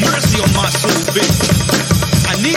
mercy 0.00 0.40
on 0.40 0.52
my 0.52 0.68
soul, 0.68 1.14
baby. 1.14 1.26
I 2.28 2.42
need. 2.42 2.56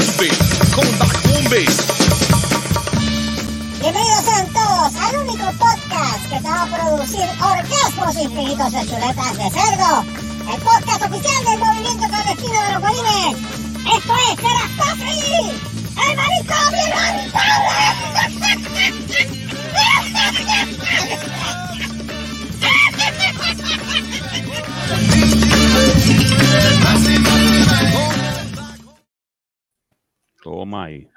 Bienvenidos 3.82 4.24
sean 4.24 4.46
todos 4.54 4.94
al 4.96 5.18
único 5.18 5.46
podcast 5.58 6.30
que 6.30 6.40
te 6.40 6.48
va 6.48 6.62
a 6.62 6.66
producir 6.68 7.28
orgasmos 7.42 8.16
infinitos 8.16 8.72
de 8.72 8.86
chuletas 8.86 9.38
de 9.38 9.50
cerdo. 9.50 10.06
El 10.54 10.62
podcast 10.62 11.02
oficial 11.04 11.44
del 11.46 11.60
movimiento 11.60 12.08
clandestino 12.08 12.62
de 12.62 12.72
los 12.74 12.82
bolines. 12.82 13.38
Esto 13.98 14.14
es 14.16 14.36
Serás 14.40 14.72
Patri, 14.78 15.60
el 15.98 16.16
manicomio 16.18 16.90
Toma 30.44 30.86
ahí. 30.86 31.08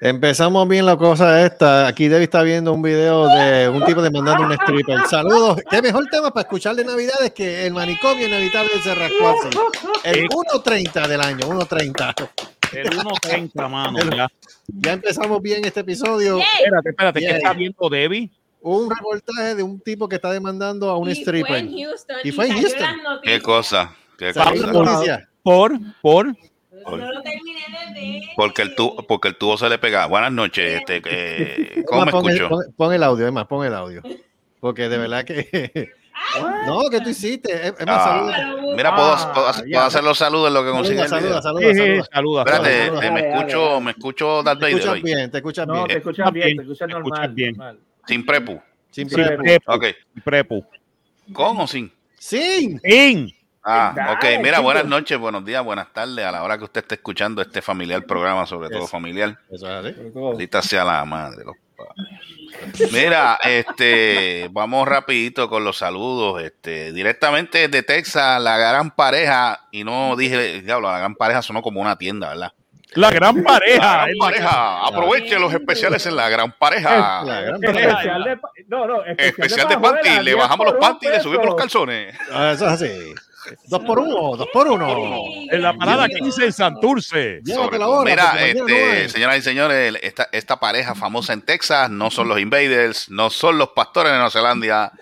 Empezamos 0.00 0.68
bien 0.68 0.86
la 0.86 0.96
cosa 0.96 1.44
esta. 1.44 1.88
Aquí 1.88 2.06
Debbie 2.06 2.24
está 2.24 2.42
viendo 2.44 2.72
un 2.72 2.80
video 2.80 3.26
de 3.26 3.68
un 3.68 3.84
tipo 3.84 4.00
demandando 4.00 4.44
un 4.44 4.52
stripper. 4.52 5.00
Saludos. 5.10 5.60
Qué 5.68 5.82
mejor 5.82 6.06
tema 6.06 6.30
para 6.32 6.42
escuchar 6.42 6.76
de 6.76 6.84
Navidades 6.84 7.32
que 7.32 7.66
el 7.66 7.72
manicomio 7.74 8.28
inevitable 8.28 8.70
de 8.76 8.80
Cerrasco 8.82 9.28
así. 9.28 9.58
El 10.04 10.28
1.30 10.28 11.08
del 11.08 11.20
año, 11.20 11.40
1.30. 11.48 12.14
El 12.74 12.90
1.30, 12.90 13.68
mano. 13.68 13.98
El- 13.98 14.10
Ya. 14.14 14.28
Ya 14.68 14.92
empezamos 14.92 15.42
bien 15.42 15.64
este 15.64 15.80
episodio. 15.80 16.38
Espérate, 16.38 16.90
espérate, 16.90 17.20
¿qué 17.20 17.30
está 17.30 17.52
viendo 17.54 17.88
Debbie? 17.88 18.30
Un 18.60 18.90
reportaje 18.90 19.54
de 19.56 19.62
un 19.62 19.80
tipo 19.80 20.08
que 20.08 20.16
está 20.16 20.30
demandando 20.30 20.90
a 20.90 20.98
un 20.98 21.08
Y 21.08 21.12
stripper. 21.12 21.46
Fue 21.46 21.58
en 21.58 21.72
Houston. 21.84 22.16
Y 22.22 22.32
fue 22.32 22.46
en 22.46 22.52
Houston. 22.60 22.86
¿Qué 23.24 23.40
cosa? 23.40 23.94
Por, 25.42 25.72
por. 26.02 26.26
No 26.26 27.12
lo 27.12 27.22
terminé 27.22 27.60
de 27.94 28.00
ver. 28.00 28.22
Porque 28.36 28.62
el, 28.62 28.74
tu, 28.74 28.96
porque 29.06 29.28
el 29.28 29.36
tubo 29.36 29.56
se 29.58 29.68
le 29.68 29.78
pega. 29.78 30.06
Buenas 30.06 30.32
noches. 30.32 30.80
Este, 30.80 31.02
eh, 31.06 31.84
¿Cómo 31.86 32.04
me 32.04 32.12
pon, 32.12 32.24
el, 32.26 32.34
escucho? 32.36 32.48
pon- 32.48 32.74
pon 32.76 32.92
el 32.94 33.02
audio, 33.02 33.26
Emma, 33.26 33.46
pon 33.46 33.66
el 33.66 33.74
audio. 33.74 34.02
Porque 34.60 34.88
de 34.88 34.98
verdad 34.98 35.24
que. 35.24 35.90
no, 36.66 36.88
que 36.90 37.00
tú 37.00 37.10
hiciste. 37.10 37.68
Emma, 37.78 37.96
Ah, 37.96 38.04
saluda. 38.04 38.74
Mira, 38.76 38.94
puedo, 38.94 39.12
Ah, 39.12 39.32
puedo, 39.34 39.52
ya. 39.52 39.62
puedo 39.72 39.80
hacer 39.86 40.04
los 40.04 40.18
saludos 40.18 40.48
en 40.48 40.54
lo 40.54 40.64
que 40.64 40.70
consigue 40.70 41.08
Saluda, 41.08 41.36
el 41.36 41.42
saluda, 41.42 41.72
saluda, 41.74 42.04
saluda. 42.12 42.42
Espérate, 42.42 42.86
saluda. 42.86 43.06
eh, 43.06 43.10
me 43.10 43.22
Dale, 43.22 43.34
escucho, 43.36 43.64
dale. 43.68 43.80
me 43.84 43.90
escucho 43.92 44.42
Darth 44.42 44.58
Te 44.58 44.64
Vader 44.64 44.74
escuchas 44.78 44.92
hoy. 44.94 45.02
bien, 45.02 45.30
te 45.30 45.36
escuchas 45.38 45.66
No, 45.66 45.74
bien. 45.74 45.86
te 45.88 45.96
escuchas 45.98 46.32
bien, 46.32 46.56
te 46.56 46.62
escuchas 46.62 46.88
te 46.88 46.94
normal. 46.94 47.12
escuchas 47.12 47.34
bien. 47.34 47.56
normal. 47.56 47.78
Sin 48.06 48.26
prepu. 48.26 48.60
Sin 48.90 49.08
Sí. 49.10 49.14
prepo. 49.14 49.42
Prepu, 49.42 50.22
prepu. 50.24 50.66
¿Con 51.32 51.56
o 51.60 51.66
sin? 51.66 51.92
Sin. 52.18 52.80
In. 52.84 53.30
Ah, 53.64 53.92
Dale, 53.94 54.12
ok. 54.12 54.24
Mira, 54.42 54.50
chico. 54.56 54.62
buenas 54.62 54.84
noches, 54.86 55.18
buenos 55.18 55.44
días, 55.44 55.62
buenas 55.64 55.92
tardes. 55.92 56.24
A 56.24 56.32
la 56.32 56.42
hora 56.42 56.56
que 56.58 56.64
usted 56.64 56.80
esté 56.82 56.94
escuchando 56.96 57.42
este 57.42 57.60
familiar 57.60 58.02
programa, 58.04 58.46
sobre 58.46 58.68
todo 58.70 58.80
Eso. 58.80 58.88
familiar. 58.88 59.38
Eso 59.50 59.66
es 59.80 59.94
así. 59.96 60.00
Maldita 60.14 60.62
sea 60.62 60.84
la 60.84 61.04
madre. 61.04 61.44
los 61.44 61.56
padres. 61.76 62.92
Mira, 62.92 63.38
este, 63.44 64.48
vamos 64.52 64.88
rapidito 64.88 65.48
con 65.48 65.64
los 65.64 65.78
saludos. 65.78 66.42
Este, 66.42 66.92
directamente 66.92 67.68
de 67.68 67.82
Texas, 67.82 68.40
la 68.42 68.56
gran 68.56 68.90
pareja, 68.90 69.60
y 69.70 69.84
no 69.84 70.16
dije, 70.16 70.62
diablo, 70.62 70.90
la 70.90 70.98
gran 70.98 71.14
pareja 71.14 71.42
sonó 71.42 71.62
como 71.62 71.80
una 71.80 71.96
tienda, 71.96 72.28
¿verdad? 72.30 72.52
La 72.94 73.10
gran 73.10 73.36
La 73.36 73.42
pareja. 73.42 73.96
gran 74.06 74.08
pareja, 74.18 74.86
aproveche 74.86 75.38
los 75.38 75.52
especiales 75.52 76.06
en 76.06 76.16
la 76.16 76.28
gran 76.30 76.52
pareja. 76.52 77.22
La 77.22 77.40
gran 77.42 77.62
Especial 77.62 78.24
de, 78.24 78.38
no, 78.66 78.86
no, 78.86 79.04
Especial 79.04 79.68
de 79.68 79.74
pajuela, 79.74 80.00
panty, 80.02 80.16
le 80.24 80.30
10 80.30 80.36
bajamos 80.36 80.66
los 80.66 80.74
panty 80.76 81.06
y 81.06 81.10
le 81.10 81.20
subimos 81.20 81.44
los 81.46 81.54
calzones. 81.54 82.16
Ah, 82.32 82.52
Eso 82.54 82.64
es 82.66 82.72
así. 82.72 83.14
Dos 83.66 83.80
por 83.84 83.98
uno, 83.98 84.36
dos 84.36 84.48
por 84.52 84.68
uno. 84.68 85.24
En 85.50 85.62
la 85.62 85.72
parada 85.74 86.08
15 86.08 86.44
en 86.46 86.52
Santurce. 86.52 87.40
Sobre 87.46 87.78
la 87.78 87.88
hora, 87.88 88.10
Mira, 88.10 88.32
no 88.54 88.68
este, 88.68 89.08
señoras 89.08 89.38
y 89.38 89.42
señores, 89.42 89.94
esta, 90.02 90.28
esta 90.32 90.58
pareja 90.58 90.94
famosa 90.94 91.32
en 91.32 91.42
Texas 91.42 91.90
no 91.90 92.10
son 92.10 92.28
los 92.28 92.40
Invaders, 92.40 93.10
no 93.10 93.30
son 93.30 93.58
los 93.58 93.70
pastores 93.70 94.12
de 94.12 94.18
Nueva 94.18 94.30
Zelanda, 94.30 94.92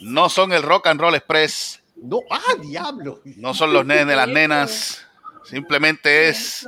no 0.00 0.28
son 0.28 0.52
el 0.52 0.62
Rock 0.62 0.88
and 0.88 1.00
Roll 1.00 1.14
Express, 1.14 1.80
No, 1.96 2.20
ah, 2.30 2.54
diablo. 2.60 3.20
no 3.36 3.54
son 3.54 3.72
los 3.72 3.84
nenes 3.86 4.06
de 4.06 4.16
las 4.16 4.28
nenas, 4.28 5.06
simplemente 5.44 6.28
es 6.28 6.66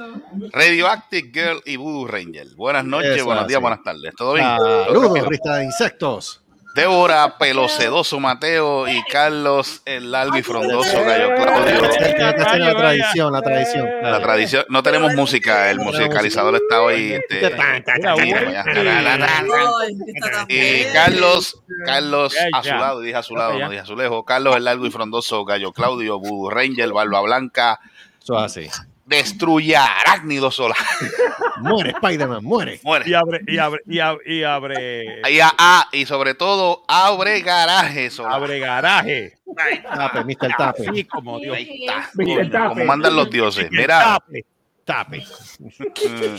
Radioactive 0.52 1.30
Girl 1.32 1.62
y 1.64 1.76
Voodoo 1.76 2.06
Ranger. 2.06 2.48
Buenas 2.56 2.84
noches, 2.84 3.16
Eso 3.16 3.24
buenos 3.26 3.46
días, 3.46 3.60
buenas 3.60 3.82
tardes. 3.82 4.14
¿Todo 4.16 4.34
bien? 4.34 4.46
Saludos, 4.46 5.28
de 5.28 5.64
insectos. 5.64 6.42
Débora 6.76 7.38
Pelocedoso 7.38 8.20
Mateo 8.20 8.86
y 8.86 9.02
Carlos 9.04 9.80
el 9.86 10.12
largo 10.12 10.36
y 10.36 10.42
frondoso 10.42 11.02
Gallo 11.02 11.34
Claudio. 11.34 11.80
Que 11.88 12.04
ser 12.04 12.60
la 12.60 12.74
tradición, 12.74 13.32
la 13.32 13.40
tradición. 13.40 13.88
La 14.02 14.20
tradición, 14.20 14.64
no 14.68 14.82
tenemos 14.82 15.14
música, 15.14 15.70
el 15.70 15.78
musicalizador 15.78 16.54
está 16.54 16.82
hoy. 16.82 17.14
Este. 17.14 17.56
Y 20.48 20.84
Carlos, 20.92 21.62
Carlos 21.86 22.34
a 22.52 22.62
su 22.62 22.74
lado, 22.74 23.00
dije 23.00 23.16
a 23.16 23.22
su 23.22 23.34
lado, 23.34 23.58
no 23.58 23.70
dije 23.70 23.80
a 23.80 23.86
su 23.86 23.96
lejos. 23.96 24.22
Carlos 24.26 24.54
el 24.54 24.64
largo 24.64 24.84
y 24.84 24.90
frondoso 24.90 25.46
Gallo 25.46 25.72
Claudio, 25.72 26.18
Voodoo 26.18 26.50
Ranger, 26.50 26.92
Barba 26.92 27.22
Blanca, 27.22 27.80
Eso 28.22 28.36
es 28.36 28.44
así. 28.44 28.68
Destruye 29.06 29.74
a 29.76 29.84
Arácnido 30.00 30.50
Sola. 30.50 30.74
Muere, 31.60 31.90
Spider-Man, 31.90 32.44
muere. 32.44 32.80
Muere. 32.82 33.08
Y 33.08 33.14
abre, 33.14 33.40
y 33.46 33.56
abre, 33.58 33.80
y 33.86 33.98
abre, 33.98 34.22
y 34.26 34.42
abre, 34.42 35.22
Y, 35.30 35.40
a- 35.40 35.52
a- 35.56 35.88
y 35.92 36.04
sobre 36.04 36.34
todo, 36.34 36.84
abre 36.86 37.40
garaje 37.40 38.10
Sola. 38.10 38.34
abre 38.34 38.58
garaje. 38.58 39.38
Tape, 39.94 40.22
Mr. 40.24 40.54
Tape. 40.58 40.88
Así 40.90 41.04
como 41.04 41.38
Dios. 41.40 41.56
Mr. 42.14 42.50
Tape. 42.50 42.68
Como 42.68 42.84
mandan 42.84 43.16
los 43.16 43.30
dioses. 43.30 43.68
Mira, 43.70 44.18
tape. 44.20 44.44
Tape. 44.84 45.24
mm, 45.58 46.36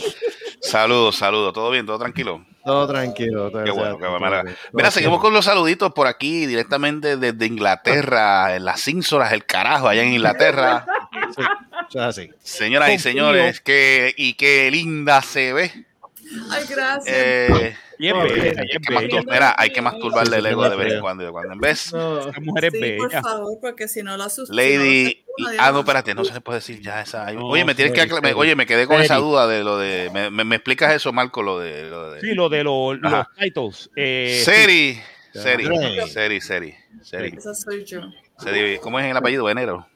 saludos, 0.62 1.16
saludos. 1.16 1.52
¿Todo 1.52 1.70
bien? 1.70 1.84
¿Todo 1.84 1.98
tranquilo? 1.98 2.46
Todo 2.64 2.86
tranquilo. 2.86 3.50
todo 3.50 3.64
Qué 3.64 3.70
bueno, 3.70 3.98
qué 3.98 4.06
bueno. 4.06 4.42
Mira, 4.72 4.90
seguimos 4.90 5.20
con 5.20 5.32
los 5.34 5.44
saluditos 5.44 5.92
por 5.92 6.06
aquí, 6.06 6.46
directamente 6.46 7.16
desde 7.16 7.44
Inglaterra, 7.46 8.54
en 8.56 8.64
las 8.64 8.80
Cínsoras, 8.82 9.32
el 9.32 9.44
carajo, 9.44 9.88
allá 9.88 10.02
en 10.02 10.12
Inglaterra. 10.14 10.86
Sí, 11.36 11.42
eso 11.88 11.98
es 11.98 12.04
así. 12.04 12.30
Señoras 12.42 12.90
y 12.90 12.98
señores, 12.98 13.60
que, 13.60 14.14
y 14.16 14.34
qué 14.34 14.70
linda 14.70 15.22
se 15.22 15.52
ve. 15.52 15.72
Ay, 16.50 16.64
gracias. 16.68 17.06
Eh, 17.16 17.76
Bien 17.98 18.16
No, 18.16 18.22
bella, 18.22 18.34
bien, 18.42 18.60
hay 18.60 18.68
que 18.68 18.94
bella. 18.94 19.22
mira, 19.26 19.54
hay 19.58 19.70
que 19.70 19.82
masturbarle 19.82 20.36
el 20.36 20.46
ego 20.46 20.68
de 20.70 20.76
vez 20.76 20.92
en 20.92 21.00
cuando. 21.00 21.24
y 21.24 21.26
de 21.26 21.32
cuando. 21.32 21.52
En 21.54 21.58
vez, 21.58 21.92
No, 21.92 22.28
Esta 22.28 22.40
mujer 22.40 22.64
es 22.66 22.72
sí, 22.72 22.92
por 22.98 23.10
favor, 23.10 23.58
porque 23.60 23.88
si 23.88 24.02
no 24.04 24.16
la. 24.16 24.28
Lady. 24.50 25.06
si 25.08 25.24
no, 25.38 25.48
Ah, 25.58 25.72
no, 25.72 25.80
espérate, 25.80 26.14
no 26.14 26.24
se 26.24 26.32
le 26.34 26.40
puede 26.40 26.58
decir 26.60 26.80
ya 26.80 27.00
esa. 27.00 27.32
No, 27.32 27.46
Oye, 27.48 27.64
me 27.64 27.74
tienes 27.74 27.94
que 27.94 28.20
me-. 28.20 28.34
Oye, 28.34 28.54
me 28.54 28.66
quedé 28.66 28.86
con 28.86 29.00
esa 29.00 29.16
duda 29.16 29.48
de 29.48 29.64
lo 29.64 29.78
de. 29.78 30.10
Me, 30.12 30.30
me- 30.30 30.44
me 30.44 30.56
explicas 30.56 30.94
eso, 30.94 31.12
Marco, 31.12 31.42
lo 31.42 31.58
de. 31.58 31.90
Lo 31.90 32.12
de 32.12 32.20
Sí, 32.20 32.34
lo 32.34 32.48
de 32.48 32.62
los, 32.62 32.98
titles. 33.36 33.90
Eh, 33.96 34.42
Seri. 34.44 35.00
Seri. 35.32 35.64
Seri, 36.08 36.40
Seri. 36.40 36.74
Seri. 37.02 37.34
Esa 37.36 37.54
soy 37.54 37.84
yo. 37.84 38.02
Seri. 38.38 38.78
¿Cómo 38.78 39.00
es 39.00 39.06
el 39.06 39.16
apellido? 39.16 39.44
Venero. 39.44 39.88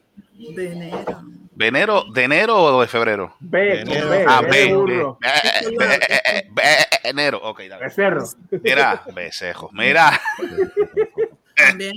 De 1.62 1.68
enero. 1.68 2.04
¿Venero, 2.04 2.12
¿De 2.12 2.24
enero 2.24 2.62
o 2.62 2.80
de 2.80 2.86
febrero? 2.88 3.36
B, 3.40 3.82
con 3.84 3.92
Enero. 3.92 4.10
B, 4.10 4.24
Ah, 4.28 4.40
B 4.42 4.48
B. 4.50 4.56
de 4.58 4.66
B. 4.66 4.74
burro. 4.74 5.18
B- 5.20 5.76
B- 5.78 6.48
B- 6.50 6.62
Enero. 7.08 7.38
Ok, 7.42 7.60
dale. 7.68 7.84
Becerro. 7.84 8.24
Mira, 8.62 9.02
besejo. 9.14 9.70
Mira. 9.72 10.20
También. 11.56 11.92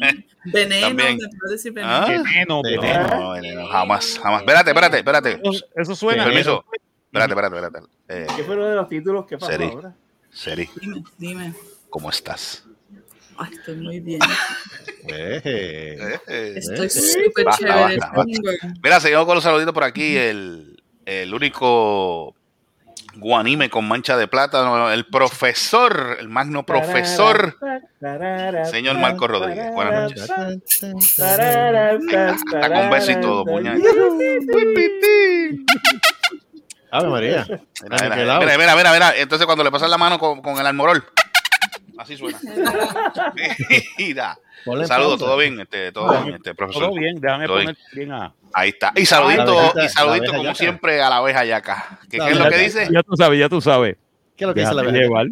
Veneno, 0.45 0.87
También. 0.87 1.17
me 1.17 1.29
puedo 1.39 1.51
decir 1.51 1.73
Ah. 1.81 2.05
veneno. 2.07 2.23
veneno, 2.23 2.61
Veneno. 2.61 2.81
veneno. 2.81 3.07
No, 3.19 3.31
veneno, 3.31 3.67
jamás, 3.67 4.19
jamás. 4.21 4.41
Espérate, 4.41 4.69
espérate, 4.71 4.97
espérate. 4.99 5.41
Eso, 5.43 5.65
eso 5.75 5.95
suena. 5.95 6.23
Permiso. 6.25 6.63
Espérate, 7.11 7.33
espérate, 7.33 7.55
espérate. 7.55 7.87
Eh, 8.09 8.27
¿Qué 8.35 8.43
fue 8.43 8.55
uno 8.55 8.65
de 8.65 8.75
los 8.75 8.87
títulos 8.89 9.25
que 9.25 9.37
pasó 9.37 9.51
Seri. 9.51 9.65
ahora? 9.65 9.95
Seri, 10.31 10.69
Dime, 10.81 11.03
dime. 11.17 11.53
¿cómo 11.89 12.09
estás? 12.09 12.65
Ay, 13.37 13.51
estoy 13.53 13.75
muy 13.75 13.99
bien. 13.99 14.19
Eh, 15.07 16.17
Estoy 16.55 16.85
Eh. 16.87 16.89
súper 16.89 17.45
chévere. 17.57 17.97
Mira, 18.83 18.99
seguimos 18.99 19.25
con 19.25 19.35
los 19.35 19.43
saluditos 19.43 19.73
por 19.73 19.83
aquí. 19.83 20.15
El, 20.17 20.81
el 21.05 21.33
único 21.33 22.33
guanime 23.17 23.69
con 23.69 23.87
mancha 23.87 24.17
de 24.17 24.27
plátano, 24.27 24.91
el 24.91 25.05
profesor, 25.05 26.17
el 26.19 26.27
magno 26.27 26.65
profesor, 26.65 27.55
señor 28.65 28.97
Marco 28.97 29.27
Rodríguez. 29.27 29.71
Buenas 29.73 30.11
noches. 30.11 30.29
Hasta 31.19 32.73
con 32.73 32.89
beso 32.89 33.11
y 33.11 33.21
todo, 33.21 33.45
puñal. 33.45 33.81
Ave 36.91 37.09
María. 37.09 37.45
Mira, 37.47 38.15
mira, 38.15 38.39
mira, 38.39 38.57
mira, 38.57 38.75
mira, 38.75 38.93
mira. 38.93 39.13
Entonces 39.17 39.45
cuando 39.45 39.63
le 39.63 39.71
pasas 39.71 39.89
la 39.89 39.97
mano 39.97 40.17
con, 40.17 40.41
con 40.41 40.57
el 40.57 40.65
almorol, 40.65 41.03
así 41.97 42.17
suena. 42.17 42.39
Mira. 43.97 44.37
Saludos, 44.87 45.19
todo 45.19 45.37
bien, 45.37 45.59
este, 45.59 45.91
todo 45.91 46.23
bien, 46.23 46.35
este 46.35 46.55
profesor. 46.55 46.83
Todo 46.83 46.95
bien, 46.95 47.19
déjame 47.19 47.45
Todo 47.47 47.57
poner 47.57 47.77
bien 47.93 48.11
a. 48.11 48.33
Ahí 48.53 48.69
está. 48.69 48.91
Y 48.95 49.05
saludito, 49.05 49.59
abejita- 49.59 49.85
y 49.85 49.89
saludito 49.89 50.33
como 50.33 50.55
siempre 50.55 51.01
a 51.01 51.09
la 51.09 51.17
abeja 51.17 51.45
yaca. 51.45 51.99
¿Qué, 52.09 52.17
qué 52.17 52.29
es 52.29 52.37
lo 52.39 52.49
que 52.49 52.57
dice? 52.57 52.87
Ya 52.91 53.03
tú 53.03 53.15
sabes, 53.15 53.39
ya 53.39 53.49
tú 53.49 53.61
sabes. 53.61 53.97
¿Qué 54.35 54.43
es 54.43 54.47
lo 54.47 54.53
que 54.53 54.61
dice 54.61 54.73
la 54.73 54.81
abeja? 54.81 54.97
llevar. 54.97 55.27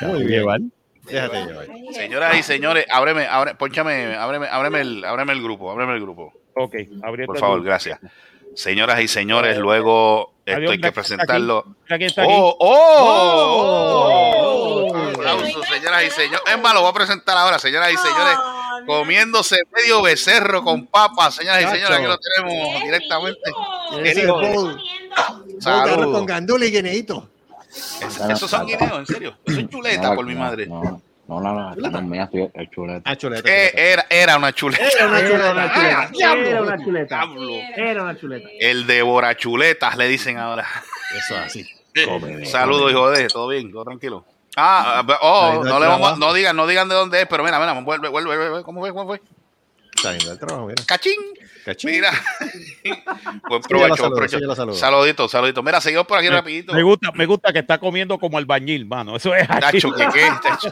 Muy 0.00 0.18
bien. 0.24 0.28
llevar. 0.40 0.60
Déjate 1.04 1.44
llevar. 1.46 1.66
Señoras 1.92 2.38
y 2.38 2.42
señores, 2.42 2.86
ábreme, 2.90 3.26
ábreme, 3.26 3.56
ponchame, 3.56 4.14
ábreme, 4.16 4.46
ábreme 4.48 4.80
el, 4.80 5.04
ábreme 5.04 5.32
el 5.32 5.42
grupo, 5.42 5.70
ábreme 5.70 5.94
el 5.94 6.00
grupo. 6.00 6.32
Ok, 6.54 6.74
abriendo 7.02 7.32
Por 7.32 7.38
favor, 7.40 7.62
gracias. 7.62 7.98
Señoras 8.54 9.00
y 9.00 9.08
señores, 9.08 9.56
luego 9.58 10.33
esto 10.46 10.70
hay 10.72 10.80
que 10.80 10.92
presentarlo. 10.92 11.64
¡Oh! 12.28 12.56
¡Oh! 12.60 14.04
Oh. 14.92 15.08
Aplausos, 15.08 15.66
señoras 15.66 16.04
y 16.04 16.10
señores. 16.10 16.42
Es 16.46 16.60
más, 16.60 16.74
lo 16.74 16.80
voy 16.82 16.90
a 16.90 16.94
presentar 16.94 17.36
ahora, 17.36 17.58
señoras 17.58 17.92
y 17.92 17.96
señores. 17.96 18.36
Comiéndose 18.86 19.56
medio 19.74 20.02
becerro 20.02 20.62
con 20.62 20.86
papas, 20.86 21.36
señoras 21.36 21.62
y 21.62 21.66
señores. 21.68 21.96
Aquí 21.98 22.06
lo 22.06 22.18
tenemos 22.18 22.82
directamente. 22.84 23.40
Saludos. 25.60 26.12
Con 26.12 26.26
gandula 26.26 26.66
y 26.66 26.70
guineíto. 26.70 27.28
Es- 27.70 28.20
Esos 28.28 28.50
son 28.50 28.66
guineos, 28.66 28.98
en 28.98 29.06
serio. 29.06 29.36
Eso 29.44 29.60
es 29.60 29.68
chuleta, 29.68 30.14
por 30.14 30.26
mi 30.26 30.34
madre. 30.34 30.68
No, 31.26 31.40
no, 31.40 31.54
no, 31.54 31.70
no, 31.70 31.74
esta 31.74 31.90
no 31.90 31.98
es 31.98 32.04
mía, 32.04 32.30
el 32.54 32.70
chuleta. 32.70 33.10
Ah, 33.10 33.16
chuleta. 33.16 33.48
Eh, 33.48 33.70
chuleta. 33.70 33.82
era, 33.92 34.06
era 34.10 34.36
una 34.36 34.52
chuleta. 34.52 34.84
Era 34.86 35.06
una 35.06 35.18
Era 35.20 35.28
chuleta. 35.28 35.52
una 35.52 35.64
Ah, 35.64 35.74
chuleta. 35.74 36.10
diablo. 36.12 36.46
Era 36.50 36.62
una 36.62 36.84
chuleta. 36.84 37.16
Diablo. 37.16 37.52
Era 37.76 38.02
una 38.02 38.18
chuleta. 38.18 38.48
El 38.60 38.86
devora 38.86 39.36
chuletas, 39.36 39.96
le 39.96 40.08
dicen 40.08 40.36
ahora. 40.38 40.66
Eso 41.16 41.36
así. 41.36 41.66
Saludos, 42.44 42.90
hijo 42.90 43.10
de, 43.10 43.28
todo 43.28 43.48
bien, 43.48 43.70
todo 43.72 43.84
tranquilo. 43.84 44.24
Ah, 44.56 45.02
ah, 45.08 45.18
oh, 45.22 45.64
no 45.64 45.80
le 45.80 45.86
vamos, 45.86 46.18
no 46.18 46.32
digan, 46.32 46.54
no 46.54 46.66
digan 46.66 46.88
de 46.88 46.94
dónde 46.94 47.22
es, 47.22 47.26
pero 47.26 47.42
mira, 47.42 47.58
mira, 47.58 47.72
vuelve, 47.80 48.08
vuelve, 48.08 48.36
vuelve, 48.36 48.62
¿cómo 48.62 48.80
fue? 48.80 48.90
¿Cómo 48.90 49.06
fue? 49.06 49.20
Saliendo 50.00 50.30
del 50.30 50.38
trabajo, 50.38 50.66
mira. 50.66 50.82
Cachín. 50.86 51.14
Cachín. 51.64 51.90
Mira. 51.90 52.10
Buen 53.48 53.62
Sí, 53.62 53.68
provecho, 53.68 53.88
buen 53.88 53.96
saludo, 53.96 54.16
provecho. 54.16 54.38
sí, 54.38 54.44
saludo. 54.56 54.74
Saludito, 54.76 55.28
saludito. 55.28 55.62
Mira, 55.62 55.80
seguimos 55.80 56.06
por 56.06 56.18
aquí 56.18 56.28
rapidito. 56.28 56.74
Me 56.74 56.82
gusta, 56.82 57.10
me 57.12 57.24
gusta 57.26 57.52
que 57.52 57.60
está 57.60 57.78
comiendo 57.78 58.18
como 58.18 58.36
albañil, 58.38 58.84
mano. 58.86 59.16
Eso 59.16 59.34
es 59.34 59.48
así. 59.48 59.60
Tacho, 59.80 59.92
¿qué 59.94 60.06
qué? 60.12 60.28
Tacho, 60.42 60.68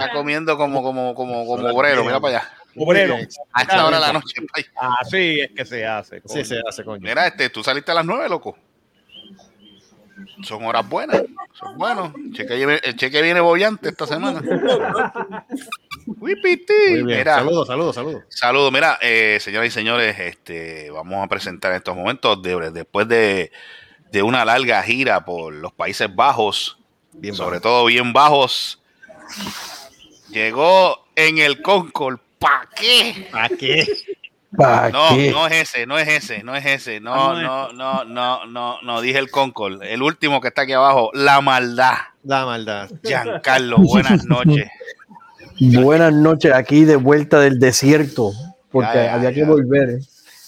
está 0.00 0.12
comiendo 0.12 0.56
como, 0.56 0.82
como, 0.82 1.14
como, 1.14 1.46
como 1.46 1.68
obrero, 1.68 2.04
mira 2.04 2.18
para 2.20 2.38
allá. 2.38 2.50
Obrero. 2.76 3.16
A 3.52 3.62
esta 3.62 3.84
hora 3.86 3.96
de 4.00 4.06
la 4.06 4.12
noche. 4.14 4.34
pay. 4.52 4.64
Así 5.00 5.40
es 5.40 5.50
que 5.52 5.64
se 5.64 5.86
hace. 5.86 6.22
Sí, 6.26 6.44
se 6.44 6.60
hace, 6.66 6.84
coño. 6.84 7.00
Mira, 7.02 7.26
este, 7.26 7.50
tú 7.50 7.62
saliste 7.62 7.90
a 7.92 7.94
las 7.94 8.04
nueve, 8.04 8.28
loco. 8.28 8.56
Son 10.42 10.64
horas 10.64 10.88
buenas. 10.88 11.22
Son 11.58 11.76
buenos. 11.76 12.12
El 12.14 12.32
cheque, 12.32 12.54
viene- 12.56 12.80
el 12.82 12.96
cheque 12.96 13.22
viene 13.22 13.40
bollante 13.40 13.88
esta 13.90 14.06
semana. 14.06 14.40
Saludos, 17.36 17.66
saludos, 17.68 17.94
saludos. 17.94 18.22
Saludos, 18.28 18.72
mira, 18.72 18.98
eh, 19.02 19.38
señoras 19.40 19.68
y 19.68 19.70
señores, 19.70 20.18
este, 20.18 20.90
vamos 20.90 21.24
a 21.24 21.28
presentar 21.28 21.72
en 21.72 21.78
estos 21.78 21.96
momentos, 21.96 22.42
de- 22.42 22.70
después 22.70 23.06
de, 23.08 23.50
de 24.10 24.22
una 24.22 24.44
larga 24.44 24.82
gira 24.82 25.24
por 25.24 25.52
los 25.52 25.72
Países 25.72 26.14
Bajos, 26.14 26.78
Bien, 27.12 27.34
sobre 27.34 27.58
bajo. 27.58 27.62
todo 27.62 27.84
bien 27.86 28.12
bajos, 28.12 28.80
llegó 30.30 31.06
en 31.16 31.38
el 31.38 31.60
Concord. 31.62 32.18
¿Para 32.38 32.68
qué? 32.74 33.28
¿Para 33.30 33.48
qué? 33.56 33.86
No, 34.52 35.16
no 35.30 35.46
es 35.46 35.52
ese, 35.52 35.86
no 35.86 35.96
es 35.98 36.08
ese, 36.08 36.42
no 36.42 36.56
es 36.56 36.66
ese, 36.66 36.98
no, 37.00 37.14
Ah, 37.14 37.40
no, 37.40 37.72
no, 37.72 38.04
no, 38.04 38.46
no, 38.46 38.80
no, 38.82 39.00
dije 39.00 39.18
el 39.18 39.30
Concord, 39.30 39.82
el 39.84 40.02
último 40.02 40.40
que 40.40 40.48
está 40.48 40.62
aquí 40.62 40.72
abajo, 40.72 41.10
la 41.14 41.40
maldad. 41.40 41.94
La 42.24 42.44
maldad. 42.44 42.90
Giancarlo, 43.04 43.78
buenas 43.78 44.24
noches. 44.24 44.68
Buenas 45.60 46.12
noches, 46.14 46.52
aquí 46.52 46.84
de 46.84 46.96
vuelta 46.96 47.38
del 47.40 47.58
desierto, 47.58 48.32
porque 48.70 48.88
Ya, 48.94 49.04
ya, 49.04 49.14
había 49.14 49.30
ya. 49.30 49.34
que 49.34 49.44
volver. 49.44 49.88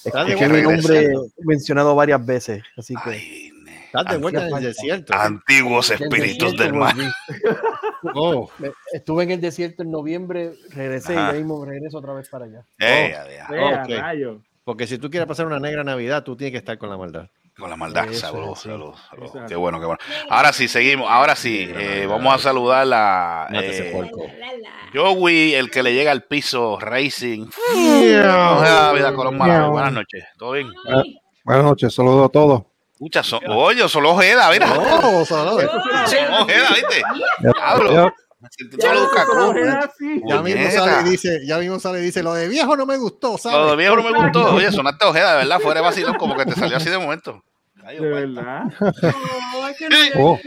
Estás 0.04 0.26
de 0.26 0.32
Escuché 0.32 0.38
que 0.38 0.48
mi 0.48 0.62
nombre 0.62 1.10
mencionado 1.44 1.94
varias 1.94 2.24
veces, 2.24 2.62
así 2.76 2.94
que 3.04 3.10
Ay, 3.10 3.50
estás 3.86 4.06
de 4.10 4.16
vuelta 4.16 4.40
en 4.40 4.46
el 4.48 4.54
Hacía 4.54 4.68
desierto. 4.68 5.14
antiguos 5.14 5.90
espíritus 5.90 6.56
del 6.56 6.72
mar. 6.74 6.94
Oh, 8.16 8.50
Estuve 8.92 9.22
en 9.22 9.30
el 9.30 9.40
desierto 9.40 9.84
en 9.84 9.92
noviembre, 9.92 10.54
regresé 10.70 11.16
Ajá. 11.16 11.28
y 11.30 11.32
ya 11.34 11.38
mismo 11.38 11.64
regreso 11.64 11.98
otra 11.98 12.12
vez 12.14 12.28
para 12.28 12.46
allá. 12.46 12.64
Eh, 12.80 13.10
ya, 13.12 13.24
ya. 13.30 13.46
Vea, 13.48 13.82
Ok. 13.84 13.90
rayo. 13.90 14.40
porque 14.64 14.88
si 14.88 14.98
tú 14.98 15.08
quieres 15.08 15.28
pasar 15.28 15.46
una 15.46 15.60
negra 15.60 15.84
Navidad, 15.84 16.24
tú 16.24 16.34
tienes 16.36 16.50
que 16.50 16.58
estar 16.58 16.76
con 16.78 16.90
la 16.90 16.96
maldad. 16.96 17.28
Con 17.58 17.68
la 17.68 17.76
maldad, 17.76 18.08
Eso 18.08 18.20
saludos, 18.28 18.60
saludos, 18.60 18.98
Qué 19.46 19.54
bueno, 19.56 19.78
qué 19.78 19.84
bueno. 19.84 19.98
Ahora 20.30 20.54
sí, 20.54 20.68
seguimos. 20.68 21.10
Ahora 21.10 21.36
sí, 21.36 21.70
eh, 21.70 22.06
vamos 22.08 22.34
a 22.34 22.38
saludar 22.38 22.88
a 22.90 23.48
eh. 23.52 24.10
Joey, 24.94 25.54
el 25.54 25.70
que 25.70 25.82
le 25.82 25.92
llega 25.92 26.12
al 26.12 26.24
piso, 26.24 26.78
Racing. 26.80 27.50
Vida 27.74 29.12
Colón. 29.14 29.36
Buenas 29.36 29.92
noches, 29.92 30.24
¿todo 30.38 30.52
bien? 30.52 30.68
Buenas 31.44 31.64
noches, 31.64 31.94
saludos 31.94 32.26
a 32.26 32.28
todos. 32.30 32.62
Escucha, 32.92 33.22
son, 33.22 33.40
oye, 33.48 33.86
son 33.88 34.06
Ojeda, 34.06 34.48
mira. 34.50 34.72
Oh, 34.78 35.24
saludos. 35.24 35.64
Son 36.06 36.32
Ojeda, 36.40 36.68
¿viste? 36.74 37.02
Diablo. 37.40 38.14
Ya- 38.78 38.92
era 39.60 39.78
así. 39.80 40.20
Ya 40.28 40.42
mismo 40.42 40.70
sale 40.70 41.08
y 41.08 41.10
dice, 41.10 41.40
ya 41.46 41.58
mismo 41.58 41.78
sale 41.80 41.98
y 42.00 42.02
dice, 42.02 42.22
lo 42.22 42.34
de 42.34 42.48
viejo 42.48 42.76
no 42.76 42.86
me 42.86 42.96
gustó, 42.96 43.38
¿sabes? 43.38 43.58
Lo 43.58 43.70
de 43.70 43.76
viejo 43.76 43.96
no 43.96 44.02
me 44.02 44.18
gustó. 44.18 44.54
Oye, 44.54 44.70
sonaste 44.72 45.04
Ojeda, 45.06 45.32
de 45.32 45.36
verdad. 45.38 45.60
Fuera 45.60 45.80
de 45.80 45.86
vacilón, 45.86 46.14
como 46.14 46.36
que 46.36 46.44
te 46.46 46.52
salió 46.54 46.76
así 46.76 46.90
de 46.90 46.98
momento. 46.98 47.42
Ay, 47.84 47.98
De 47.98 48.08
verdad. 48.08 48.62
Oh. 50.16 50.38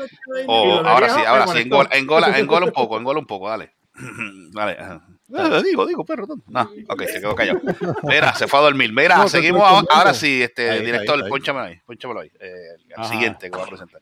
Oh, 0.47 0.73
ahora 0.85 1.09
sí, 1.09 1.21
ahora 1.25 1.47
sí, 1.47 1.59
engola, 1.59 1.89
engola, 1.93 2.37
engola 2.39 2.65
un 2.67 2.71
poco, 2.71 2.97
engola 2.97 3.19
un 3.19 3.25
poco, 3.27 3.49
dale. 3.49 3.73
Dale. 4.51 4.77
Eh, 4.77 5.63
digo, 5.63 5.85
digo, 5.87 6.03
perro. 6.05 6.27
No, 6.47 6.69
ok, 6.89 7.01
se 7.07 7.19
quedó 7.21 7.33
callado. 7.33 7.61
Mira, 8.03 8.35
se 8.35 8.45
fue 8.47 8.59
a 8.59 8.63
dormir. 8.63 8.91
Mira, 8.93 9.17
No, 9.17 9.29
seguimos 9.29 9.63
ahora, 9.63 9.87
ahora 9.89 10.13
sí, 10.13 10.43
este 10.43 10.69
Ahí, 10.69 10.79
ahí, 10.79 10.85
director, 10.85 11.23
ahí. 11.23 11.29
pónchamelo 11.29 11.65
ahí, 11.65 11.79
pónchamelo 11.85 12.19
ahí. 12.19 12.31
Eh, 12.39 12.51
el 12.89 12.93
Ajá. 12.95 13.09
siguiente 13.09 13.49
que 13.49 13.57
voy 13.57 13.65
a 13.65 13.69
presentar. 13.69 14.01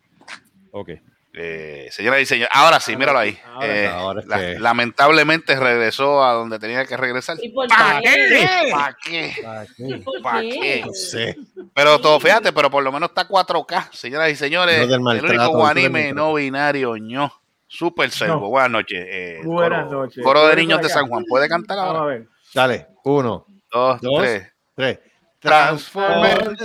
Ok. 0.72 0.90
Eh, 1.36 1.88
señoras 1.92 2.22
y 2.22 2.26
señores, 2.28 2.50
ahora 2.54 2.80
sí, 2.80 2.96
míralo 2.96 3.18
ahí. 3.18 3.36
Ahora 3.54 3.68
Eh, 3.68 3.88
Ahora 3.88 4.20
es 4.22 4.28
la- 4.28 4.38
que- 4.38 4.60
lamentablemente 4.60 5.56
regresó 5.60 6.24
a 6.24 6.34
donde 6.34 6.60
tenía 6.60 6.86
que 6.86 6.96
regresar. 6.96 7.38
¿Y 7.42 7.50
por 7.50 7.68
¿Para 7.68 8.02
qué? 8.02 8.70
¿Para 8.72 8.96
qué? 9.04 9.34
¿Y 9.80 9.94
por 9.96 10.22
¿Para 10.22 10.42
qué? 10.42 10.50
qué? 10.52 10.84
No 10.86 10.94
sé. 10.94 11.36
Pero 11.74 12.00
todo, 12.00 12.20
fíjate, 12.20 12.54
pero 12.54 12.70
por 12.70 12.84
lo 12.84 12.92
menos 12.92 13.10
está 13.10 13.28
4K, 13.28 13.90
señoras 13.92 14.30
y 14.32 14.36
señores. 14.36 14.78
No 14.88 14.94
el 14.94 15.00
único 15.26 15.58
maltrato. 15.58 16.14
no 16.14 16.34
binario, 16.36 16.98
ño. 16.98 17.34
Super 17.68 18.12
servo. 18.12 18.36
No. 18.42 18.50
Buenas 18.50 18.70
noches. 18.70 19.00
eh, 19.10 19.40
Buenas 19.44 19.86
coro, 19.88 20.02
noches. 20.04 20.24
Coro 20.24 20.46
de 20.48 20.56
niños 20.56 20.80
de. 20.82 20.90
San 20.90 21.08
Juan. 21.08 21.26
¿Puede 21.28 21.50
cantar 21.50 21.78
Vamos 21.78 21.96
a 21.96 21.98
ahora? 22.02 22.14
ver. 22.14 22.28
Dale, 22.54 22.88
uno, 23.06 23.48
Dos, 23.72 24.00
dos, 24.02 24.20
tres. 24.22 24.52
tres. 24.76 25.00
Transformers. 25.44 26.62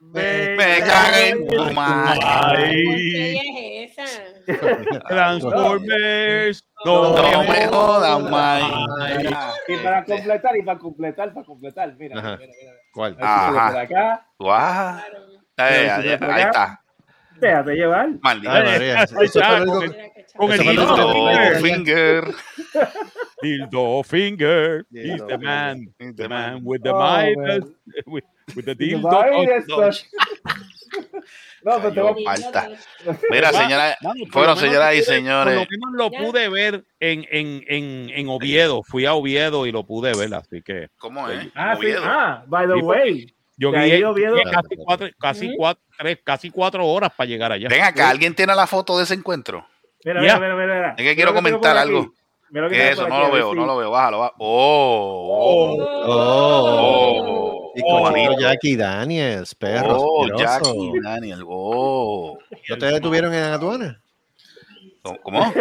Me 0.00 0.56
Me 0.56 0.80
cagué 0.80 1.28
en 1.30 1.46
tu 1.48 1.72
madre. 1.72 2.70
¿Qué 2.70 3.84
es 3.84 3.98
esa? 3.98 5.00
Transformers. 5.08 6.64
No 6.84 7.16
No, 7.16 7.42
me 7.44 7.66
jodas, 7.68 8.20
Mike. 8.22 9.36
Y 9.68 9.76
para 9.78 10.04
completar, 10.04 10.56
y 10.56 10.62
para 10.62 10.78
completar, 10.78 11.32
para 11.32 11.46
completar, 11.46 11.94
mira, 11.96 12.16
mira, 12.16 12.36
mira. 12.36 12.72
¿Cuál? 12.92 13.16
Ah. 13.20 13.48
Ajá. 13.48 13.70
por 13.70 13.80
acá, 13.80 14.26
Guau. 14.38 14.98
Eh, 15.58 15.90
ahí, 15.90 16.08
ahí 16.20 16.42
está. 16.42 16.81
Déjate 17.46 17.74
llevar. 17.74 18.08
Maldita. 18.22 18.54
Ay, 18.54 18.64
María, 18.64 19.02
eso- 19.02 19.20
eso 19.20 19.40
Con 20.36 20.50
el 20.52 20.62
fue 20.62 20.74
lo 20.74 20.86
dildo 20.86 21.58
finger. 21.60 21.62
Finger. 21.62 22.34
Dildo 23.42 24.02
finger. 24.04 24.86
Dildo 24.88 25.14
He's 25.14 25.26
the 25.26 25.38
man. 25.38 25.94
He's 25.98 26.16
The 26.16 26.28
man 26.28 26.60
with 26.62 26.80
the 26.82 26.90
Oh, 26.90 26.98
mind. 27.00 27.36
man. 27.38 27.60
With, 28.06 28.24
with 28.56 28.64
the 28.64 28.74
dildo. 28.74 29.10
esto. 29.56 29.90
No, 31.64 31.76
pero 31.82 31.92
te 31.92 32.00
voy 32.00 32.24
a- 32.26 32.30
Falta. 32.36 32.68
Mira, 33.30 33.52
señora, 33.52 33.96
menos 34.34 34.58
señoras 34.58 34.94
y 34.94 35.02
señores. 35.02 35.54
Por 35.58 35.66
lo 35.66 35.88
menos 35.90 35.92
lo 35.94 36.10
pude 36.10 36.48
ver 36.48 36.84
en, 37.00 37.26
en, 37.30 37.64
en, 37.68 38.10
en 38.10 38.28
Oviedo. 38.28 38.82
Fui 38.84 39.04
a 39.06 39.14
Oviedo 39.14 39.66
y 39.66 39.72
lo 39.72 39.84
pude 39.84 40.12
ver, 40.14 40.32
así 40.34 40.62
que 40.62 40.88
¿Cómo 40.98 41.28
es? 41.28 41.46
Ah, 41.54 41.74
sí. 41.74 41.86
Oviedo. 41.86 42.02
Ah, 42.04 42.44
by 42.46 42.66
the 42.66 42.74
Sí, 42.74 42.80
way. 42.80 43.34
Yo 43.62 43.70
guié, 43.72 44.04
Oviedo- 44.04 44.34
guié 44.34 44.44
casi, 44.50 44.76
cuatro, 44.76 45.08
casi, 45.18 45.56
cuatro, 45.56 45.82
tres, 45.98 46.18
casi 46.24 46.50
cuatro 46.50 46.86
horas 46.86 47.10
para 47.16 47.28
llegar 47.28 47.52
allá. 47.52 47.68
Ven 47.68 47.82
acá, 47.82 48.08
¿alguien 48.10 48.34
tiene 48.34 48.54
la 48.54 48.66
foto 48.66 48.96
de 48.98 49.04
ese 49.04 49.14
encuentro? 49.14 49.66
Mira, 50.04 50.20
mira, 50.20 50.38
mira, 50.40 50.54
mira. 50.56 50.94
Es 50.98 51.04
que 51.04 51.14
quiero 51.14 51.30
Mira 51.32 51.42
comentar 51.42 51.76
algo. 51.76 52.12
Mira 52.50 52.68
que 52.68 52.74
¿Qué 52.74 52.90
es 52.90 52.96
tengo 52.96 53.02
eso? 53.02 53.08
No 53.08 53.14
aquí, 53.16 53.26
lo 53.28 53.32
veo, 53.32 53.54
no 53.54 53.66
lo 53.66 53.76
veo. 53.78 53.90
Bájalo, 53.90 54.18
bájalo. 54.18 54.36
Oh, 54.38 55.76
Oh. 55.78 56.52
oh, 56.56 57.72
Y 57.74 57.80
oh, 57.84 57.88
con 58.02 58.02
bonito. 58.12 58.38
Jackie 58.38 58.76
Daniels, 58.76 59.54
perro. 59.54 59.96
Oh, 59.98 60.24
asqueroso. 60.24 60.74
Jackie 60.74 61.00
Daniel. 61.02 61.44
Oh. 61.46 62.36
¿No 62.68 62.76
te 62.78 62.86
detuvieron 62.86 63.32
en 63.32 63.44
aduana? 63.44 64.02
¿Cómo? 65.22 65.52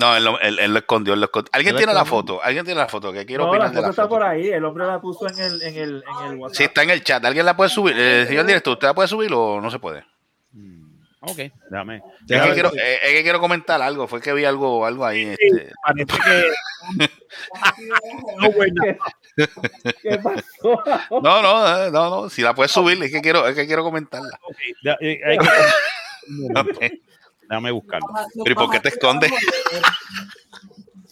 No, 0.00 0.16
él, 0.16 0.24
lo- 0.24 0.40
él- 0.40 0.58
él 0.60 0.72
lo 0.72 0.78
escondió, 0.78 1.14
él 1.14 1.20
lo 1.20 1.26
escondió. 1.26 1.50
¿Alguien 1.52 1.74
Él 1.74 1.78
tiene 1.78 1.94
la 1.94 2.04
foto? 2.04 2.40
¿Alguien 2.42 2.64
tiene 2.64 2.80
la 2.80 2.86
foto? 2.88 3.12
Que 3.12 3.26
quiero 3.26 3.44
No, 3.46 3.52
la 3.54 3.66
opinar 3.66 3.70
de 3.70 3.74
foto 3.76 3.86
la 3.86 3.90
está 3.90 4.02
foto. 4.02 4.14
por 4.14 4.22
ahí. 4.22 4.48
El 4.48 4.64
hombre 4.64 4.86
la 4.86 5.00
puso 5.00 5.28
en 5.28 5.38
el, 5.38 5.62
en 5.62 5.74
el, 5.76 6.04
en 6.20 6.32
el 6.32 6.38
WhatsApp. 6.38 6.56
Sí, 6.56 6.64
está 6.64 6.82
en 6.84 6.90
el 6.90 7.02
chat. 7.02 7.24
¿Alguien 7.24 7.44
la 7.44 7.56
puede 7.56 7.70
subir? 7.70 7.96
Eh, 7.98 8.24
señor 8.28 8.46
director, 8.46 8.74
¿usted 8.74 8.86
la 8.86 8.94
puede 8.94 9.08
subir 9.08 9.32
o 9.34 9.60
no 9.60 9.70
se 9.70 9.78
puede? 9.80 10.04
Ok, 11.24 11.38
déjame. 11.70 12.02
Es 12.28 12.42
que, 12.42 12.52
quiero, 12.52 12.72
eh, 12.76 12.98
es 13.04 13.12
que 13.12 13.22
quiero 13.22 13.38
comentar 13.38 13.80
algo. 13.80 14.08
Fue 14.08 14.20
que 14.20 14.32
vi 14.32 14.44
algo, 14.44 14.84
algo 14.84 15.04
ahí. 15.06 15.36
Este, 15.38 15.72
Parece 15.84 16.18
que. 16.24 17.08
no, 18.40 18.50
güey, 18.50 18.72
no. 18.72 18.82
¿Qué 20.02 20.18
pasó? 20.18 20.82
no, 21.22 21.42
no, 21.42 21.84
eh, 21.86 21.90
no, 21.92 22.10
no. 22.10 22.28
Si 22.28 22.42
la 22.42 22.54
puedes 22.54 22.72
subir, 22.72 23.00
es 23.04 23.12
que 23.12 23.20
quiero, 23.20 23.46
es 23.46 23.54
que 23.54 23.66
quiero 23.66 23.84
comentarla. 23.84 24.36
Ok, 24.42 24.56
Déjame 27.52 27.70
buscarlo. 27.70 28.06
Pero 28.44 28.50
¿y 28.50 28.54
por 28.54 28.70
qué 28.70 28.80
te 28.80 28.88
escondes? 28.88 29.30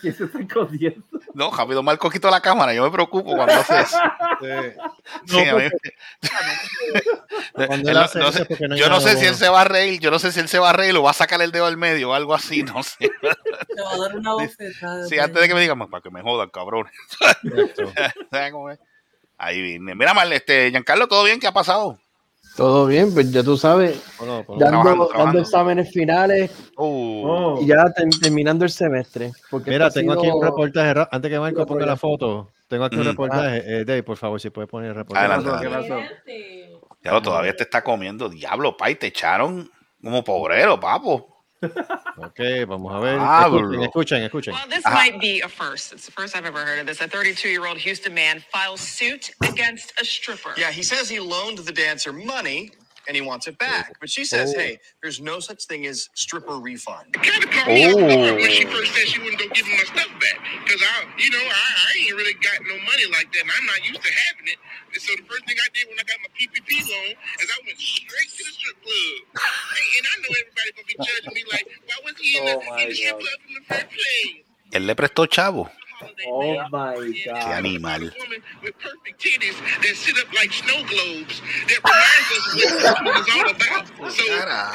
¿Quién 0.00 0.14
se 0.16 0.25
está 0.25 0.38
escondiendo? 0.40 1.04
No, 1.35 1.50
rápido 1.50 1.82
Marco 1.82 2.09
quitó 2.09 2.30
la 2.30 2.40
cámara. 2.40 2.73
Yo 2.73 2.82
me 2.82 2.90
preocupo 2.90 3.37
cuando 3.37 3.52
hace 3.52 3.80
eso. 3.80 3.99
Sí, 5.26 5.38
a 5.47 5.54
mí- 5.54 5.68
Cuando 7.52 7.75
Él 7.75 7.88
él 7.88 7.94
no- 7.94 8.00
hace 8.00 8.18
no 8.18 8.28
eso 8.28 8.32
sé- 8.38 8.42
es 8.42 8.49
porque 8.49 8.68
no 8.68 8.75
hay 8.75 8.80
yo 8.80 8.88
no 8.88 9.00
sé 9.02 9.18
si 9.18 9.26
él 9.26 9.35
se 9.35 9.50
va 9.50 9.61
a 9.61 9.64
reír, 9.64 10.00
yo 10.00 10.11
no 10.11 10.18
sé 10.18 10.32
si 10.32 10.40
él 10.40 10.49
se 10.49 10.59
va 10.59 10.70
a 10.70 10.73
reír 10.73 10.97
o 10.97 11.02
va 11.02 11.11
a 11.11 11.12
sacar 11.12 11.42
el 11.42 11.52
dedo 11.52 11.66
al 11.66 11.76
medio 11.76 12.09
o 12.11 12.14
algo 12.14 12.35
así, 12.35 12.62
no 12.62 12.82
sé. 12.82 12.97
Te 13.00 13.82
va 13.82 13.92
a 13.92 13.99
dar 13.99 14.16
una 14.16 14.32
bofetada. 14.32 15.06
Sí, 15.06 15.18
antes 15.18 15.42
de 15.42 15.49
que 15.49 15.54
me 15.54 15.61
digan, 15.61 15.78
para 15.90 16.00
que 16.02 16.11
me 16.11 16.23
jodan, 16.23 16.49
cabrón. 16.49 16.87
¿Sabes 18.30 18.52
cómo 18.52 18.70
es? 18.70 18.78
Ahí 19.37 19.61
viene. 19.61 19.94
Mira, 19.94 20.14
mal, 20.14 20.32
este, 20.32 20.70
Giancarlo, 20.70 21.06
¿todo 21.09 21.25
bien? 21.25 21.38
¿Qué 21.40 21.47
ha 21.47 21.52
pasado? 21.52 21.99
Todo 22.57 22.87
bien, 22.87 23.12
pues 23.14 23.30
ya 23.30 23.42
tú 23.42 23.57
sabes, 23.57 24.02
Bueno, 24.19 24.42
pues, 24.47 24.59
dando, 24.59 24.71
Trabajando, 24.83 24.90
dando 24.90 25.09
trabajando. 25.09 25.40
exámenes 25.40 25.92
finales 25.92 26.50
Uh, 26.76 27.25
Oh. 27.26 27.59
y 27.62 27.66
ya 27.66 27.85
ter- 27.95 28.09
terminando 28.21 28.64
el 28.64 28.71
semestre. 28.71 29.30
Porque 29.50 29.71
Mira, 29.71 29.90
tengo 29.90 30.12
aquí 30.12 30.28
un 30.28 30.42
reportaje. 30.42 31.07
Antes 31.11 31.30
que 31.30 31.38
Marco 31.38 31.64
ponga 31.66 31.87
la 31.87 31.97
foto, 31.97 32.50
tengo 32.69 32.85
aquí 32.85 32.97
un 32.97 33.02
Mm. 33.02 33.07
reportaje. 33.07 33.62
Eh, 33.64 33.85
Dave, 33.85 34.02
por 34.02 34.16
favor, 34.16 34.40
si 34.40 34.50
puedes 34.50 34.69
poner 34.69 34.90
el 34.90 34.97
reportaje. 34.97 35.26
Adelante. 35.33 36.71
Ya 37.02 37.21
todavía 37.23 37.57
te 37.57 37.62
está 37.62 37.83
comiendo. 37.83 38.28
Diablo, 38.28 38.76
pay, 38.76 38.95
te 38.97 39.07
echaron 39.07 39.71
como 40.02 40.23
pobrero, 40.23 40.78
papo. 40.78 41.29
Ok, 41.62 42.40
vamos 42.66 42.92
a 42.94 43.00
ver. 43.00 43.18
Pablo. 43.18 43.58
Escuchen, 43.82 43.82
escuchen, 43.82 44.22
escuchen. 44.24 44.52
Well, 44.54 44.68
this 44.68 44.84
Ajá. 44.84 44.94
might 44.94 45.20
be 45.20 45.40
a 45.40 45.48
first. 45.48 45.92
It's 45.92 46.06
the 46.06 46.12
first 46.12 46.36
I've 46.36 46.46
ever 46.46 46.64
heard 46.64 46.78
of 46.80 46.86
this. 46.86 47.00
A 47.00 47.08
32 47.08 47.48
year 47.48 47.66
old 47.66 47.78
Houston 47.78 48.14
man 48.14 48.42
files 48.52 48.80
suit 48.80 49.30
against 49.42 49.92
a 50.00 50.04
stripper. 50.04 50.52
Yeah, 50.56 50.70
he 50.70 50.82
says 50.82 51.08
he 51.08 51.20
loaned 51.20 51.58
the 51.58 51.72
dancer 51.72 52.12
money 52.12 52.70
and 53.10 53.18
he 53.18 53.26
wants 53.26 53.50
it 53.50 53.58
back. 53.58 53.98
But 53.98 54.06
she 54.06 54.22
says, 54.22 54.54
hey, 54.54 54.78
there's 55.02 55.18
no 55.18 55.42
such 55.42 55.66
thing 55.66 55.82
as 55.90 56.06
stripper 56.14 56.62
refund. 56.62 57.10
kind 57.18 57.42
of 57.42 57.50
caught 57.50 57.66
me 57.66 57.82
off 57.90 57.98
guard 57.98 58.38
when 58.38 58.50
she 58.54 58.62
Oh. 58.62 58.70
first 58.70 58.94
said 58.94 59.08
she 59.10 59.18
wouldn't 59.18 59.34
gonna 59.42 59.50
give 59.50 59.66
him 59.66 59.74
my 59.82 59.82
stuff 59.90 60.06
back. 60.22 60.38
Cause 60.70 60.78
I, 60.78 61.10
you 61.18 61.30
know, 61.34 61.42
I, 61.42 61.66
I 61.74 61.90
ain't 62.06 62.14
really 62.14 62.38
got 62.38 62.62
no 62.70 62.78
money 62.86 63.10
like 63.10 63.26
that, 63.34 63.42
and 63.42 63.50
I'm 63.50 63.66
not 63.66 63.82
used 63.82 63.98
to 63.98 64.12
having 64.14 64.46
it. 64.54 64.62
And 64.94 65.02
so 65.02 65.10
the 65.18 65.26
first 65.26 65.42
thing 65.50 65.58
I 65.58 65.66
did 65.74 65.90
when 65.90 65.98
I 65.98 66.06
got 66.06 66.22
my 66.22 66.30
PPP 66.38 66.70
loan 66.86 67.10
is 67.42 67.50
I 67.50 67.58
went 67.66 67.80
straight 67.82 68.30
to 68.30 68.42
the 68.46 68.54
strip 68.54 68.78
club. 68.78 69.42
Hey, 69.42 69.88
and 69.98 70.06
I 70.06 70.14
know 70.22 70.30
everybody 70.38 70.70
gonna 70.78 70.86
be 70.86 70.98
judging 71.02 71.34
me 71.34 71.42
like, 71.50 71.66
why 71.90 71.96
was 72.06 72.14
he 72.22 72.38
in 72.38 72.46
the, 72.46 72.54
Oh, 72.54 72.62
my 72.70 72.78
in 72.78 72.88
the 72.90 72.94
strip 72.94 73.18
club 73.18 73.38
in 73.50 73.54
the 73.58 73.64
first 73.66 73.88
place? 73.90 74.46
Él 74.70 74.86
le 74.86 74.94
prestó 74.94 75.26
chavo. 75.26 75.66
Oh 76.26 76.57
my 76.71 76.95
god. 76.97 76.99
Qué 77.14 77.25
God. 77.26 77.66
animal. 77.66 78.11
Woman 78.21 78.42
with 78.62 78.78
perfect 78.80 79.21
titties 79.23 79.59
that 79.83 79.97
sit 79.97 80.16
up 80.19 80.33
like 80.35 80.52
snow 80.52 80.83
globes 80.88 81.40
that 81.69 81.80
reminds 81.85 82.30
us 82.33 82.54
what 82.54 83.04
this 83.04 83.28
is 83.28 83.37
all 83.37 83.50
about. 83.50 83.90
So 84.12 84.25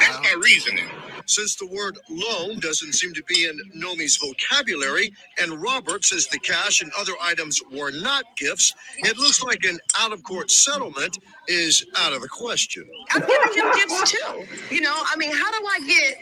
that's 0.00 0.18
my 0.22 0.40
reasoning. 0.42 0.88
Since 1.26 1.56
the 1.56 1.66
word 1.66 1.98
loan 2.10 2.60
doesn't 2.60 2.92
seem 2.94 3.14
to 3.14 3.22
be 3.24 3.46
in 3.46 3.58
Nomi's 3.74 4.16
vocabulary, 4.18 5.12
and 5.42 5.62
Robert 5.62 6.04
says 6.04 6.26
the 6.28 6.38
cash 6.38 6.82
and 6.82 6.92
other 6.98 7.12
items 7.22 7.60
were 7.72 7.90
not 7.92 8.24
gifts, 8.36 8.72
it 8.98 9.18
looks 9.18 9.42
like 9.42 9.64
an 9.64 9.78
out 9.98 10.12
of 10.12 10.22
court 10.22 10.50
settlement 10.50 11.18
is 11.48 11.84
out 11.98 12.12
of 12.12 12.22
the 12.22 12.28
question. 12.28 12.84
I'm 13.12 13.20
giving 13.22 13.54
him 13.54 13.72
gifts 13.74 14.12
too. 14.12 14.46
You 14.74 14.82
know, 14.82 14.94
I 14.94 15.16
mean, 15.16 15.32
how 15.32 15.50
do 15.52 15.66
I 15.66 15.80
get 15.86 16.18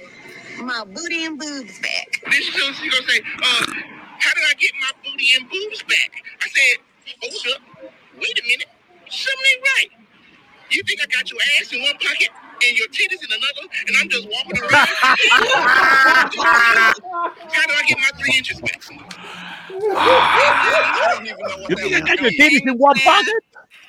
my 0.64 0.84
booty 0.84 1.24
and 1.26 1.38
boobs 1.38 1.80
back? 1.80 2.22
Then 2.24 2.42
she 2.42 2.58
gonna, 2.60 2.74
she 2.74 2.90
gonna 2.90 3.08
say, 3.08 3.20
uh, 3.42 3.66
how 4.24 4.32
did 4.32 4.44
I 4.48 4.54
get 4.56 4.72
my 4.80 4.92
booty 5.04 5.28
and 5.36 5.44
boobs 5.50 5.82
back? 5.84 6.10
I 6.40 6.48
said, 6.48 6.80
hold 7.20 7.44
up, 7.54 7.60
wait 8.16 8.40
a 8.40 8.44
minute, 8.48 8.68
something 9.08 9.48
ain't 9.52 9.62
right. 9.76 9.90
You 10.70 10.82
think 10.82 11.00
I 11.02 11.06
got 11.12 11.30
your 11.30 11.40
ass 11.60 11.72
in 11.72 11.82
one 11.82 11.92
pocket 12.00 12.30
and 12.64 12.78
your 12.78 12.88
titties 12.88 13.20
in 13.20 13.30
another, 13.30 13.68
and 13.86 13.96
I'm 14.00 14.08
just 14.08 14.26
walking 14.26 14.58
around? 14.58 14.72
how 14.72 15.14
did 17.68 17.76
I 17.76 17.82
get 17.86 17.98
my 17.98 18.10
three 18.18 18.34
inches 18.38 18.60
back? 18.60 18.80
I 19.70 21.14
don't 21.14 21.26
even 21.26 21.36
know 21.38 21.58
what 21.58 21.68
that 21.68 22.18
was. 22.22 22.62
in 22.66 22.78
one 22.78 22.98
pocket? 23.00 23.44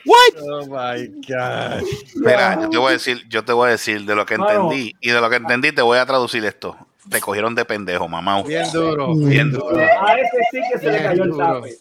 What? 0.05 0.33
Oh 0.37 0.65
my 0.67 1.07
God. 1.27 1.83
Mira, 2.15 2.59
yo 2.61 2.69
te 2.69 2.77
voy 2.77 2.89
a 2.89 2.93
decir, 2.93 3.27
yo 3.27 3.43
te 3.43 3.53
voy 3.53 3.69
a 3.69 3.71
decir 3.71 4.05
de 4.05 4.15
lo 4.15 4.25
que 4.25 4.35
entendí 4.35 4.93
y 5.01 5.09
de 5.09 5.19
lo 5.19 5.29
que 5.29 5.37
entendí 5.37 5.71
te 5.71 5.81
voy 5.81 5.97
a 5.97 6.05
traducir 6.05 6.45
esto. 6.45 6.77
Te 7.09 7.21
cogieron 7.21 7.53
de 7.55 7.65
pendejo, 7.65 8.07
mamá. 8.07 8.41
Bien 8.43 8.69
duro. 8.71 9.15
Bien 9.15 9.51
duro. 9.51 9.77
A 9.77 10.13
ese 10.15 10.37
sí 10.51 10.59
que 10.71 10.79
se 10.79 10.85
le 10.85 10.91
Bien 10.91 11.03
cayó 11.03 11.23
el 11.23 11.29
duro. 11.29 11.61
tape. 11.61 11.77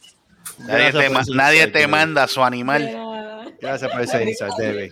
Nadie 0.59 0.93
te, 0.93 1.09
ma- 1.11 1.23
nadie 1.35 1.67
te 1.69 1.87
manda 1.89 2.29
su 2.29 2.43
animal. 2.45 3.11
Gracias 3.61 3.91
por 3.91 4.03
ese 4.03 4.23
insight, 4.23 4.53
David. 4.59 4.91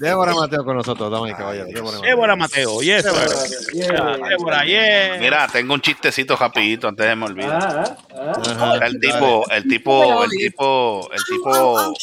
Débora 0.00 0.34
Mateo 0.34 0.64
con 0.64 0.76
nosotros, 0.76 1.10
damas 1.12 1.30
y 1.30 1.34
caballeros. 1.34 1.68
Débora 1.72 1.92
Mateo. 1.94 2.10
Débora 2.10 2.36
Mateo, 2.36 2.82
yes. 2.82 3.04
sir. 3.04 3.88
Débora, 4.28 4.64
yes. 4.64 5.20
Mira, 5.20 5.46
tengo 5.52 5.74
un 5.74 5.80
chistecito 5.80 6.36
rapidito 6.36 6.88
antes 6.88 7.06
de 7.06 7.14
me. 7.14 7.44
Ah, 7.44 7.96
ah, 8.16 8.72
Era 8.76 8.86
el 8.88 8.98
tipo, 8.98 9.48
el 9.48 9.68
tipo, 9.68 10.24
el 10.24 10.30
tipo, 10.30 11.08
el 11.12 11.24
tipo, 11.24 11.94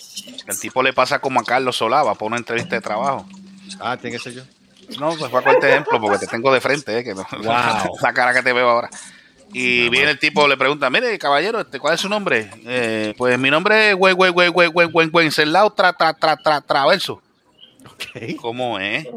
el 0.48 0.60
tipo 0.60 0.84
le 0.84 0.94
pasa 0.94 1.20
como 1.20 1.42
a 1.42 1.44
Carlos 1.44 1.76
Solava 1.76 2.16
por 2.16 2.28
una 2.28 2.38
entrevista 2.38 2.76
de 2.76 2.82
trabajo. 2.82 3.26
Ah, 3.82 3.98
tiene 3.98 4.16
que 4.18 4.24
ser 4.24 4.34
yo. 4.34 4.44
No, 5.00 5.16
pues 5.16 5.32
fue 5.32 5.42
a 5.46 5.52
este 5.52 5.70
ejemplo 5.70 6.00
porque 6.00 6.20
te 6.20 6.28
tengo 6.28 6.54
de 6.54 6.62
frente, 6.62 7.00
eh, 7.00 7.04
que 7.04 7.14
no, 7.14 7.26
Wow. 7.32 7.98
la 8.02 8.14
cara 8.14 8.34
que 8.34 8.42
te 8.42 8.54
veo 8.54 8.70
ahora. 8.70 8.90
Y 9.54 9.90
viene 9.90 10.12
el 10.12 10.20
tipo, 10.20 10.48
le 10.48 10.56
pregunta, 10.56 10.90
mire, 10.90 11.18
caballero, 11.20 11.60
este, 11.60 11.80
¿cuál 11.80 11.96
es 11.96 12.02
su 12.02 12.08
nombre? 12.08 12.50
Eh, 12.66 13.14
pues 13.18 13.38
mi 13.38 13.50
nombre 13.50 13.90
es 13.92 13.96
Güey, 13.96 14.14
Güey, 14.14 14.32
Güey, 14.32 14.48
Güey, 14.50 14.68
Güey, 14.70 14.88
Güey, 14.88 15.08
Wenceslao 15.10 15.72
tra, 15.72 15.92
tra, 15.94 16.14
tra, 16.14 16.38
tra, 16.38 16.62
Traverso. 16.62 17.22
Ok. 17.86 18.36
¿Cómo 18.40 18.80
es? 18.80 19.08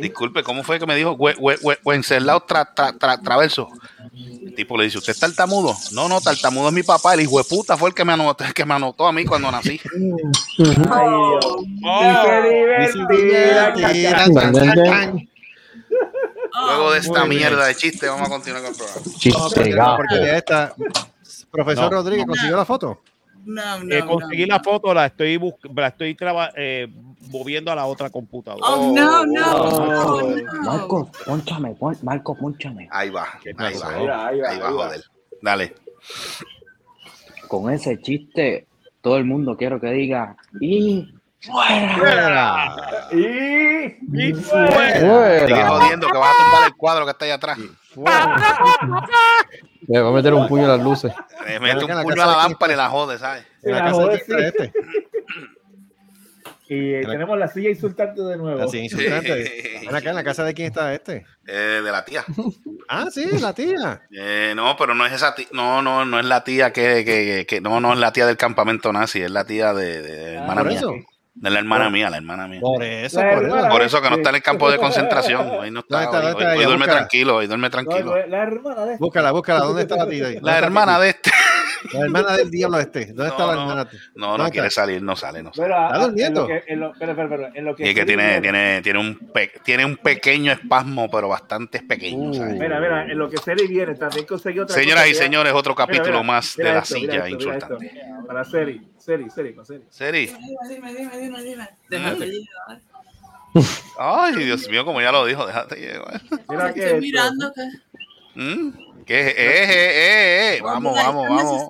Disculpe, 0.00 0.42
¿cómo 0.42 0.62
fue 0.62 0.78
que 0.78 0.86
me 0.86 0.96
dijo 0.96 1.12
Güey, 1.12 1.34
Güey, 1.36 1.58
Güey, 1.60 1.76
Wenceslao 1.84 2.40
tra, 2.40 2.64
tra, 2.64 2.92
tra, 2.92 3.20
Traverso? 3.20 3.68
El 4.14 4.54
tipo 4.54 4.76
le 4.76 4.84
dice, 4.84 4.98
¿usted 4.98 5.12
es 5.12 5.20
tartamudo? 5.20 5.74
No, 5.92 6.08
no, 6.08 6.20
tartamudo 6.20 6.68
es 6.68 6.74
mi 6.74 6.82
papá. 6.82 7.14
El 7.14 7.22
hijo 7.22 7.38
de 7.38 7.44
puta 7.44 7.78
fue 7.78 7.88
el 7.88 7.94
que 7.94 8.04
me 8.04 8.12
anotó, 8.12 8.44
el 8.44 8.52
que 8.52 8.66
me 8.66 8.74
anotó 8.74 9.06
a 9.06 9.12
mí 9.12 9.24
cuando 9.24 9.50
nací. 9.50 9.80
Luego 16.66 16.92
de 16.92 16.98
esta 16.98 17.24
mierda 17.24 17.66
de 17.66 17.74
chiste, 17.74 18.06
vamos 18.08 18.28
a 18.28 18.30
continuar 18.30 18.62
con 18.62 18.72
el 18.72 18.76
programa. 18.76 19.00
Chiste 19.18 19.76
porque 19.96 20.14
de 20.16 20.36
esta. 20.36 20.74
Profesor 21.50 21.84
No. 21.84 21.90
Rodríguez, 21.90 22.26
¿consiguió 22.26 22.56
la 22.56 22.64
foto? 22.64 23.00
No, 23.44 23.78
no, 23.84 23.94
Eh, 23.94 24.00
no. 24.00 24.06
conseguí 24.06 24.46
la 24.46 24.60
foto, 24.60 24.94
la 24.94 25.06
estoy 25.06 25.38
la 25.74 25.88
estoy 25.88 26.16
eh, 26.56 26.88
moviendo 27.30 27.72
a 27.72 27.74
la 27.76 27.86
otra 27.86 28.10
computadora. 28.10 28.64
Oh, 28.66 28.92
no, 28.94 29.24
no, 29.26 29.52
Oh. 29.56 30.20
no, 30.30 30.36
no. 30.36 30.62
Marco, 30.62 31.10
ponchame, 31.26 31.74
pon- 31.74 31.98
Marco, 32.02 32.36
ponchame. 32.36 32.88
Ahí 32.90 33.10
va, 33.10 33.26
ahí 33.44 33.52
va, 33.54 33.66
ahí 33.66 34.06
va, 34.06 34.26
Ahí 34.28 34.40
va, 34.40 34.48
ahí 34.50 34.58
va, 34.60 34.70
joder. 34.70 35.02
Dale. 35.40 35.74
Con 37.48 37.70
ese 37.72 38.00
chiste, 38.00 38.66
todo 39.00 39.16
el 39.16 39.24
mundo 39.24 39.56
quiero 39.56 39.80
que 39.80 39.88
diga, 39.90 40.36
y 40.60 41.12
fuera. 41.40 41.96
Fuera. 41.98 42.76
Y. 43.12 44.28
Y 44.28 44.34
Fuera. 44.34 44.92
Sigue 44.94 45.06
Fuera. 45.48 45.68
jodiendo 45.68 46.06
que 46.08 46.18
vas 46.18 46.34
a 46.34 46.44
tumbar 46.44 46.68
el 46.68 46.74
cuadro 46.76 47.04
que 47.04 47.10
está 47.10 47.24
ahí 47.24 47.30
atrás. 47.32 47.58
Fuera. 47.92 48.36
Le 49.92 50.00
va 50.00 50.08
a 50.08 50.12
meter 50.12 50.32
un 50.34 50.48
puño 50.48 50.64
a 50.64 50.76
las 50.76 50.82
luces. 50.82 51.12
Eh, 51.46 51.60
mete 51.60 51.84
un 51.84 51.90
la 51.90 52.02
puño 52.02 52.22
a 52.22 52.26
la 52.26 52.36
lámpara 52.38 52.72
y 52.72 52.76
la 52.76 52.88
jode, 52.88 53.18
¿sabes? 53.18 53.44
En 53.62 53.72
la 53.72 53.78
La 53.78 53.84
casa 53.84 53.98
de 53.98 54.04
joder, 54.04 54.22
quién 54.24 54.38
está 54.44 54.62
sí. 54.64 54.70
este. 54.70 54.72
Y 56.68 56.94
eh, 56.94 57.02
la- 57.02 57.10
tenemos 57.12 57.38
la 57.38 57.48
silla 57.48 57.68
insultante 57.68 58.22
de 58.22 58.36
nuevo. 58.38 58.62
Así 58.62 58.78
insultante. 58.78 59.80
Ven 59.84 59.94
acá 59.94 60.08
en 60.10 60.14
la 60.16 60.24
casa 60.24 60.44
de 60.44 60.54
quién 60.54 60.68
está 60.68 60.94
este. 60.94 61.26
Eh, 61.46 61.80
de 61.84 61.92
la 61.92 62.04
tía. 62.04 62.24
Ah, 62.88 63.06
sí, 63.10 63.24
la 63.40 63.54
tía. 63.54 64.02
Eh, 64.10 64.52
no, 64.54 64.76
pero 64.76 64.94
no 64.94 65.06
es 65.06 65.12
esa 65.14 65.34
tía. 65.34 65.46
No, 65.52 65.80
no, 65.80 66.04
no 66.04 66.18
es 66.20 66.26
la 66.26 66.44
tía 66.44 66.72
que, 66.74 67.04
que, 67.06 67.46
que- 67.48 67.60
no, 67.62 67.80
no 67.80 67.94
es 67.94 67.98
la 67.98 68.12
tía 68.12 68.26
del 68.26 68.36
campamento 68.36 68.92
nazi, 68.92 69.22
es 69.22 69.30
la 69.30 69.46
tía 69.46 69.72
de, 69.72 70.02
de 70.02 70.34
hermana 70.34 70.60
Por 70.62 70.66
mía. 70.68 70.78
eso. 70.78 70.94
De 71.34 71.48
la 71.50 71.58
hermana 71.60 71.88
mía, 71.88 72.10
la 72.10 72.18
hermana 72.18 72.46
mía. 72.46 72.60
Por 72.60 72.82
eso, 72.82 73.22
La 73.22 73.34
por 73.34 73.44
eso. 73.46 73.68
Por 73.70 73.82
eso 73.82 74.02
que 74.02 74.10
no 74.10 74.16
está 74.16 74.28
en 74.30 74.36
el 74.36 74.42
campo 74.42 74.70
de 74.70 74.76
concentración. 74.78 75.48
Hoy 75.50 75.70
no 75.70 75.80
está. 75.80 76.02
¿Dónde 76.04 76.06
está? 76.06 76.18
Hoy, 76.18 76.22
¿Dónde 76.24 76.36
hoy- 76.36 76.42
está 76.42 76.52
hoy 76.52 76.58
ella? 76.58 76.66
duerme 76.66 76.86
tranquilo, 76.86 77.36
hoy 77.36 77.46
duerme 77.46 77.70
tranquilo. 77.70 78.14
la 78.28 78.42
hermana 78.42 78.84
de 78.84 78.96
Búscala, 78.98 79.30
búscala. 79.32 79.60
¿Dónde 79.60 79.82
está 79.82 79.96
la 79.96 80.08
tía? 80.08 80.26
ahí? 80.26 80.38
La 80.42 80.58
hermana 80.58 80.98
de 81.00 81.08
este. 81.10 81.30
La 81.92 82.00
hermana 82.00 82.36
del 82.36 82.50
diablo 82.50 82.78
este. 82.78 83.06
¿Dónde 83.06 83.26
está 83.28 83.38
No, 83.42 83.46
la 83.46 83.54
no. 83.54 83.60
hermana? 83.62 83.90
No, 84.14 84.26
¿Dónde 84.28 84.44
no 84.44 84.50
quiere 84.50 84.68
está? 84.68 84.82
salir, 84.82 85.02
no 85.02 85.16
sale, 85.16 85.42
no 85.42 85.52
sale. 85.52 85.68
Pero, 85.68 85.82
¿Está 85.86 85.94
ah, 85.94 86.06
durmiendo? 86.06 86.48
Y 87.78 87.88
es 87.88 87.94
que 87.94 88.04
tiene, 88.04 88.40
tiene, 88.40 88.80
tiene, 88.82 88.98
un 88.98 89.16
pe- 89.32 89.52
tiene 89.64 89.84
un 89.84 89.96
pequeño 89.96 90.52
espasmo, 90.52 91.10
pero 91.10 91.28
bastante 91.28 91.80
pequeño. 91.82 92.30
Uh. 92.30 92.34
¿sabes? 92.34 92.54
Mira, 92.54 92.80
mira, 92.80 93.04
en 93.04 93.18
lo 93.18 93.28
que 93.28 93.38
Seri 93.38 93.66
viene, 93.66 93.94
también 93.94 94.26
conseguí 94.26 94.58
otra 94.60 94.74
Señoras 94.74 95.08
y 95.08 95.14
señores, 95.14 95.52
otro 95.54 95.74
capítulo 95.74 96.20
mira, 96.20 96.22
más 96.22 96.56
de 96.56 96.64
la 96.64 96.78
esto, 96.78 96.94
silla 96.94 97.28
insultante. 97.28 97.86
esto. 97.86 98.26
Para 98.26 98.44
Seri, 98.44 98.80
Seri, 98.98 99.28
Seri, 99.30 99.54
con 99.54 99.66
Seri. 99.66 99.82
Seri. 99.90 100.26
Dime, 100.68 100.94
dime, 100.94 101.18
dime, 101.18 101.42
dime. 101.42 101.68
Déjame 101.88 102.26
llevar. 102.26 102.80
Ay, 103.98 104.34
Dios 104.44 104.68
mío, 104.68 104.84
como 104.84 105.00
ya 105.02 105.12
lo 105.12 105.26
dijo, 105.26 105.46
déjate 105.46 105.76
llevar. 105.76 106.20
Mira 106.48 106.72
que 106.72 106.80
Estoy 106.80 106.84
esto. 106.84 106.96
mirando 107.00 107.52
que. 107.52 107.62
¿Mm? 108.34 108.72
¿Qué 109.06 109.20
es? 109.20 109.26
Eh, 109.28 109.34
eh, 109.36 109.66
eh, 109.72 110.56
eh. 110.56 110.60
Vamos, 110.62 110.94
vamos, 110.94 111.28
vamos. 111.28 111.62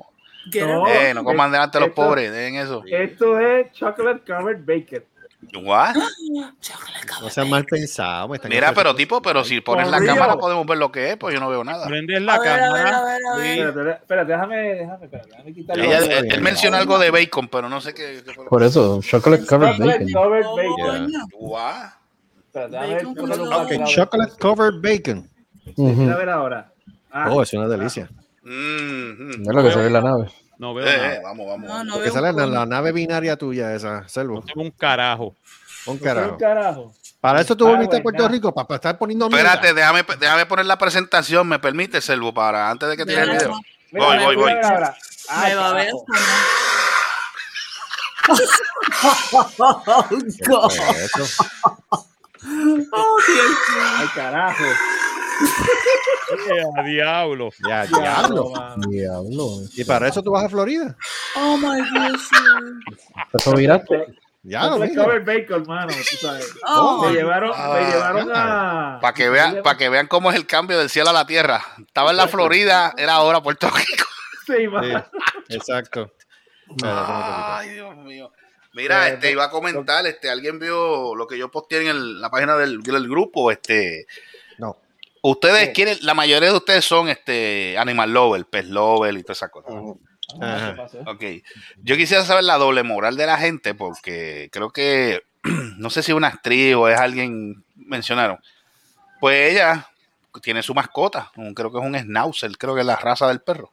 No. 0.54 0.88
Eh, 0.88 1.12
no 1.14 1.22
coman 1.24 1.52
delante 1.52 1.78
de 1.78 1.80
los 1.80 1.88
esto- 1.90 2.02
pobres, 2.02 2.32
dejen 2.32 2.56
eso. 2.56 2.82
Esto 2.86 3.38
es 3.38 3.72
chocolate 3.72 4.20
covered 4.26 4.64
bacon. 4.64 5.04
What? 5.64 5.94
No 7.20 7.30
seas 7.30 7.48
mal 7.48 7.64
pensado. 7.64 8.32
están 8.34 8.48
Mira, 8.48 8.72
pero 8.72 8.94
tipo, 8.94 9.20
pero 9.20 9.44
si 9.44 9.60
pones 9.60 9.88
la 9.90 10.02
cámara 10.04 10.36
podemos 10.36 10.64
ver 10.66 10.78
lo 10.78 10.92
que 10.92 11.10
es, 11.10 11.16
pues 11.16 11.34
yo 11.34 11.40
no 11.40 11.48
veo 11.48 11.64
nada. 11.64 11.86
Prendes 11.86 12.22
la 12.22 12.38
cámara. 12.38 13.16
Espérate, 13.42 14.32
déjame, 14.32 14.56
déjame, 14.56 15.08
déjame 15.08 15.52
quitarle. 15.52 16.18
Él, 16.28 16.40
menciona 16.40 16.78
algo 16.78 16.98
de 16.98 17.10
bacon, 17.10 17.48
pero 17.48 17.68
no 17.68 17.80
sé 17.80 17.92
qué. 17.92 18.22
Por 18.48 18.62
eso, 18.62 19.00
chocolate 19.02 19.44
covered 19.46 19.72
Chocolate 19.76 20.04
bacon. 20.04 20.12
covered 20.12 20.44
Oh, 20.46 20.56
bacon. 20.56 21.12
What? 21.32 21.90
Chocolate 23.86 24.32
covered 24.38 24.80
bacon. 24.80 25.28
A 25.78 26.16
ver 26.16 26.28
ahora. 26.28 26.71
Ah, 27.12 27.28
Oh, 27.30 27.42
es 27.42 27.52
una 27.52 27.68
delicia. 27.68 28.08
Mm, 28.42 29.42
Es 29.42 29.54
lo 29.54 29.62
que 29.62 29.70
se 29.72 29.78
ve 29.78 29.86
en 29.86 29.92
la 29.92 30.00
nave. 30.00 30.32
No 30.58 30.74
veo 30.74 30.86
eh, 30.86 30.96
nada. 30.96 31.20
vamos, 31.22 31.46
vamos. 31.46 31.68
No, 31.68 31.84
no 31.84 31.94
Porque 31.94 32.10
sale 32.10 32.32
la, 32.32 32.46
la 32.46 32.66
nave 32.66 32.92
binaria 32.92 33.36
tuya, 33.36 33.74
esa, 33.74 34.06
Selvo. 34.08 34.36
No 34.36 34.42
tengo 34.42 34.62
un 34.62 34.70
carajo. 34.70 35.34
Un 35.86 35.98
¿por 35.98 35.98
qué 35.98 36.04
carajo. 36.04 36.32
un 36.32 36.38
carajo? 36.38 36.92
Para 37.20 37.40
eso 37.40 37.56
tú 37.56 37.66
Ah, 37.66 37.70
volviste 37.70 37.96
a 37.98 38.02
Puerto 38.02 38.22
nada. 38.22 38.32
Rico, 38.32 38.52
para, 38.54 38.74
estar 38.76 38.98
poniendo. 38.98 39.26
Espérate, 39.26 39.74
déjame, 39.74 40.04
déjame 40.18 40.46
poner 40.46 40.66
la 40.66 40.76
presentación, 40.78 41.48
¿me 41.48 41.58
permite, 41.58 42.00
Selvo, 42.00 42.32
para 42.34 42.70
antes 42.70 42.88
de 42.88 42.96
que 42.96 43.04
tire 43.06 43.22
el 43.22 43.30
video? 43.30 43.52
Mira, 43.90 44.06
Voy, 44.06 44.18
voy, 44.24 44.36
voy. 44.36 44.52
Ah, 45.28 45.44
Me 45.48 45.54
va 45.54 45.70
a 45.70 45.74
ver. 45.74 45.90
Oh. 50.48 50.68
Oh, 52.94 53.16
Dios 53.26 53.46
mío. 53.46 53.84
Ay, 53.98 54.08
carajo. 54.14 54.64
Eh, 56.32 56.62
a 56.78 56.82
diablo. 56.82 57.50
Ya, 57.68 57.84
Diablo, 57.86 58.52
diablo. 58.54 58.88
Diablo. 58.88 59.48
Y 59.74 59.84
para 59.84 60.08
eso 60.08 60.22
tú 60.22 60.30
vas 60.30 60.44
a 60.44 60.48
Florida. 60.48 60.96
Oh, 61.36 61.56
my 61.58 61.78
goodness. 61.90 62.22
Eso 63.34 63.52
miraste. 63.52 64.06
Ya, 64.42 64.70
mismo. 64.76 65.04
covered 65.04 65.24
bacon, 65.26 65.64
mano, 65.68 65.92
tú 65.92 66.16
sabes. 66.16 66.52
Oh, 66.66 67.04
Me 67.06 67.12
llevaron, 67.12 67.52
Ah, 67.54 67.78
me 67.78 67.90
llevaron 67.90 68.30
a... 68.34 68.98
Para 69.00 69.14
que, 69.14 69.28
vean, 69.28 69.58
para 69.62 69.76
que 69.78 69.88
vean 69.90 70.06
cómo 70.08 70.30
es 70.30 70.36
el 70.36 70.46
cambio 70.46 70.78
del 70.78 70.88
cielo 70.88 71.10
a 71.10 71.12
la 71.12 71.26
tierra. 71.26 71.62
Estaba 71.86 72.10
en 72.10 72.16
la 72.16 72.26
Florida, 72.28 72.94
era 72.96 73.12
ahora 73.14 73.42
Puerto 73.42 73.68
Rico. 73.70 74.04
Sí, 74.46 74.66
mano. 74.68 75.04
Sí, 75.48 75.54
exacto. 75.54 76.12
Ay, 76.82 77.68
Dios 77.70 77.94
mío. 77.98 78.32
Mira, 78.72 79.06
este, 79.10 79.30
iba 79.30 79.44
a 79.44 79.50
comentar, 79.50 80.06
este, 80.06 80.30
alguien 80.30 80.58
vio 80.58 81.14
lo 81.14 81.26
que 81.26 81.36
yo 81.36 81.50
posteé 81.50 81.82
en 81.82 81.88
el- 81.88 82.20
la 82.22 82.30
página 82.30 82.56
del, 82.56 82.82
del 82.82 83.06
grupo, 83.06 83.50
este, 83.52 84.06
No. 84.06 84.31
Ustedes 85.22 85.70
quieren, 85.70 85.98
la 86.02 86.14
mayoría 86.14 86.50
de 86.50 86.56
ustedes 86.56 86.84
son, 86.84 87.08
este, 87.08 87.76
animal 87.78 88.12
lover, 88.12 88.44
pet 88.46 88.66
lover 88.66 89.14
y 89.16 89.22
todas 89.22 89.38
esas 89.38 89.50
cosas. 89.50 89.72
Ok, 91.06 91.24
yo 91.82 91.96
quisiera 91.96 92.24
saber 92.24 92.44
la 92.44 92.56
doble 92.58 92.82
moral 92.82 93.16
de 93.16 93.26
la 93.26 93.38
gente 93.38 93.74
porque 93.74 94.48
creo 94.52 94.70
que, 94.70 95.22
no 95.78 95.90
sé 95.90 96.02
si 96.02 96.12
una 96.12 96.28
actriz 96.28 96.74
o 96.74 96.88
es 96.88 96.98
alguien, 96.98 97.64
mencionaron, 97.74 98.38
pues 99.20 99.52
ella 99.52 99.88
tiene 100.42 100.62
su 100.62 100.74
mascota, 100.74 101.30
creo 101.54 101.70
que 101.70 101.78
es 101.78 101.84
un 101.84 101.98
schnauzer, 101.98 102.56
creo 102.56 102.74
que 102.74 102.80
es 102.80 102.86
la 102.86 102.96
raza 102.96 103.28
del 103.28 103.40
perro. 103.40 103.72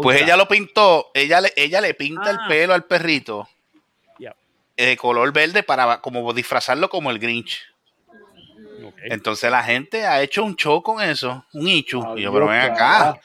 Pues 0.00 0.22
ella 0.22 0.36
lo 0.36 0.46
pintó, 0.46 1.10
ella 1.12 1.40
le, 1.40 1.52
ella 1.56 1.80
le 1.80 1.94
pinta 1.94 2.30
el 2.30 2.36
Ah. 2.40 2.46
pelo 2.48 2.72
al 2.74 2.84
perrito 2.84 3.48
Yep. 4.18 4.34
de 4.76 4.96
color 4.96 5.32
verde 5.32 5.64
para 5.64 6.00
como 6.00 6.32
disfrazarlo 6.32 6.88
como 6.88 7.10
el 7.10 7.18
Grinch. 7.18 7.60
Entonces 9.04 9.50
la 9.50 9.62
gente 9.62 10.06
ha 10.06 10.20
hecho 10.22 10.44
un 10.44 10.56
show 10.56 10.82
con 10.82 11.02
eso, 11.02 11.44
un 11.52 11.68
ichu. 11.68 12.02
Ay, 12.06 12.20
y 12.20 12.22
yo, 12.22 12.32
pero 12.32 12.46
ven 12.48 12.60
acá, 12.60 13.20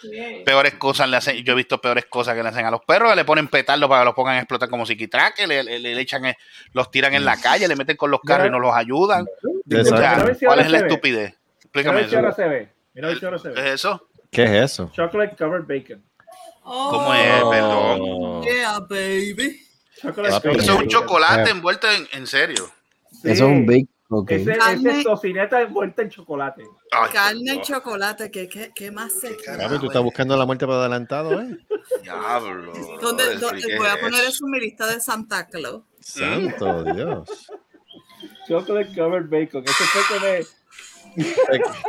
peores 0.45 0.75
cosas 0.75 1.09
le 1.09 1.17
hacen, 1.17 1.37
yo 1.43 1.53
he 1.53 1.55
visto 1.55 1.79
peores 1.79 2.05
cosas 2.05 2.35
que 2.35 2.43
le 2.43 2.49
hacen 2.49 2.65
a 2.65 2.71
los 2.71 2.81
perros, 2.81 3.09
que 3.11 3.15
le 3.15 3.25
ponen 3.25 3.47
petardos 3.47 3.89
para 3.89 4.01
que 4.01 4.05
los 4.05 4.13
pongan 4.15 4.35
a 4.35 4.39
explotar 4.39 4.69
como 4.69 4.85
psiquitraque, 4.85 5.47
le, 5.47 5.63
le, 5.63 5.79
le 5.79 5.99
echan, 5.99 6.25
eh, 6.25 6.37
los 6.73 6.89
tiran 6.91 7.13
en 7.13 7.25
la 7.25 7.37
calle, 7.37 7.67
le 7.67 7.75
meten 7.75 7.97
con 7.97 8.11
los 8.11 8.21
carros 8.21 8.47
y 8.47 8.51
no 8.51 8.59
los 8.59 8.73
ayudan. 8.75 9.25
O 9.25 9.75
Exacto. 9.75 10.33
sea, 10.35 10.47
¿Cuál 10.47 10.59
es 10.59 10.71
la 10.71 10.77
estupidez? 10.79 11.35
Explícame 11.63 12.03
ahora 12.03 12.29
eso. 12.29 12.35
se 12.35 12.47
ve. 12.47 12.69
Mira 12.93 13.09
¿Qué 13.09 13.15
es 13.55 13.65
eso? 13.65 14.07
¿Qué 14.31 14.43
es 14.43 14.51
eso? 14.51 14.91
Chocolate 14.93 15.35
covered 15.35 15.65
bacon. 15.65 16.03
Oh, 16.63 16.89
¿Cómo 16.91 17.13
es, 17.13 17.43
perdón? 17.43 17.99
Oh. 18.01 18.43
Yeah, 18.43 18.79
baby. 18.79 19.61
Chocolate 20.01 20.51
Eso 20.51 20.59
es 20.59 20.69
un 20.69 20.87
chocolate 20.87 21.49
envuelto 21.51 21.87
en, 21.91 22.07
en 22.11 22.25
serio. 22.25 22.69
Sí. 23.11 23.31
Eso 23.31 23.45
es 23.45 23.51
un 23.51 23.65
bacon. 23.65 23.89
Ok. 24.09 24.31
Ese, 24.31 24.51
ese 24.51 24.59
Carne. 24.59 24.99
es 24.99 25.03
tocineta 25.03 25.61
envuelta 25.61 26.01
en 26.03 26.09
chocolate. 26.09 26.63
Ay, 26.91 27.11
Carne 27.11 27.55
y 27.55 27.61
chocolate, 27.61 28.29
¿qué, 28.29 28.47
qué, 28.47 28.71
qué 28.75 28.91
más 28.91 29.13
se 29.19 29.31
Papi, 29.31 29.79
tú 29.79 29.87
estás 29.87 30.03
buscando 30.03 30.37
la 30.37 30.45
muerte 30.45 30.65
para 30.67 30.79
adelantado, 30.81 31.41
¿eh? 31.41 31.57
Diablo. 32.03 32.71
¿Dónde, 33.01 33.35
dónde- 33.37 33.61
¿qué 33.65 33.77
voy 33.77 33.87
a 33.87 33.99
poner 33.99 34.23
eso? 34.25 34.45
en 34.45 34.51
mi 34.51 34.59
lista 34.59 34.85
de 34.87 35.01
Santa 35.01 35.47
Claus. 35.47 35.81
Santo 35.99 36.83
Dios. 36.93 37.47
Chocolate 38.47 38.93
covered 38.95 39.27
bacon. 39.27 39.63
Eso 39.63 39.83
fue 39.85 40.19
que 40.19 40.25
me... 40.25 40.45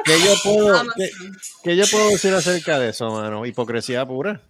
¿Qué 0.05 0.19
yo 0.21 0.35
puedo, 0.43 0.69
Amazon. 0.69 0.93
qué, 0.97 1.11
qué 1.65 1.77
yo 1.77 1.85
puedo 1.91 2.09
decir 2.11 2.33
acerca 2.33 2.79
de 2.79 2.91
eso, 2.91 3.11
mano? 3.11 3.45
Hipocresía 3.45 4.07
pura. 4.07 4.41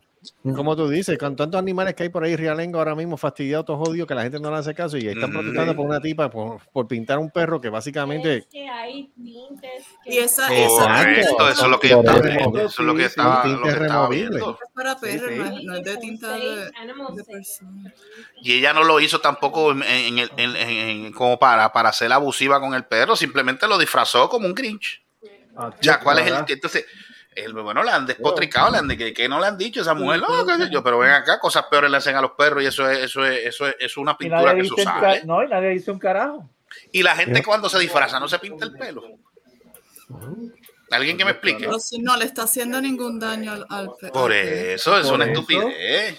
Como 0.42 0.74
tú 0.76 0.88
dices, 0.88 1.18
con 1.18 1.36
tantos 1.36 1.58
animales 1.58 1.94
que 1.94 2.04
hay 2.04 2.08
por 2.08 2.24
ahí 2.24 2.36
realengo 2.36 2.78
ahora 2.78 2.94
mismo 2.94 3.16
fastidiados, 3.16 3.66
todos 3.66 3.86
jodidos, 3.86 4.06
que 4.08 4.14
la 4.14 4.22
gente 4.22 4.38
no 4.40 4.50
le 4.50 4.56
hace 4.56 4.74
caso 4.74 4.96
y 4.96 5.06
están 5.08 5.30
Mm. 5.30 5.32
protestando 5.32 5.76
por 5.76 5.86
una 5.86 6.00
tipa 6.00 6.30
por, 6.30 6.60
por 6.72 6.86
pintar 6.88 7.18
un 7.18 7.30
perro 7.30 7.60
que 7.60 7.68
básicamente 7.68 8.36
Es 8.38 8.46
que 8.46 8.68
hay 8.68 9.10
tintes 9.16 9.84
que 10.04 10.14
Y 10.14 10.18
esa, 10.18 10.46
Oh, 10.50 10.78
Correcto, 10.78 11.48
eso 11.50 11.64
es 11.64 11.70
lo 11.70 11.80
que 11.80 11.88
yo 11.88 12.00
estaba, 12.00 12.18
eso, 12.18 12.58
eso 12.58 12.66
es 12.68 12.78
lo 12.78 12.94
que 12.94 13.04
estaba, 13.04 13.42
sí, 13.42 13.48
lo 13.50 13.56
que 13.56 13.62
tinte 13.68 13.82
estaba 13.84 14.00
removible. 14.08 14.28
viendo. 14.30 14.50
es 14.62 14.70
para 14.74 15.00
perros, 15.00 15.30
sí. 15.30 15.36
no, 15.38 15.44
es- 15.58 15.64
no 15.64 15.74
es 15.76 15.84
de 15.84 15.96
tinta 15.98 16.32
de, 16.36 16.70
persona. 17.26 17.94
Y 18.42 18.52
ella 18.58 18.72
no 18.72 18.84
lo 18.84 19.00
hizo 19.00 19.20
tampoco 19.20 19.72
en, 19.72 19.82
en 19.82 20.18
el- 20.18 20.30
en- 20.36 20.56
en- 20.56 20.68
en- 21.06 21.12
como 21.12 21.38
para, 21.38 21.72
para 21.72 21.92
ser 21.92 22.12
abusiva 22.12 22.60
con 22.60 22.74
el 22.74 22.84
perro, 22.84 23.16
simplemente 23.16 23.66
lo 23.66 23.78
disfrazó 23.78 24.28
como 24.28 24.46
un 24.46 24.54
Grinch. 24.54 25.02
Ah, 25.56 25.70
Ya, 25.80 26.00
¿cuál 26.00 26.18
es 26.18 26.26
el 26.26 26.34
entonces? 26.48 26.84
El, 27.36 27.52
bueno, 27.52 27.82
le 27.84 27.90
han 27.90 28.06
despotricado, 28.06 28.70
le 28.72 28.78
han 28.78 28.88
de, 28.88 28.96
que, 28.96 29.12
que 29.12 29.28
no 29.28 29.38
le 29.38 29.46
han 29.46 29.58
dicho 29.58 29.80
a 29.80 29.82
esa 29.82 29.92
mujer, 29.94 30.20
no, 30.20 30.46
qué 30.46 30.54
sé 30.64 30.70
yo, 30.70 30.82
pero 30.82 30.98
ven 30.98 31.10
acá, 31.12 31.38
cosas 31.38 31.64
peores 31.70 31.90
le 31.90 31.98
hacen 31.98 32.16
a 32.16 32.22
los 32.22 32.30
perros 32.32 32.62
y 32.62 32.66
eso 32.66 32.88
es, 32.90 32.98
eso 32.98 33.24
es, 33.26 33.44
eso 33.46 33.66
es, 33.66 33.74
eso 33.78 33.84
es 33.86 33.96
una 33.98 34.16
pintura 34.16 34.54
que 34.54 34.64
se 34.64 34.84
ca- 34.84 35.20
no, 35.24 35.42
y 35.44 35.48
nadie 35.48 35.68
dice 35.68 35.90
un 35.90 35.98
carajo. 35.98 36.48
Y 36.92 37.02
la 37.02 37.14
gente 37.14 37.42
cuando 37.44 37.68
se 37.68 37.78
disfraza 37.78 38.18
no 38.18 38.26
se 38.26 38.38
pinta 38.38 38.64
el 38.64 38.72
pelo. 38.72 39.02
¿Alguien 40.90 41.16
que 41.18 41.24
me 41.24 41.32
explique? 41.32 41.64
Pero 41.66 41.78
si 41.78 41.98
no 41.98 42.16
le 42.16 42.24
está 42.24 42.44
haciendo 42.44 42.80
ningún 42.80 43.18
daño 43.18 43.52
al, 43.52 43.66
al 43.68 43.90
pe- 44.00 44.08
Por 44.10 44.30
perro. 44.30 44.56
eso, 44.74 44.98
es 44.98 45.06
Por 45.06 45.14
una 45.16 45.24
eso. 45.24 45.32
estupidez. 45.34 46.18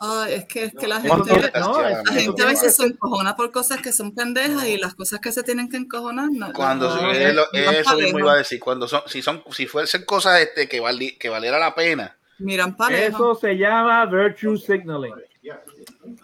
Ay, 0.00 0.34
es 0.34 0.44
que, 0.46 0.64
es 0.64 0.72
que 0.74 0.86
la 0.88 1.00
¿Cuánto- 1.00 1.34
gente, 1.34 1.52
no, 1.60 1.80
la 1.80 1.90
eso 2.02 2.12
gente 2.12 2.42
a 2.42 2.46
veces 2.46 2.76
se 2.76 2.84
encojona 2.86 3.36
por 3.36 3.50
cosas 3.52 3.80
que 3.80 3.92
son 3.92 4.14
pendejas 4.14 4.66
y 4.66 4.76
las 4.78 4.94
cosas 4.94 5.20
que 5.20 5.32
se 5.32 5.42
tienen 5.42 5.68
que 5.68 5.76
encojonar 5.76 6.28
no. 6.30 6.52
Cuando 6.52 6.88
no, 6.94 7.10
es 7.12 7.34
van 7.36 7.74
eso 7.74 7.96
mismo 7.96 8.18
iba 8.18 8.32
a 8.32 8.36
decir, 8.36 8.60
cuando 8.60 8.86
son, 8.88 9.02
si 9.06 9.22
son, 9.22 9.42
si 9.52 9.66
fuesen 9.66 10.04
cosas 10.04 10.40
este 10.40 10.68
que 10.68 10.80
vali- 10.80 11.16
que 11.18 11.28
valiera 11.28 11.58
la 11.58 11.74
pena, 11.74 12.16
Miran. 12.38 12.76
Eso 12.90 13.34
se 13.34 13.54
llama 13.56 14.04
virtue 14.06 14.56
signaling. 14.58 15.14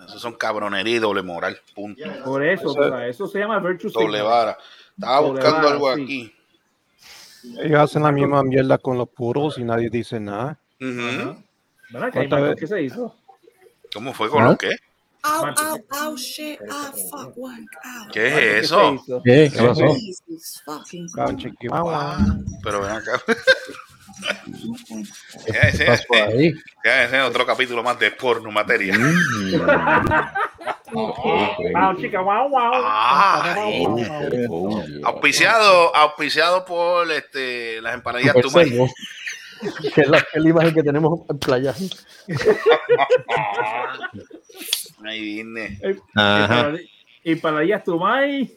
eso 0.07 0.19
son 0.19 0.35
cabronería 0.35 0.97
y 0.97 0.99
doble 0.99 1.23
moral, 1.23 1.59
punto. 1.75 2.03
Por 2.25 2.45
eso, 2.45 2.69
o 2.71 2.75
sea, 2.75 3.07
eso 3.07 3.27
se 3.29 3.39
llama 3.39 3.59
virtue 3.61 3.89
Doble 3.91 4.07
signaling. 4.19 4.25
vara. 4.27 4.59
Estaba 4.99 5.17
Doble 5.21 5.31
buscando 5.33 5.57
vara, 5.59 5.71
algo 5.71 5.95
sí. 5.95 6.03
aquí. 6.03 6.35
Ellos 7.63 7.79
hacen 7.81 8.03
la 8.03 8.13
misma 8.13 8.43
mierda 8.43 8.77
con 8.79 8.99
los 8.99 9.09
puros 9.09 9.57
y 9.59 9.65
nadie 9.65 9.89
dice 9.89 10.21
nada. 10.21 10.59
Ujú. 10.81 11.37
¿Verdad? 11.91 12.13
Que 12.13 12.19
hay 12.21 12.29
¿Cuántas 12.29 12.41
más- 12.41 12.49
veces? 12.51 12.61
¿Qué 12.61 12.67
se 12.67 12.83
hizo? 12.83 13.15
¿Cómo 13.93 14.15
fue 14.15 14.29
con 14.29 14.43
¿Ah? 14.43 14.51
lo 14.51 14.59
que? 14.59 14.71
Au, 15.23 15.45
au, 15.45 15.87
au, 15.91 16.17
shit, 16.17 16.59
ah, 16.71 16.93
fuck, 17.11 17.37
wank, 17.37 17.69
au. 17.85 18.09
¿Qué 18.11 18.21
¿Qué 18.21 18.59
es 18.59 18.65
eso? 18.65 19.05
¿Qué? 19.23 19.51
¿Qué 19.55 19.63
pasó? 19.63 19.95
Jesus 19.95 20.63
fucking 20.65 21.07
guau. 21.69 22.17
Pero 22.63 22.81
ven 22.81 22.91
acá. 22.93 23.21
Ya 25.47 25.61
¿Qué 25.61 25.69
ese, 25.69 25.87
ahí? 26.13 26.55
ya 26.85 27.05
ese 27.05 27.17
es 27.17 27.23
otro 27.23 27.47
capítulo 27.47 27.83
más 27.83 27.99
de 27.99 28.11
porno 28.11 28.51
materia. 28.51 28.95
Wow, 30.93 31.97
chica, 32.01 32.21
wow, 32.21 32.49
wow. 32.49 32.73
Ay. 32.75 33.87
Auspiciado, 35.05 35.95
auspiciado 35.95 36.65
por 36.65 37.11
este, 37.11 37.81
las 37.81 37.95
empanadillas. 37.95 38.35
Servo. 38.51 38.91
Que 39.95 40.01
es 40.03 40.09
la, 40.09 40.21
que 40.21 40.39
es 40.39 40.43
la 40.43 40.49
imagen 40.49 40.75
que 40.75 40.83
tenemos 40.83 41.21
en 41.29 41.39
playa. 41.39 41.75
Ahí 45.05 45.21
vine. 45.21 45.79
Ajá. 46.15 46.73
Y 47.25 47.35
para 47.37 47.59
allá 47.59 47.83
tu 47.83 47.99
mai. 47.99 48.57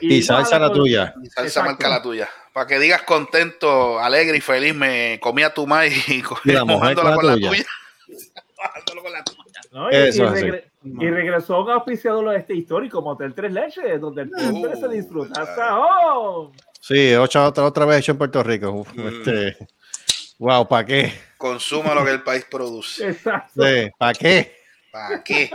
Y 0.00 0.22
salsa 0.22 0.58
la 0.58 0.72
tuya. 0.72 1.14
Salsa 1.34 1.42
Exacto. 1.42 1.70
marca 1.70 1.88
la 1.88 2.02
tuya. 2.02 2.28
Para 2.52 2.66
que 2.66 2.78
digas 2.78 3.02
contento, 3.02 3.98
alegre 3.98 4.36
y 4.36 4.40
feliz, 4.40 4.74
me 4.74 5.18
comí 5.20 5.42
a 5.42 5.52
tu 5.54 5.66
maíz 5.66 6.08
y 6.08 6.22
Y 6.44 6.52
la 6.52 6.64
mojándola 6.64 7.14
con 7.14 7.16
con 7.16 7.26
la 7.26 7.34
tuya. 7.34 7.64
con 9.02 9.12
la 9.12 9.24
tuya. 9.24 9.38
¿no? 9.72 9.90
Y, 9.90 9.94
Eso 9.94 10.24
y 10.24 10.26
así. 10.26 10.46
y 10.84 11.10
regresó 11.10 11.62
un 11.62 11.70
auspiciador 11.70 12.34
este 12.36 12.54
histórico, 12.54 13.00
Motel 13.00 13.34
Tres 13.34 13.52
Leches, 13.52 14.00
donde 14.00 14.22
el 14.22 14.30
hombre 14.34 14.76
se 14.76 14.86
Uh, 14.86 14.90
disfruta 14.90 15.42
hasta 15.42 15.78
oh. 15.78 16.52
Sí, 16.80 17.14
otra, 17.14 17.46
otra, 17.46 17.64
otra 17.64 17.86
vez 17.86 18.00
hecho 18.00 18.12
en 18.12 18.18
Puerto 18.18 18.42
Rico. 18.42 18.70
Uf, 18.72 18.92
Mm. 18.94 19.08
este, 19.08 19.56
wow, 20.42 20.66
¿para 20.66 20.84
qué? 20.84 21.12
Consuma 21.38 21.94
lo 21.94 22.04
que 22.04 22.10
el 22.10 22.22
país 22.22 22.44
produce. 22.50 23.08
Exacto. 23.10 23.62
Sí, 23.64 23.90
¿Para 23.96 24.12
qué? 24.12 24.56
¿Para 24.90 25.22
qué? 25.22 25.50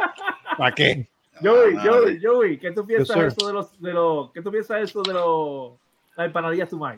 ¿Para 0.58 0.72
qué? 0.76 1.08
Joey, 1.42 1.76
Joey, 1.78 2.20
Joey, 2.24 2.58
¿qué 2.58 2.72
tú 2.72 2.86
piensas 2.86 3.16
sir. 3.16 3.26
eso 3.26 3.48
de 3.48 3.54
los, 3.54 3.80
de 3.82 3.94
los, 3.94 4.32
qué 4.32 4.42
tú 4.42 4.50
piensas 4.50 4.82
eso 4.82 5.04
de 5.04 5.14
los, 5.14 5.74
las 6.16 6.26
empanadillas 6.26 6.70
tu 6.70 6.78
mai? 6.78 6.96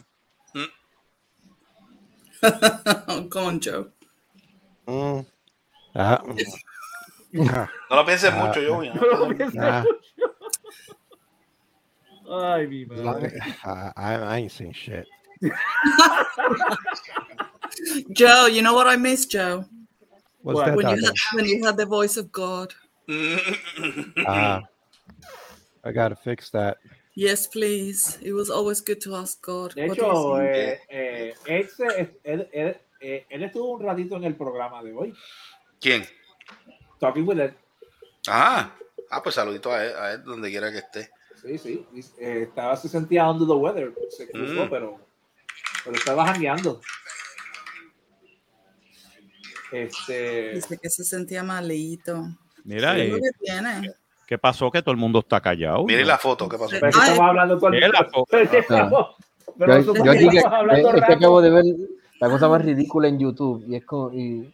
Come 3.30 3.46
on, 3.46 3.60
Joe. 3.62 3.92
Mm. 4.86 5.26
Mm. 7.32 7.48
Ah. 7.56 7.70
No 7.90 7.96
lo 7.96 8.06
pienses 8.06 8.32
Ah, 8.34 8.46
mucho, 8.46 8.60
Joey. 8.68 8.90
No 8.90 9.02
lo 9.02 9.28
pienses 9.36 9.60
Ah. 9.62 9.84
Ay, 12.56 12.68
mi 12.68 12.86
madre. 12.86 13.34
I, 13.66 13.92
I 13.96 14.16
I 14.16 14.38
ain't 14.38 14.52
seen 14.52 14.72
shit. 14.72 15.06
Joe, 18.14 18.48
you 18.48 18.62
know 18.62 18.74
what 18.74 18.88
I 18.88 18.96
miss, 18.96 19.26
Joe? 19.26 19.66
What's 20.42 20.58
What? 20.58 20.66
that? 20.68 20.76
When 20.78 20.90
you, 20.90 21.06
had, 21.06 21.14
when 21.36 21.46
you 21.46 21.66
had 21.66 21.78
the 21.78 21.86
voice 21.86 22.18
of 22.18 22.32
God. 22.32 22.74
Ah, 24.28 24.62
I 25.84 25.92
gotta 25.92 26.16
fix 26.16 26.50
that. 26.52 26.78
Yes, 27.16 27.48
please. 27.48 28.18
It 28.22 28.34
was 28.34 28.50
always 28.50 28.82
good 28.82 29.02
to 29.02 29.16
ask 29.16 29.42
God. 29.42 29.74
De 29.76 29.88
what 29.88 29.98
do 29.98 30.04
you 30.06 30.12
hecho, 30.12 30.38
think? 30.38 30.50
eh, 30.56 30.80
eh, 30.90 31.34
él, 31.48 32.18
él, 32.24 32.50
él, 32.54 32.78
eh, 33.02 33.26
él 33.30 33.44
estuvo 33.44 33.72
un 33.78 33.82
ratito 33.84 34.16
en 34.16 34.24
el 34.26 34.36
programa 34.36 34.84
de 34.84 34.94
hoy, 34.94 35.14
¿Quién? 35.82 36.06
Talking 37.00 37.26
with 37.26 37.40
Ed. 37.40 37.54
Ajá. 38.28 38.76
Ah, 39.10 39.24
pues 39.24 39.36
saludito 39.36 39.72
a 39.74 39.84
él, 39.84 39.96
a 39.96 40.12
él 40.14 40.24
donde 40.24 40.50
quiera 40.50 40.72
que 40.72 40.78
esté. 40.80 41.10
Sí, 41.42 41.58
sí. 41.58 41.86
eh, 42.20 42.44
estaba, 42.50 42.76
se 42.76 42.88
sentía 42.90 43.30
under 43.30 43.48
the 43.48 43.54
weather. 43.54 43.94
Se 44.10 44.30
cruzó, 44.30 44.66
Mm. 44.66 44.70
pero, 44.70 45.00
pero 45.86 45.96
estaba 45.98 46.26
jangueando. 46.28 46.82
Este. 49.72 50.52
Dice 50.56 50.78
que 50.78 50.90
se 50.90 51.04
sentía 51.04 51.44
malito. 51.44 52.28
Mira, 52.64 52.96
¿Qué 52.96 54.36
eh, 54.36 54.38
pasó? 54.38 54.70
Que 54.72 54.82
todo 54.82 54.92
el 54.92 54.98
mundo 54.98 55.20
está 55.20 55.40
callado. 55.42 55.86
Miren 55.86 56.08
la 56.08 56.18
foto, 56.18 56.48
¿qué 56.50 56.58
pasó? 56.58 56.72
Pero 56.72 56.88
estamos 56.90 57.20
hablando 57.20 57.58
todo 57.58 57.68
el 57.68 57.74
Mira 57.74 57.88
la 57.90 58.04
foto. 58.06 58.26
Pero 58.30 58.44
es 58.44 58.50
que 58.50 58.58
estamos- 58.60 59.16
pero 59.58 59.74
Yo, 59.74 59.80
nosotros 59.80 60.06
yo 60.06 60.12
aquí 60.12 60.30
que, 60.30 60.38
estamos 60.38 60.60
hablando 60.60 60.88
es 60.90 60.94
que 60.96 61.02
rato. 61.02 61.14
acabo 61.14 61.42
de 61.42 61.50
ver 61.50 61.64
la 62.20 62.30
cosa 62.30 62.48
más 62.50 62.64
ridícula 62.64 63.08
en 63.08 63.20
YouTube 63.20 63.66
y 63.68 63.76
es 63.76 63.86
como 63.86 64.14
y 64.14 64.54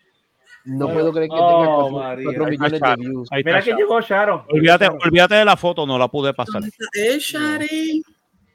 no 0.66 0.88
puedo 0.92 1.12
creer 1.12 1.30
que 1.30 1.36
tenga 1.36 1.46
Oh, 1.48 1.90
millones 2.16 2.72
de 2.72 2.80
Sharon. 2.80 3.00
views. 3.00 3.28
Ahí 3.32 3.40
está 3.42 3.50
Mira 3.50 3.60
que 3.62 3.66
Sharon. 3.70 3.78
llegó 3.80 4.02
Sharon. 4.02 4.44
Olvídate, 4.50 4.88
olvídate 4.88 5.36
de 5.36 5.46
la 5.46 5.58
foto, 5.58 5.86
no 5.86 5.98
la 6.00 6.08
pude 6.08 6.34
pasar. 6.34 6.62
¿Dónde 6.62 6.70
está 7.18 7.64
Eh? 7.66 8.02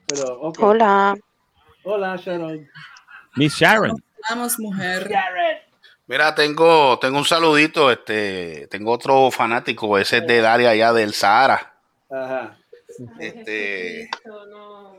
Pero. 0.09 0.41
Hola. 0.59 1.17
Hola, 1.85 2.17
Sharon. 2.17 2.67
Miss 3.37 3.55
Sharon. 3.55 3.93
Vamos, 4.29 4.59
mujer. 4.59 5.09
Mira, 6.11 6.35
tengo, 6.35 6.99
tengo 6.99 7.19
un 7.19 7.25
saludito, 7.25 7.89
este, 7.89 8.67
tengo 8.67 8.91
otro 8.91 9.31
fanático, 9.31 9.97
ese 9.97 10.17
es 10.19 10.27
del 10.27 10.45
área 10.45 10.71
allá 10.71 10.93
del 10.93 11.15
Sahara. 11.15 11.73
Ajá. 12.11 12.57
Este, 13.21 14.11
No 14.27 14.97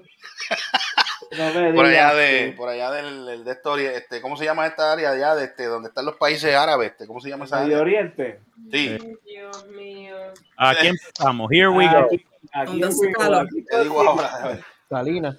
por 1.75 1.85
allá 1.85 2.13
de, 2.13 2.53
por 2.55 2.69
allá 2.69 2.91
del, 2.91 3.25
del- 3.25 3.43
de 3.43 3.51
esto, 3.51 3.77
este, 3.77 4.21
¿cómo 4.21 4.37
se 4.37 4.45
llama 4.45 4.65
esta 4.67 4.93
área 4.93 5.11
allá 5.11 5.35
de 5.35 5.43
este, 5.45 5.65
donde 5.65 5.89
están 5.89 6.05
los 6.05 6.15
países 6.15 6.55
árabes? 6.55 6.91
Este, 6.91 7.05
¿Cómo 7.07 7.19
se 7.19 7.27
llama 7.27 7.43
esa 7.43 7.61
área? 7.61 7.81
Oriente. 7.81 8.39
Sí. 8.71 8.97
Dios 9.25 9.67
mío. 9.67 10.15
Aquí 10.55 10.87
empezamos. 10.87 11.51
Here 11.51 11.67
we 11.67 11.89
go. 11.89 12.05
Aquí, 12.05 12.25
aquí 12.53 12.79
¿Dónde 12.79 12.85
en 12.85 12.91
hace 12.93 13.05
Wigo, 13.07 13.19
calor? 13.19 13.45
aquí 13.47 13.65
Te 13.65 13.83
digo 13.83 14.01
ahora, 14.09 14.27
a 14.27 14.47
ver. 14.47 14.63
Salina. 14.89 15.37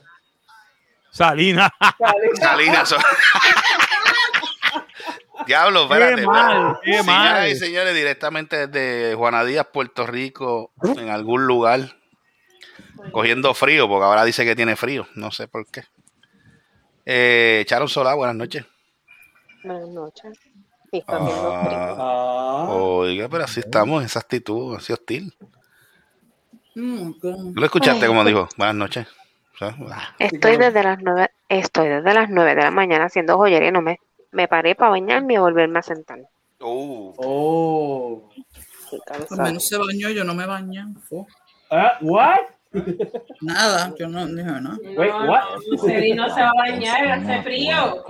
Salina. 1.11 1.72
Diablo, 5.46 5.83
espérate. 5.85 6.22
Qué 6.22 6.26
mal, 6.26 6.52
espérate. 6.52 6.81
qué 6.85 6.98
Señoras 6.98 7.33
mal. 7.33 7.48
y 7.48 7.57
señores, 7.57 7.94
directamente 7.94 8.66
desde 8.66 9.14
Juana 9.14 9.44
Díaz, 9.44 9.66
Puerto 9.72 10.07
Rico, 10.07 10.72
en 10.96 11.09
algún 11.09 11.46
lugar, 11.46 11.96
cogiendo 13.12 13.55
frío, 13.55 13.88
porque 13.88 14.05
ahora 14.05 14.24
dice 14.24 14.44
que 14.44 14.57
tiene 14.57 14.76
frío, 14.76 15.07
no 15.14 15.31
sé 15.31 15.48
por 15.48 15.66
qué. 15.70 15.85
Eh, 17.05 17.64
Charon 17.66 17.88
Solá, 17.88 18.14
buenas 18.14 18.37
noches. 18.37 18.64
Buenas 19.64 19.88
noches. 19.88 20.38
Y 20.92 21.02
comiendo 21.02 21.62
frío. 21.64 21.78
Ah, 21.98 22.66
oiga, 22.70 23.28
pero 23.28 23.44
así 23.44 23.61
estamos, 23.61 24.00
en 24.02 24.07
esa 24.07 24.20
actitud, 24.20 24.76
así 24.76 24.92
hostil. 24.92 25.35
Mm, 26.74 27.12
¿No 27.22 27.52
lo 27.55 27.64
escuchaste 27.64 28.07
como 28.07 28.24
dijo? 28.24 28.48
Buenas 28.57 28.76
noches. 28.76 29.07
O 29.55 29.59
sea, 29.59 29.76
ah, 29.90 30.14
Estoy 30.18 30.57
desde 30.57 30.83
las 30.83 30.98
nueve, 31.02 31.31
estoy 31.48 31.88
desde 31.88 32.14
las 32.14 32.31
nueve 32.31 32.55
de 32.55 32.62
la 32.62 32.70
mañana 32.70 33.07
haciendo 33.07 33.37
joyería 33.37 33.68
y 33.68 33.72
no 33.72 33.83
me, 33.83 34.00
me 34.33 34.49
paré 34.49 34.75
para 34.75 34.90
bañarme 34.90 35.35
y 35.35 35.38
volverme 35.38 35.79
a 35.79 35.83
sentar. 35.83 36.21
Oh. 36.59 38.29
Estoy 38.92 39.01
Al 39.31 39.45
menos 39.45 39.66
se 39.66 39.77
bañó, 39.79 40.11
yo 40.11 40.25
no 40.25 40.35
me 40.35 40.47
bañé. 40.47 40.85
Fu. 41.09 41.27
Ah, 41.71 41.99
what? 42.01 42.40
Nada, 43.40 43.95
yo 43.99 44.09
no 44.09 44.27
dije 44.27 44.45
nada. 44.45 44.79
Wait, 44.97 45.12
what? 45.12 45.61
No 46.16 46.35
se 46.35 46.40
va 46.40 46.51
a 46.51 46.55
bañar, 46.55 47.07
hace 47.07 47.42
frío. 47.42 48.05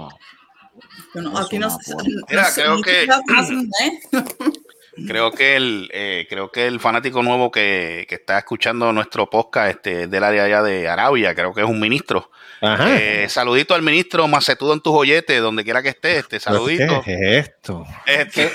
Yo 1.14 1.22
no- 1.22 1.38
aquí 1.38 1.58
no 1.58 1.70
se. 1.70 1.94
Mira, 2.28 2.46
creo 2.54 2.80
que-. 2.82 3.06
creo 5.06 5.32
que 5.32 5.56
el 5.56 5.90
eh, 5.92 6.26
creo 6.28 6.50
que 6.50 6.66
el 6.66 6.80
fanático 6.80 7.22
nuevo 7.22 7.50
que, 7.50 8.06
que 8.08 8.16
está 8.16 8.38
escuchando 8.38 8.92
nuestro 8.92 9.28
podcast 9.28 9.76
este, 9.76 10.06
del 10.06 10.24
área 10.24 10.44
allá 10.44 10.62
de 10.62 10.88
Arabia, 10.88 11.34
creo 11.34 11.54
que 11.54 11.62
es 11.62 11.68
un 11.68 11.80
ministro. 11.80 12.30
Ajá. 12.60 12.96
Eh, 12.96 13.28
saludito 13.28 13.74
al 13.74 13.82
ministro 13.82 14.28
Macetudo 14.28 14.72
en 14.72 14.80
tu 14.80 14.92
joyete, 14.92 15.38
donde 15.38 15.64
quiera 15.64 15.82
que 15.82 15.88
esté, 15.88 16.18
este, 16.18 16.38
saludito. 16.38 17.02
¿Qué 17.02 17.14
es 17.14 17.48
esto? 17.48 17.84
Este, 18.06 18.52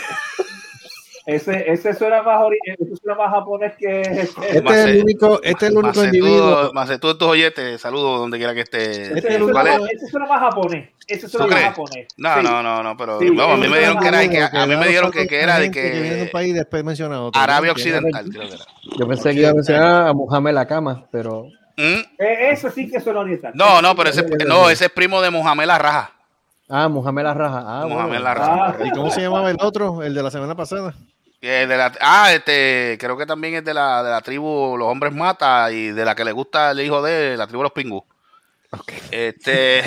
Ese, 1.27 1.69
ese 1.69 1.93
suena 1.93 2.23
más, 2.23 2.39
ori- 2.39 2.57
ese 2.63 2.95
suena 2.95 3.17
más 3.21 3.29
japonés 3.31 3.73
que. 3.77 4.01
Este 4.01 4.57
es 4.57 4.63
Mace- 4.63 4.89
el 4.91 5.03
único, 5.03 5.39
este 5.43 5.65
es 5.65 5.71
el 5.71 5.77
único 5.77 5.87
Macetudo, 5.99 6.05
individuo. 6.05 6.71
Macetudo 6.73 7.11
en 7.11 7.17
tu 7.17 7.25
joyete, 7.25 7.77
saludo 7.77 8.17
donde 8.19 8.37
quiera 8.37 8.53
que 8.53 8.61
esté. 8.61 8.91
Ese, 8.91 9.17
ese 9.19 9.39
¿Cuál 9.39 9.51
suena, 9.53 9.73
es? 9.75 9.79
más- 9.81 9.91
ese 9.91 10.07
suena 10.07 10.25
más 10.27 10.39
japonés. 10.39 10.89
Ese 11.05 11.27
suena 11.27 11.45
¿Tú 11.45 11.51
más 11.51 11.59
crees? 11.59 11.69
japonés. 11.75 12.07
No, 12.17 12.33
Sí. 12.35 12.43
no, 12.43 12.63
no, 12.63 12.81
no, 12.83 12.95
pero 12.97 13.19
Sí, 13.19 13.29
vamos, 13.29 13.53
a 13.53 13.57
mí 13.61 13.67
me 13.67 13.77
dijeron 13.77 13.99
que 13.99 14.07
era, 14.07 14.29
que, 14.29 14.57
a 14.57 14.65
mí 14.65 14.75
me 14.77 14.87
dijeron 14.87 15.11
que, 15.11 15.27
que 15.27 15.39
era 15.41 15.59
de 15.59 15.69
que 15.69 15.81
viene 15.91 16.09
de 16.15 16.19
un 16.21 16.25
que 16.27 16.31
país 16.31 16.53
después 16.55 16.83
menciona 16.85 17.21
otro. 17.21 17.41
Arabia. 17.41 17.71
Occidental, 17.73 18.25
creo 18.29 18.47
que 18.47 18.55
era. 18.55 18.65
Yo 18.97 19.07
pensé 19.07 19.33
que 19.33 19.39
iba 19.41 19.49
a 19.49 19.53
mencionar 19.53 20.07
a 20.07 20.13
Mohamed 20.13 20.53
la 20.53 20.65
cama, 20.65 21.05
pero 21.11 21.43
¿Mm? 21.75 21.81
Eh, 22.19 22.49
eso 22.51 22.71
sí 22.71 22.89
que 22.89 22.99
suena 23.01 23.19
oriental. 23.19 23.51
No, 23.53 23.81
no, 23.81 23.95
pero 23.97 24.09
ese, 24.09 24.25
no, 24.47 24.69
ese 24.69 24.85
es 24.85 24.91
primo 24.91 25.21
de 25.21 25.29
Mohamed 25.29 25.65
la 25.65 25.77
Raja. 25.77 26.11
ah, 26.69 26.87
Mohamed 26.87 27.23
la 27.23 27.33
raja. 27.33 27.63
Ah, 27.65 27.85
Mohamed 27.87 28.07
bueno. 28.09 28.23
la 28.23 28.33
Raja. 28.33 28.75
¿Y 28.85 28.91
cómo 28.91 29.11
se 29.11 29.21
llamaba 29.21 29.51
el 29.51 29.57
otro? 29.59 30.01
El 30.03 30.13
de 30.15 30.23
la 30.23 30.31
semana 30.31 30.55
pasada. 30.55 30.93
De 31.39 31.67
la- 31.67 31.93
ah, 32.01 32.33
este, 32.33 32.97
creo 32.99 33.15
que 33.17 33.25
también 33.25 33.53
es 33.55 33.63
de 33.63 33.73
la, 33.73 34.01
de 34.03 34.09
la 34.09 34.21
tribu 34.21 34.75
Los 34.77 34.87
Hombres 34.87 35.13
Mata 35.13 35.71
y 35.71 35.89
de 35.91 36.03
la 36.05 36.15
que 36.15 36.25
le 36.25 36.31
gusta 36.31 36.71
el 36.71 36.81
hijo 36.81 37.01
de 37.01 37.37
la 37.37 37.45
tribu 37.47 37.63
Los 37.63 37.71
Pingus. 37.71 38.03
Este, 39.11 39.83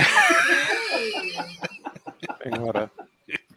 Ahora, 2.52 2.90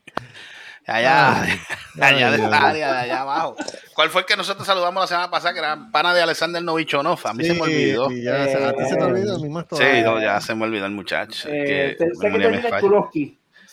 allá, 0.88 1.42
Ay, 1.44 1.60
allá 2.02 2.32
de 2.32 2.44
esta 2.44 2.68
área, 2.68 2.92
de 2.94 3.00
allá 3.00 3.22
abajo. 3.22 3.56
¿Cuál 3.94 4.10
fue 4.10 4.22
el 4.22 4.28
que 4.28 4.36
nosotros 4.36 4.66
saludamos 4.68 5.02
la 5.02 5.08
semana 5.08 5.32
pasada? 5.32 5.54
Que 5.54 5.60
era 5.60 5.78
pana 5.92 6.14
de 6.14 6.22
Alexander 6.22 6.62
Novichonov. 6.62 7.20
A 7.26 7.34
mí 7.34 7.46
se 7.46 7.54
me 7.54 7.62
olvidó. 7.62 8.12
y 8.12 8.24
ya, 8.24 8.44
a 8.44 8.74
ti 8.74 8.86
se 8.90 8.96
te 8.98 9.04
olvidó, 9.04 9.36
a 9.36 9.40
mí 9.40 9.50
más 9.50 9.66
Sí, 9.72 10.02
no, 10.04 10.20
ya 10.20 10.42
se 10.42 10.56
me 10.56 10.66
olvidó 10.66 10.86
el 10.86 10.92
muchacho. 10.92 11.48
Eh, 11.50 11.96
que 11.98 12.06
que 12.06 12.30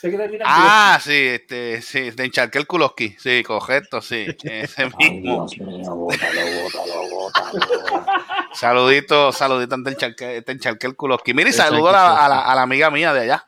Sé 0.00 0.10
que 0.10 0.16
termina 0.16 0.44
en 0.44 0.50
Ah, 0.50 0.98
sí, 1.02 1.12
este, 1.14 1.82
sí, 1.82 2.10
de 2.10 2.24
Encharquel 2.24 2.66
Kulovsky, 2.66 3.16
sí, 3.18 3.42
correcto, 3.42 4.00
sí, 4.00 4.26
ese 4.44 4.86
mismo. 4.98 5.46
Saludito, 8.52 9.32
saludito 9.32 9.74
ante 9.74 9.90
Encharquel, 9.90 10.30
este 10.30 10.52
Encharquel 10.52 10.96
Kulovsky. 10.96 11.34
Mira, 11.34 11.50
y 11.50 11.52
saludo 11.52 11.90
a 11.90 11.92
la, 11.92 12.24
a 12.24 12.28
la- 12.28 12.40
a 12.42 12.54
la 12.54 12.62
amiga 12.62 12.90
mía 12.90 13.12
de 13.12 13.20
allá. 13.20 13.44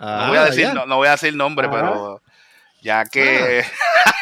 Ah, 0.00 0.22
no 0.24 0.28
voy 0.28 0.38
a 0.38 0.44
decir, 0.44 0.64
allá. 0.66 0.74
no, 0.74 0.86
no 0.86 0.96
voy 0.96 1.08
a 1.08 1.12
decir 1.12 1.34
nombre, 1.34 1.66
Ajá. 1.68 1.76
pero 1.76 2.22
ya 2.86 3.04
que 3.04 3.64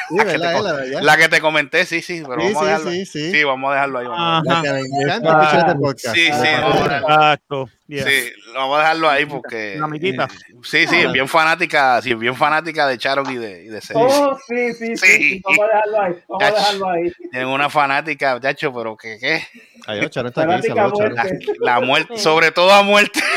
Sí, 0.07 0.17
la, 0.19 0.25
que 0.27 0.39
te, 0.39 0.47
allá. 0.47 1.01
la 1.03 1.17
que 1.17 1.29
te 1.31 1.41
comenté, 1.41 1.87
sí, 1.87 2.03
sí, 2.03 2.23
pero 2.29 2.39
Sí, 2.43 2.53
vamos 2.53 2.57
a 2.57 2.61
sí, 2.61 2.67
dejarlo. 2.69 2.91
sí, 2.91 2.99
ahí. 2.99 3.33
sí. 3.33 3.45
vamos 3.45 3.71
a 3.71 3.73
dejarlo 3.75 3.99
ahí. 3.99 4.07
vamos 4.07 4.49
a 4.49 4.63
La 4.63 5.41
dejarlo 5.41 5.81
podcast. 5.81 6.15
Sí, 6.15 6.27
sí, 6.27 6.31
Ah, 6.33 6.61
vamos 6.61 6.77
a 6.77 6.83
dejarlo. 6.85 7.09
Exacto. 7.09 7.69
Yeah. 7.87 8.05
Sí, 8.05 8.33
vamos 8.55 8.77
a 8.77 8.81
dejarlo 8.81 9.11
ahí 9.11 9.25
porque. 9.27 9.75
Una 9.77 9.85
amiguita. 9.87 10.29
Sí, 10.63 10.87
sí, 10.87 10.97
es 11.01 11.11
bien 11.13 11.27
fanática, 11.27 12.03
sí, 12.03 12.11
es 12.13 12.19
bien 12.19 12.37
fanática 12.37 12.87
de 12.87 12.99
Charon 12.99 13.31
y 13.31 13.37
de, 13.39 13.65
y 13.65 13.69
de. 13.69 13.81
Oh, 13.95 14.39
sí, 14.47 14.75
sí, 14.75 14.89
sí, 14.89 14.97
Sí. 14.99 15.17
sí, 15.17 15.43
Vamos 15.43 15.61
a 15.61 15.67
dejarlo 15.69 16.03
ahí. 16.03 16.23
Vamos 16.29 16.43
a 16.43 16.51
dejarlo 16.55 16.91
ahí. 16.91 17.13
Tienen 17.31 17.49
una 17.49 17.71
fanática, 17.71 18.39
chacho, 18.41 18.75
pero 18.75 18.97
que 18.99 19.19
qué. 19.19 19.47
Ay, 19.87 20.07
Charo 20.11 20.29
está 20.29 20.43
aquí, 20.43 20.67
saludos. 20.69 20.99
La, 21.01 21.23
muerte. 21.25 21.47
la 21.61 21.81
muerte, 21.81 22.19
sobre 22.19 22.51
todo 22.51 22.71
a 22.75 22.83
muerte. 22.83 23.21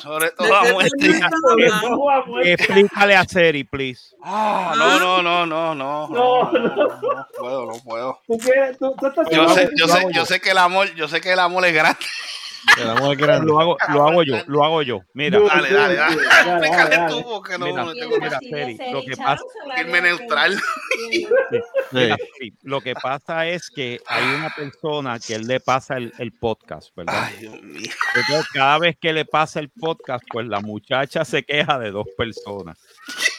sobre 0.00 0.30
todo 0.30 0.54
a 0.54 0.64
muerte. 0.72 1.20
Explícale 2.44 3.16
a 3.16 3.24
Seri, 3.24 3.64
please. 3.64 4.14
Ah, 4.22 4.74
no, 4.76 4.98
no, 4.98 5.22
no, 5.22 5.46
no, 5.46 5.74
no. 5.74 6.08
No, 6.08 6.52
no. 6.52 6.76
No 6.76 7.26
puedo, 7.38 7.66
no 7.66 7.72
puedo. 7.84 8.20
¿Tú 8.26 8.38
quieres? 8.38 8.78
¿Tú, 8.78 8.94
tú 8.98 9.06
estás 9.06 9.28
Yo 9.30 9.48
sé, 9.48 9.70
yo 9.76 9.88
sé, 9.88 10.06
yo 10.12 10.26
sé 10.26 10.40
que 10.40 10.50
el 10.50 10.58
amor, 10.58 10.94
yo 10.94 11.08
sé 11.08 11.20
que 11.20 11.32
el 11.32 11.38
amor 11.38 11.64
es 11.64 11.74
grande. 11.74 11.98
Lo 12.78 13.60
hago, 13.60 13.76
lo 13.92 14.06
hago 14.08 14.22
yo, 14.22 14.36
lo 14.46 14.64
hago 14.64 14.82
yo. 14.82 15.00
Mira, 15.14 15.40
Dale, 15.40 15.72
dale, 15.72 15.94
dale. 15.96 16.14
Explícale 16.16 16.96
tú 17.08 17.22
porque 17.28 17.58
no, 17.58 17.66
Mira, 17.66 17.84
no 17.84 17.92
tengo 17.94 18.18
mira, 18.18 18.38
Seri, 18.38 18.78
lo 18.92 19.02
que 19.02 19.16
pasa, 19.16 19.42
irme 19.78 20.00
neutral. 20.00 20.58
Mira, 21.90 22.16
sí, 22.38 22.54
lo 22.62 22.80
que 22.80 22.94
pasa 22.94 23.46
es 23.48 23.68
que 23.68 24.00
hay 24.06 24.34
una 24.36 24.50
persona 24.54 25.18
que 25.18 25.34
él 25.34 25.46
le 25.46 25.60
pasa 25.60 25.96
el, 25.96 26.12
el 26.18 26.32
podcast, 26.32 26.94
¿verdad? 26.96 27.24
Ay, 27.28 27.36
Dios 27.40 27.62
mío. 27.62 27.90
Entonces, 28.14 28.46
cada 28.52 28.78
vez 28.78 28.96
que 29.00 29.12
le 29.12 29.24
pasa 29.24 29.60
el 29.60 29.68
podcast, 29.70 30.24
pues 30.30 30.46
la 30.46 30.60
muchacha 30.60 31.24
se 31.24 31.42
queja 31.42 31.78
de 31.78 31.90
dos 31.90 32.06
personas. 32.16 32.78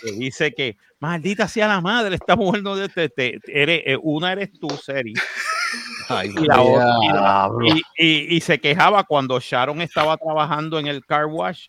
Que 0.02 0.12
dice 0.12 0.54
que, 0.54 0.78
maldita 1.00 1.48
sea 1.48 1.68
la 1.68 1.82
madre, 1.82 2.16
esta 2.16 2.36
mujer 2.36 2.62
no 2.62 2.76
de 2.76 2.90
te, 2.90 3.10
te- 3.10 3.40
eres, 3.48 3.82
eh, 3.86 3.98
una 4.02 4.34
eres 4.34 4.52
tú, 4.60 4.68
Seri. 4.70 5.14
Y, 6.26 6.30
la 6.46 6.62
otra- 6.62 6.96
y 7.02 7.08
la- 7.08 7.14
diablo. 7.14 7.66
y- 7.68 7.82
y- 7.98 8.36
y 8.36 8.42
se 8.42 8.60
quejaba 8.60 9.04
cuando 9.04 9.40
Sharon 9.40 9.82
estaba 9.82 10.18
trabajando 10.18 10.80
en 10.80 10.88
el 10.88 11.06
car 11.06 11.26
wash. 11.26 11.68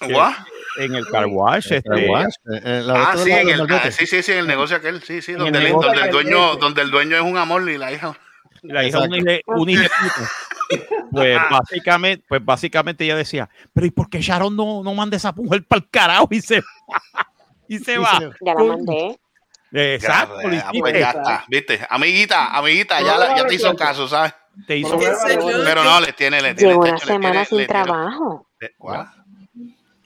En 0.00 0.94
el 0.94 1.06
car 1.06 1.26
wash. 1.26 1.72
El 1.72 1.82
car 1.82 1.98
wash, 2.08 2.34
la 2.44 2.94
Ah, 3.12 3.16
sí, 3.16 3.30
en 3.30 3.48
el, 3.48 3.60
ah, 3.72 3.90
sí, 3.90 4.06
sí, 4.06 4.22
sí, 4.22 4.32
en 4.32 4.38
el 4.38 4.46
negocio 4.46 4.76
aquel, 4.76 5.02
sí, 5.02 5.22
sí, 5.22 5.32
donde, 5.32 5.58
el, 5.66 5.72
donde 5.72 6.08
dueño, 6.10 6.56
donde 6.56 6.82
el 6.82 6.90
dueño 6.90 7.16
es 7.16 7.22
un 7.22 7.36
amor 7.36 7.68
y 7.70 7.78
la 7.78 7.92
hija. 7.92 8.16
la 8.62 8.84
hija 8.84 9.00
de 9.02 9.42
puta. 9.46 10.30
Pues 11.12 11.38
básicamente, 11.50 12.24
pues 12.28 12.44
básicamente 12.44 13.04
ella 13.04 13.16
decía, 13.16 13.48
pero 13.72 13.86
¿y 13.86 13.90
por 13.90 14.08
qué 14.08 14.20
Sharon 14.20 14.56
no, 14.56 14.82
no 14.82 14.94
manda 14.94 15.16
esa 15.16 15.32
mujer 15.32 15.64
para 15.66 15.80
el 15.80 15.88
carajo 15.90 16.28
y 16.30 16.40
se 16.40 16.60
va? 16.60 16.66
Y 17.68 17.78
se 17.78 17.94
Y 17.94 17.96
va. 17.96 18.18
se- 18.18 18.30
Ya 18.44 18.54
la 18.54 18.62
mandé. 18.64 19.18
Exacto, 19.74 20.40
Ya, 20.42 20.48
lo 20.48 20.56
ah, 20.58 20.70
pues 20.78 20.94
ya 20.94 21.10
está, 21.10 21.44
viste, 21.48 21.86
amiguita, 21.90 22.46
amiguita, 22.56 23.00
ya, 23.02 23.18
la- 23.18 23.36
ya 23.36 23.46
te 23.46 23.54
hizo 23.54 23.74
caso, 23.74 24.06
¿sabes? 24.08 24.32
Te 24.68 24.76
hizo 24.78 24.96
¿Qué 24.98 25.06
sé 25.26 25.34
yo? 25.34 25.48
Pero 25.64 25.82
no, 25.82 26.00
le 26.00 26.12
tiene, 26.12 26.40
le 26.40 26.54
tiene. 26.54 26.72
Llevo 26.74 26.84
le 26.84 26.90
una 26.92 26.98
semana 27.00 27.44
sin 27.44 27.66
trabajo. 27.66 28.48
¿What? 28.78 29.06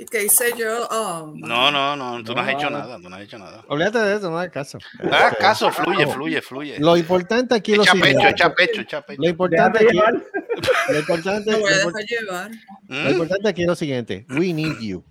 ¿Y 0.01 0.07
qué 0.07 0.25
hice 0.25 0.55
yo? 0.57 0.87
Oh, 0.91 1.33
No, 1.35 1.71
no, 1.73 1.97
no, 1.97 2.23
tú 2.23 2.33
no, 2.33 2.41
has 2.41 2.49
hecho 2.51 2.71
nada, 2.71 2.99
tú 3.03 3.11
no 3.11 3.17
has 3.17 3.23
hecho 3.23 3.37
nada. 3.37 3.65
Olvídate 3.69 3.99
de 3.99 4.17
eso, 4.17 4.31
no 4.31 4.39
hagas 4.39 4.53
caso. 4.53 4.79
No 5.03 5.09
hagas 5.13 5.33
Este, 5.33 5.43
caso, 5.43 5.71
fluye, 5.73 6.07
fluye, 6.07 6.41
fluye. 6.41 6.79
Lo 6.79 6.97
importante 6.97 7.55
aquí 7.57 7.73
es 7.73 7.79
lo 7.79 7.83
Echa 7.83 7.93
pecho, 7.95 8.05
siguiente. 8.07 8.29
echa 8.31 8.55
pecho, 8.55 8.81
echa 8.81 9.03
pecho. 9.03 9.21
Lo 9.23 9.29
importante 9.29 9.79
aquí, 9.85 9.93
llevar. 9.97 10.15
lo 10.89 10.99
importante, 11.01 11.51
lo 11.51 11.59
voy 11.59 11.73
a 11.73 11.77
impor- 11.77 11.87
dejar 11.93 12.05
llevar. 12.05 12.51
lo 12.89 12.97
¿Mm? 12.97 13.09
importante 13.13 13.49
aquí 13.49 13.63
es 13.63 13.69
lo 13.69 13.75
siguiente. 13.75 14.27
We 14.31 14.53
need 14.53 14.79
you. 14.81 15.05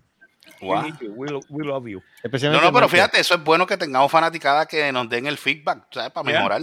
Guau. 0.61 0.85
We, 1.15 1.29
lo- 1.29 1.39
we 1.49 1.63
love 1.65 1.87
you. 1.87 1.99
No, 1.99 2.05
Especialmente 2.23 2.65
no, 2.65 2.73
pero 2.73 2.89
fíjate, 2.89 3.19
eso 3.19 3.35
es 3.35 3.43
bueno 3.43 3.65
que 3.67 3.77
tengamos 3.77 4.11
fanaticadas 4.11 4.67
que 4.67 4.91
nos 4.91 5.07
den 5.09 5.27
el 5.27 5.37
feedback, 5.37 5.85
¿sabes? 5.91 6.11
Para 6.11 6.23
mejorar. 6.23 6.61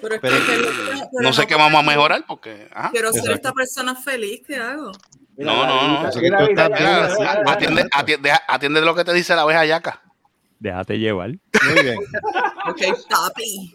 Pero 0.00 0.14
es 0.14 0.20
Pero- 0.20 0.36
que, 0.36 0.42
pero 0.46 1.22
No 1.22 1.32
sé 1.32 1.46
qué 1.46 1.54
vamos 1.54 1.82
a 1.82 1.86
mejorar 1.86 2.24
porque. 2.26 2.68
ajá. 2.72 2.90
Quiero 2.90 3.10
ser 3.10 3.20
Exacto. 3.20 3.36
esta 3.36 3.52
persona 3.52 3.94
feliz, 3.96 4.42
¿qué 4.46 4.56
hago? 4.56 4.92
No, 5.36 5.66
no, 5.66 6.02
no. 6.02 6.08
Atiende, 7.50 7.88
atiende, 7.92 8.32
atiende 8.46 8.80
lo 8.82 8.94
que 8.94 9.04
te 9.04 9.12
dice 9.12 9.34
la 9.34 9.42
abeja 9.42 9.64
yaca. 9.64 10.02
Déjate 10.58 10.98
llevar. 10.98 11.30
Muy 11.30 11.82
bien. 11.82 11.98
Ok, 12.64 12.80
papi. 13.10 13.74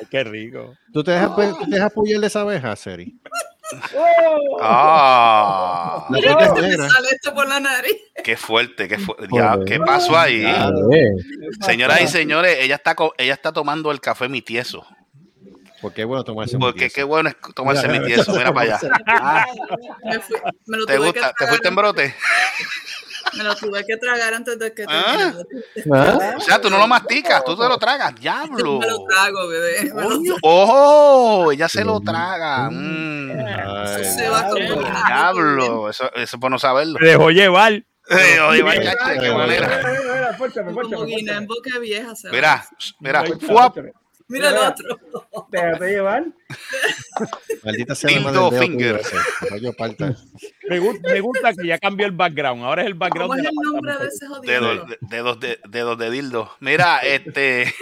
Ay, 0.00 0.06
qué 0.10 0.24
rico. 0.24 0.74
¿Tú 0.92 1.04
te 1.04 1.12
dejas, 1.12 1.30
pu- 1.30 1.56
tú 1.56 1.64
te 1.70 1.76
dejas 1.76 1.92
pullar 1.92 2.20
de 2.20 2.26
esa 2.26 2.40
abeja, 2.40 2.74
Seri? 2.74 3.20
Ah, 4.60 6.06
Mira 6.10 6.36
que 6.36 6.60
me 6.60 6.68
negra. 6.68 6.88
sale 6.88 7.08
esto 7.10 7.34
por 7.34 7.48
la 7.48 7.60
nariz. 7.60 7.94
qué 8.22 8.36
fuerte, 8.36 8.88
qué, 8.88 8.98
fu- 8.98 9.16
ya, 9.32 9.58
¿qué 9.66 9.78
pasó 9.80 10.16
ahí? 10.18 10.42
Ya. 10.42 10.70
Señoras 11.60 12.00
y 12.02 12.08
señores, 12.08 12.56
ella 12.60 12.76
está, 12.76 12.96
ella 13.18 13.34
está 13.34 13.52
tomando 13.52 13.90
el 13.90 14.00
café 14.00 14.28
mi 14.28 14.42
tieso. 14.42 14.86
Porque 15.80 16.00
es 16.02 16.06
bueno 16.06 16.24
tomarse 16.24 16.56
Porque 16.58 16.78
tieso. 16.80 16.94
qué 16.94 17.02
bueno 17.02 17.28
es 17.28 17.36
tomarse 17.54 17.88
mi 17.88 18.00
tieso. 18.06 18.32
Mira 18.34 18.52
para 18.54 18.76
allá. 18.76 18.90
Ah, 19.06 19.44
Me, 20.04 20.18
fui- 20.20 20.36
me 20.66 20.78
lo 20.78 20.86
¿Te 20.86 20.96
tuve 20.96 21.06
gusta? 21.10 21.32
que 21.36 21.44
¿Te 21.44 21.48
fuiste 21.48 21.68
en 21.68 21.74
brote? 21.74 22.14
me 23.36 23.44
lo 23.44 23.54
tuve 23.56 23.84
que 23.84 23.96
tragar 23.96 24.34
antes 24.34 24.58
de 24.58 24.72
que 24.74 24.84
Ah. 24.88 25.32
terminara. 25.74 26.36
O 26.36 26.40
sea, 26.40 26.60
tú 26.60 26.70
no 26.70 26.78
lo 26.78 26.86
masticas, 26.86 27.44
tú 27.44 27.56
te 27.56 27.68
lo 27.68 27.78
tragas. 27.78 28.14
Diablo. 28.14 28.78
Me 28.78 28.86
lo 28.86 29.04
trago, 29.04 29.48
bebé. 29.48 29.90
Lo. 29.94 30.36
¡Oh! 30.42 31.50
Ella 31.52 31.68
se 31.68 31.84
lo 31.84 32.00
traga. 32.00 32.68
Mm. 32.70 33.30
Ay, 33.38 34.04
se 34.04 34.28
va 34.28 34.48
como 34.48 34.82
Diablo. 35.06 35.90
Eso, 35.90 36.04
eso 36.14 36.36
es 36.36 36.40
bueno 36.40 36.58
saberlo. 36.58 36.98
Me 37.00 37.08
dejó 37.08 37.30
llevar. 37.30 37.84
Mira, 42.30 42.66
mira, 43.00 43.24
mira, 44.28 44.50
el 44.50 44.56
otro. 44.56 44.98
Déjate 45.50 45.88
llevar. 45.88 46.24
Maldita 47.64 47.94
sea 47.94 48.20
la 48.20 48.50
finger. 48.50 49.00
tuyo. 49.48 49.74
Me, 50.68 50.78
gusta, 50.78 51.12
me 51.12 51.20
gusta 51.20 51.52
que 51.54 51.66
ya 51.66 51.78
cambió 51.78 52.06
el 52.06 52.12
background. 52.12 52.64
Ahora 52.64 52.82
es 52.82 52.88
el 52.88 52.94
background 52.94 53.30
¿Cómo 53.30 53.40
es 53.40 53.48
el 53.48 53.72
nombre 53.72 53.98
de 53.98 54.08
ese 54.08 54.26
jodido? 54.26 54.52
Dedos 54.52 54.88
de, 54.88 54.98
dedos 55.00 55.40
de, 55.40 55.58
dedos 55.68 55.98
de 55.98 56.10
dildo. 56.10 56.50
Mira, 56.60 56.98
este. 57.02 57.72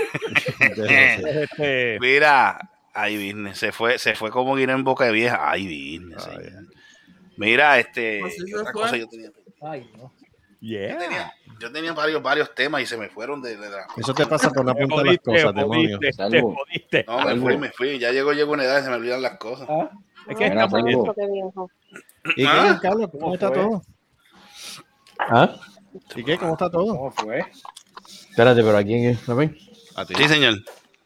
Este, 0.60 1.98
Mira. 2.00 2.70
Ay, 2.94 3.16
business. 3.16 3.58
Se 3.58 3.72
fue, 3.72 3.98
se 3.98 4.14
fue 4.14 4.30
como 4.30 4.54
guinea 4.54 4.74
en 4.74 4.84
boca 4.84 5.04
de 5.04 5.12
vieja. 5.12 5.50
Ay, 5.50 5.64
business. 5.64 6.28
Mira, 7.36 7.78
este. 7.78 8.20
Pues 8.20 8.34
sí 8.34 8.44
¿qué 8.44 8.50
se 8.50 8.56
otra 8.58 8.72
cosa 8.72 8.96
yo 8.96 9.08
tenía? 9.08 9.30
Ay, 9.62 9.90
no. 9.96 10.12
Yo 10.62 10.96
tenía, 10.98 11.32
yo 11.58 11.72
tenía 11.72 11.92
varios, 11.92 12.22
varios 12.22 12.54
temas 12.54 12.82
y 12.82 12.86
se 12.86 12.96
me 12.96 13.08
fueron 13.08 13.42
de, 13.42 13.56
de 13.56 13.68
la. 13.68 13.84
Eso 13.96 14.14
te 14.14 14.24
pasa 14.26 14.48
por 14.50 14.64
no 14.64 14.72
Te 14.74 14.82
apuntar 14.84 15.06
las 15.06 15.18
cosas, 15.18 15.54
demonio. 15.54 15.98
te 15.98 16.12
jodiste. 16.40 17.04
No, 17.08 17.24
me 17.24 17.36
fui, 17.36 17.56
me 17.58 17.70
fui. 17.72 17.98
Ya 17.98 18.12
llegó, 18.12 18.32
llegó 18.32 18.52
una 18.52 18.62
edad 18.64 18.80
y 18.80 18.84
se 18.84 18.88
me 18.90 18.94
olvidan 18.96 19.22
las 19.22 19.38
cosas. 19.38 19.66
Ah, 19.68 19.90
Es 20.28 20.36
que 20.36 20.48
Salvo. 20.48 21.14
Qué 21.14 21.26
viejo. 21.26 21.70
¿Y 22.36 22.44
Ah. 22.46 22.78
qué, 22.80 22.88
Carlos? 22.88 23.08
¿Cómo 23.10 23.20
¿Cómo 23.22 23.34
está 23.34 23.48
fue? 23.48 23.56
todo? 23.56 23.82
¿Ah? 25.18 25.56
¿Y 26.14 26.24
qué? 26.24 26.38
¿Cómo 26.38 26.52
está 26.52 26.70
todo? 26.70 26.96
¿Cómo 26.96 27.10
fue? 27.10 27.44
Espérate, 28.30 28.62
pero 28.62 28.76
¿a 28.78 28.82
quién 28.84 29.04
es? 29.10 29.28
¿A 29.28 29.34
mí? 29.34 29.50
A 29.96 30.04
ti. 30.06 30.14
Sí, 30.14 30.28
señor. 30.28 30.54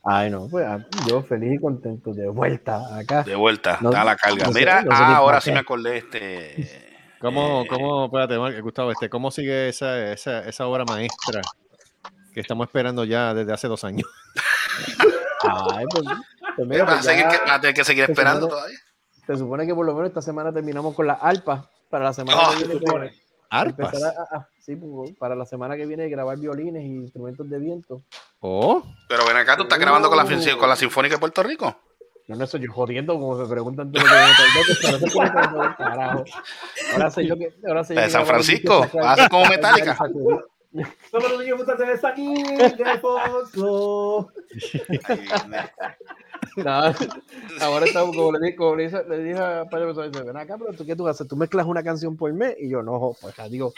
Ay, 0.05 0.31
no, 0.31 0.47
pues 0.49 0.64
ah, 0.66 0.79
yo 1.09 1.23
feliz 1.23 1.55
y 1.55 1.59
contento 1.59 2.12
de 2.12 2.29
vuelta 2.29 2.97
acá. 2.97 3.23
De 3.25 3.35
vuelta. 3.35 3.79
No- 3.81 3.88
está 3.88 4.05
la 4.05 4.16
carga. 4.16 4.45
no 4.47 4.53
sé- 4.53 4.59
Mira, 4.61 4.83
no 4.83 4.95
sé 4.97 5.03
ah, 5.03 5.16
ahora 5.16 5.40
sí 5.40 5.51
me 5.51 5.59
acordé. 5.59 5.97
Este. 5.97 6.96
¿Cómo, 7.20 7.62
Eh, 7.62 7.66
cómo, 7.68 8.05
espérate, 8.07 8.61
Gustavo, 8.61 8.92
este, 8.92 9.09
cómo 9.09 9.31
sigue 9.31 9.68
esa, 9.68 10.12
esa, 10.12 10.40
esa 10.40 10.66
obra 10.66 10.85
maestra 10.85 11.40
que 12.35 12.40
estamos 12.40 12.66
esperando 12.66 13.05
ya 13.05 13.33
desde 13.35 13.52
hace 13.52 13.68
dos 13.68 13.85
años? 13.85 14.07
Ay, 15.72 15.85
pues, 15.90 16.05
pues 16.57 16.68
mira, 16.68 16.85
¿Vas 16.85 16.92
a, 16.92 16.96
pues 16.96 17.05
seguir, 17.07 17.22
ya 17.24 17.31
que, 17.31 17.38
vas 17.38 17.50
a 17.52 17.61
tener 17.61 17.74
que 17.74 17.85
seguir 17.85 18.05
esperando 18.05 18.46
semana- 18.46 18.57
todavía? 18.61 18.79
se 19.26 19.37
supone 19.37 19.66
que 19.66 19.74
por 19.74 19.87
lo 19.87 19.94
menos 19.94 20.09
esta 20.09 20.22
semana 20.22 20.52
terminamos 20.52 20.94
con 20.94 21.07
las 21.07 21.18
alpas. 21.22 21.64
Para 21.90 22.05
la 22.07 22.12
semana 22.12 22.38
Ah, 22.42 22.55
que 22.59 22.64
viene. 22.64 23.12
Arpas. 23.48 24.02
a- 24.02 24.09
a- 24.09 24.37
a- 24.38 24.48
sí, 24.61 24.74
pues, 24.76 25.12
para 25.18 25.37
la 25.37 25.46
semana 25.46 25.76
que 25.76 25.87
viene 25.87 26.09
grabar 26.09 26.37
violines 26.37 26.83
y 26.83 26.87
instrumentos 26.87 27.48
de 27.48 27.59
viento. 27.61 28.02
Oh, 28.40 28.83
Pero 29.09 29.24
ven 29.24 29.37
acá, 29.37 29.57
tú 29.57 29.62
estás 29.62 29.79
grabando 29.79 30.09
con 30.09 30.18
la, 30.18 30.26
fin- 30.26 30.57
con 30.59 30.68
la 30.68 30.74
Sinfónica 30.76 31.14
de 31.14 31.20
Puerto 31.20 31.42
Rico. 31.44 31.81
No, 32.29 32.35
no, 32.37 32.45
eso 32.45 32.59
yo 32.59 32.73
jodiendo, 32.73 33.15
como 33.15 33.37
me 33.37 33.47
preguntan 33.47 33.93
todo 33.93 34.03
lo 34.03 34.99
que 34.99 35.11
carajo. 35.77 36.25
Ahora 36.93 37.11
sé 37.11 37.25
yo 37.27 37.37
que. 37.37 37.55
Ahora 37.67 37.85
sé 37.85 37.95
yo 37.95 38.01
De 38.01 38.07
que 38.07 38.12
San 38.12 38.27
Francisco, 38.27 38.85
hacer 39.03 39.29
como 39.29 39.45
Ildefonso. 42.67 44.33
No, 46.57 46.71
ahora 47.61 47.87
estamos 47.87 48.17
como 48.17 48.33
le 48.33 48.39
dije, 48.41 48.57
como 48.57 48.77
le 48.77 48.85
dije, 48.85 49.03
le 49.09 49.19
dije 49.19 49.39
a 49.39 49.65
dice, 49.65 50.23
ven 50.23 50.37
acá, 50.37 50.57
pero 50.59 50.73
tú 50.73 50.85
qué 50.87 50.97
tú 50.97 51.07
haces, 51.07 51.27
tú 51.29 51.37
mezclas 51.37 51.67
una 51.67 51.83
canción 51.83 52.17
por 52.17 52.33
mes 52.33 52.57
y 52.59 52.69
yo 52.69 52.83
no, 52.83 53.15
pues 53.21 53.35
ya 53.37 53.49
digo, 53.49 53.73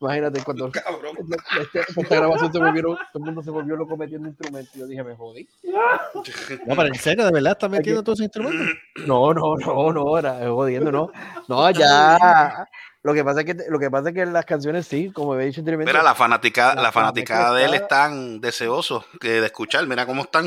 imagínate 0.00 0.42
cuando 0.42 0.70
Cabrón. 0.70 1.16
este- 1.60 2.00
esta 2.00 2.16
grabación 2.16 2.52
se 2.52 2.58
volvieron, 2.58 2.96
todo 2.96 3.08
el 3.18 3.20
mundo 3.24 3.42
se 3.42 3.50
volvió 3.50 3.76
loco 3.76 3.96
metiendo 3.96 4.28
instrumentos 4.28 4.72
yo 4.74 4.86
dije, 4.86 5.02
me 5.04 5.14
jodí. 5.14 5.48
no, 5.64 6.76
pero 6.76 6.86
en 6.86 6.94
serio, 6.94 7.26
¿de 7.26 7.32
verdad 7.32 7.52
estás 7.52 7.70
metiendo 7.70 8.02
todos 8.02 8.20
esos 8.20 8.24
instrumentos? 8.26 8.76
No, 9.06 9.32
no, 9.34 9.56
no, 9.56 9.92
no, 9.92 10.18
era 10.18 10.38
jodiendo, 10.48 10.90
no. 10.92 11.10
No, 11.48 11.70
ya. 11.70 12.66
Lo 13.02 13.14
que 13.14 13.24
pasa 13.24 13.40
es 13.40 13.46
que 13.46 13.56
lo 13.70 13.78
que 13.78 13.90
pasa 13.90 14.10
es 14.10 14.14
que 14.14 14.26
las 14.26 14.44
canciones 14.44 14.86
sí, 14.86 15.10
como 15.10 15.34
he 15.34 15.46
dicho 15.46 15.60
anteriormente. 15.62 15.90
Mira, 15.90 16.02
la 16.02 16.14
fanaticada, 16.14 16.74
La- 16.74 16.82
la 16.82 16.92
fanaticada 16.92 17.54
de 17.54 17.64
él 17.64 17.74
están 17.74 18.40
deseosos 18.42 19.06
que 19.20 19.40
de 19.40 19.46
escuchar. 19.46 19.86
Mira 19.86 20.04
cómo 20.04 20.22
están. 20.22 20.46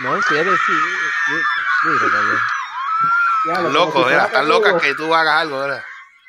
No, 0.00 0.16
sí, 0.22 0.22
sí. 0.28 0.34
sí, 0.36 0.72
sí, 1.82 1.88
sí, 2.00 2.06
ya, 3.46 3.52
Están 3.52 3.64
lo- 3.64 3.70
locos, 3.70 4.10
están 4.10 4.48
locas 4.48 4.80
que 4.82 4.94
tú 4.94 5.14
hagas 5.14 5.42
algo, 5.42 5.58
¿verdad? 5.60 5.82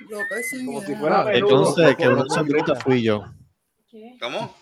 Como 0.09 0.81
si 0.81 0.93
Entonces, 1.37 1.95
que 1.95 2.07
uno 2.07 2.23
de 2.23 2.27
esos 2.27 2.45
gritos 2.45 2.79
fui 2.83 3.01
yo. 3.01 3.23
¿Cómo? 4.19 4.55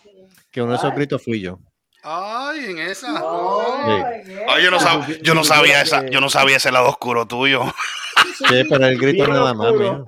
Que 0.50 0.62
uno 0.62 0.72
de 0.72 0.78
esos 0.78 0.94
gritos 0.94 1.22
fui 1.22 1.40
yo. 1.40 1.58
Ay, 2.02 2.66
en 2.66 2.78
esa. 2.78 3.16
Sí. 3.16 4.32
Ay, 4.46 4.62
yo 4.62 4.70
no, 4.70 4.78
sab- 4.78 5.22
yo 5.22 5.34
no 5.34 5.42
sabía 5.42 5.80
esa, 5.80 6.06
yo 6.06 6.20
no 6.20 6.28
sabía 6.28 6.58
ese 6.58 6.70
lado 6.70 6.88
oscuro 6.88 7.26
tuyo. 7.26 7.62
Sí, 8.36 8.62
pero 8.68 8.86
el 8.86 8.98
grito 8.98 9.24
Bien 9.24 9.30
nada 9.36 9.54
más, 9.54 9.72
mijo. 9.72 10.04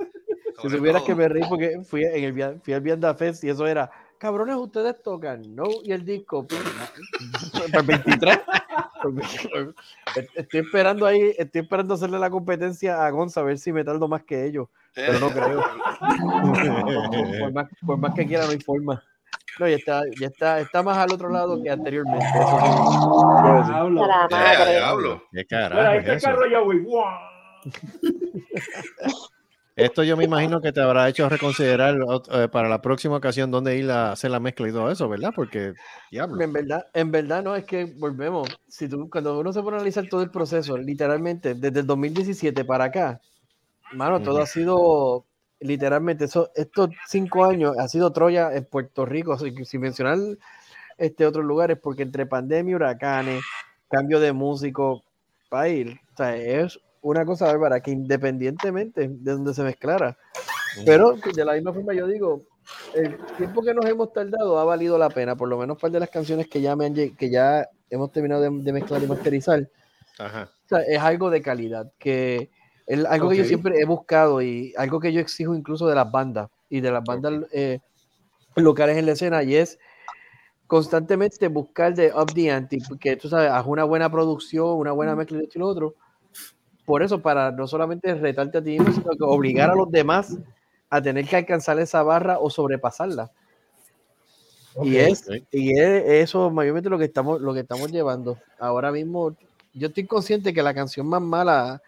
Si 0.63 0.71
supieras 0.71 1.03
que 1.03 1.15
me 1.15 1.29
reí 1.29 1.43
porque 1.49 1.81
fui, 1.89 2.05
en 2.05 2.25
el, 2.25 2.61
fui 2.61 2.75
al 2.75 2.81
Vianda 2.81 3.15
Fest 3.15 3.45
y 3.45 3.51
eso 3.51 3.67
era, 3.67 3.91
cabrones, 4.19 4.57
ustedes 4.57 5.03
tocan, 5.03 5.55
no, 5.55 5.65
y 5.85 5.93
el 5.93 6.05
disco, 6.05 6.47
pues, 6.47 6.61
para 7.71 7.81
el 7.81 7.87
23. 7.87 8.39
Estoy 10.35 10.61
esperando 10.61 11.07
ahí, 11.07 11.35
estoy 11.39 11.63
esperando 11.63 11.95
hacerle 11.95 12.19
la 12.19 12.31
competencia 12.31 13.05
a 13.05 13.11
Gonza 13.11 13.41
a 13.41 13.45
ver 13.45 13.59
si 13.59 13.73
me 13.73 13.85
tardo 13.85 14.09
más 14.09 14.23
que 14.25 14.45
ellos, 14.45 14.69
pero 14.95 15.19
no 15.19 15.31
creo. 15.31 15.63
por, 17.41 17.53
más, 17.53 17.69
por 17.85 17.99
más 17.99 18.15
que 18.15 18.27
quiera, 18.27 18.45
no 18.45 18.51
hay 18.51 18.61
forma. 18.61 19.03
No, 19.59 19.69
ya 19.69 19.77
está, 19.77 20.03
ya 20.21 20.27
está, 20.27 20.61
está 20.61 20.83
más 20.83 20.99
al 20.99 21.13
otro 21.13 21.31
lado 21.31 21.63
que 21.63 21.71
anteriormente. 21.71 22.25
Eso 22.27 23.57
decir. 23.59 23.75
Diablo. 23.75 24.07
Madre. 24.31 24.73
diablo. 24.73 25.23
¿Qué 25.33 25.47
carajo 25.47 25.93
es 25.93 25.99
este 26.01 26.15
eso? 26.15 26.27
carro 26.27 26.47
ya, 26.51 26.61
güey. 26.61 26.85
Esto 29.77 30.03
yo 30.03 30.17
me 30.17 30.25
imagino 30.25 30.63
que 30.63 30.73
te 30.73 30.81
habrá 30.81 31.07
hecho 31.07 31.29
reconsiderar 31.29 31.97
eh, 32.33 32.49
para 32.49 32.69
la 32.69 32.81
próxima 32.81 33.17
ocasión 33.17 33.51
dónde 33.51 33.77
ir 33.77 33.91
a 33.91 34.13
hacer 34.13 34.31
la 34.31 34.41
mezcla 34.41 34.67
y 34.69 34.73
todo 34.73 34.91
eso, 34.91 35.07
¿verdad? 35.07 35.33
Porque, 35.37 35.75
diablo. 36.11 36.41
En 36.41 36.53
verdad, 36.53 36.87
en 36.95 37.13
verdad 37.13 37.45
no 37.45 37.55
es 37.55 37.65
que 37.65 37.85
volvemos. 37.85 38.49
Si 38.69 38.89
tú, 38.89 39.11
cuando 39.11 39.39
uno 39.39 39.53
se 39.53 39.61
pone 39.61 39.77
a 39.77 39.81
analizar 39.81 40.09
todo 40.09 40.23
el 40.23 40.31
proceso, 40.31 40.79
literalmente 40.79 41.55
desde 41.55 41.81
el 41.81 41.87
2017 41.87 42.65
para 42.65 42.85
acá, 42.85 43.21
mano, 43.93 44.19
todo 44.23 44.37
Ujú. 44.37 44.43
ha 44.43 44.47
sido 44.47 45.27
literalmente 45.61 46.25
eso, 46.25 46.51
estos 46.55 46.91
cinco 47.07 47.45
años 47.45 47.75
ha 47.79 47.87
sido 47.89 48.13
Troya 48.13 48.55
en 48.55 48.65
Puerto 48.65 49.05
Rico, 49.05 49.39
sin, 49.39 49.63
sin 49.67 49.81
mencionar 49.83 50.19
este 50.97 51.27
otros 51.27 51.45
lugares, 51.45 51.79
porque 51.83 52.03
entre 52.03 52.25
pandemia, 52.25 52.77
huracanes, 52.77 53.43
cambio 53.91 54.21
de 54.21 54.33
músico, 54.33 55.05
ir, 55.69 56.01
o 56.13 56.17
sea, 56.17 56.37
es 56.37 56.81
una 57.07 57.25
cosa 57.25 57.47
bárbara 57.47 57.81
que 57.81 57.93
independientemente 57.93 59.09
de 59.09 59.33
donde 59.33 59.55
se 59.55 59.63
mezclara, 59.63 60.19
pero 60.85 61.15
de 61.15 61.45
la 61.45 61.55
misma 61.55 61.73
forma 61.73 61.95
yo 61.95 62.09
digo, 62.09 62.43
el 62.95 63.17
tiempo 63.37 63.63
que 63.63 63.73
nos 63.73 63.85
hemos 63.87 64.13
tardado 64.13 64.59
ha 64.59 64.65
valido 64.65 64.99
la 64.99 65.09
pena, 65.09 65.37
por 65.37 65.49
lo 65.49 65.57
menos 65.57 65.79
par 65.79 65.93
de 65.93 66.01
las 66.01 66.11
canciones 66.11 66.49
que 66.49 66.61
ya 66.61 66.75
me 66.75 66.87
han 66.87 66.95
que 66.95 67.31
ya 67.31 67.69
hemos 67.91 68.11
terminado 68.11 68.43
de, 68.43 68.51
de 68.51 68.73
mezclar 68.73 69.01
y 69.05 69.07
masterizar, 69.07 69.69
Ajá. 70.19 70.51
o 70.65 70.69
sea, 70.69 70.81
es 70.81 70.99
algo 70.99 71.31
de 71.31 71.43
calidad, 71.43 71.93
que 71.97 72.51
es 72.87 73.05
algo 73.05 73.31
que 73.31 73.37
yo 73.37 73.45
siempre 73.45 73.81
he 73.81 73.85
buscado 73.85 74.43
y 74.43 74.75
algo 74.77 74.99
que 74.99 75.13
yo 75.13 75.21
exijo 75.21 75.55
incluso 75.55 75.87
de 75.87 75.95
las 75.95 76.11
bandas 76.11 76.51
y 76.69 76.81
de 76.81 76.91
las 76.91 77.05
bandas 77.05 77.35
eh, 77.53 77.79
locales 78.57 78.97
en 78.97 79.07
la 79.07 79.13
escena 79.13 79.45
y 79.45 79.55
es 79.55 79.79
constantemente 80.67 81.47
buscar 81.47 81.95
de 81.95 82.13
up 82.13 82.35
the 82.35 82.51
ante, 82.51 82.79
que 82.99 83.17
tú 83.17 83.29
sabes, 83.29 83.49
haz 83.49 83.65
una 83.65 83.85
buena 83.85 84.11
producción, 84.11 84.77
una 84.77 84.91
buena 84.91 85.15
mezcla 85.15 85.39
de 85.39 85.45
esto 85.45 85.59
y 85.59 85.61
lo 85.61 85.69
otro. 85.69 85.95
Por 86.87 87.03
eso, 87.03 87.21
para 87.21 87.51
no 87.51 87.67
solamente 87.67 88.15
retarte 88.15 88.59
a 88.59 88.63
ti 88.63 88.79
mismo, 88.79 88.93
sino 88.93 89.11
que 89.11 89.25
obligar 89.25 89.71
a 89.71 89.75
los 89.75 89.91
demás 89.91 90.39
a 90.89 91.03
tener 91.03 91.27
que 91.27 91.37
alcanzar 91.37 91.79
esa 91.81 92.03
barra 92.03 92.39
o 92.39 92.49
sobrepasarla. 92.49 93.31
Y 94.83 94.97
es, 94.97 95.27
y 95.51 95.79
es 95.79 96.05
eso 96.07 96.51
mayormente 96.51 96.89
lo 96.89 96.99
que 96.99 97.07
estamos, 97.07 97.41
lo 97.41 97.53
que 97.55 97.61
estamos 97.61 97.91
llevando. 97.91 98.39
Ahora 98.59 98.93
mismo, 98.93 99.35
yo 99.75 99.89
estoy 99.89 100.07
consciente 100.07 100.53
que 100.55 100.63
la 100.63 100.75
canción 100.75 101.07
más 101.07 101.23
mala 101.23 101.83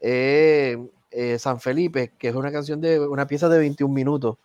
es 0.00 0.76
eh, 1.12 1.38
San 1.38 1.60
Felipe, 1.60 2.12
que 2.18 2.28
es 2.28 2.34
una 2.34 2.50
canción 2.50 2.80
de 2.80 2.98
una 3.00 3.26
pieza 3.26 3.48
de 3.48 3.58
21 3.58 3.94
minutos. 3.94 4.36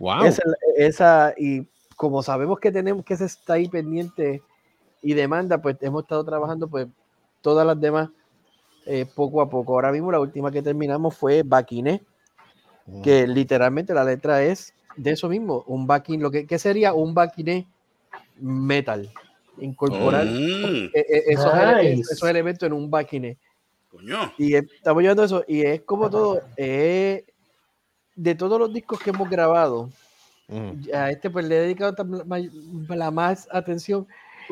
Wow. 0.00 0.24
Esa, 0.24 0.42
esa- 0.76 1.34
y 1.36 1.66
como 1.96 2.22
sabemos 2.22 2.58
que 2.58 2.72
tenemos 2.72 3.04
que 3.04 3.16
se 3.16 3.26
está 3.26 3.54
ahí 3.54 3.68
pendiente 3.68 4.42
y 5.02 5.14
demanda, 5.14 5.60
pues 5.60 5.76
hemos 5.82 6.02
estado 6.02 6.24
trabajando 6.24 6.66
pues 6.66 6.88
todas 7.42 7.66
las 7.66 7.78
demás 7.80 8.08
eh, 8.86 9.06
poco 9.06 9.40
a 9.40 9.48
poco. 9.48 9.74
Ahora 9.74 9.92
mismo 9.92 10.10
la 10.12 10.20
última 10.20 10.50
que 10.50 10.62
terminamos 10.62 11.16
fue 11.16 11.42
Baquiné, 11.44 12.02
que 13.02 13.26
literalmente 13.26 13.94
la 13.94 14.04
letra 14.04 14.42
es 14.42 14.74
de 14.96 15.12
eso 15.12 15.28
mismo, 15.28 15.64
un 15.66 15.86
baquín, 15.86 16.22
lo 16.22 16.30
que, 16.30 16.46
¿qué 16.46 16.58
sería 16.58 16.94
un 16.94 17.14
baquiné 17.14 17.66
metal, 18.36 19.10
incorporar 19.58 20.26
Mm, 20.26 20.64
eh, 20.64 20.90
eh, 20.94 21.22
esos, 21.28 21.52
Nice. 21.82 22.12
esos 22.12 22.28
elementos 22.28 22.66
en 22.66 22.72
un 22.72 22.90
baquiné. 22.90 23.38
coño. 23.90 24.32
Y 24.38 24.54
estamos 24.54 25.02
llevando 25.02 25.24
eso, 25.24 25.44
y 25.48 25.62
es 25.62 25.82
como 25.82 26.10
todo, 26.10 26.40
eh, 26.56 27.24
de 28.16 28.34
todos 28.34 28.58
los 28.58 28.72
discos 28.72 29.00
que 29.00 29.10
hemos 29.10 29.28
grabado, 29.28 29.90
Ujú. 30.48 30.76
a 30.94 31.10
este 31.10 31.30
pues 31.30 31.46
le 31.46 31.56
he 31.56 31.60
dedicado 31.60 31.94
la 32.88 33.10
más 33.10 33.48
atención, 33.50 34.06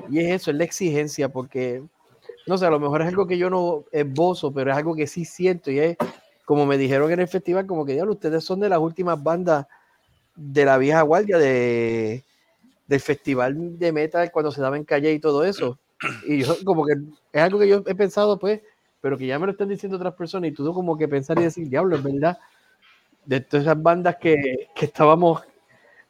y 0.09 0.21
es 0.21 0.31
eso, 0.43 0.51
es 0.51 0.57
la 0.57 0.65
exigencia, 0.65 1.29
porque, 1.29 1.83
no 2.47 2.59
sé, 2.59 2.67
a 2.67 2.71
lo 2.71 2.81
mejor 2.81 3.03
es 3.03 3.09
algo 3.09 3.27
que 3.27 3.39
yo 3.39 3.51
no 3.51 3.85
esbozo, 3.93 4.53
pero 4.53 4.71
es 4.71 4.77
algo 4.77 4.95
que 4.95 5.07
sí 5.07 5.25
siento, 5.25 5.71
y 5.71 5.79
es, 5.79 5.97
como 6.45 6.67
me 6.67 6.79
dijeron 6.79 7.11
en 7.13 7.21
el 7.21 7.29
festival, 7.29 7.67
como 7.67 7.85
que, 7.85 7.93
diablo, 7.95 8.13
ustedes 8.13 8.45
son 8.45 8.61
de 8.61 8.69
las 8.69 8.79
últimas 8.79 9.23
bandas 9.23 9.67
de 10.35 10.65
la 10.65 10.79
vieja 10.79 11.03
guardia, 11.03 11.39
de, 11.39 12.25
del 12.87 13.01
festival 13.01 13.79
de 13.79 13.93
metal 13.93 14.31
cuando 14.33 14.51
se 14.51 14.61
daba 14.61 14.77
en 14.77 14.85
calle 14.85 15.13
y 15.13 15.21
todo 15.21 15.45
eso. 15.45 15.79
Y 16.27 16.43
yo 16.43 16.57
como 16.65 16.85
que 16.85 16.95
es 17.33 17.43
algo 17.43 17.59
que 17.59 17.69
yo 17.69 17.83
he 17.87 17.95
pensado, 17.95 18.39
pues, 18.39 18.61
pero 19.01 19.17
que 19.19 19.27
ya 19.27 19.39
me 19.39 19.47
lo 19.47 19.53
están 19.53 19.69
diciendo 19.69 19.97
otras 19.97 20.15
personas 20.15 20.51
y 20.51 20.53
tú 20.53 20.73
como 20.73 20.97
que 20.97 21.09
pensar 21.09 21.39
y 21.39 21.43
decir, 21.43 21.69
diablo, 21.69 21.97
es 21.97 22.03
verdad, 22.03 22.39
de 23.25 23.41
todas 23.41 23.67
esas 23.67 23.81
bandas 23.81 24.17
que, 24.17 24.69
que 24.75 24.87
estábamos, 24.87 25.43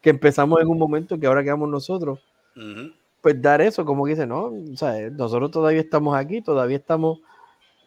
que 0.01 0.11
empezamos 0.11 0.61
en 0.61 0.69
un 0.69 0.79
momento 0.79 1.19
que 1.19 1.27
ahora 1.27 1.43
quedamos 1.43 1.69
nosotros, 1.69 2.21
Ujú. 2.57 2.93
Pues 3.23 3.41
dar 3.41 3.63
eso, 3.63 3.85
como 3.85 4.05
que 4.05 4.11
dice, 4.11 4.27
no, 4.27 4.47
o 4.47 4.77
sea, 4.77 5.09
nosotros 5.11 5.51
todavía 5.53 5.81
estamos 5.81 6.15
aquí, 6.17 6.43
todavía 6.43 6.77
estamos 6.77 7.21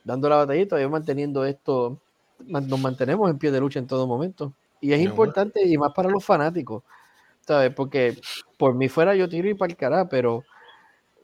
dando 0.06 0.30
la 0.30 0.38
batalla, 0.38 0.68
todavía 0.68 0.90
manteniendo 0.90 1.46
esto, 1.46 2.00
nos 2.48 2.80
mantenemos 2.80 3.30
en 3.30 3.38
pie 3.38 3.52
de 3.52 3.60
lucha 3.60 3.80
en 3.80 3.88
todo 3.88 4.08
momento. 4.08 4.54
Y 4.80 4.94
es 4.94 5.02
importante 5.02 5.68
y 5.68 5.78
más 5.78 5.92
para 5.94 6.10
los 6.10 6.24
fanáticos, 6.24 6.84
¿sabes? 7.42 7.74
Porque 7.74 8.18
por 8.58 8.76
mí 8.76 8.88
fuera 8.88 9.14
yo 9.14 9.28
tiro 9.28 9.50
y 9.50 9.54
para 9.54 9.72
el 9.72 9.78
cara, 9.78 10.08
pero 10.08 10.44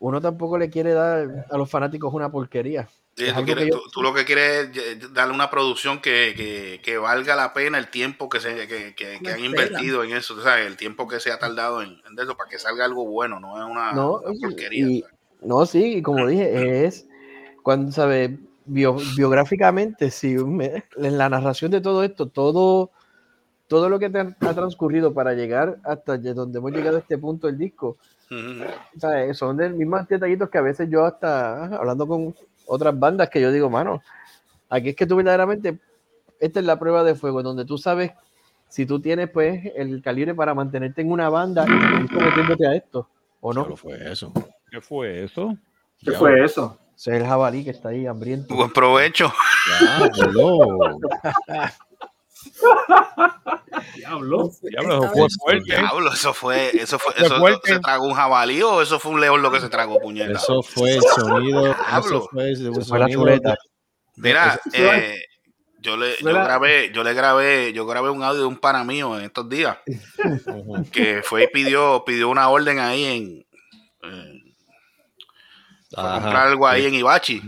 uno 0.02 0.20
tampoco 0.20 0.58
le 0.58 0.70
quiere 0.72 0.94
dar 0.94 1.46
a 1.50 1.58
los 1.58 1.70
fanáticos 1.70 2.12
una 2.14 2.32
porquería. 2.32 2.90
Sí, 3.16 3.26
tú, 3.36 3.46
quieres- 3.46 3.68
yo- 3.68 3.82
tú- 3.84 3.90
tú 3.92 4.02
lo 4.02 4.14
que 4.16 4.26
quieres 4.26 4.76
es 4.76 5.14
darle 5.14 5.34
una 5.36 5.52
producción 5.52 6.02
que, 6.02 6.34
que- 6.36 6.82
que 6.84 6.98
valga 6.98 7.36
la 7.36 7.54
pena 7.54 7.78
el 7.78 7.90
tiempo 7.90 8.28
que 8.28 8.40
se 8.40 8.68
que, 8.68 8.96
que- 8.96 9.18
han 9.18 9.26
espera. 9.26 9.40
invertido 9.40 10.04
en 10.04 10.14
eso, 10.14 10.42
sea, 10.42 10.60
el 10.60 10.76
tiempo 10.76 11.08
que 11.08 11.20
se 11.20 11.32
ha 11.32 11.38
tardado 11.38 11.84
en, 11.84 11.90
en 12.10 12.20
eso 12.20 12.36
para 12.36 12.50
que 12.50 12.58
salga 12.58 12.84
algo 12.86 13.06
bueno, 13.06 13.40
no 13.40 13.58
es 13.64 13.70
una, 13.70 13.92
No, 13.94 14.22
una 14.26 14.40
porquería. 14.42 14.88
y- 14.88 15.04
no, 15.44 15.66
sí, 15.68 15.98
y 15.98 16.02
como 16.02 16.26
dije, 16.26 16.86
es 16.86 17.08
cuando, 17.62 17.92
¿sabes? 17.92 18.32
Bio- 18.66 18.98
biográficamente, 19.16 20.10
si 20.10 20.36
me- 20.36 20.84
en 20.98 21.18
la 21.18 21.30
narración 21.30 21.70
de 21.70 21.82
todo 21.82 22.04
esto, 22.04 22.28
todo, 22.28 22.90
todo 23.68 23.88
lo 23.90 24.00
que 24.00 24.10
te 24.10 24.20
ha, 24.20 24.54
transcurrido 24.56 25.14
para 25.14 25.34
llegar 25.34 25.78
hasta 25.84 26.18
donde 26.18 26.58
hemos 26.60 26.72
llegado 26.72 26.98
a 26.98 27.02
este 27.02 27.18
punto 27.20 27.48
del 27.48 27.58
disco, 27.58 27.98
Son 29.34 29.58
de 29.58 29.70
mismos 29.70 30.08
detallitos 30.08 30.50
que 30.50 30.58
a 30.58 30.62
veces 30.62 30.90
yo 30.90 31.06
hasta 31.06 31.66
hablando 31.66 32.08
con 32.08 32.36
otras 32.66 32.98
bandas 32.98 33.30
que 33.30 33.42
yo 33.42 33.52
digo, 33.52 33.70
mano, 33.70 34.02
aquí 34.70 34.90
es 34.90 34.96
que 34.96 35.06
tú 35.06 35.18
verdaderamente, 35.18 35.80
esta 36.40 36.60
es 36.60 36.66
la 36.66 36.80
prueba 36.80 37.04
de 37.04 37.16
fuego, 37.16 37.44
donde 37.44 37.66
tú 37.66 37.78
sabes 37.78 38.12
si 38.70 38.86
tú 38.86 39.02
tienes 39.02 39.30
pues 39.30 39.62
el 39.76 40.02
calibre 40.02 40.34
para 40.34 40.54
mantenerte 40.54 41.02
en 41.02 41.12
una 41.12 41.30
banda 41.30 41.66
y 41.66 41.68
seguir 41.68 42.10
sometiéndote 42.10 42.68
a 42.68 42.76
esto, 42.76 43.10
¿o 43.42 43.54
no? 43.54 43.62
Diablo 43.62 43.76
fue 43.76 44.12
eso. 44.12 44.32
¿Qué 44.70 44.80
fue 44.80 45.24
eso? 45.24 45.58
¿Qué 46.00 46.12
fue 46.12 46.44
eso? 46.44 46.80
Es 46.96 47.08
el 47.08 47.26
jabalí 47.26 47.64
que 47.66 47.72
está 47.72 47.90
ahí 47.90 48.06
hambriento. 48.06 48.56
Buen 48.56 48.72
provecho. 48.72 49.34
Diablo. 50.14 51.00
Diablo. 53.96 54.50
Diablo, 54.62 54.94
eso 55.06 55.14
fue 55.14 55.28
fuerte. 55.40 55.64
Diablo, 55.66 56.12
eso 56.14 56.34
fue, 56.34 56.72
eso 56.82 57.00
fue, 57.00 57.14
eso 57.18 57.40
se 57.64 57.80
tragó 57.80 58.06
un 58.06 58.14
jabalí 58.14 58.62
o 58.62 58.82
eso 58.82 59.00
fue 59.00 59.12
un 59.12 59.22
león 59.22 59.42
lo 59.42 59.52
que 59.52 59.60
se 59.60 59.70
tragó, 59.70 60.00
puñeta. 60.00 60.34
Eso 60.34 60.62
fue 60.62 60.96
el 60.96 61.02
sonido. 61.04 61.72
Eso 61.72 62.28
fue 62.32 62.50
el 62.52 62.68
Eso 62.72 62.86
fue 62.86 63.00
la 63.00 63.10
chuleta. 63.10 63.56
Mira, 64.18 64.60
eh, 64.74 65.16
yo 65.80 65.98
le 65.98 66.16
yo 66.18 66.34
grabé, 66.44 66.92
yo 66.94 67.04
le 67.04 67.14
grabé, 67.14 67.74
yo 67.74 67.86
grabé 67.86 68.10
un 68.10 68.24
audio 68.24 68.42
de 68.42 68.46
un 68.48 68.58
pana 68.58 68.84
mío 68.84 69.18
en 69.18 69.26
estos 69.26 69.50
días 69.50 69.78
que 70.92 71.22
fue 71.24 71.44
y 71.44 71.48
pidió, 71.48 72.04
pidió 72.06 72.30
una 72.30 72.50
orden 72.50 72.78
ahí 72.80 73.04
en 73.06 73.46
eh, 74.04 74.54
comprar 75.96 76.48
algo 76.48 76.68
ahí 76.68 76.86
en 76.86 76.94
Ibachi. 76.96 77.42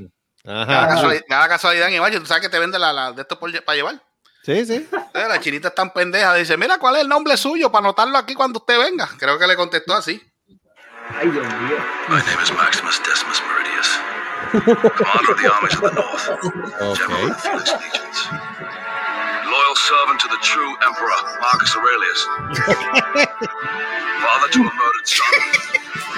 Cada, 0.43 0.83
Ajá. 0.93 1.47
casualidad, 1.47 1.87
en 1.89 1.95
Ibachi, 1.95 2.19
tú 2.19 2.25
sabes 2.25 2.41
que 2.43 2.49
te 2.49 2.59
vende 2.59 2.77
la, 2.79 2.91
la- 2.91 3.11
de 3.13 3.21
esto 3.21 3.39
por- 3.39 3.63
para 3.63 3.75
llevar. 3.75 4.01
Sí, 4.43 4.65
sí. 4.65 4.87
Eh, 5.13 5.25
La 5.27 5.39
chinita 5.39 5.69
es 5.69 5.75
tan 5.75 5.91
pendeja, 5.93 6.33
dice, 6.35 6.57
mira 6.57 6.77
cuál 6.77 6.95
es 6.97 7.01
el 7.03 7.07
nombre 7.07 7.37
suyo 7.37 7.71
para 7.71 7.85
anotarlo 7.85 8.17
aquí 8.17 8.33
cuando 8.33 8.59
usted 8.59 8.77
venga. 8.77 9.07
Creo 9.17 9.39
que 9.39 9.47
le 9.47 9.55
contestó 9.55 9.93
así. 9.93 10.21
Ay, 11.15 11.29
Dios 11.29 11.45
mío. 11.45 11.77
My 12.09 12.19
name 12.21 12.41
is 12.43 12.51
Maximus 12.53 13.01
Decimus 13.03 13.41
Meridius, 13.47 13.99
commander 14.51 15.31
of 15.31 15.37
the 15.41 15.47
armies 15.53 15.73
of 15.75 15.81
the 15.81 15.91
North, 15.93 16.25
general 16.97 17.23
of 17.23 17.29
the 17.29 17.41
Felix 17.41 17.71
legions, 17.73 18.29
loyal 19.45 19.75
servant 19.75 20.19
to 20.21 20.27
the 20.29 20.39
true 20.41 20.71
Emperor 20.87 21.19
Marcus 21.41 21.75
Aurelius, 21.75 22.21
father 24.23 24.49
to 24.51 24.59
a 24.59 24.63
murdered 24.63 25.07
son, 25.07 25.33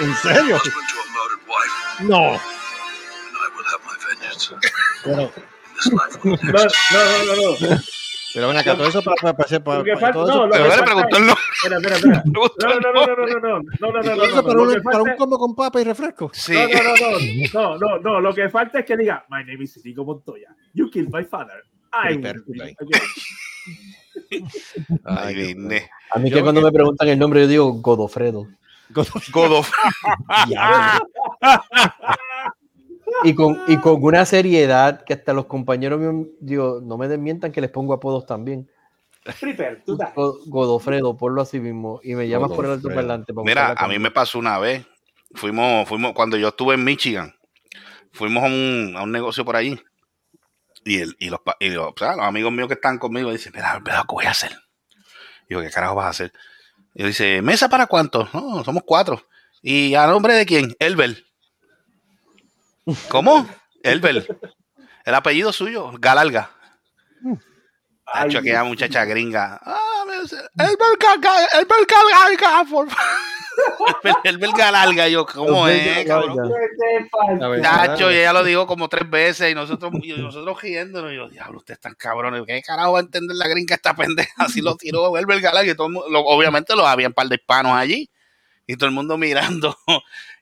¿En 0.00 0.14
serio? 0.16 0.56
husband 0.58 0.88
to 0.88 0.98
a 0.98 1.06
murdered 1.14 1.42
wife, 1.46 1.74
No. 2.08 2.22
and 2.34 3.36
I 3.36 3.48
will 3.54 3.66
have 3.70 3.82
my 3.86 3.96
vengeance 4.06 4.52
Pero, 5.04 5.32
this 5.74 5.92
life 5.92 6.16
or 6.24 6.36
the 6.36 6.46
No, 6.46 6.62
next. 6.62 6.76
no, 6.92 7.00
no, 7.24 7.34
no. 7.34 7.70
no. 7.70 7.78
Pero 8.36 8.48
ven 8.48 8.56
acá, 8.58 8.76
todo 8.76 8.86
eso 8.86 9.02
para, 9.02 9.16
para, 9.16 9.34
para, 9.36 9.62
para- 9.64 10.12
todo 10.12 10.26
no, 10.26 10.32
eso, 10.32 10.46
lo 10.46 10.50
Pero 10.52 10.64
que 10.64 10.68
le 10.68 10.76
falta- 10.76 10.84
preguntó 10.84 11.16
el 11.16 11.26
nombre. 11.26 11.44
Espera, 11.56 11.76
espera, 11.78 11.96
espera. 11.96 12.22
No, 12.26 12.40
no, 12.42 12.68
no, 12.68 12.92
no, 12.92 13.06
no, 13.06 13.16
no, 13.16 13.26
no, 13.26 13.38
no, 13.40 13.40
no, 13.40 13.92
no, 13.92 14.02
no, 14.02 14.22
eso 14.24 14.42
no, 14.42 14.42
para, 14.44 14.74
que 14.74 14.80
para 14.82 15.02
un 15.02 15.16
combo 15.16 15.38
con 15.38 15.54
papa 15.54 15.80
y 15.80 15.84
refresco. 15.84 16.30
Sí. 16.34 16.52
No, 16.52 16.68
no, 16.68 16.82
no, 16.84 17.18
no, 17.18 17.78
no, 17.78 17.78
no, 17.78 17.98
no, 17.98 18.20
lo 18.20 18.34
que 18.34 18.48
falta 18.50 18.80
es 18.80 18.84
que 18.84 18.96
diga, 18.96 19.24
my 19.30 19.42
name 19.44 19.64
is 19.64 19.76
Inigo 19.84 20.04
Montoya, 20.04 20.54
you 20.74 20.90
killed 20.90 21.10
my 21.10 21.24
father, 21.24 21.64
I 21.92 22.14
will. 22.16 22.44
Ay, 25.04 25.34
vine. 25.34 25.88
A 26.10 26.18
mí 26.18 26.30
que 26.30 26.42
cuando 26.42 26.60
me 26.60 26.70
preguntan 26.72 27.08
el 27.08 27.18
nombre 27.18 27.40
yo 27.40 27.46
digo 27.48 27.72
Godofredo. 27.72 28.46
God 29.32 29.52
of- 29.52 29.72
Y 33.24 33.34
con, 33.34 33.60
y 33.66 33.78
con 33.78 34.02
una 34.02 34.24
seriedad 34.24 35.02
que 35.04 35.14
hasta 35.14 35.32
los 35.32 35.46
compañeros 35.46 35.98
míos, 35.98 36.26
digo, 36.40 36.80
no 36.82 36.98
me 36.98 37.08
desmientan 37.08 37.50
que 37.52 37.60
les 37.60 37.70
pongo 37.70 37.94
apodos 37.94 38.26
también. 38.26 38.70
Flipper, 39.24 39.82
tú 39.84 39.98
Godofredo, 40.46 41.16
ponlo 41.16 41.42
así 41.42 41.58
mismo. 41.58 42.00
Y 42.04 42.14
me 42.14 42.28
llamas 42.28 42.50
por 42.52 42.64
el 42.66 42.72
alto 42.72 42.82
Godofredo. 42.88 42.94
parlante. 43.08 43.34
para 43.34 43.44
Mira, 43.44 43.74
a 43.76 43.88
mí 43.88 43.98
me 43.98 44.10
pasó 44.10 44.38
una 44.38 44.58
vez. 44.58 44.86
Fuimos, 45.34 45.88
fuimos, 45.88 46.12
cuando 46.12 46.36
yo 46.36 46.48
estuve 46.48 46.74
en 46.74 46.84
Michigan, 46.84 47.34
fuimos 48.12 48.44
a 48.44 48.46
un, 48.46 48.94
a 48.96 49.02
un 49.02 49.10
negocio 49.10 49.44
por 49.44 49.56
allí. 49.56 49.78
Y, 50.84 50.98
el, 50.98 51.16
y, 51.18 51.30
los, 51.30 51.40
pa- 51.40 51.56
y 51.58 51.70
los, 51.70 51.86
o 51.88 51.94
sea, 51.98 52.14
los 52.14 52.24
amigos 52.24 52.52
míos 52.52 52.68
que 52.68 52.74
están 52.74 52.98
conmigo 52.98 53.32
dicen, 53.32 53.52
mira, 53.54 53.80
mira, 53.80 54.04
¿qué 54.08 54.14
voy 54.14 54.26
a 54.26 54.30
hacer? 54.30 54.52
Y 55.48 55.54
yo, 55.54 55.60
¿qué 55.60 55.70
carajo 55.70 55.96
vas 55.96 56.06
a 56.06 56.10
hacer? 56.10 56.32
Y 56.94 57.00
yo 57.02 57.08
dice, 57.08 57.42
¿mesa 57.42 57.68
para 57.68 57.88
cuántos? 57.88 58.32
No, 58.32 58.62
somos 58.62 58.84
cuatro. 58.86 59.20
¿Y 59.62 59.94
a 59.96 60.06
nombre 60.06 60.34
de 60.34 60.46
quién? 60.46 60.76
Elbel. 60.78 61.25
¿Cómo? 63.08 63.48
Elbel. 63.82 64.26
El 65.04 65.14
apellido 65.14 65.52
suyo, 65.52 65.90
Galarga. 65.98 66.50
Hacho, 68.06 68.38
aquella 68.38 68.64
muchacha 68.64 69.04
gringa. 69.04 69.60
Ah, 69.64 69.82
Elbel 70.62 70.96
Galarga, 71.00 71.48
Elbel 71.58 71.86
por 72.70 72.88
favor. 72.88 72.88
Elbel- 74.02 74.16
Elbel 74.24 74.52
Galarga, 74.52 75.08
yo, 75.08 75.26
¿cómo 75.26 75.66
es, 75.66 76.06
cabrón? 76.06 76.52
Chacho, 77.62 78.10
y 78.12 78.16
ella 78.16 78.32
lo 78.32 78.44
dijo 78.44 78.66
como 78.66 78.88
tres 78.88 79.08
veces 79.08 79.50
y 79.50 79.54
nosotros, 79.54 79.92
y 80.02 80.12
nosotros 80.12 80.60
riéndonos. 80.62 81.12
Y 81.12 81.16
yo, 81.16 81.28
diablo, 81.28 81.58
ustedes 81.58 81.78
están 81.78 81.94
cabrones. 81.94 82.42
¿Qué 82.46 82.62
carajo 82.62 82.92
va 82.92 82.98
a 83.00 83.02
entender 83.02 83.36
la 83.36 83.48
gringa 83.48 83.74
esta 83.74 83.94
pendeja? 83.94 84.30
Así 84.36 84.60
lo 84.60 84.76
tiró 84.76 85.16
el 85.16 85.26
Galarga 85.40 85.72
y 85.72 85.74
todo 85.74 85.86
el 85.88 85.92
mundo- 85.94 86.08
lo- 86.10 86.20
obviamente 86.20 86.76
los 86.76 86.86
había 86.86 87.08
un 87.08 87.14
par 87.14 87.26
de 87.28 87.36
hispanos 87.36 87.72
allí 87.72 88.08
y 88.66 88.76
todo 88.76 88.88
el 88.88 88.94
mundo 88.94 89.16
mirando 89.18 89.76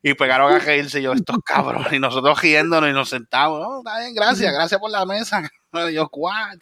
y 0.04 0.12
pegaron 0.12 0.52
a 0.52 0.58
reírse. 0.58 1.00
Y 1.00 1.04
yo, 1.04 1.14
estos 1.14 1.38
cabrones. 1.42 1.90
Y 1.90 1.98
nosotros 1.98 2.40
riéndonos 2.40 2.90
y 2.90 2.92
nos 2.92 3.08
sentamos. 3.08 3.58
No, 3.58 3.78
está 3.78 3.98
bien, 4.00 4.14
gracias, 4.14 4.52
gracias 4.52 4.78
por 4.78 4.90
la 4.90 5.06
mesa. 5.06 5.50
Y 5.88 5.92
yo, 5.94 6.10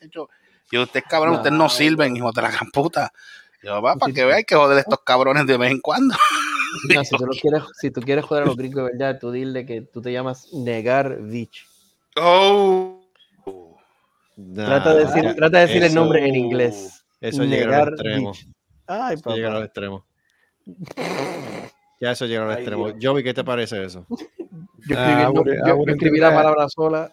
chacho. 0.01 0.31
Y 0.71 0.79
ustedes, 0.79 1.05
cabrón, 1.09 1.35
ustedes 1.35 1.53
no 1.53 1.69
sirven, 1.69 2.17
hijo 2.17 2.31
de 2.31 2.41
la 2.41 2.53
gran 2.53 2.71
puta. 2.71 3.13
Yo, 3.61 3.83
va, 3.83 3.97
para 3.97 4.13
que 4.13 4.25
veáis 4.25 4.47
que 4.47 4.55
joder 4.55 4.79
estos 4.79 5.01
cabrones 5.05 5.45
de 5.47 5.59
vez 5.59 5.73
en 5.73 5.81
cuando. 5.81 6.15
No, 6.95 7.05
si, 7.05 7.15
tú 7.19 7.27
lo 7.27 7.33
quieres, 7.33 7.63
si 7.79 7.91
tú 7.91 8.01
quieres 8.01 8.25
joder 8.25 8.45
a 8.45 8.47
los 8.47 8.57
gringos 8.57 8.87
de 8.87 8.93
verdad, 8.93 9.19
tú 9.21 9.31
dile 9.31 9.67
que 9.67 9.83
tú 9.83 10.01
te 10.01 10.11
llamas 10.11 10.49
Negar 10.55 11.21
Vich. 11.21 11.67
Oh. 12.17 12.99
Trata 14.55 14.95
de 14.95 15.05
decir, 15.05 15.23
ya, 15.23 15.35
trata 15.35 15.59
de 15.59 15.67
decir 15.67 15.85
el 15.85 15.95
nombre 15.95 16.27
en 16.27 16.35
inglés. 16.35 17.05
Eso 17.21 17.45
llega 17.45 17.83
al 17.83 17.89
extremo. 17.91 18.33
Ay, 18.87 19.17
Eso 19.17 19.35
llega 19.35 19.55
al 19.55 19.65
extremo. 19.65 20.07
Ya 22.03 22.11
eso 22.11 22.27
llega 22.27 22.43
al 22.43 22.51
Ay, 22.51 22.57
extremo. 22.57 22.91
Dios. 22.91 22.99
Joey, 23.01 23.23
¿qué 23.23 23.33
te 23.33 23.45
parece 23.45 23.85
eso? 23.85 24.05
Yo 24.89 24.97
Ah, 24.99 25.31
escribí, 25.33 25.59
yo 25.65 25.85
escribí 25.87 26.19
la 26.19 26.31
that. 26.31 26.37
palabra 26.37 26.69
sola. 26.69 27.13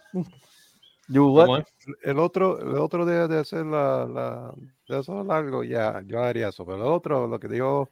El 2.02 2.18
otro, 2.20 2.60
el 2.60 2.76
otro 2.80 3.06
de, 3.06 3.28
de 3.28 3.38
hacer 3.38 3.64
la, 3.68 4.06
la 4.08 4.54
de 4.88 5.00
eso 5.00 5.24
largo, 5.24 5.64
ya, 5.64 6.02
yo 6.06 6.20
haría 6.24 6.50
eso. 6.50 6.66
Pero 6.66 6.78
el 6.78 6.84
otro, 6.84 7.28
lo 7.28 7.40
que 7.40 7.48
dijo 7.48 7.88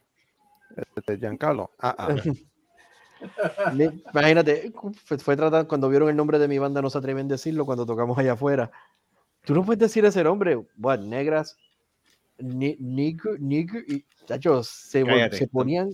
este, 0.96 1.16
Giancarlo, 1.18 1.70
ah, 1.78 1.94
ah. 1.96 2.16
Imagínate, 4.12 4.72
fue, 5.04 5.18
fue 5.18 5.36
tratar 5.36 5.68
cuando 5.68 5.88
vieron 5.88 6.08
el 6.08 6.16
nombre 6.16 6.38
de 6.40 6.48
mi 6.48 6.58
banda, 6.58 6.82
no 6.82 6.90
se 6.90 6.98
atreven 6.98 7.26
a 7.26 7.30
decirlo 7.30 7.64
cuando 7.64 7.86
tocamos 7.86 8.18
allá 8.18 8.32
afuera. 8.32 8.70
Tú 9.44 9.54
no 9.54 9.64
puedes 9.64 9.78
decir 9.78 10.04
ese 10.04 10.24
nombre, 10.24 10.56
what, 10.76 10.98
negras, 10.98 11.56
ni, 12.38 12.76
nigger, 12.80 13.40
nigger, 13.40 13.84
y 13.88 14.04
chacho, 14.26 14.62
se, 14.64 15.04
se 15.32 15.46
ponían, 15.48 15.90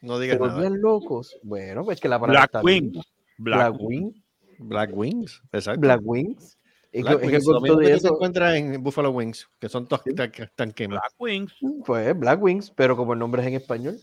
No 0.00 0.16
se 0.16 0.22
digas 0.24 0.40
nada. 0.40 0.52
volvían 0.54 0.80
locos. 0.80 1.36
Bueno, 1.42 1.84
pues 1.84 2.00
que 2.00 2.08
la 2.08 2.18
palabra 2.18 2.40
Black 2.40 2.48
está 2.50 2.60
Wing. 2.62 2.90
bien. 2.92 3.04
Black 3.38 3.70
Black 3.70 3.80
Wing, 3.80 4.12
Black 4.58 4.90
Wings, 4.92 5.42
exacto. 5.52 5.80
Black 5.80 6.00
Wings. 6.04 6.58
Es 6.90 7.02
Black 7.02 7.18
que- 7.20 7.24
es 7.26 7.30
que 7.30 7.36
Wings, 7.36 7.46
lo 7.46 7.60
mismo 7.60 7.78
que 7.78 7.98
se 8.00 8.08
encuentra 8.08 8.56
en 8.56 8.82
Buffalo 8.82 9.10
Wings, 9.10 9.48
que 9.60 9.68
son 9.68 9.86
todos 9.86 10.02
tan, 10.16 10.32
tan 10.56 10.72
quemados. 10.72 11.02
Black 11.02 11.14
Wings. 11.20 11.54
Pues 11.84 12.18
Black 12.18 12.42
Wings, 12.42 12.70
pero 12.70 12.96
como 12.96 13.12
el 13.12 13.18
nombre 13.18 13.42
es 13.42 13.48
en 13.48 13.54
español. 13.54 13.98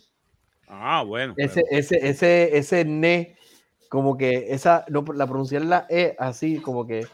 Ah, 0.68 1.04
bueno. 1.06 1.34
Ese, 1.38 1.64
ese, 1.72 1.98
ese, 2.08 2.58
ese 2.58 2.86
ne, 2.86 3.36
como 3.90 4.18
que 4.18 4.48
esa, 4.54 4.86
no, 4.90 5.04
la 5.14 5.28
pronunciar 5.28 5.64
la 5.64 5.86
E 5.90 6.16
así, 6.20 6.58
como 6.60 6.86
que. 6.88 7.06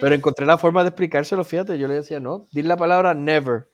Pero 0.00 0.14
encontré 0.14 0.44
la 0.46 0.58
forma 0.58 0.82
de 0.82 0.88
explicárselo, 0.90 1.44
fíjate. 1.44 1.78
Yo 1.78 1.88
le 1.88 1.94
decía, 1.94 2.20
no, 2.20 2.46
di 2.52 2.62
la 2.62 2.76
palabra 2.76 3.14
never 3.14 3.68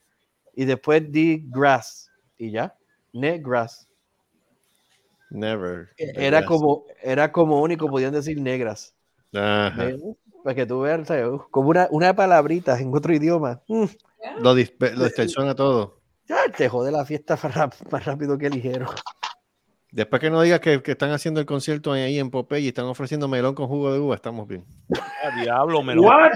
y 0.55 0.65
después 0.65 1.11
di 1.11 1.45
grass 1.49 2.11
y 2.39 2.51
ya. 2.51 2.75
Ne 3.13 3.39
grass. 3.39 3.89
Never. 5.31 5.89
Era 5.97 6.45
como, 6.45 6.85
era 7.03 7.31
como 7.33 7.61
único, 7.63 7.89
podían 7.89 8.13
decir 8.13 8.41
negras. 8.41 8.95
Para 9.33 10.55
que 10.55 10.67
tú 10.67 10.81
veas, 10.81 11.07
¿sabes? 11.07 11.27
como 11.51 11.69
una, 11.71 11.87
una 11.91 12.15
palabrita 12.15 12.79
en 12.79 12.95
otro 12.95 13.15
idioma. 13.15 13.61
Mm, 13.69 13.85
Lo, 14.39 14.55
lo 14.55 14.55
distorsiona 14.55 15.55
todo. 15.55 16.01
ya 16.27 16.39
te 16.57 16.69
jode 16.69 16.91
la 16.91 17.05
fiesta 17.05 17.39
más 17.91 18.05
rápido 18.05 18.37
que 18.39 18.51
ligero. 18.51 18.87
Después 19.93 20.21
que 20.21 20.31
no 20.31 20.41
digas 20.41 20.61
que, 20.61 20.81
que 20.85 20.93
están 20.93 21.11
haciendo 21.11 21.41
el 21.41 21.47
concierto 21.47 21.91
ahí 21.91 22.19
en 22.21 22.31
Popeye 22.31 22.63
y 22.63 22.69
están 22.69 22.85
ofreciendo 22.85 23.27
melón 23.27 23.57
con 23.57 23.67
jugo 23.67 23.93
de 23.93 23.99
uva, 23.99 24.15
estamos 24.15 24.47
bien. 24.47 24.65
Ah, 24.97 25.43
diablo, 25.43 25.83
me 25.83 25.97
lo. 25.97 26.03
What? 26.03 26.31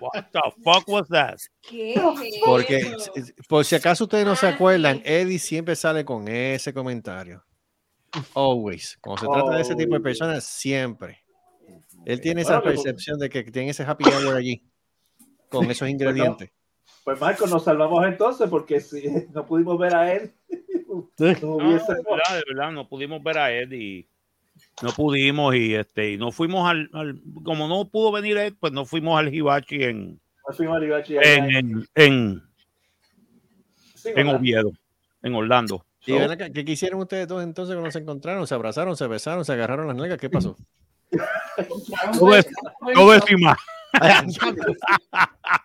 What 0.00 0.24
the 0.32 0.40
fuck 0.64 0.88
was 0.88 1.06
that? 1.08 1.36
¿Qué? 1.62 1.94
Porque, 2.44 2.96
por 3.48 3.64
si 3.64 3.76
acaso 3.76 4.04
ustedes 4.04 4.26
no 4.26 4.34
se 4.34 4.48
acuerdan, 4.48 5.00
Eddie 5.04 5.38
siempre 5.38 5.76
sale 5.76 6.04
con 6.04 6.26
ese 6.26 6.74
comentario. 6.74 7.44
Always. 8.34 8.98
Cuando 9.00 9.22
se 9.22 9.28
trata 9.28 9.56
de 9.56 9.62
ese 9.62 9.74
tipo 9.76 9.94
de 9.94 10.00
personas, 10.00 10.44
siempre. 10.44 11.18
Él 12.04 12.20
tiene 12.20 12.42
esa 12.42 12.58
Bueno, 12.60 12.64
pero- 12.64 12.82
percepción 12.82 13.18
de 13.18 13.28
que 13.30 13.42
tiene 13.44 13.70
ese 13.70 13.82
happy 13.84 14.04
hour 14.04 14.36
allí, 14.36 14.62
con 15.48 15.70
esos 15.70 15.88
ingredientes. 15.88 16.50
Pues 17.04 17.20
Marco, 17.20 17.46
nos 17.46 17.64
salvamos 17.64 18.04
entonces 18.06 18.48
porque 18.48 18.80
si 18.80 19.02
no 19.34 19.46
pudimos 19.46 19.78
ver 19.78 19.94
a 19.94 20.12
él, 20.12 20.32
no 20.88 21.08
No, 21.18 21.26
de 21.26 21.46
hubiese. 21.46 21.92
verdad, 21.94 22.36
de 22.36 22.42
verdad, 22.48 22.72
no 22.72 22.88
pudimos 22.88 23.22
ver 23.22 23.38
a 23.38 23.52
Ed 23.52 23.70
y 23.72 24.06
no 24.82 24.90
pudimos 24.90 25.54
y 25.54 25.74
este 25.74 26.12
y 26.12 26.16
no 26.18 26.32
fuimos 26.32 26.68
al, 26.68 26.90
al- 26.92 27.20
como 27.44 27.68
no 27.68 27.88
pudo 27.88 28.12
venir 28.12 28.36
Ed, 28.36 28.54
pues 28.60 28.72
no 28.72 28.84
fuimos 28.84 29.18
al 29.18 29.32
Hibachi 29.32 29.82
en 29.84 30.20
no 30.46 30.54
fuimos 30.54 30.82
en, 31.08 31.50
en, 31.56 31.88
en, 31.94 32.42
Sí, 33.94 34.08
en 34.08 34.14
¿verdad? 34.16 34.36
Oviedo, 34.36 34.72
en 35.22 35.34
Orlando. 35.34 35.84
Y 36.06 36.12
ven 36.12 36.30
acá, 36.30 36.50
¿qué 36.50 36.64
quisieron 36.64 37.00
ustedes 37.00 37.28
dos 37.28 37.42
entonces 37.42 37.74
cuando 37.74 37.90
se 37.90 37.98
encontraron? 37.98 38.46
¿Se 38.46 38.54
abrazaron, 38.54 38.96
se 38.96 39.06
besaron, 39.06 39.44
se 39.44 39.52
agarraron 39.52 39.86
las 39.86 39.96
nalgas? 39.96 40.18
¿Qué 40.18 40.30
pasó? 40.30 40.56
No 42.20 42.30
de- 42.32 42.46
no 42.94 43.10
decir 43.10 43.38
más. 43.40 43.58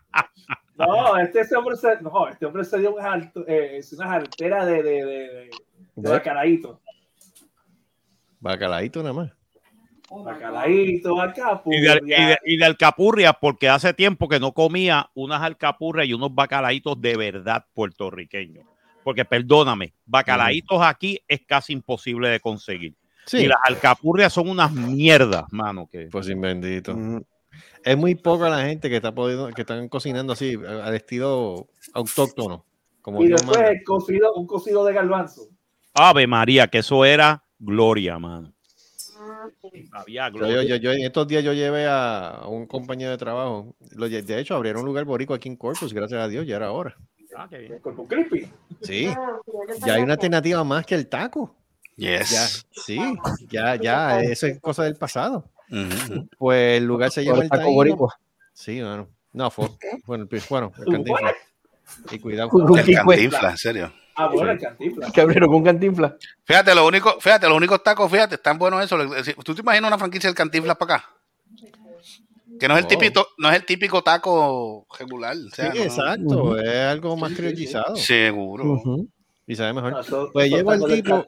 No, 0.77 1.17
este 1.17 1.39
ese 1.39 1.55
hombre 1.55 1.77
se, 1.77 2.01
no, 2.01 2.27
este 2.27 2.45
hombre 2.45 2.65
se 2.65 2.77
dio 2.79 2.93
unas, 2.93 3.05
alto- 3.05 3.47
eh, 3.47 3.77
es 3.77 3.93
una 3.93 4.07
jartera 4.09 4.65
de, 4.65 4.83
de, 4.83 4.91
de, 5.05 5.05
de, 5.05 5.49
de 5.95 6.09
bacalaíto. 6.09 6.81
Bacalaíto 8.41 8.99
nada 9.01 9.13
más. 9.13 9.31
Bacalaíto, 10.11 11.21
acá, 11.21 11.61
Y 11.65 11.79
de, 11.79 12.01
y, 12.03 12.09
de, 12.09 12.38
y 12.45 12.57
de 12.57 12.65
alcapurria, 12.65 13.31
porque 13.31 13.69
hace 13.69 13.93
tiempo 13.93 14.27
que 14.27 14.39
no 14.41 14.51
comía 14.53 15.09
unas 15.13 15.41
alcapurrias 15.41 16.09
y 16.09 16.13
unos 16.13 16.36
bacalaitos 16.36 16.99
de 16.99 17.15
verdad 17.15 17.65
puertorriqueños. 17.73 18.65
Porque 19.05 19.23
perdóname, 19.23 19.93
bacalaitos 20.03 20.81
aquí 20.81 21.21
es 21.27 21.41
casi 21.45 21.73
imposible 21.73 22.27
de 22.27 22.39
conseguir. 22.39 22.95
Sí. 23.27 23.37
Y 23.43 23.47
las 23.47 23.59
alcapurrias 23.63 24.33
son 24.33 24.49
unas 24.49 24.71
mierdas, 24.71 25.45
mano. 25.51 25.87
Que... 25.91 26.07
Pues 26.11 26.25
sin 26.25 26.41
bendito. 26.41 26.97
Es 27.83 27.95
muy 27.95 28.15
poca 28.15 28.49
la 28.49 28.63
gente 28.65 28.89
que 28.89 28.95
está 28.95 29.13
podiendo, 29.13 29.51
que 29.51 29.61
están 29.61 29.87
cocinando 29.89 30.33
así, 30.33 30.55
al 30.55 30.95
estilo 30.95 31.67
autóctono. 31.93 32.65
Como 33.03 33.21
y 33.21 33.27
Dios 33.27 33.45
después 33.45 33.69
el 33.69 33.83
cocido, 33.83 34.33
un 34.33 34.47
cocido 34.47 34.83
de 34.83 34.93
garbanzo. 34.93 35.49
Ave 35.93 36.25
María, 36.25 36.67
que 36.67 36.79
eso 36.79 37.05
era 37.05 37.43
gloria, 37.59 38.17
mano. 38.17 38.55
Había 39.91 40.29
Yo, 40.29 40.33
gloria. 40.33 40.63
yo, 40.63 40.67
yo- 40.69 40.75
yo- 40.77 40.91
en 40.93 41.03
estos 41.03 41.27
días 41.27 41.43
yo 41.43 41.53
llevé 41.53 41.85
a, 41.87 42.41
un 42.47 42.65
compañero 42.65 43.11
de 43.11 43.17
trabajo. 43.19 43.75
De 43.79 44.39
hecho, 44.39 44.55
abrieron 44.55 44.81
un 44.81 44.87
lugar 44.87 45.05
borico 45.05 45.35
aquí 45.35 45.47
en 45.47 45.57
Corpus, 45.57 45.93
gracias 45.93 46.19
a 46.19 46.27
Dios, 46.27 46.47
ya 46.47 46.55
era 46.55 46.71
hora. 46.71 46.97
Ah, 47.38 47.47
qué 47.49 47.57
bien. 47.57 47.81
Crispy. 48.07 48.51
Sí, 48.81 49.09
ya 49.86 49.93
hay 49.93 50.03
una 50.03 50.13
alternativa 50.13 50.63
más 50.63 50.86
que 50.86 50.95
el 50.95 51.07
taco. 51.07 51.55
Yes. 51.95 52.29
Ya, 52.29 52.81
sí, 52.81 52.99
ya, 53.49 53.75
ya, 53.75 54.19
eso 54.21 54.47
es 54.47 54.59
cosa 54.59 54.83
del 54.83 54.95
pasado. 54.95 55.49
Pues 56.38 56.77
el 56.77 56.86
lugar 56.86 57.11
se 57.11 57.23
llama 57.23 57.43
el 57.43 57.49
taco 57.49 57.71
boricua. 57.71 58.17
Sí, 58.53 58.81
bueno. 58.81 59.09
No, 59.33 59.51
fue, 59.51 59.69
bueno, 60.05 60.27
el, 60.31 60.41
bueno, 60.49 60.71
el 60.77 60.93
cantinflas. 60.93 61.33
Y 62.09 62.19
cuidado. 62.19 62.49
Un 62.53 62.79
El 62.79 62.95
cantinflas, 62.95 63.51
en 63.51 63.57
serio. 63.57 63.93
Ah, 64.15 64.27
bueno, 64.27 64.51
el 64.51 64.59
cantinflas. 64.59 65.11
Que 65.11 65.21
abrieron 65.21 65.49
con 65.49 65.63
cantinfla. 65.63 66.15
Fíjate, 66.45 66.73
lo 66.73 66.88
único, 66.88 67.19
fíjate, 67.19 67.47
los 67.49 67.57
únicos 67.57 67.83
tacos, 67.83 68.09
fíjate, 68.09 68.36
están 68.36 68.57
buenos 68.57 68.83
eso. 68.83 68.97
¿Tú 69.43 69.53
te 69.53 69.61
imaginas 69.61 69.89
una 69.89 69.97
franquicia 69.97 70.29
del 70.29 70.36
cantinflas 70.36 70.77
para 70.77 70.95
acá? 70.95 71.14
Que 72.59 72.67
no 72.67 72.75
es 72.75 72.79
el 72.81 72.85
Oh. 72.85 72.87
típico, 72.87 73.27
no 73.37 73.49
es 73.49 73.55
el 73.57 73.65
típico 73.65 74.01
taco 74.03 74.85
regular. 74.97 75.35
o 75.35 75.49
sea, 75.55 75.71
Sí, 75.71 75.77
no- 75.79 75.83
exacto, 75.83 76.57
es 76.59 76.77
algo 76.79 77.17
más 77.17 77.29
Sí, 77.31 77.35
sí, 77.35 77.41
sí. 77.41 77.47
criollizado. 77.47 77.95
Seguro. 77.95 78.81
Y 79.47 79.55
sabe 79.55 79.73
mejor. 79.73 79.91
No, 79.91 79.99
esos- 80.01 80.29
Pues 80.33 80.49
llegó 80.49 80.73
el 80.73 80.83
tipo. 80.85 81.25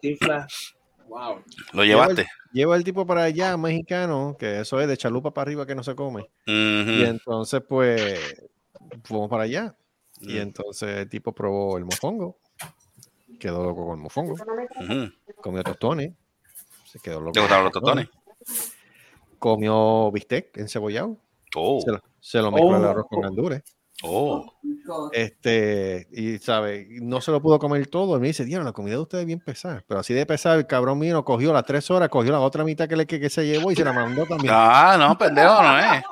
Wow. 1.08 1.42
Lo 1.74 1.84
llevaste. 1.86 2.28
Llevo 2.54 2.76
el, 2.76 2.84
tipo 2.84 3.06
para 3.06 3.24
allá, 3.24 3.56
mexicano, 3.58 4.36
que 4.40 4.62
eso 4.62 4.80
es 4.82 4.88
de 4.88 4.98
chalupa 4.98 5.32
para 5.32 5.44
arriba 5.44 5.66
que 5.66 5.76
no 5.76 5.84
se 5.84 5.96
come. 5.96 6.26
Y 6.46 7.04
entonces, 7.04 7.62
pues, 7.68 8.20
fuimos 9.04 9.30
para 9.30 9.44
allá. 9.44 9.76
Y 10.22 10.34
Mm. 10.36 10.38
entonces 10.42 10.90
el 10.98 11.10
tipo 11.10 11.34
probó 11.34 11.78
el 11.78 11.86
mofongo. 11.86 12.40
Quedó 13.40 13.64
loco 13.64 13.86
con 13.86 13.98
el 13.98 14.04
mofongo. 14.04 14.36
Comió 15.42 15.64
tostones. 15.64 16.14
Se 16.86 17.00
quedó 17.00 17.20
loco. 17.20 17.34
¿Te 17.34 17.40
gustaron 17.42 17.66
los 17.66 17.74
tostones? 17.74 18.08
Comió 19.40 20.12
bistec 20.12 20.58
encebollado. 20.58 21.18
Oh. 21.56 21.82
Se 21.84 21.92
lo, 21.92 22.02
se 22.20 22.38
lo 22.42 22.52
mezcló 22.52 22.70
Oh. 22.78 22.90
arroz 22.90 23.06
con 23.10 23.22
gandules. 23.22 23.64
Oh. 24.04 24.54
Este, 25.12 26.08
y 26.12 26.38
sabe, 26.38 26.88
no 27.02 27.20
se 27.20 27.32
lo 27.32 27.42
pudo 27.42 27.58
comer 27.60 27.88
todo. 27.88 28.16
Y 28.18 28.20
me 28.20 28.28
dice, 28.28 28.46
Dios, 28.46 28.64
la 28.64 28.72
comida 28.72 28.94
de 28.96 29.02
ustedes 29.02 29.24
es 29.24 29.28
bien 29.28 29.40
pesada. 29.40 29.84
Pero 29.88 30.00
así 30.02 30.14
de 30.14 30.26
pesada, 30.26 30.56
el 30.56 30.68
cabrón 30.68 31.00
mío 31.00 31.24
cogió 31.26 31.52
las 31.52 31.66
tres 31.66 31.90
horas, 31.90 32.10
cogió 32.10 32.32
la 32.32 32.40
otra 32.40 32.64
mitad 32.64 32.88
que, 32.88 32.96
le, 32.96 33.08
que, 33.08 33.20
que 33.20 33.30
se 33.30 33.46
llevó 33.48 33.72
y 33.72 33.76
se 33.76 33.84
la 33.84 33.94
mandó 33.94 34.26
también. 34.26 34.54
Ah, 34.56 34.98
no, 35.00 35.18
pendejo, 35.18 35.64
no 35.64 35.80
es. 35.80 36.04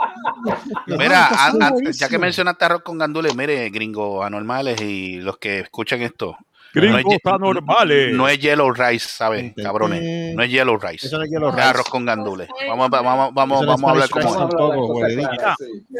Mira, 0.87 1.27
está 1.31 1.67
a- 1.67 1.67
a- 1.67 1.91
ya 1.91 2.09
que 2.09 2.17
mencionaste 2.17 2.65
arroz 2.65 2.81
con 2.81 2.97
gandules, 2.97 3.35
mire, 3.35 3.69
gringos 3.69 4.25
anormales 4.25 4.81
y 4.81 5.17
los 5.17 5.37
que 5.37 5.59
escuchan 5.59 6.01
esto. 6.01 6.35
Gringos 6.75 7.03
no 7.03 7.11
es, 7.11 7.17
ye- 7.23 7.31
anormales. 7.31 8.13
No 8.13 8.27
es 8.27 8.39
yellow 8.39 8.71
rice, 8.71 9.07
¿sabes? 9.09 9.53
Cabrones. 9.61 10.35
No 10.35 10.43
es 10.43 10.49
yellow 10.51 10.77
rice. 10.77 11.07
Eso 11.07 11.17
no 11.17 11.23
es 11.23 11.29
yellow 11.31 11.49
rice. 11.51 11.61
arroz 11.61 11.85
con 11.89 12.05
gandules. 12.05 12.47
Vamos, 12.67 12.85
a- 12.85 12.89
vamos, 13.01 13.33
vamos, 13.33 13.61
no 13.61 13.67
vamos 13.67 13.87
a 13.87 13.91
hablar 13.91 14.09
como 14.09 14.35
tampoco. 14.37 14.99
Mira, 15.05 15.55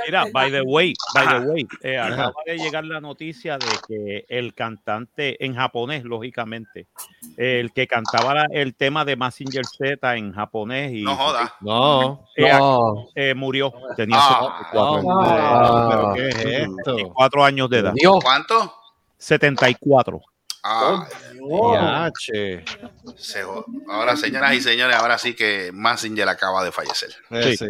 mira, 0.05 0.25
by 0.33 0.51
the 0.51 0.61
way, 0.61 0.93
by 1.13 1.27
the 1.27 1.49
way, 1.49 1.67
eh, 1.81 1.97
acaba 1.97 2.33
de 2.45 2.57
llegar 2.57 2.83
la 2.85 2.99
noticia 3.01 3.57
de 3.57 3.65
que 3.87 4.25
el 4.29 4.53
cantante 4.53 5.43
en 5.43 5.55
japonés, 5.55 6.03
lógicamente, 6.03 6.87
el 7.37 7.71
que 7.71 7.87
cantaba 7.87 8.33
la- 8.33 8.47
el 8.51 8.75
tema 8.75 9.05
de 9.05 9.15
Massinger 9.15 9.65
Z 9.65 10.15
en 10.17 10.33
japonés 10.33 10.91
y 10.93 11.03
No 11.03 11.15
joda. 11.15 11.53
No. 11.61 12.25
eh, 12.35 12.51
No. 12.51 13.07
eh, 13.15 13.33
murió, 13.33 13.73
tenía 13.95 14.17
Ah, 14.19 14.57
74, 14.71 15.01
no, 15.03 15.89
pero 15.89 16.13
¿qué 16.13 16.27
es 16.29 16.35
esto? 16.35 16.91
74 16.97 17.43
años 17.45 17.69
de 17.69 17.77
edad. 17.79 17.93
¿Cuánto? 18.21 18.73
74. 19.17 20.21
Ah, 20.67 22.09
che. 22.19 22.63
se 23.17 23.41
ahora, 23.87 24.15
señoras 24.15 24.53
y 24.55 24.61
señores, 24.61 24.95
ahora 24.95 25.17
sí 25.19 25.35
que 25.35 25.69
Massinger 25.73 26.27
acaba 26.27 26.63
de 26.63 26.71
fallecer. 26.71 27.09
Eh, 27.31 27.55
sí. 27.55 27.67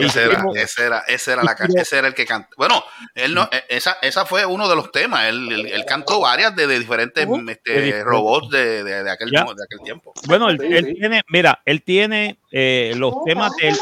Ese 0.00 0.24
era, 0.24 0.44
ese 0.54 0.84
era, 0.84 0.98
ese 1.06 1.32
era, 1.32 1.44
la, 1.44 1.54
ca- 1.54 1.68
ese 1.74 1.96
era 1.98 2.08
el 2.08 2.14
que 2.14 2.26
cantó. 2.26 2.48
Bueno, 2.56 2.82
él 3.14 3.34
no, 3.34 3.48
esa, 3.68 3.96
esa 4.02 4.26
fue 4.26 4.44
uno 4.44 4.68
de 4.68 4.74
los 4.76 4.90
temas. 4.90 5.28
Él, 5.28 5.50
él- 5.50 5.66
él 5.66 5.84
cantó 5.86 6.20
varias 6.20 6.54
de, 6.56 6.66
de 6.66 6.78
diferentes 6.78 7.26
este, 7.48 8.02
robots 8.04 8.50
de, 8.50 8.82
de- 8.84 9.02
de 9.04 9.10
aquel, 9.10 9.30
de 9.30 9.38
aquel 9.38 9.80
tiempo. 9.84 10.12
Bueno, 10.26 10.50
él, 10.50 10.60
él 10.60 10.94
tiene, 10.98 11.22
mira, 11.28 11.62
él 11.64 11.82
tiene 11.84 12.38
eh, 12.50 12.92
los 12.96 13.14
temas 13.24 13.52
de, 13.56 13.74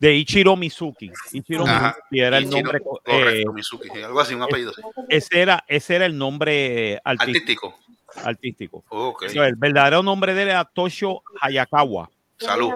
de 0.00 0.14
Ichiro 0.14 0.56
Mizuki. 0.56 1.12
Ichiro 1.32 1.64
Ajá. 1.66 1.94
Mizuki 2.10 2.20
era 2.20 2.38
el 2.38 2.44
Ichiro, 2.44 2.56
nombre. 2.62 2.80
correcto, 2.80 3.10
eh, 3.12 3.44
Mizuki, 3.54 3.88
algo 4.02 4.18
así, 4.20 4.34
un 4.34 4.42
apellido. 4.42 4.72
sí. 4.72 4.82
ese 5.08 5.40
era, 5.40 5.62
ese 5.68 5.96
era 5.96 6.06
el 6.06 6.16
nombre 6.18 7.00
artístico. 7.04 7.74
Artístico. 8.16 8.24
artístico. 8.28 8.84
Ok. 8.88 9.22
Eso, 9.24 9.44
el 9.44 9.54
verdadero 9.56 10.02
nombre 10.02 10.34
de 10.34 10.42
él 10.42 10.48
era 10.48 10.64
Toshio 10.64 11.22
Hayakawa. 11.40 12.10
Salud. 12.38 12.72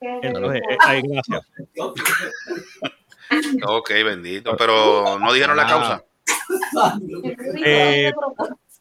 Entonces, 0.00 0.62
eh, 0.90 1.02
gracias. 1.04 1.46
Ok, 3.66 3.90
bendito. 4.04 4.54
Pero 4.58 5.18
no 5.18 5.32
dijeron 5.32 5.56
la 5.56 5.66
causa. 5.66 6.04
Eh, 7.64 8.12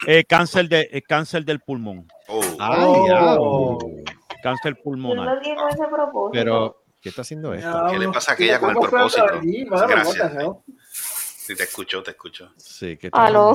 eh, 0.07 0.23
cáncer, 0.25 0.67
de, 0.67 0.89
eh, 0.91 1.01
cáncer 1.01 1.45
del 1.45 1.59
pulmón. 1.59 2.07
Oh. 2.27 2.41
Ay, 2.59 4.11
Cáncer 4.43 4.75
pulmonar. 4.83 5.39
digo 5.41 5.67
ese 5.69 5.83
propósito. 5.87 6.31
Pero, 6.33 6.80
¿qué 7.01 7.09
está 7.09 7.21
haciendo 7.23 7.53
esto? 7.53 7.87
¿Qué 7.91 7.99
le 7.99 8.07
pasa 8.09 8.31
a 8.31 8.33
aquella 8.35 8.59
con 8.59 8.69
el 8.69 8.75
¿Cómo 8.75 8.87
fue 8.87 8.97
propósito? 8.99 9.25
allí? 9.33 9.65
Gracias. 9.65 10.31
Hell? 10.33 10.51
Sí, 10.83 11.55
te 11.55 11.63
escucho, 11.63 12.03
te 12.03 12.11
escucho. 12.11 12.53
Sí, 12.57 12.97
¿qué 12.97 13.09
Aló. 13.11 13.51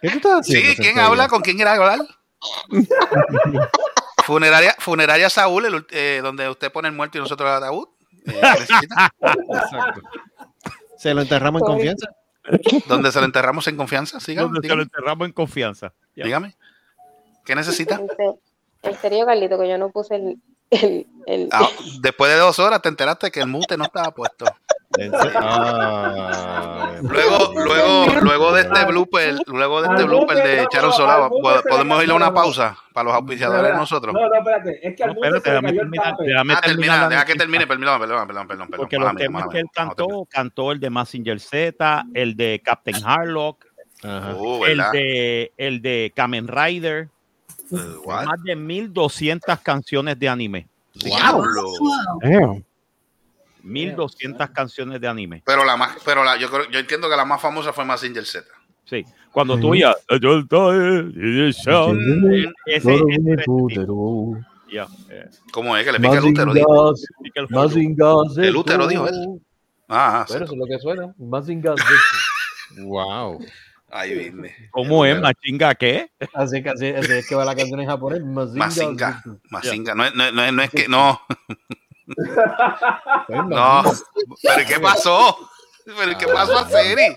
¿Qué 0.00 0.10
tú 0.10 0.16
estás 0.16 0.40
haciendo? 0.40 0.70
Sí, 0.70 0.76
¿quién 0.76 0.98
habla? 0.98 1.28
¿Con 1.28 1.42
quién 1.42 1.56
quiere 1.56 1.70
hablar? 1.70 1.98
funeraria, 4.24 4.74
funeraria 4.78 5.28
Saúl, 5.30 5.64
el 5.66 5.86
eh, 5.90 6.20
donde 6.22 6.48
usted 6.48 6.70
pone 6.70 6.88
el 6.88 6.94
muerto 6.94 7.18
y 7.18 7.20
nosotros 7.20 7.48
el 7.48 7.56
ataúd. 7.56 7.88
Eh, 8.26 8.40
¿qué 8.40 8.60
necesita? 8.60 9.14
Exacto. 9.20 10.02
Se 10.96 11.14
lo 11.14 11.22
enterramos 11.22 11.62
en 11.62 11.66
confianza. 11.66 12.08
donde 12.86 13.12
se 13.12 13.18
lo 13.18 13.24
enterramos 13.26 13.66
en 13.68 13.76
confianza. 13.76 14.20
Siga, 14.20 14.42
Donde 14.42 14.60
se 14.60 14.68
lo 14.68 14.74
dígame. 14.74 14.82
enterramos 14.82 15.26
en 15.26 15.32
confianza. 15.32 15.94
Ya. 16.14 16.24
dígame. 16.24 16.56
¿Qué 17.44 17.54
necesita? 17.54 17.96
Serio, 17.96 18.40
en 18.82 18.96
serio, 18.98 19.26
Carlito, 19.26 19.58
que 19.58 19.68
yo 19.68 19.78
no 19.78 19.90
puse 19.90 20.16
el. 20.16 20.38
El, 20.70 21.06
el- 21.26 21.48
Ah, 21.52 21.68
después 22.00 22.30
de 22.32 22.38
dos 22.38 22.58
horas 22.58 22.80
te 22.82 22.88
enteraste 22.88 23.30
que 23.30 23.40
el 23.40 23.46
mute 23.48 23.76
no 23.76 23.84
estaba 23.84 24.10
puesto. 24.12 24.46
Ah, 25.40 26.96
Luego, 27.02 27.52
luego, 27.54 28.06
luego 28.22 28.52
de 28.52 28.62
este 28.62 28.84
blooper, 28.86 29.34
luego 29.46 29.82
de 29.82 29.88
este 29.88 30.04
blooper 30.04 30.36
de 30.42 30.66
Charo 30.70 30.92
Solá, 30.92 31.28
¿pod- 31.28 31.62
podemos 31.68 32.02
ir 32.02 32.10
a 32.10 32.14
una 32.14 32.32
pausa 32.32 32.76
para 32.92 33.04
los 33.04 33.14
auspiciadores 33.14 33.70
de 33.72 33.76
nosotros. 33.78 34.14
No, 34.14 34.28
no, 34.28 34.34
espérate. 34.34 34.88
Es 34.88 34.96
que 34.96 35.02
al 35.04 35.10
No, 35.10 35.14
mundo 35.14 35.36
espérate, 35.36 35.48
se 35.48 35.50
le 35.50 35.60
déjame 35.60 35.78
terminar, 35.78 36.10
tape. 36.16 36.24
déjame 36.26 36.54
Ah, 36.54 36.60
termina, 36.60 37.08
deja 37.08 37.24
que 37.24 37.34
termine, 37.34 37.66
perdón, 37.66 38.00
perdón, 38.00 38.26
perdón, 38.26 38.26
perdón, 38.48 38.68
perdón. 38.68 38.68
Porque 38.76 38.98
mala 38.98 39.12
los 39.12 39.20
temas 39.22 39.48
que 39.48 39.58
él 39.60 39.66
cantó, 39.72 40.26
cantó 40.30 40.72
el 40.72 40.80
de 40.80 40.90
Massinger 40.90 41.38
Z, 41.40 42.04
el 42.14 42.36
de 42.36 42.60
Captain 42.64 42.96
Harlock, 43.04 43.64
Ajá. 44.02 44.34
Oh, 44.36 44.64
el 44.66 44.78
de, 44.92 45.52
el 45.56 45.82
de 45.82 46.12
Kamen 46.14 46.48
Rider, 46.48 47.08
what? 48.04 48.24
más 48.24 48.42
de 48.42 48.56
1200 48.56 49.60
canciones 49.60 50.18
de 50.18 50.28
anime. 50.28 50.68
Diablo. 50.94 51.72
Damn. 52.22 52.64
1200 53.62 54.50
canciones 54.50 55.00
de 55.00 55.08
anime. 55.08 55.42
Pero 55.44 55.64
la 55.64 55.76
más, 55.76 55.96
pero 56.04 56.24
la, 56.24 56.36
yo 56.36 56.50
creo, 56.50 56.70
yo 56.70 56.78
entiendo 56.78 57.08
que 57.08 57.16
la 57.16 57.24
más 57.24 57.40
famosa 57.40 57.72
fue 57.72 57.84
Massinger 57.84 58.24
Z. 58.24 58.46
Sí. 58.84 59.04
Cuando 59.32 59.58
tú. 59.58 59.74
Ya, 64.70 64.86
eh, 65.10 65.28
¿Cómo 65.52 65.76
es 65.76 65.84
que 65.84 65.92
le 65.92 66.00
pica 66.00 66.18
el 66.18 66.24
útero? 66.24 66.52
dijo? 66.52 66.94
el 68.36 68.56
útero 68.56 68.86
dijo 68.86 69.08
él. 69.08 69.40
Ah, 69.88 70.24
sí. 70.26 70.34
Bueno, 70.34 70.44
eso 70.44 70.54
es 70.54 70.58
lo 70.58 70.66
que 70.66 70.78
suena. 70.78 71.14
Mazinga 71.18 71.74
Wow. 72.78 73.40
Ahí 73.90 74.14
viene. 74.14 74.54
¿Cómo 74.70 75.04
es? 75.06 75.18
¿Machinga 75.20 75.74
qué? 75.74 76.10
Así 76.34 76.62
que, 76.62 76.70
así, 76.70 76.86
así 76.88 77.12
es 77.12 77.26
que 77.28 77.34
va 77.34 77.44
la 77.44 77.56
canción 77.56 77.80
en 77.80 77.86
japonés. 77.88 78.22
Mazinga. 78.22 78.56
Mazinga. 78.58 79.22
Mazinga. 79.50 79.94
No, 79.94 80.04
es- 80.04 80.14
no, 80.14 80.24
es- 80.26 80.32
no, 80.34 80.44
es- 80.44 80.52
no 80.52 80.62
es 80.62 80.70
que, 80.70 80.88
no. 80.88 81.20
Pues, 83.26 83.38
No. 83.48 83.82
¿Pero 84.42 84.68
qué 84.68 84.80
pasó? 84.80 85.36
¿Pero 85.84 86.18
qué 86.18 86.26
pasó 86.26 86.58
a 86.58 86.68
Seri? 86.68 87.16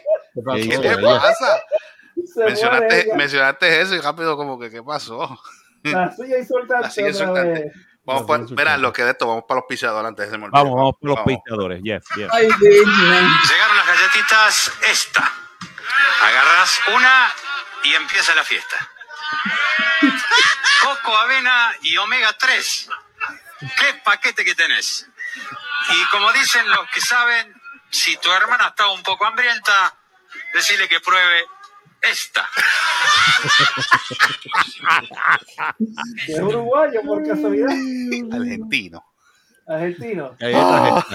¿Qué 0.70 0.78
te 0.78 0.98
pasa? 0.98 1.62
Mencionaste, 2.38 3.10
mencionaste 3.16 3.82
eso 3.82 3.96
y 3.96 4.00
rápido 4.00 4.38
como 4.38 4.60
que, 4.60 4.70
¿qué 4.70 4.84
pasó? 4.84 5.38
La 5.84 6.12
silla 6.12 6.38
insultante 6.40 6.84
La 6.84 6.90
silla 6.92 7.08
otra 7.10 7.20
insultante. 7.22 7.64
vez. 7.64 7.74
Vamos 8.04 8.24
para, 8.24 8.44
mira, 8.44 8.78
lo 8.78 8.92
que 8.94 9.04
de 9.04 9.12
esto, 9.12 9.28
vamos 9.28 9.44
para 9.48 9.60
los 9.60 9.66
pisadores 9.68 10.08
antes 10.08 10.26
de 10.26 10.32
se 10.32 10.38
me 10.38 10.46
olvide. 10.46 10.58
Vamos, 10.60 10.76
vamos 10.76 10.94
por 11.00 11.10
los 11.10 11.20
pistadores. 11.22 11.82
Yes, 11.84 12.04
yes. 12.16 12.32
Llegaron 12.32 13.78
las 13.78 13.88
galletitas 13.88 14.72
esta. 14.92 15.32
Agarras 16.22 16.80
una 16.94 17.34
y 17.84 17.94
empieza 17.94 18.36
la 18.36 18.44
fiesta. 18.44 18.90
Coco, 20.84 21.18
avena 21.18 21.76
y 21.82 21.98
omega 21.98 22.34
3. 22.38 22.90
¿Qué 23.60 23.94
paquete 24.04 24.44
que 24.44 24.56
tenés? 24.56 25.08
Y 25.90 26.06
como 26.06 26.32
dicen 26.34 26.70
los 26.70 26.90
que 26.90 27.02
saben, 27.02 27.54
si 27.90 28.18
tu 28.18 28.32
hermana 28.32 28.70
está 28.70 28.90
un 28.90 29.04
poco 29.04 29.26
hambrienta, 29.26 29.96
decirle 30.54 30.88
que 30.88 31.00
pruebe 31.00 31.46
esta. 32.02 32.50
Es 36.28 36.40
uruguayo 36.40 37.02
por 37.04 37.28
casualidad. 37.28 37.70
Argentino. 37.70 39.06
Argentino. 39.68 40.36
Galletas 40.40 41.06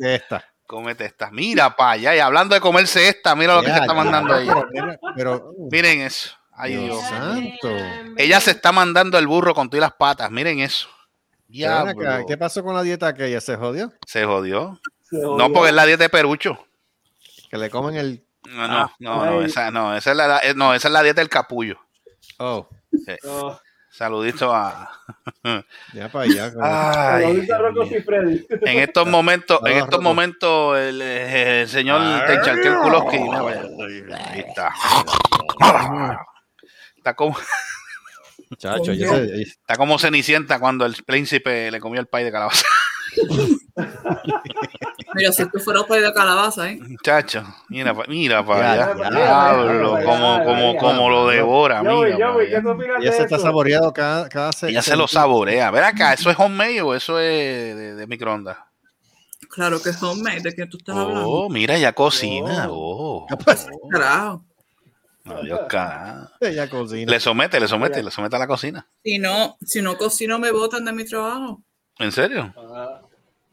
esta. 0.00 0.44
Cómete 0.70 1.04
esta. 1.04 1.32
Mira 1.32 1.74
para 1.74 1.90
allá. 1.90 2.14
Y 2.14 2.20
hablando 2.20 2.54
de 2.54 2.60
comerse 2.60 3.08
esta, 3.08 3.34
mira 3.34 3.56
lo 3.56 3.60
que 3.62 3.66
Ya, 3.66 3.74
se 3.74 3.80
está 3.80 3.92
mandando 3.92 4.32
ahí. 4.32 4.48
Pero, 4.72 5.00
pero 5.16 5.52
Miren 5.68 6.02
eso. 6.02 6.30
Ay, 6.52 6.76
Dios 6.76 6.84
Dios. 6.84 7.00
santo. 7.08 7.68
Ella 8.16 8.38
se 8.38 8.52
está 8.52 8.70
mandando 8.70 9.18
el 9.18 9.26
burro 9.26 9.52
con 9.52 9.68
todas 9.68 9.80
las 9.80 9.94
patas. 9.94 10.30
Miren 10.30 10.60
eso. 10.60 10.86
Acá, 10.88 11.02
Diablo. 11.48 12.24
¿Qué 12.28 12.38
pasó 12.38 12.62
con 12.62 12.76
la 12.76 12.82
dieta 12.84 13.08
aquella? 13.08 13.40
¿Se 13.40 13.56
jodió? 13.56 13.92
Se 14.06 14.24
jodió. 14.24 14.80
Se 15.02 15.16
jodió. 15.16 15.36
No, 15.38 15.52
porque 15.52 15.70
es 15.70 15.74
la 15.74 15.86
dieta 15.86 16.04
de 16.04 16.08
Perucho. 16.08 16.64
Que 17.50 17.58
le 17.58 17.68
comen 17.68 17.96
el. 17.96 18.24
No, 18.48 18.68
no, 18.68 18.74
Ah, 18.78 18.94
no, 19.00 19.24
no, 19.26 19.40
ay. 19.40 19.46
esa, 19.46 19.72
no, 19.72 19.96
esa 19.96 20.12
es 20.12 20.16
la, 20.16 20.38
eh, 20.38 20.54
no, 20.54 20.72
esa 20.72 20.86
es 20.86 20.92
la 20.92 21.02
dieta 21.02 21.20
del 21.20 21.28
capullo. 21.28 21.80
Oh, 22.38 22.68
Sí. 22.92 23.16
No. 23.24 23.58
Saludito 23.90 24.54
a. 24.54 24.88
ya 25.92 26.08
para 26.08 26.24
allá. 26.24 26.52
Ay, 26.60 27.46
en 28.50 28.78
estos 28.78 29.06
momentos, 29.08 29.60
en 29.66 29.78
estos 29.78 30.00
momentos, 30.00 30.78
el, 30.78 31.02
el 31.02 31.68
señor 31.68 32.00
Kulowski. 32.82 33.18
mira, 33.18 33.42
vaya. 33.42 33.62
Ahí 34.30 34.40
está. 34.40 34.72
Está 36.96 37.14
como. 37.14 37.36
Chacho, 38.56 38.92
Está 38.92 39.76
como 39.76 39.98
Cenicienta 39.98 40.58
cuando 40.58 40.86
el 40.86 40.94
príncipe 41.04 41.70
le 41.70 41.80
comió 41.80 42.00
el 42.00 42.06
pay 42.06 42.24
de 42.24 42.32
calabaza. 42.32 42.66
Mira, 45.14 45.32
si 45.32 45.44
tú 45.50 45.58
fuera 45.58 45.82
pay 45.84 46.00
de 46.02 46.12
calabaza, 46.12 46.70
¿eh? 46.70 46.78
Chacho, 47.02 47.42
mira, 47.68 47.94
pa- 47.94 48.04
mira 48.06 48.44
para 48.46 48.60
Ya, 48.74 48.84
allá. 48.84 48.96
ya, 49.02 49.10
Diablo, 49.10 49.98
ya, 49.98 50.04
como, 50.04 50.36
ya, 50.38 50.44
como, 50.44 50.72
ya, 50.72 50.78
como 50.78 51.02
ya. 51.02 51.08
lo 51.10 51.28
devora, 51.28 51.82
Yo, 51.82 52.04
mira. 52.04 52.18
yo, 52.18 52.18
pa' 52.34 52.40
allá. 52.40 52.50
¿qué 52.50 52.60
tú 52.62 52.68
opinas 52.70 52.96
Ella 53.00 53.10
de 53.10 53.16
se 53.16 53.22
está 53.22 53.36
eso? 53.36 53.44
saboreando 53.44 53.92
cada, 53.92 54.28
cada 54.28 54.52
se- 54.52 54.68
Ella 54.68 54.82
se 54.82 54.96
lo 54.96 55.08
saborea. 55.08 55.70
Ver 55.70 55.84
acá, 55.84 56.12
¿eso 56.12 56.30
es 56.30 56.38
homemade 56.38 56.80
o 56.82 56.94
eso 56.94 57.18
es 57.18 57.76
de, 57.76 57.94
de 57.96 58.06
microondas? 58.06 58.58
Claro 59.48 59.82
que 59.82 59.90
es 59.90 60.00
homemade, 60.02 60.40
¿de 60.42 60.54
qué 60.54 60.66
tú 60.66 60.76
estás 60.78 60.96
hablando? 60.96 61.28
Oh, 61.28 61.48
mira, 61.50 61.74
ella 61.76 61.92
cocina. 61.92 62.68
Oh, 62.70 63.26
Carajo. 63.90 64.44
Adiós, 65.24 65.60
carajo. 65.68 66.28
Ella 66.40 66.68
cocina. 66.70 67.10
Le 67.10 67.20
somete, 67.20 67.58
le 67.60 67.66
somete, 67.68 68.02
le 68.02 68.10
somete 68.10 68.36
a 68.36 68.38
la 68.38 68.46
cocina. 68.46 68.86
Si 69.02 69.18
no, 69.18 69.56
si 69.60 69.82
no 69.82 69.96
cocino, 69.96 70.38
me 70.38 70.50
botan 70.52 70.84
de 70.84 70.92
mi 70.92 71.04
trabajo. 71.04 71.62
¿En 71.98 72.12
serio? 72.12 72.54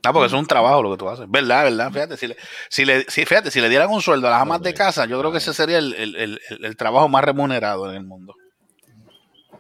Ah, 0.07 0.13
porque 0.13 0.27
eso 0.27 0.35
es 0.37 0.41
un 0.41 0.47
trabajo 0.47 0.81
lo 0.83 0.91
que 0.91 0.97
tú 0.97 1.09
haces. 1.09 1.25
¿Verdad, 1.29 1.63
verdad? 1.65 1.91
Fíjate, 1.91 2.17
si 2.17 2.27
le, 2.27 2.37
si 2.69 2.85
le, 2.85 3.05
si, 3.09 3.25
fíjate, 3.25 3.51
si 3.51 3.61
le 3.61 3.69
dieran 3.69 3.89
un 3.89 4.01
sueldo 4.01 4.27
a 4.27 4.31
las 4.31 4.41
amas 4.41 4.61
de 4.61 4.73
casa, 4.73 5.05
yo 5.05 5.19
creo 5.19 5.31
que 5.31 5.37
ese 5.39 5.53
sería 5.53 5.77
el, 5.77 5.93
el- 5.95 6.15
el- 6.15 6.39
el- 6.49 6.65
el 6.65 6.77
trabajo 6.77 7.07
más 7.09 7.23
remunerado 7.23 7.89
en 7.89 7.95
el 7.97 8.03
mundo. 8.03 8.33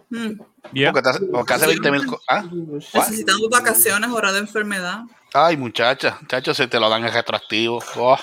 Mm. 0.09 0.39
Porque, 0.93 1.09
hace- 1.09 1.25
porque 1.25 1.53
hace 1.53 1.67
20 1.67 1.91
mil 1.91 2.05
cosas. 2.05 2.23
¿Ah? 2.29 2.43
Necesitamos 2.93 3.49
vacaciones, 3.49 4.09
hora 4.09 4.31
de 4.31 4.39
enfermedad. 4.39 5.01
Ay, 5.33 5.57
muchacha, 5.57 6.17
muchachos, 6.21 6.55
se 6.57 6.67
te 6.67 6.79
lo 6.79 6.89
dan 6.89 7.05
en 7.05 7.13
retroactivo. 7.13 7.83
Oh. 7.97 8.17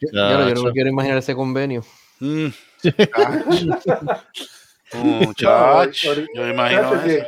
Yo, 0.00 0.54
no 0.54 0.62
me 0.62 0.72
quiero 0.72 0.88
imaginar 0.88 1.18
ese 1.18 1.34
convenio. 1.34 1.84
Mm. 2.20 2.46
Muchacho, 4.92 6.14
yo 6.34 6.42
me 6.42 6.50
imagino 6.50 6.82
Chacho, 6.90 7.26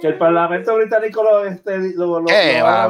que- 0.00 0.08
el 0.08 0.18
Parlamento 0.18 0.74
británico 0.76 1.22
lo, 1.22 1.44
este, 1.44 1.78
lo, 1.94 2.20
lo, 2.20 2.26
Eh, 2.30 2.58
lo 2.60 2.64
va. 2.64 2.88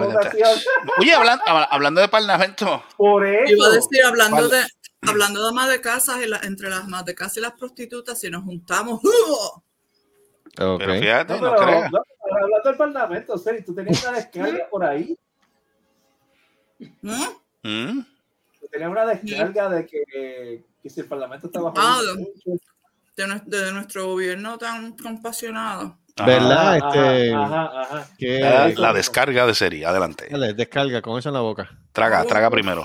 Oye, 0.99 1.13
hablando, 1.15 1.45
hablando 1.71 2.01
de 2.01 2.09
parlamento, 2.09 2.85
Por 2.97 3.27
eso. 3.27 3.53
Iba 3.55 3.67
a 3.67 3.71
decir, 3.71 4.05
hablando 4.05 4.37
Vale. 4.37 4.49
de, 4.57 4.65
hablando 5.09 5.43
de 5.43 5.49
amas 5.49 5.69
de 5.71 5.81
casa, 5.81 6.23
y 6.23 6.29
la- 6.29 6.41
entre 6.45 6.69
las 6.71 6.81
amas 6.85 7.05
de 7.05 7.15
casa 7.15 7.39
y 7.39 7.43
las 7.43 7.53
prostitutas, 7.53 8.21
si 8.21 8.31
nos 8.31 8.45
juntamos, 8.45 9.01
¡uh! 9.03 9.63
pero 10.55 10.79
fíjate, 10.79 11.41
No, 11.41 11.51
no, 11.51 11.57
creas. 11.57 11.91
no, 11.91 12.03
pero 12.23 12.45
hablando 12.45 12.69
del 12.69 12.77
Parlamento, 12.77 13.39
Seri, 13.39 13.65
tú 13.65 13.75
tenías 13.75 14.03
una 14.05 14.13
descarga 14.19 14.69
por 14.71 14.85
ahí. 14.85 15.19
Mm. 17.01 18.01
Tú 18.61 18.67
tenías 18.71 18.91
una 18.91 19.07
descarga 19.07 19.69
de 19.71 19.87
que, 19.87 20.65
que 20.83 20.91
si 20.91 21.01
el 21.01 21.07
Parlamento 21.07 21.47
estaba 21.47 21.73
Ah, 21.77 22.01
de, 23.17 23.41
de 23.47 23.73
nuestro 23.73 24.07
gobierno 24.09 24.59
tan 24.59 24.97
compasionado. 24.97 25.99
¿Verdad? 26.17 26.77
Ajá, 26.77 26.89
este, 26.89 27.35
ajá, 27.35 27.81
ajá. 27.83 28.07
que- 28.19 28.75
La, 28.77 28.93
descarga 28.93 29.47
de 29.47 29.55
serie, 29.55 29.87
adelante. 29.87 30.29
Dale, 30.31 30.55
descarga 30.55 31.01
con 31.03 31.19
eso 31.19 31.29
en 31.31 31.35
la 31.35 31.41
boca. 31.41 31.71
Traga, 31.93 32.25
traga 32.25 32.51
primero. 32.51 32.85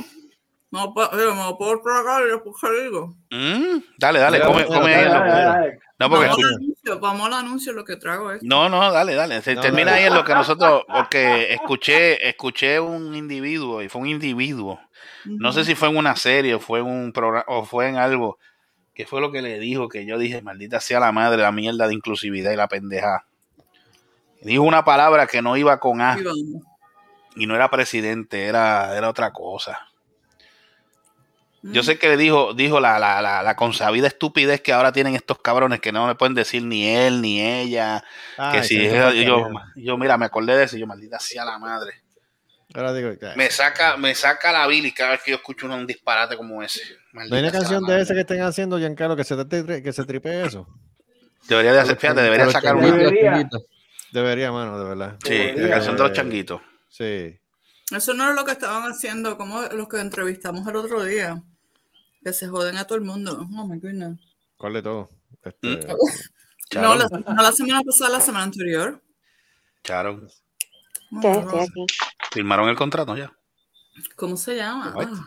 No, 0.70 0.94
eh, 0.98 1.18
me 1.34 1.44
lo 1.44 1.58
puedo 1.58 1.82
tragar 1.82 2.24
y 2.28 2.32
después 2.32 2.56
qué 2.62 2.84
digo. 2.84 3.16
Mm, 3.32 3.80
Dale, 3.98 4.20
dale, 4.20 4.42
come, 4.42 4.64
mira, 4.66 4.68
come 4.80 4.92
dale, 4.92 4.96
ahí. 4.96 5.04
dale, 5.06 5.14
loco. 5.20 5.60
dale. 5.60 5.80
No, 6.00 6.10
porque 6.10 6.28
vamos, 6.28 6.44
al 6.46 6.54
anuncio, 6.54 7.00
vamos 7.00 7.28
al 7.28 7.34
anuncio, 7.34 7.74
lo 7.74 7.84
que 7.86 7.96
trago 7.96 8.32
es. 8.32 8.44
no, 8.44 8.70
no, 8.70 8.92
dale, 8.92 9.16
dale. 9.16 9.42
Se 9.42 9.56
No, 9.56 9.62
termina 9.62 9.92
dale. 9.92 10.04
ahí 10.04 10.08
en 10.08 10.14
lo 10.14 10.24
que 10.24 10.34
nosotros, 10.36 10.84
porque 10.88 11.54
escuché, 11.54 12.28
escuché 12.30 12.80
un 12.80 13.16
individuo 13.16 13.82
y 13.82 13.90
fue 13.90 14.02
un 14.02 14.08
individuo. 14.08 14.80
No 15.26 15.52
sé 15.54 15.64
si 15.66 15.74
fue 15.76 15.90
en 15.90 15.98
una 15.98 16.16
serie 16.16 16.54
o 16.56 16.60
fue 16.60 16.80
en 16.80 16.86
un 16.86 17.12
programa 17.14 17.46
o 17.48 17.66
fue 17.66 17.88
en 17.90 17.98
algo. 17.98 18.38
Que 18.98 19.06
fue 19.06 19.22
lo 19.22 19.32
que 19.32 19.44
le 19.44 19.60
dijo? 19.60 19.90
Que 19.90 20.08
yo 20.08 20.18
dije, 20.18 20.42
maldita 20.42 20.80
sea 20.80 21.00
la 21.00 21.12
madre, 21.12 21.44
la 21.44 21.52
mierda 21.52 21.88
de 21.88 21.94
inclusividad 21.94 22.52
y 22.52 22.56
la 22.56 22.68
pendeja. 22.68 23.28
Dijo 24.42 24.64
una 24.64 24.84
palabra 24.84 25.28
que 25.28 25.44
no 25.44 25.56
iba 25.56 25.80
con 25.80 26.02
A 26.02 26.18
Y 27.36 27.46
no 27.46 27.54
era 27.54 27.70
presidente, 27.70 28.46
era, 28.46 28.98
era 28.98 29.08
otra 29.08 29.32
cosa. 29.34 29.88
Mm. 31.62 31.74
Yo 31.74 31.84
sé 31.84 32.00
que 32.00 32.08
le 32.08 32.18
dijo, 32.18 32.56
dijo 32.56 32.80
la, 32.80 32.98
la, 32.98 33.22
la, 33.22 33.44
la 33.44 33.56
consabida 33.56 34.08
estupidez 34.08 34.62
que 34.62 34.74
ahora 34.74 34.92
tienen 34.92 35.14
estos 35.14 35.38
cabrones 35.44 35.80
que 35.80 35.92
no 35.92 36.08
le 36.08 36.16
pueden 36.16 36.34
decir 36.34 36.64
ni 36.64 36.88
él 36.88 37.22
ni 37.22 37.40
ella. 37.40 38.04
que 38.52 38.64
si 38.64 38.84
yo, 38.84 38.92
carajo. 38.92 39.52
yo, 39.76 39.98
mira, 40.00 40.18
me 40.18 40.26
acordé 40.26 40.58
de 40.58 40.64
eso, 40.64 40.76
yo 40.76 40.88
maldita 40.88 41.20
sea 41.20 41.46
la 41.46 41.60
madre. 41.60 42.02
Me 43.36 43.50
saca, 43.50 43.98
me 43.98 44.14
saca 44.16 44.52
la 44.52 44.68
bilis 44.68 44.94
cada 44.94 45.12
vez 45.12 45.22
que 45.24 45.32
yo 45.32 45.38
escucho 45.38 45.66
un 45.66 45.88
disparate 45.88 46.38
como 46.38 46.62
ese. 46.62 46.82
¿No 47.14 47.22
hay 47.22 47.30
Maldita 47.30 47.40
una 47.40 47.52
canción 47.52 47.84
de 47.86 48.02
ese 48.02 48.14
que 48.14 48.20
estén 48.22 48.42
haciendo, 48.42 48.78
Giancarlo, 48.78 49.16
que 49.16 49.24
se, 49.24 49.46
te, 49.46 49.84
que 49.84 49.94
se 49.94 50.04
tripee 50.06 50.46
eso? 50.46 50.68
Debería 51.48 51.74
de 51.74 51.80
hacer, 51.80 51.98
fíjate, 51.98 52.22
debería 52.22 52.50
sacar 52.52 52.76
una. 52.76 52.88
los 52.88 52.98
Debería. 52.98 53.32
changuitos. 53.32 53.64
Debería, 54.12 54.52
mano, 54.52 54.80
de 54.80 54.86
verdad. 54.90 55.18
Sí, 55.24 55.52
la 55.56 55.70
canción 55.70 55.98
de 55.98 56.04
los 56.04 56.12
changuitos. 56.14 56.62
Sí. 56.90 57.40
Eso 57.92 58.14
no 58.14 58.30
es 58.30 58.36
lo 58.36 58.44
que 58.46 58.52
estaban 58.52 58.92
haciendo, 58.92 59.38
como 59.38 59.62
los 59.64 59.88
que 59.88 60.00
entrevistamos 60.00 60.68
el 60.68 60.76
otro 60.76 61.04
día. 61.04 61.42
Que 62.24 62.34
se 62.34 62.48
joden 62.48 62.78
a 62.78 62.86
todo 62.86 62.98
el 62.98 63.04
mundo. 63.04 63.40
Oh 63.40 63.66
my 63.68 63.80
goodness. 63.80 64.20
¿Cuál 64.58 64.74
de 64.74 64.82
todo? 64.82 65.10
Este, 65.44 65.68
Mm. 65.68 66.82
No 66.82 66.96
la, 66.96 67.08
no 67.08 67.42
la 67.42 67.52
semana 67.54 67.82
pasada, 67.82 68.10
la 68.18 68.20
semana 68.20 68.44
anterior. 68.44 69.02
Estoy 71.12 71.60
aquí. 71.62 71.86
Firmaron 72.38 72.70
el 72.70 72.76
contrato 72.76 73.16
ya. 73.18 73.32
¿Cómo 74.16 74.38
se 74.38 74.56
llama? 74.56 74.94
Ah, 74.96 75.26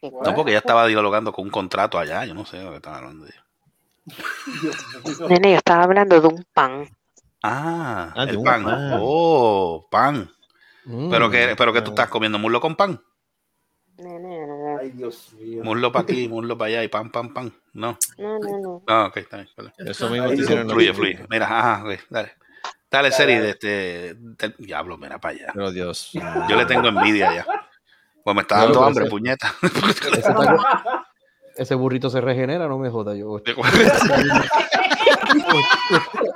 No, 0.00 0.34
porque 0.36 0.52
ya 0.52 0.58
estaba 0.58 0.86
dialogando 0.86 1.32
con 1.32 1.44
un 1.44 1.50
contrato 1.50 1.98
allá. 1.98 2.24
Yo 2.24 2.34
no 2.34 2.46
sé 2.46 2.58
de 2.58 2.64
lo 2.64 2.70
que 2.70 2.76
estaban 2.76 3.00
hablando. 3.00 3.24
de 3.26 3.34
Nene, 5.28 5.50
yo 5.50 5.56
estaba 5.56 5.82
hablando 5.82 6.20
de 6.20 6.28
un 6.28 6.44
pan. 6.52 6.88
Ah, 7.42 8.12
Ah, 8.14 8.26
de 8.26 8.32
el 8.32 8.42
pan. 8.42 8.62
pan. 8.64 9.00
Oh, 9.02 9.88
pan. 9.90 10.30
Mm. 10.84 11.10
Pero 11.10 11.30
que, 11.30 11.54
pero 11.58 11.72
que 11.72 11.82
tú 11.82 11.90
estás 11.90 12.08
comiendo 12.08 12.38
muslo 12.38 12.60
con 12.60 12.76
pan. 12.76 13.02
Nene, 13.98 14.46
no, 14.46 14.74
no, 14.74 14.78
Ay, 14.78 14.90
Dios 14.90 15.32
mío. 15.32 15.64
Muslo 15.64 15.90
para 15.90 16.04
aquí, 16.04 16.28
muslo 16.28 16.56
para 16.56 16.68
allá 16.68 16.84
y 16.84 16.88
pan, 16.88 17.10
pan, 17.10 17.34
pan. 17.34 17.52
No. 17.72 17.98
no, 18.18 18.38
no, 18.38 18.58
no. 18.60 18.82
Ah, 18.86 19.06
ok, 19.06 19.16
está 19.16 19.38
bien. 19.38 19.48
vale. 19.56 19.72
Eso 19.78 20.08
mismo 20.10 20.28
te 20.28 20.36
hicieron 20.36 20.70
Fluye, 20.70 20.94
fluye. 20.94 21.26
Mira, 21.28 21.46
ajá, 21.46 21.84
ok, 21.84 21.98
dale. 22.08 22.34
Dale, 22.90 23.10
serie 23.12 23.40
de 23.40 23.50
este. 23.50 24.14
del- 24.14 24.54
Diablo, 24.58 24.96
mira 24.96 25.18
para 25.18 25.34
allá. 25.34 25.46
Pero 25.54 25.70
Dios. 25.72 26.10
Yo 26.48 26.56
le 26.56 26.66
tengo 26.66 26.88
envidia 26.88 27.34
ya. 27.34 27.46
Pues 28.24 28.34
me 28.34 28.42
está 28.42 28.58
dando 28.58 28.82
hambre, 28.84 29.04
ese- 29.04 29.10
puñeta. 29.10 29.54
Ese, 29.62 30.22
taco- 30.32 30.64
ese 31.56 31.74
burrito 31.74 32.10
se 32.10 32.20
regenera, 32.20 32.66
no 32.68 32.78
me 32.78 32.90
joda 32.90 33.14
yo. 33.14 33.30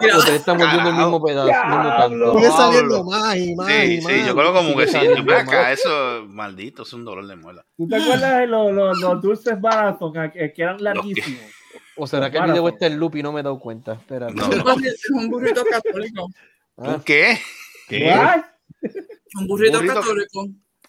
Ustedes 0.00 0.28
están 0.40 0.58
volviendo 0.58 0.88
el 0.90 0.96
mismo 0.96 1.22
pedazo, 1.22 1.48
el 1.50 2.10
mismo. 2.10 2.34
Sigue 2.38 2.50
saliendo 2.50 3.04
más 3.04 3.36
y 3.36 3.54
más 3.54 3.66
Sí, 3.68 3.72
y 3.94 4.00
más. 4.00 4.12
sí, 4.12 4.22
yo 4.26 4.34
creo 4.36 4.52
como 4.52 4.76
que 4.76 4.86
sí. 4.86 4.98
Yo, 5.16 5.24
ven 5.24 5.36
acá, 5.48 5.72
eso, 5.72 6.24
maldito, 6.28 6.82
es 6.82 6.92
un 6.92 7.04
dolor 7.04 7.26
de 7.26 7.36
muela. 7.36 7.64
¿Tú 7.76 7.86
te 7.88 7.96
acuerdas 7.96 8.38
de 8.38 8.46
los, 8.46 8.72
los, 8.72 8.98
los 9.00 9.20
dulces 9.22 9.60
marathon 9.60 10.12
que, 10.32 10.52
que 10.52 10.62
eran 10.62 10.82
larguísimos? 10.82 11.40
O 12.02 12.06
será 12.06 12.30
que 12.30 12.38
el 12.38 12.44
video 12.44 12.68
está 12.68 12.86
en 12.86 12.98
loop 12.98 13.16
y 13.16 13.22
no 13.22 13.32
me 13.32 13.40
he 13.40 13.42
dado 13.42 13.58
cuenta. 13.60 13.92
Espérate. 13.94 14.34
No, 14.34 14.50
Es 14.50 14.64
no. 14.64 14.74
un- 14.74 14.84
es 14.84 15.10
un 15.10 15.28
burrito 15.28 15.62
católico. 15.64 16.28
Ah, 16.78 16.94
¿Tú 16.96 17.02
qué? 17.04 17.38
¿What? 17.90 18.44
Un 19.38 19.46
burrito, 19.46 19.78
Burrito- 19.80 19.94
católico. 19.94 20.46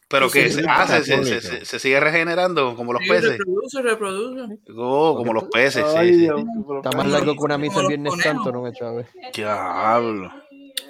Pero 0.07 0.28
Sí, 0.30 0.39
que 0.39 0.47
sí, 0.49 0.55
se, 0.55 0.62
sí, 0.62 0.68
ah, 0.70 0.88
se, 0.88 1.03
se, 1.03 1.41
se- 1.41 1.66
se 1.66 1.80
sigue 1.80 1.99
regenerando 1.99 2.76
como 2.76 2.91
los 2.93 3.01
Sí, 3.01 3.07
peces. 3.09 3.38
reproduce, 3.38 3.82
reproduce. 3.82 4.59
Oh, 4.76 5.16
como 5.16 5.34
los 5.34 5.45
peces, 5.45 5.86
Ay, 5.95 6.07
sí, 6.09 6.14
sí. 6.16 6.20
Dios, 6.22 6.41
pero- 6.68 6.78
está 6.84 6.97
más 6.97 7.07
largo 7.07 7.34
que 7.34 7.39
una 7.39 7.57
misa 7.57 7.80
el 7.82 7.88
Viernes 7.88 8.09
conejos. 8.12 8.34
Santo, 8.43 8.51
no 8.51 8.62
me 8.62 8.72
chaves. 8.74 9.07
Diablo. 9.34 10.32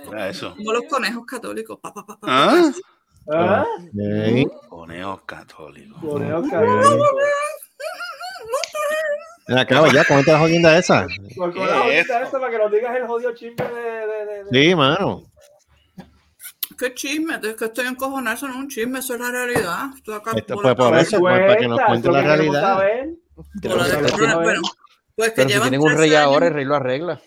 Mira 0.06 0.30
eso. 0.30 0.56
Como 0.56 0.74
los 0.74 0.84
conejos 0.90 1.26
católicos. 1.26 1.80
Pa, 1.82 1.94
pa, 1.94 2.06
pa, 2.06 2.20
pa, 2.20 2.28
¿Ah? 2.28 2.72
¿Ah? 3.32 3.66
Ok. 3.86 4.70
Conejos 4.70 5.22
católicos. 5.24 5.98
Conejo 6.02 6.42
católico. 6.50 7.06
Ven 9.48 9.58
acá, 9.58 9.84
ya, 9.94 10.04
comenta 10.06 10.34
la 10.34 10.40
jodienda 10.40 10.78
esa. 10.78 11.08
¿Qué 11.08 11.36
con 11.36 11.54
la 11.56 11.66
es 11.66 11.82
jodita 12.08 12.24
esta 12.24 12.40
para 12.40 12.52
que 12.52 12.58
nos 12.58 12.72
digas 12.72 12.96
el 12.96 13.08
jodido 13.08 13.34
chisme 13.36 13.66
de. 13.66 13.82
de, 13.82 14.44
de, 14.44 14.64
Sí, 14.70 14.76
mano. 14.76 15.24
Qué 16.78 16.94
chisme, 16.94 17.36
es 17.44 17.56
que 17.56 17.66
estoy 17.66 17.86
encojonado, 17.88 18.36
eso 18.36 18.48
no 18.48 18.54
es 18.54 18.60
un 18.60 18.68
chisme, 18.70 19.00
eso 19.00 19.14
es 19.16 19.20
la 19.20 19.32
realidad. 19.32 19.86
Estoy 19.96 20.16
acá 20.16 20.32
Esto 20.36 20.54
por 20.56 20.62
fue 20.64 20.72
la 20.72 20.76
por 20.76 20.98
eso, 20.98 21.20
pues, 21.20 21.40
para 21.40 21.58
que 21.58 21.68
nos 21.68 21.80
Cuenta, 21.80 21.88
cuente 21.88 22.12
la 22.12 22.22
realidad. 22.22 22.80
Pero- 23.62 23.76
pues 25.16 25.30
que 25.30 25.36
Pero 25.36 25.50
si 25.50 25.54
llevan 25.54 25.70
tienen 25.70 25.82
un 25.82 25.88
13 25.88 25.98
rey 26.02 26.10
años, 26.16 26.26
ahora, 26.26 26.48
el 26.48 26.54
rey 26.54 26.66
lo 26.66 26.76
arregla. 26.76 27.22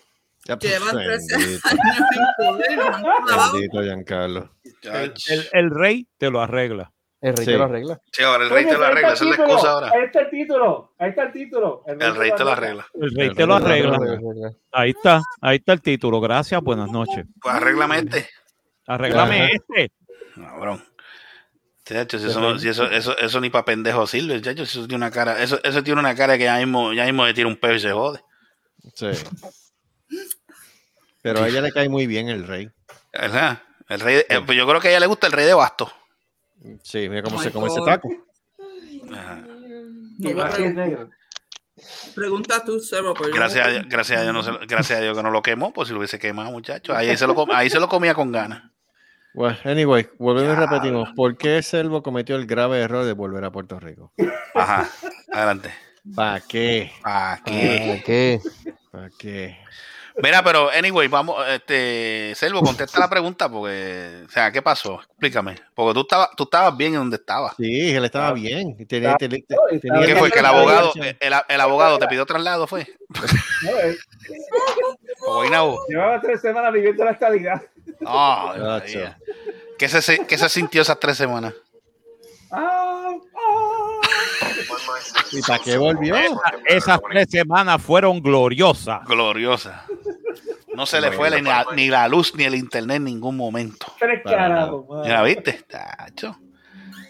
Ya, 0.45 0.57
pues, 0.57 0.71
llevan 0.73 0.95
13 1.03 1.37
bendito, 1.37 1.67
años 1.69 1.97
en 2.39 3.53
bendito 3.53 3.81
Giancarlo. 3.83 4.49
El, 4.81 5.13
el- 5.29 5.47
el 5.51 5.69
rey 5.71 6.07
te 6.17 6.29
lo 6.29 6.41
arregla. 6.41 6.91
El 7.25 7.35
rey 7.35 7.45
Sí. 7.45 7.51
te 7.53 7.57
lo 7.57 7.63
arregla. 7.63 8.01
Sí, 8.11 8.23
ahora 8.23 8.43
el 8.43 8.49
rey 8.51 8.65
te 8.65 8.77
lo 8.77 8.85
arregla, 8.85 9.13
esa 9.13 9.15
es 9.15 9.21
el 9.21 9.27
la 9.29 9.31
título, 9.35 9.53
excusa 9.53 9.71
ahora. 9.71 9.87
Ahí 9.93 10.03
está 10.05 10.19
el 10.21 10.29
título. 10.29 10.93
Ahí 10.99 11.09
está 11.09 11.23
el 11.23 11.31
título. 11.31 11.83
El 11.87 12.15
rey 12.15 12.31
te 12.37 12.43
lo 12.43 12.49
arregla. 12.51 12.87
El 12.93 13.15
rey 13.15 13.29
te 13.33 13.45
lo 13.47 13.55
arregla. 13.55 13.99
Ahí 14.71 14.89
está, 14.91 15.21
ahí 15.41 15.55
está 15.57 15.73
el 15.73 15.81
título. 15.81 16.21
Gracias, 16.21 16.61
buenas 16.61 16.91
noches. 16.91 17.25
Pues 17.41 17.55
arréglame 17.55 17.97
este. 17.99 18.29
Arréglame 18.85 19.41
Ajá. 19.43 19.51
este. 19.53 19.91
Cabrón. 20.35 20.83
Chacho, 21.83 22.19
si 22.19 22.27
eso, 22.27 22.39
no- 22.39 22.59
si 22.59 22.69
eso, 22.69 22.85
eso, 22.91 23.17
eso 23.17 23.41
ni 23.41 23.49
para 23.49 23.65
pendejo 23.65 24.05
sirve, 24.07 24.41
chacho, 24.41 24.65
si 24.65 24.77
eso 24.79 24.87
tiene 24.87 25.03
una 25.03 25.11
cara, 25.11 25.41
eso, 25.41 25.59
eso 25.63 25.83
tiene 25.83 25.99
una 25.99 26.15
cara 26.15 26.37
que 26.37 26.43
ya 26.45 26.57
mismo, 26.57 26.93
ya 26.93 27.05
mismo 27.05 27.25
le 27.25 27.33
tira 27.33 27.47
un 27.47 27.57
peo 27.57 27.73
y 27.75 27.79
se 27.79 27.91
jode. 27.91 28.19
Sí. 28.95 29.07
Pero 31.21 31.41
a 31.43 31.47
ella 31.47 31.61
le 31.61 31.71
cae 31.71 31.89
muy 31.89 32.05
bien 32.07 32.29
el 32.29 32.45
rey. 32.47 32.69
¿Verdad? 33.13 33.61
El 33.89 33.99
rey, 33.99 34.23
eh, 34.29 34.41
pues 34.45 34.57
yo 34.57 34.67
creo 34.67 34.79
que 34.79 34.87
a 34.89 34.91
ella 34.91 34.99
le 34.99 35.05
gusta 35.07 35.27
el 35.27 35.33
rey 35.33 35.45
de 35.45 35.53
basto. 35.53 35.91
Sí, 36.83 37.09
mira 37.09 37.21
cómo 37.23 37.37
Oh 37.37 37.41
se 37.41 37.51
come 37.51 37.67
ese 37.67 37.81
taco. 37.85 38.09
No 40.17 40.73
negro. 40.73 41.09
Pregunta 42.15 42.63
tú, 42.63 42.79
Seba. 42.79 43.13
yo- 43.13 43.33
Gracias 43.33 43.67
a, 43.67 43.69
Dios- 43.69 43.85
gracias 43.89 44.19
a 44.19 44.23
Dios, 44.23 44.33
no 44.33 44.43
se- 44.43 44.65
gracias 44.65 44.99
a 44.99 45.01
Dios 45.01 45.15
que 45.17 45.23
no 45.23 45.29
lo 45.29 45.41
quemó, 45.41 45.73
pues 45.73 45.87
si 45.89 45.93
lo 45.93 45.99
hubiese 45.99 46.17
quemado, 46.19 46.51
muchachos. 46.51 46.95
Ahí 46.95 47.15
se 47.17 47.27
lo, 47.27 47.35
com- 47.35 47.51
ahí 47.51 47.69
se 47.69 47.79
lo 47.79 47.89
comía 47.89 48.13
con 48.13 48.31
ganas. 48.31 48.63
Well, 49.33 49.57
anyway, 49.65 50.07
volvemos 50.17 50.53
y 50.57 50.59
repetimos. 50.59 51.09
¿Por 51.13 51.35
qué 51.37 51.61
Selvo 51.61 52.01
cometió 52.01 52.37
el 52.37 52.45
grave 52.45 52.79
error 52.79 53.03
de 53.03 53.11
volver 53.11 53.43
a 53.43 53.51
Puerto 53.51 53.77
Rico? 53.81 54.13
Ajá, 54.53 54.89
adelante. 55.33 55.73
¿Para 56.15 56.39
qué? 56.39 56.91
¿Para 57.03 57.41
qué? 57.43 58.01
¿Qué? 58.05 58.41
¿Para 58.91 59.09
qué? 59.19 59.57
Mira, 60.23 60.41
pero 60.43 60.69
anyway, 60.69 61.07
vamos, 61.09 61.35
este, 61.49 62.31
Selvo, 62.35 62.61
contesta 62.61 62.99
la 62.99 63.09
pregunta 63.09 63.49
porque, 63.49 64.23
o 64.25 64.29
sea, 64.31 64.49
¿qué 64.51 64.61
pasó? 64.61 65.01
Explícame. 65.01 65.55
Porque 65.73 65.93
tú 65.93 66.01
estabas, 66.01 66.29
tú 66.37 66.43
estabas 66.43 66.77
bien 66.77 66.93
en 66.93 66.99
donde 66.99 67.17
estabas. 67.17 67.53
Sí, 67.57 67.91
él 67.93 68.05
estaba 68.05 68.31
bien. 68.31 68.77
y 68.79 68.85
tenía- 68.85 69.15
tenía- 69.17 69.43
tenía- 69.81 70.05
¿Qué 70.05 70.15
fue? 70.15 70.31
Que 70.31 70.39
el 70.39 70.45
abogado, 70.45 70.93
el, 70.95 71.33
el 71.49 71.61
abogado 71.61 71.97
te 71.99 72.07
pidió 72.07 72.25
traslado, 72.25 72.65
fue. 72.65 72.87
No, 73.63 73.77
eh. 73.81 73.97
Llevaba 75.89 76.21
tres 76.21 76.39
semanas 76.41 76.71
viviendo 76.71 77.03
la 77.03 77.11
estabilidad. 77.11 77.61
Gacho. 77.99 78.63
María. 78.63 79.17
¿Qué 79.77 79.89
se, 79.89 80.25
¿Qué 80.25 80.37
se 80.37 80.49
sintió 80.49 80.81
esas 80.81 80.99
tres 80.99 81.17
semanas? 81.17 81.53
Ah, 82.51 83.11
ah. 83.35 83.99
¿Y 85.31 85.41
para 85.41 85.59
qué 85.59 85.77
volvió? 85.77 86.15
Esas 86.65 86.99
tres 87.09 87.27
semanas 87.29 87.81
fueron 87.81 88.21
gloriosas. 88.21 89.03
Gloriosa. 89.05 89.85
No 90.75 90.85
se 90.85 91.01
le 91.01 91.11
fue 91.11 91.29
la- 91.29 91.37
ni, 91.37 91.43
la, 91.43 91.65
ni 91.75 91.87
la 91.89 92.07
luz 92.07 92.33
ni 92.35 92.43
el 92.43 92.55
internet 92.55 92.97
en 92.97 93.03
ningún 93.05 93.35
momento. 93.37 93.87
Madre. 94.25 95.09
¿Ya 95.09 95.21
viste? 95.23 95.53
Tacho. 95.67 96.37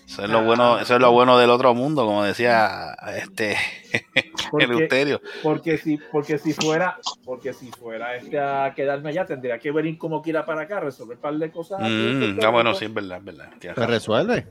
Eso 0.08 0.24
es 0.24 0.30
lo 0.30 0.44
bueno, 0.44 0.78
eso 0.80 0.94
es 0.96 1.02
lo 1.02 1.12
bueno 1.12 1.36
del 1.40 1.50
otro 1.50 1.74
mundo, 1.74 2.06
como 2.06 2.24
decía 2.24 2.96
este 3.18 3.58
Porque- 4.52 4.66
Eleuterio. 4.66 5.20
Porque 5.42 5.80
si, 5.80 5.98
porque 6.12 6.38
si 6.38 6.54
fuera, 6.54 7.00
porque 7.26 7.54
si 7.54 7.72
fuera 7.72 8.16
este 8.16 8.40
a 8.40 8.72
quedarme 8.76 9.10
allá, 9.10 9.26
tendría 9.26 9.58
que 9.58 9.72
venir 9.72 9.98
como 9.98 10.22
quiera 10.22 10.46
para 10.46 10.62
acá, 10.62 10.80
resolver 10.80 11.18
un 11.18 11.22
par 11.22 11.34
de 11.34 11.52
cosas. 11.52 11.80
Mm, 11.82 12.20
Puerto 12.20 12.48
ah, 12.48 12.52
bueno, 12.52 12.74
sí, 12.76 12.86
es 12.86 12.94
verdad, 12.94 13.18
es 13.18 13.24
verdad. 13.26 13.50
Tienes 13.60 13.76
¿Se 13.76 13.82
razón, 13.82 13.90
resuelve? 13.90 14.48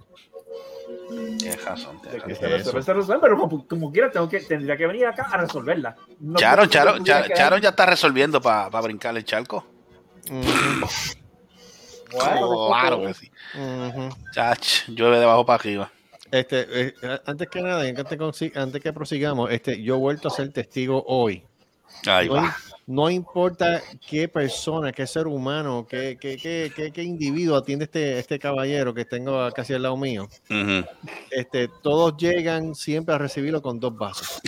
Tienes 1.09 1.65
razón, 1.65 2.01
pero 3.21 3.39
como, 3.39 3.67
como 3.67 3.93
quiera, 3.93 4.11
tengo 4.11 4.29
que, 4.29 4.41
tendría 4.41 4.77
que 4.77 4.87
venir 4.87 5.07
acá 5.07 5.29
a 5.31 5.37
resolverla. 5.39 5.97
No 6.21 6.39
Charon, 6.39 6.69
quedar- 6.69 7.33
Charon 7.35 7.61
ya 7.61 7.71
está 7.71 7.87
resolviendo 7.87 8.41
para 8.41 8.69
brincar 8.81 9.17
el 9.17 9.25
charco. 9.25 9.65
Bueno, 12.13 12.69
Claro 12.69 13.03
que 13.03 13.15
sí. 13.15 13.31
Ujú. 13.55 14.09
Chach, 14.33 14.87
llueve 14.89 15.19
de 15.19 15.25
abajo 15.25 15.45
para 15.45 15.57
arriba. 15.57 15.91
Este, 16.31 16.67
eh, 16.89 16.95
antes 17.27 17.49
que 17.49 17.61
nada, 17.63 17.83
antes 17.83 18.07
que, 18.19 18.53
antes 18.59 18.83
que 18.83 18.93
prosigamos, 18.93 19.51
este, 19.51 19.83
yo 19.83 19.95
he 19.97 19.99
vuelto 19.99 20.29
a 20.29 20.31
ser 20.31 20.53
testigo 20.53 21.05
hoy. 21.07 21.45
Ahí 22.07 22.29
va. 22.29 22.57
No 22.87 23.09
importa 23.11 23.83
qué 24.09 24.29
persona, 24.29 24.93
qué 24.93 25.07
ser 25.07 25.27
humano, 25.27 25.87
qué, 25.89 26.17
qué, 26.21 26.37
qué, 26.37 26.71
qué- 26.75 26.93
qué 26.93 27.03
individuo 27.03 27.57
atiende 27.57 27.87
este, 27.87 28.19
este 28.19 28.39
caballero 28.39 28.93
que 28.93 29.05
tengo 29.05 29.51
casi 29.53 29.73
al 29.75 29.83
lado 29.83 29.97
mío, 29.97 30.29
este, 31.31 31.69
todos 31.83 32.17
llegan 32.17 32.75
siempre 32.75 33.15
a 33.15 33.19
recibirlo 33.19 33.63
con 33.63 33.81
dos 33.81 33.97
vasos. 33.97 34.41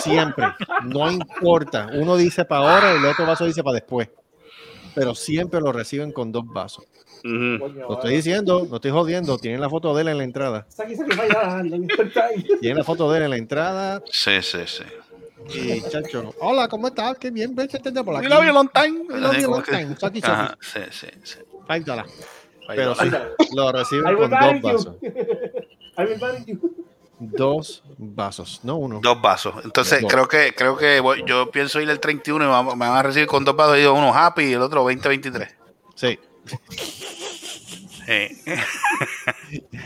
Siempre, 0.00 0.46
no 0.84 1.10
importa. 1.10 1.88
Uno 1.92 2.16
dice 2.16 2.44
para 2.44 2.74
ahora 2.76 2.94
y 2.94 2.98
el 2.98 3.04
otro 3.04 3.26
vaso 3.26 3.44
dice 3.44 3.62
para 3.62 3.74
después. 3.74 4.08
Pero 4.94 5.14
siempre 5.14 5.60
lo 5.60 5.72
reciben 5.72 6.12
con 6.12 6.32
dos 6.32 6.44
vasos. 6.46 6.84
Coño, 7.22 7.58
Lo 7.88 7.94
estoy 7.94 8.14
diciendo, 8.16 8.66
no 8.70 8.76
estoy 8.76 8.92
jodiendo. 8.92 9.36
Tienen 9.36 9.60
la 9.60 9.68
foto 9.68 9.94
de 9.94 10.02
él 10.02 10.08
en 10.08 10.18
la 10.18 10.24
entrada. 10.24 10.66
Tienen 12.60 12.78
la 12.78 12.84
foto 12.84 13.10
de 13.10 13.18
él 13.18 13.24
en 13.24 13.30
la 13.30 13.36
entrada. 13.36 14.02
Sí, 14.10 14.40
sí, 14.42 14.60
sí. 14.66 14.84
Y 15.54 15.80
chacho, 15.90 16.34
hola, 16.40 16.68
¿cómo 16.68 16.88
estás? 16.88 17.16
Qué 17.18 17.30
bien, 17.30 17.54
ves 17.54 17.68
que 17.68 17.78
te 17.78 17.92
por 18.02 18.16
aquí. 18.16 18.26
We 18.26 18.30
love 18.30 18.44
you 18.46 18.52
long 18.52 18.68
time. 18.72 19.00
We 19.08 19.20
love 19.20 19.36
you 19.38 19.50
long 19.50 19.62
time. 19.62 19.96
Saki. 19.98 20.20
Ajá, 20.22 20.56
sí, 20.60 20.80
sí, 20.90 21.06
sí. 21.22 21.38
Five 21.66 21.80
dollars. 21.80 22.12
Pero 22.68 22.94
sí, 22.96 23.08
lo 23.54 23.70
reciben 23.72 24.16
con 24.16 24.30
dos 24.30 24.60
vasos. 24.62 24.88
I 25.02 26.02
will 26.02 26.18
marry 26.20 26.44
you. 26.46 26.84
Dos 27.18 27.82
vasos, 27.96 28.60
no 28.62 28.76
uno. 28.76 29.00
Dos 29.02 29.22
vasos. 29.22 29.54
Entonces, 29.64 30.02
Dos. 30.02 30.12
creo 30.12 30.28
que 30.28 30.52
creo 30.54 30.76
que 30.76 31.00
voy- 31.00 31.22
yo 31.26 31.50
pienso 31.50 31.80
ir 31.80 31.88
el 31.88 31.98
31 32.00 32.44
y 32.44 32.46
me 32.46 32.52
van, 32.52 32.66
me 32.66 32.86
van 32.88 32.98
a 32.98 33.02
recibir 33.02 33.26
con 33.26 33.44
dos 33.44 33.56
vasos. 33.56 33.76
Y 33.76 33.80
digo, 33.80 33.94
uno 33.94 34.12
happy 34.14 34.42
y 34.44 34.52
el 34.52 34.60
otro 34.62 34.82
2023. 34.82 35.54
Sí. 35.94 36.18
Sí. 38.06 38.42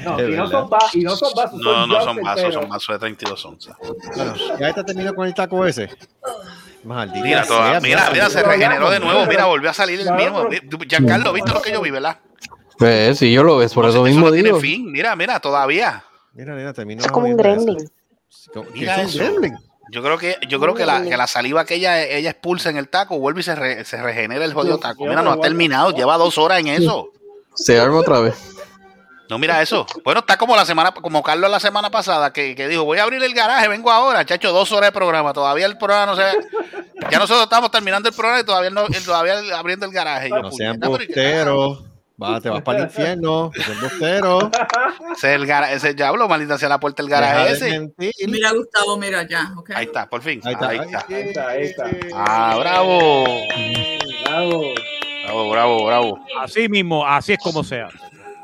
No, 0.05 0.19
y 0.29 0.33
no, 0.37 0.49
son 0.49 0.69
va- 0.71 0.79
y 0.95 1.01
no 1.01 1.17
son 1.17 1.33
vasos, 1.35 1.59
No, 1.61 1.73
son 1.75 1.89
no 1.89 2.01
son 2.03 2.17
vasos, 2.23 2.39
enteros. 2.45 2.55
son 2.55 2.69
vasos 2.71 2.95
de 2.95 2.99
32 2.99 3.45
onzas. 3.45 3.77
Bueno, 4.17 4.35
ya 4.59 4.69
está 4.69 4.85
terminado 4.85 5.15
con 5.15 5.27
el 5.27 5.35
taco 5.35 5.67
ese. 5.67 5.89
Maldita 6.85 7.25
Mira, 7.25 7.45
toda- 7.47 7.71
sea, 7.73 7.81
mira, 7.81 8.09
mira, 8.11 8.31
se 8.31 8.43
regeneró 8.43 8.89
de 8.91 9.01
nuevo. 9.01 9.27
Mira, 9.27 9.45
volvió 9.47 9.69
a 9.71 9.75
salir 9.75 10.01
el 10.01 10.13
mismo. 10.15 10.49
Giancarlo, 10.89 11.33
¿viste 11.33 11.53
lo 11.53 11.61
que 11.61 11.73
yo 11.73 11.83
vi, 11.83 11.91
verdad? 11.91 12.19
Pues 12.79 13.19
sí, 13.19 13.31
yo 13.33 13.43
lo 13.43 13.59
ves, 13.59 13.75
por 13.75 13.85
eso 13.85 13.97
Eso 13.97 14.05
mismo 14.05 14.27
no 14.27 14.33
tiene 14.33 14.49
digo. 14.49 14.61
fin. 14.61 14.91
Mira, 14.91 15.15
mira, 15.15 15.39
todavía. 15.41 16.03
Mira, 16.33 16.55
mira, 16.55 16.73
terminó. 16.73 17.03
Es 17.03 17.09
como 17.13 17.27
un 17.27 17.33
eso. 17.33 17.39
gremlin. 17.43 17.91
¿Qué 18.53 18.63
Mira 18.73 19.03
es 19.03 19.15
un 19.17 19.21
eso. 19.23 19.33
gremlin? 19.33 19.59
Yo 19.93 20.03
creo 20.03 20.17
que, 20.17 20.37
yo 20.49 20.61
creo 20.61 20.73
que 20.75 20.87
la, 20.87 21.03
que 21.03 21.17
la 21.17 21.27
saliva 21.27 21.65
que 21.67 21.75
ella, 21.75 22.03
ella 22.03 22.31
expulsa 22.31 22.71
en 22.71 22.77
el 22.79 22.89
taco 22.89 23.19
vuelve 23.19 23.41
y 23.41 23.43
se, 23.43 23.55
re- 23.57 23.85
se 23.85 24.01
regenera 24.01 24.45
el 24.45 24.55
jodido 24.55 24.79
taco. 24.79 25.05
Mira, 25.05 25.21
no 25.21 25.33
ha 25.33 25.41
terminado, 25.41 25.91
lleva 25.91 26.17
dos 26.17 26.39
horas 26.39 26.61
en 26.61 26.69
eso. 26.69 27.11
Se 27.61 27.79
arma 27.79 27.99
otra 27.99 28.21
vez. 28.21 28.35
No, 29.29 29.39
mira 29.39 29.63
eso. 29.63 29.87
Bueno, 30.03 30.21
está 30.21 30.37
como 30.37 30.57
la 30.57 30.65
semana, 30.65 30.91
como 30.91 31.23
Carlos 31.23 31.49
la 31.49 31.61
semana 31.61 31.89
pasada, 31.89 32.33
que, 32.33 32.57
que 32.57 32.67
dijo, 32.67 32.85
voy 32.85 32.99
a 32.99 33.05
abrir 33.05 33.23
el 33.23 33.33
garaje, 33.33 33.69
vengo 33.69 33.91
ahora, 33.91 34.25
chacho, 34.25 34.51
dos 34.51 34.73
horas 34.73 34.89
de 34.89 34.93
programa. 34.93 35.33
Todavía 35.33 35.67
el 35.67 35.79
programa 35.79 36.07
no 36.07 36.17
se 36.17 36.23
Ya 37.11 37.19
nosotros 37.19 37.45
estamos 37.45 37.71
terminando 37.71 38.09
el 38.09 38.15
programa 38.15 38.41
y 38.41 38.45
todavía 38.45 38.71
no, 38.71 38.87
todavía 39.05 39.35
abriendo 39.57 39.87
el 39.87 39.93
garaje. 39.93 40.27
Y 40.27 40.31
yo, 40.31 40.43
No 40.43 40.51
sean 40.51 40.81
puñeta, 40.81 40.91
pero 40.91 41.05
¿y 41.05 41.07
qué 41.07 41.23
busteros. 41.23 41.85
Va, 42.21 42.41
te 42.41 42.51
vas 42.51 42.63
para 42.63 42.79
el 42.79 42.85
infierno. 42.87 43.53
No 43.55 43.63
sean 43.63 43.81
busteros. 43.81 44.45
Ese 45.13 45.29
es 45.29 45.37
el 45.37 45.47
garaje, 45.47 45.75
ese 45.75 45.95
diablo, 45.95 46.27
maldita 46.27 46.59
sea 46.59 46.69
la 46.69 46.81
puerta 46.81 47.03
del 47.03 47.11
garaje 47.11 47.53
ese. 47.53 47.93
Mira, 48.27 48.51
Gustavo, 48.53 48.97
mira 48.97 49.29
ya, 49.29 49.53
¿ok? 49.57 49.71
Ahí 49.77 49.85
está, 49.85 50.09
por 50.09 50.23
fin. 50.23 50.41
Ahí 50.45 50.55
está. 50.55 50.69
Ahí 50.71 50.79
está. 50.79 51.07
Ahí 51.09 51.23
está, 51.29 51.49
ahí 51.51 51.63
está. 51.63 51.91
Ah, 52.17 52.57
bravo. 52.59 53.25
Bravo. 54.25 54.63
Bravo, 55.31 55.51
bravo, 55.51 55.87
bravo. 55.87 56.25
Así 56.41 56.69
mismo, 56.69 57.07
así 57.07 57.35
es 57.35 57.39
como 57.39 57.63
sea. 57.63 57.89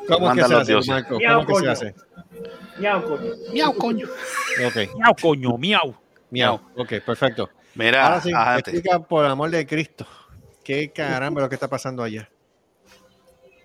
¿Cómo 0.06 0.30
es 0.32 0.36
que 0.36 0.44
se 0.48 0.54
hace. 0.74 0.90
Marco? 0.90 1.18
Miau, 1.18 1.44
¿Cómo 1.44 1.58
que 1.58 1.64
se 1.64 1.70
hace? 1.70 1.94
Miau, 2.78 3.02
coño. 3.04 3.32
Miau, 3.52 3.74
coño. 3.76 4.06
Ok, 4.68 4.76
Miau, 4.96 5.14
coño, 5.20 5.58
miau. 5.58 5.94
miau. 6.30 6.60
Ok, 6.76 6.92
perfecto. 7.04 7.50
Mira, 7.74 8.06
Ahora 8.06 8.20
sí, 8.20 8.30
explica 8.58 9.00
por 9.00 9.24
el 9.24 9.32
amor 9.32 9.50
de 9.50 9.66
Cristo. 9.66 10.06
¿Qué 10.62 10.90
caramba 10.92 11.40
lo 11.42 11.48
que 11.48 11.56
está 11.56 11.68
pasando 11.68 12.02
allá? 12.02 12.28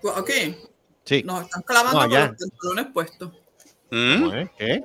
Ok, 0.03 0.30
Sí. 1.03 1.24
nos 1.24 1.43
están 1.43 1.61
clavando 1.61 2.01
No, 2.01 2.09
con 2.09 2.19
los 2.19 2.30
pantalones 2.38 2.86
puestos. 2.93 3.32
¿Mm? 3.91 4.30
¿Qué? 4.57 4.84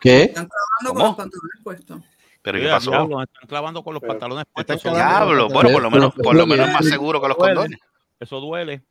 ¿Qué? 0.00 0.22
Están 0.24 0.48
clavando 0.48 0.84
con 0.84 0.92
¿Cómo? 0.94 1.06
los 1.06 1.16
pantalones 1.16 1.60
puestos. 1.64 2.00
¿Pero 2.42 2.58
qué 2.58 2.68
pasó? 2.68 2.90
diablo, 2.90 3.22
están 3.22 3.48
clavando 3.48 3.82
con 3.82 3.94
los 3.94 4.00
Pero- 4.00 4.12
pantalones 4.14 4.44
puestos. 4.52 4.82
Diablo, 4.82 5.48
bueno, 5.48 5.70
por 5.72 5.82
lo 5.82 5.90
menos, 5.90 6.14
por 6.14 6.34
lo 6.34 6.46
menos 6.46 6.68
es 6.68 6.72
más 6.74 6.86
seguro 6.86 7.20
que 7.20 7.28
los 7.28 7.36
Duele. 7.36 7.54
condones. 7.54 7.80
eso 8.18 8.40
duele. 8.40 8.82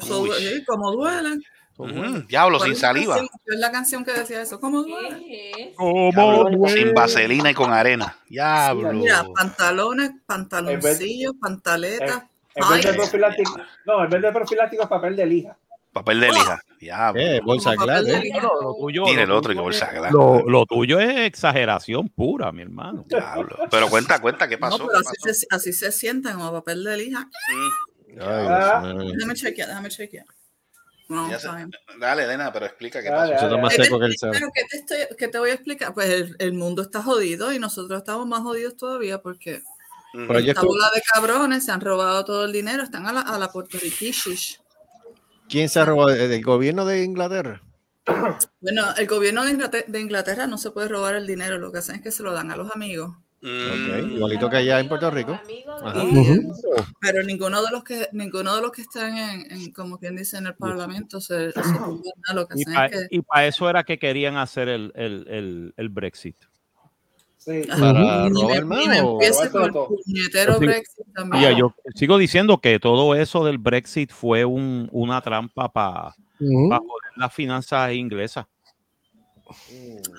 Eso 0.00 0.18
duele, 0.18 0.56
sí, 0.58 0.64
como 0.64 0.90
duele. 0.92 1.38
Ujú, 1.76 2.20
Diablo, 2.28 2.58
¿Cuál 2.58 2.70
sin 2.70 2.78
saliva, 2.78 3.16
Es 3.18 3.58
la 3.58 3.72
canción 3.72 4.04
que 4.04 4.12
decía 4.12 4.40
eso. 4.42 4.60
¿Cómo 4.60 4.84
duele? 4.84 5.18
¿Qué 5.18 5.50
es? 5.50 5.76
¿Cómo 5.76 6.10
Diablo, 6.12 6.68
sin 6.68 6.94
vaselina 6.94 7.50
y 7.50 7.54
con 7.54 7.72
arena. 7.72 8.16
Diablo. 8.28 8.92
Mira, 8.92 9.24
pantalones, 9.34 10.12
pantaloncillos, 10.24 11.34
pantaletas. 11.40 12.22
En 12.54 12.68
vez 12.70 12.84
de 12.84 13.42
no, 13.84 14.04
en 14.04 14.10
vez 14.10 14.22
de 14.22 14.32
profiláctico 14.32 14.84
es 14.84 14.88
papel 14.88 15.16
de 15.16 15.26
lija. 15.26 15.56
Papel 15.94 16.20
de 16.20 16.28
lija. 16.28 16.60
Diablo. 16.80 17.20
¿Qué? 17.20 17.40
Bolsa 17.42 17.70
de 17.70 17.76
¿eh? 17.76 18.20
lija. 18.24 18.40
No, 18.42 18.50
lo 18.60 18.74
tuyo, 18.78 19.04
Mira 19.06 19.22
el 19.22 19.30
otro 19.30 19.54
que 19.54 19.60
bolsa 19.60 19.90
Glad. 19.92 20.10
Lo, 20.10 20.42
lo 20.42 20.66
tuyo 20.66 20.98
es 21.00 21.20
exageración 21.20 22.08
pura, 22.08 22.52
mi 22.52 22.62
hermano. 22.62 23.04
Diablo. 23.08 23.56
Pero 23.70 23.88
cuenta, 23.88 24.20
cuenta, 24.20 24.46
¿qué 24.48 24.56
No, 24.56 24.60
pasó? 24.60 24.78
pero 24.86 24.90
¿Qué 24.90 24.96
así 24.98 25.16
pasó? 25.22 25.34
se, 25.34 25.46
así 25.50 25.72
se 25.72 25.92
sienten 25.92 26.34
como 26.34 26.52
papel 26.52 26.82
de 26.84 26.96
lija. 26.98 27.20
Mm, 27.20 28.20
Ay, 28.20 28.46
Ah. 28.50 28.94
Déjame 29.14 29.34
chequear, 29.34 29.68
déjame 29.68 29.88
chequear. 29.88 30.26
No, 31.08 31.30
ya 31.30 31.38
se-. 31.38 31.48
Dale, 32.00 32.24
Elena, 32.24 32.52
pero 32.52 32.66
explica 32.66 33.00
qué 33.02 33.10
Dale, 33.10 33.34
pasó. 33.34 33.46
Eh, 33.46 33.84
seco 33.84 33.98
que 34.00 34.06
el 34.06 34.14
pero 34.20 34.32
cero. 34.34 34.48
¿qué 34.54 34.62
te, 34.70 34.76
estoy- 34.78 35.16
qué 35.16 35.28
te 35.28 35.38
voy 35.38 35.50
a 35.50 35.54
explicar? 35.54 35.94
Pues 35.94 36.08
el, 36.10 36.36
el 36.38 36.52
mundo 36.54 36.82
está 36.82 37.02
jodido 37.02 37.52
y 37.52 37.58
nosotros 37.58 37.98
estamos 37.98 38.26
más 38.26 38.40
jodidos 38.40 38.76
todavía 38.76 39.20
porque 39.22 39.62
yo 40.14 40.34
esta 40.38 40.62
bola 40.62 40.90
de 40.94 41.02
cabrones 41.12 41.64
se 41.64 41.72
han 41.72 41.80
robado 41.80 42.24
todo 42.24 42.44
el 42.44 42.52
dinero, 42.52 42.82
están 42.82 43.06
a 43.06 43.12
la, 43.12 43.20
a 43.20 43.38
la 43.38 43.48
puertorriquish. 43.50 44.60
¿Quién 45.48 45.68
se 45.68 45.80
ha 45.80 45.84
robado? 45.84 46.10
¿El 46.14 46.42
gobierno 46.42 46.84
de 46.84 47.04
Inglaterra? 47.04 47.62
Bueno, 48.60 48.82
el 48.96 49.06
gobierno 49.06 49.44
de 49.44 49.50
Inglaterra, 49.52 49.84
de 49.88 50.00
Inglaterra 50.00 50.46
no 50.46 50.56
se 50.56 50.70
puede 50.70 50.88
robar 50.88 51.14
el 51.16 51.26
dinero, 51.26 51.58
lo 51.58 51.70
que 51.70 51.78
hacen 51.78 51.96
es 51.96 52.00
que 52.02 52.10
se 52.10 52.22
lo 52.22 52.32
dan 52.32 52.50
a 52.50 52.56
los 52.56 52.74
amigos. 52.74 53.14
Ok, 53.42 54.10
Igualito 54.12 54.48
que 54.48 54.56
allá 54.56 54.80
en 54.80 54.88
Puerto 54.88 55.10
Rico. 55.10 55.38
Ajá. 55.82 56.02
Y- 56.02 56.40
Pero 56.98 57.22
ninguno 57.24 57.62
de 57.62 57.70
los 57.70 57.84
que 57.84 58.08
ninguno 58.12 58.56
de 58.56 58.62
los 58.62 58.72
que 58.72 58.80
están 58.80 59.18
en, 59.18 59.52
en, 59.52 59.70
como 59.72 59.98
quien 59.98 60.16
dice 60.16 60.38
en 60.38 60.46
el 60.46 60.54
parlamento 60.54 61.20
se, 61.20 61.52
se 61.52 62.34
lo 62.34 62.48
que 62.48 62.54
Y 62.58 62.64
para 62.64 62.86
es 62.86 63.08
que 63.10 63.48
eso 63.48 63.68
era 63.68 63.84
que 63.84 63.98
querían 63.98 64.38
hacer 64.38 64.70
el, 64.70 64.92
el, 64.94 65.26
el, 65.28 65.74
el 65.76 65.88
Brexit. 65.90 66.36
Sí. 67.44 67.62
Para 67.68 68.28
robar 68.28 68.64
más 68.64 68.78
yo 71.58 71.74
sigo 71.94 72.16
diciendo 72.18 72.58
que 72.60 72.78
todo 72.80 73.14
eso 73.14 73.44
del 73.44 73.58
Brexit 73.58 74.10
fue 74.10 74.44
un, 74.44 74.88
una 74.92 75.20
trampa 75.20 75.70
para 75.72 76.14
Ujú. 76.40 76.68
joder 76.68 77.12
las 77.16 77.32
finanzas 77.34 77.92
inglesas. 77.92 78.46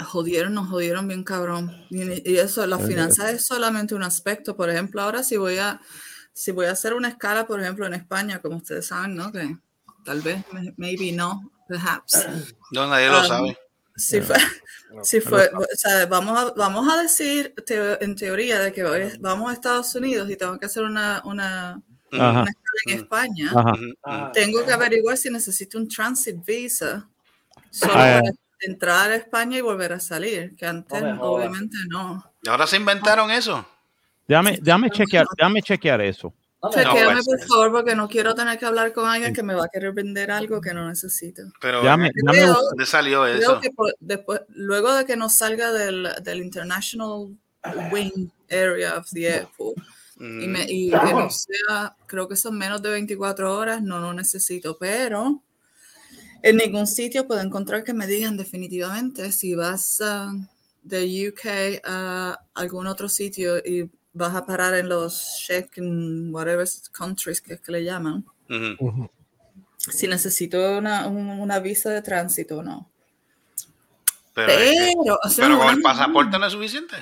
Jodieron, 0.08 0.54
nos 0.54 0.70
jodieron 0.70 1.08
bien 1.08 1.24
cabrón. 1.24 1.86
Y, 1.90 2.30
y 2.32 2.38
eso, 2.38 2.66
las 2.68 2.86
finanzas 2.86 3.32
es 3.34 3.46
solamente 3.46 3.96
un 3.96 4.04
aspecto. 4.04 4.56
Por 4.56 4.70
ejemplo, 4.70 5.02
ahora 5.02 5.24
si 5.24 5.38
voy 5.38 5.58
a 5.58 5.82
si 6.34 6.52
voy 6.52 6.66
a 6.66 6.72
hacer 6.72 6.94
una 6.94 7.08
escala, 7.08 7.48
por 7.48 7.62
ejemplo, 7.62 7.86
en 7.88 7.94
España, 7.94 8.40
como 8.42 8.58
ustedes 8.58 8.88
saben, 8.88 9.16
¿no? 9.16 9.32
Que 9.32 9.56
tal 10.04 10.22
vez, 10.22 10.44
may- 10.52 10.74
maybe 10.76 11.12
no, 11.14 11.50
perhaps. 11.68 12.28
No, 12.72 12.88
nadie 12.88 13.08
lo 13.10 13.22
Um, 13.22 13.26
sabe. 13.26 13.58
Si 13.96 14.20
fue, 14.22 14.36
si 15.04 15.22
fue, 15.22 15.50
o 15.56 15.66
sea, 15.78 16.06
vamos 16.06 16.38
a, 16.38 16.52
vamos 16.56 16.88
a 16.94 17.02
decir 17.02 17.54
teo- 17.66 17.98
en 18.02 18.16
teoría 18.16 18.60
de 18.60 18.72
que 18.74 18.84
voy- 18.84 19.18
vamos 19.20 19.50
a 19.50 19.54
Estados 19.54 19.94
Unidos 19.96 20.30
y 20.30 20.36
tengo 20.36 20.58
que 20.60 20.66
hacer 20.66 20.84
una, 20.84 21.22
una, 21.26 21.82
una 22.12 22.40
escala 22.50 22.82
en 22.88 22.98
España, 23.00 23.52
Ajá. 24.04 24.32
tengo 24.34 24.66
que 24.66 24.72
averiguar 24.74 25.18
si 25.18 25.30
necesito 25.30 25.78
un 25.78 25.88
transit 25.88 26.36
visa 26.46 27.08
solo 27.72 27.94
Ah, 27.96 28.22
para 28.22 28.32
entrar 28.62 29.12
a 29.12 29.16
España 29.16 29.58
y 29.58 29.62
volver 29.62 29.94
a 29.94 30.00
salir, 30.00 30.56
que 30.56 30.66
antes 30.66 31.02
obviamente 31.20 31.78
no. 31.90 32.24
¿Y 32.44 32.50
ahora 32.50 32.68
se 32.68 32.78
inventaron 32.78 33.32
eso? 33.32 33.66
Déjame, 34.28 34.58
déjame, 34.62 34.90
chequear, 34.90 35.26
déjame 35.38 35.62
chequear 35.62 36.02
eso. 36.02 36.34
Chequéame, 36.74 37.22
pues, 37.24 37.26
por 37.26 37.48
favor, 37.48 37.72
porque 37.72 37.96
no 37.96 38.08
quiero 38.08 38.34
tener 38.36 38.58
que 38.60 38.66
hablar 38.66 38.94
con 38.94 39.08
alguien 39.08 39.34
que 39.34 39.44
me 39.44 39.54
va 39.56 39.66
a 39.66 39.70
querer 39.70 39.94
vender 39.94 40.32
algo 40.32 40.62
que 40.62 40.74
no 40.74 40.88
necesito. 40.88 41.44
Pero, 41.62 41.82
déjame 41.82 42.12
Creo- 42.12 42.54
¿dónde 42.54 42.86
salió 42.86 43.24
Creo 43.24 43.36
eso? 43.38 43.60
que 43.60 43.70
por- 43.72 43.96
después, 44.00 44.42
luego 44.50 44.94
de 44.94 45.06
que 45.06 45.16
nos 45.16 45.34
salga 45.36 45.72
del, 45.72 46.08
del 46.24 46.42
International 46.44 47.36
Wing 47.92 48.30
Area 48.50 48.98
of 48.98 49.10
the 49.12 49.28
Airport 49.28 49.78
y, 50.20 50.48
me- 50.48 50.66
y 50.70 50.90
que 50.92 51.14
no 51.14 51.30
sea, 51.30 51.96
creo 52.06 52.28
que 52.28 52.36
son 52.36 52.58
menos 52.58 52.82
de 52.82 52.90
24 52.92 53.56
horas, 53.58 53.82
no 53.82 54.00
lo 54.00 54.14
necesito, 54.14 54.78
pero 54.80 55.42
en 56.42 56.58
ningún 56.58 56.88
sitio 56.88 57.26
puedo 57.28 57.42
encontrar 57.42 57.84
que 57.84 57.94
me 57.94 58.08
digan 58.08 58.38
definitivamente 58.38 59.32
si 59.32 59.56
vas 59.56 60.00
ah, 60.02 60.32
de 60.84 61.30
UK 61.30 61.82
a 61.84 62.40
algún 62.54 62.86
otro 62.88 63.10
sitio 63.10 63.58
y 63.58 63.90
vas 64.16 64.34
a 64.34 64.46
parar 64.46 64.74
en 64.74 64.90
los 64.90 65.14
Schengen, 65.40 66.34
whatever 66.34 66.68
countries 66.92 67.40
que 67.42 67.54
es 67.54 67.62
que 67.62 67.72
le 67.72 67.84
llaman, 67.84 68.26
si 69.78 70.08
necesito 70.08 70.78
una, 70.80 71.06
un- 71.08 71.40
una 71.40 71.60
visa 71.60 71.90
de 71.92 72.02
tránsito 72.02 72.58
o 72.60 72.64
no. 72.64 72.90
Pero, 74.34 74.48
Pero, 75.04 75.20
o 75.24 75.30
sea, 75.30 75.46
pero 75.46 75.58
con 75.60 75.68
el 75.70 75.82
pasaporte 75.82 76.40
no 76.40 76.46
es 76.48 76.54
suficiente. 76.54 76.96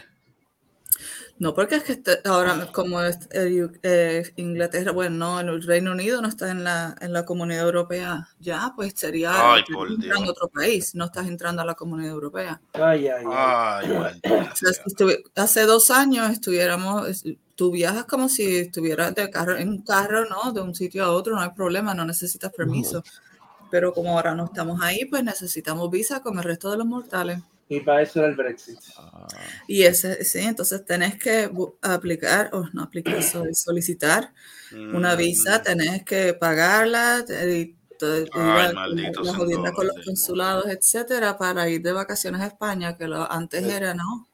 No, 1.43 1.53
porque 1.53 1.75
es 1.75 1.83
que 1.83 1.91
este- 1.91 2.21
ahora, 2.23 2.69
como 2.71 3.01
es, 3.01 3.17
eh, 3.31 4.31
Inglaterra, 4.37 4.93
bueno, 4.93 5.17
no, 5.17 5.39
el 5.41 5.61
Reino 5.61 5.91
Unido 5.91 6.21
no 6.21 6.29
está 6.29 6.49
en 6.51 6.63
la, 6.63 6.95
en 7.01 7.11
la 7.11 7.25
Comunidad 7.25 7.65
Europea 7.65 8.29
ya, 8.39 8.71
pues 8.77 8.93
sería 8.95 9.53
Ay, 9.55 9.63
por 9.73 9.91
entrando 9.91 10.29
a 10.29 10.31
otro 10.31 10.47
país, 10.47 10.95
no 10.95 11.03
estás 11.03 11.27
entrando 11.27 11.61
a 11.61 11.65
la 11.65 11.75
Comunidad 11.75 12.13
Europea. 12.13 12.61
Ay, 12.71 13.09
ay, 13.09 13.25
Ay, 13.29 13.91
O 13.91 14.55
sea, 14.55 14.71
si 14.71 14.81
estuvi- 14.89 15.21
hace 15.35 15.63
dos 15.65 15.91
años 15.91 16.29
estuviéramos, 16.31 17.09
es- 17.09 17.23
tú 17.55 17.71
viajas 17.71 18.05
como 18.05 18.29
si 18.29 18.59
estuvieras 18.59 19.13
de 19.13 19.29
carro, 19.29 19.57
en 19.57 19.67
un 19.67 19.81
carro, 19.81 20.23
¿no? 20.29 20.53
De 20.53 20.61
un 20.61 20.73
sitio 20.73 21.03
a 21.03 21.11
otro, 21.11 21.35
no 21.35 21.41
hay 21.41 21.49
problema, 21.49 21.93
no 21.93 22.05
necesitas 22.05 22.53
permiso. 22.53 23.03
Pero 23.69 23.91
como 23.91 24.11
ahora 24.17 24.33
no 24.33 24.45
estamos 24.45 24.81
ahí, 24.81 25.03
pues 25.03 25.25
necesitamos 25.25 25.91
visa 25.91 26.21
como 26.21 26.39
el 26.39 26.45
resto 26.45 26.71
de 26.71 26.77
los 26.77 26.87
mortales. 26.87 27.39
Y 27.69 27.79
para 27.79 28.01
eso 28.03 28.19
era 28.19 28.27
el 28.29 28.35
Brexit. 28.35 28.77
Y 29.67 29.83
ese, 29.83 30.23
sí, 30.23 30.39
entonces 30.39 30.85
tenés 30.85 31.17
que 31.17 31.49
aplicar, 31.81 32.49
o 32.53 32.65
no 32.73 32.83
aplicar, 32.83 33.21
so- 33.23 33.45
solicitar 33.53 34.33
una 34.97 35.15
visa, 35.15 35.61
tenés 35.63 36.03
que 36.03 36.33
pagarla, 36.33 37.23
y 37.29 37.75
to- 37.97 38.13
Ay, 38.15 38.25
igual, 38.33 38.73
maldito 38.75 39.21
la 39.21 39.25
santo 39.31 39.33
jodienda 39.45 39.71
con 39.71 39.87
los 39.87 39.95
consulados, 40.05 40.65
etcétera, 40.67 41.37
para 41.37 41.69
ir 41.69 41.81
de 41.81 41.91
vacaciones 41.93 42.41
a 42.41 42.47
España, 42.47 42.97
que 42.97 43.07
lo, 43.07 43.31
antes 43.31 43.63
era, 43.63 43.93
¿no? 43.93 44.27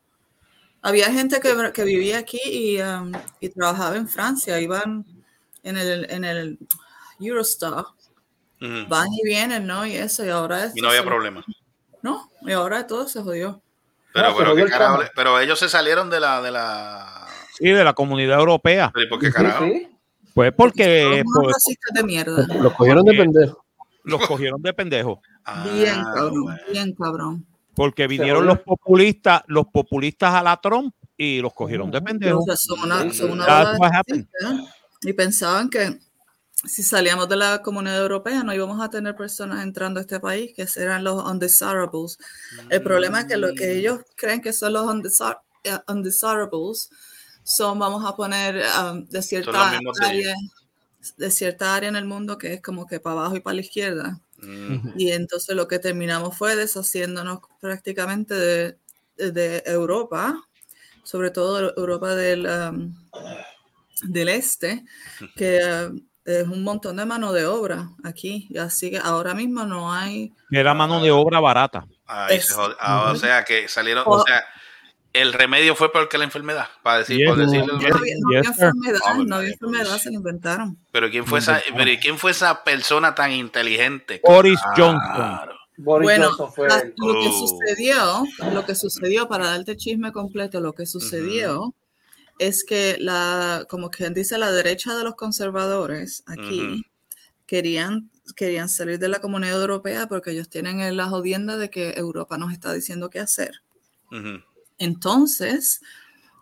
Había 0.82 1.12
gente 1.12 1.40
que, 1.42 1.72
que 1.74 1.84
vivía 1.84 2.20
aquí 2.20 2.40
y, 2.46 2.82
um, 2.82 3.12
y 3.42 3.50
trabajaba 3.50 3.98
en 3.98 4.08
Francia, 4.08 4.60
iban 4.62 5.06
en 5.64 5.78
el, 5.78 6.10
en 6.10 6.24
el 6.24 6.58
Eurostar, 7.20 7.84
van 8.88 9.08
y 9.14 9.24
vienen, 9.24 9.68
¿no? 9.68 9.86
Y 9.86 9.96
eso, 9.96 10.26
y 10.26 10.30
ahora 10.30 10.66
es... 10.66 10.76
Y 10.76 10.82
no 10.82 10.90
había 10.90 11.04
problema. 11.04 11.46
No, 12.02 12.30
y 12.42 12.52
ahora 12.52 12.88
todo 12.88 13.08
se 13.08 13.22
jodió. 13.22 13.62
Pero, 14.14 14.30
No, 14.30 14.38
pero, 14.38 14.38
se 14.38 14.44
¿qué 14.44 14.50
jodió 14.52 14.66
el 14.66 14.72
carajo 14.72 15.00
pero 15.16 15.40
ellos 15.40 15.60
se 15.60 15.70
salieron 15.70 16.10
de 16.10 16.20
la, 16.20 16.42
de 16.42 16.52
la. 16.52 17.28
Sí, 17.58 17.70
de 17.70 17.84
la 17.84 17.94
comunidad 17.94 18.40
europea. 18.40 18.92
¿Pero 18.94 19.06
y 19.06 19.10
por 19.10 19.20
qué 19.20 19.32
carajo? 19.32 19.66
Pues 20.34 20.54
porque 20.54 21.24
pues, 21.34 21.54
racistas 21.54 21.94
de 21.94 22.04
mierda. 22.04 22.48
Los 22.62 22.74
cogieron 22.74 23.04
de 23.04 23.14
pendejo. 23.14 23.66
los 24.04 24.28
cogieron 24.28 24.62
de 24.62 24.74
pendejo. 24.74 25.22
Bien 25.74 25.96
Ah, 25.98 26.14
cabrón, 26.16 26.58
bien 26.72 26.94
cabrón. 26.96 27.46
Porque 27.76 28.08
vinieron 28.08 28.46
los 28.46 28.60
populistas, 28.60 29.42
los 29.48 29.68
populistas 29.68 30.34
a 30.34 30.44
la 30.44 30.58
Trump 30.58 30.94
y 31.18 31.42
los 31.42 31.54
cogieron 31.54 31.92
de 31.92 32.02
pendejo. 32.02 32.40
O 32.40 32.44
sea, 32.44 32.56
son 32.56 32.80
una, 32.82 33.12
son 33.14 33.32
una 33.32 33.46
racistas, 33.46 34.28
Y 35.02 35.14
pensaban 35.14 35.70
que 35.70 36.00
si 36.66 36.84
salíamos 36.84 37.30
de 37.30 37.38
la 37.38 37.62
comunidad 37.62 38.02
europea 38.02 38.44
no 38.44 38.54
íbamos 38.54 38.82
a 38.82 38.90
tener 38.90 39.16
personas 39.16 39.64
entrando 39.64 40.00
a 40.00 40.02
este 40.02 40.20
país, 40.20 40.54
que 40.56 40.68
eran 40.82 41.04
los 41.04 41.24
undesirables. 41.24 42.18
El 42.70 42.82
problema 42.84 43.22
es 43.22 43.26
que 43.28 43.38
lo 43.38 43.54
que 43.54 43.78
ellos 43.78 44.02
creen 44.16 44.42
que 44.42 44.52
son 44.54 44.74
los 44.74 44.86
undesir- 44.86 45.40
eh, 45.64 45.78
undesirables 45.88 46.90
son, 47.44 47.80
vamos 47.80 48.06
a 48.06 48.16
poner, 48.16 48.64
um, 48.82 49.06
de 49.08 49.22
cierta 49.22 49.72
de 49.72 49.80
área, 50.06 50.36
de 51.18 51.32
cierta 51.32 51.76
área 51.76 51.90
en 51.90 51.96
el 51.96 52.06
mundo 52.06 52.38
que 52.38 52.56
es 52.56 52.62
como 52.62 52.86
que 52.86 53.00
para 53.00 53.20
abajo 53.20 53.36
y 53.38 53.40
para 53.40 53.56
la 53.56 53.62
izquierda. 53.62 54.20
Y 54.96 55.12
entonces 55.12 55.56
lo 55.56 55.68
que 55.68 55.80
terminamos 55.80 56.38
fue 56.38 56.56
deshaciéndonos 56.56 57.40
prácticamente 57.60 58.34
de, 58.36 58.78
de 59.18 59.64
Europa, 59.66 60.42
sobre 61.04 61.32
todo 61.32 61.74
Europa 61.76 62.16
del, 62.16 62.46
um, 62.46 62.96
del 64.04 64.30
este, 64.30 64.86
que 65.36 65.60
uh, 65.92 66.09
es 66.26 66.48
un 66.48 66.64
montón 66.64 66.98
de 66.98 67.06
mano 67.06 67.32
de 67.34 67.46
obra 67.46 67.90
aquí. 68.04 68.50
Así 68.60 68.92
que 68.92 68.98
ahora 69.00 69.34
mismo 69.34 69.66
no 69.66 69.92
hay... 69.94 70.34
Era 70.52 70.74
mano 70.74 71.02
de 71.02 71.12
obra 71.12 71.40
barata. 71.40 71.86
Se 72.30 72.54
ah, 72.80 73.12
o 73.12 73.16
sea, 73.16 73.44
que 73.46 73.68
salieron. 73.68 74.04
O 74.06 74.12
O- 74.12 74.24
sea, 74.24 74.44
el 75.14 75.34
remedio 75.34 75.76
fue 75.76 75.92
peor 75.92 76.08
que 76.08 76.18
la 76.20 76.24
enfermedad. 76.26 76.68
Para 76.84 77.00
decir, 77.00 77.26
por 77.26 77.38
Yes, 77.38 77.50
decirlo. 77.52 77.80
yes, 77.80 77.90
No 77.90 77.98
había, 77.98 78.16
no 78.20 78.28
había 78.30 78.42
yes, 78.42 78.56
sir. 78.56 78.66
enfermedad, 78.66 79.00
no 79.26 79.36
había 79.38 79.50
enfermedad, 79.50 79.98
se 79.98 80.10
lo 80.12 80.16
inventaron. 80.18 80.78
Pero 80.92 81.10
¿quién 81.10 81.26
fue 81.26 81.40
esa, 81.40 81.62
pero 81.76 81.90
¿y 81.90 81.98
quién 81.98 82.18
fue 82.20 82.32
esa 82.32 82.64
persona 82.64 83.16
tan 83.16 83.32
inteligente? 83.32 84.22
Boris 84.24 84.60
Claro. 84.76 85.00
Johnson. 85.00 85.40
Boris 85.78 86.06
bueno, 86.06 86.26
Johnson 86.28 86.54
fue 86.54 86.68
el- 86.68 86.94
lo 86.98 87.14
que 87.22 87.28
Oh. 87.28 87.48
sucedió, 87.48 88.24
lo 88.54 88.66
que 88.66 88.76
sucedió, 88.76 89.28
para 89.28 89.46
darte 89.48 89.78
chisme 89.78 90.12
completo, 90.12 90.60
lo 90.60 90.74
que 90.74 90.86
sucedió 90.86 91.74
es 92.40 92.64
que 92.64 92.98
la, 93.00 93.66
como 93.70 93.90
quien 93.92 94.14
dice, 94.14 94.38
la 94.38 94.52
derecha 94.52 94.96
de 94.98 95.04
los 95.04 95.16
conservadores 95.16 96.24
aquí 96.26 96.62
querían, 97.46 98.10
querían 98.36 98.70
salir 98.70 98.98
de 99.00 99.10
la 99.10 99.20
comunidad 99.20 99.60
europea 99.62 100.08
porque 100.08 100.32
ellos 100.32 100.50
tienen 100.50 100.80
en 100.82 100.98
la 100.98 101.08
jodienda 101.08 101.58
de 101.58 101.70
que 101.70 101.92
Europa 101.92 102.38
nos 102.38 102.52
está 102.54 102.74
diciendo 102.74 103.10
qué 103.10 103.20
hacer. 103.20 103.62
Entonces 104.78 105.82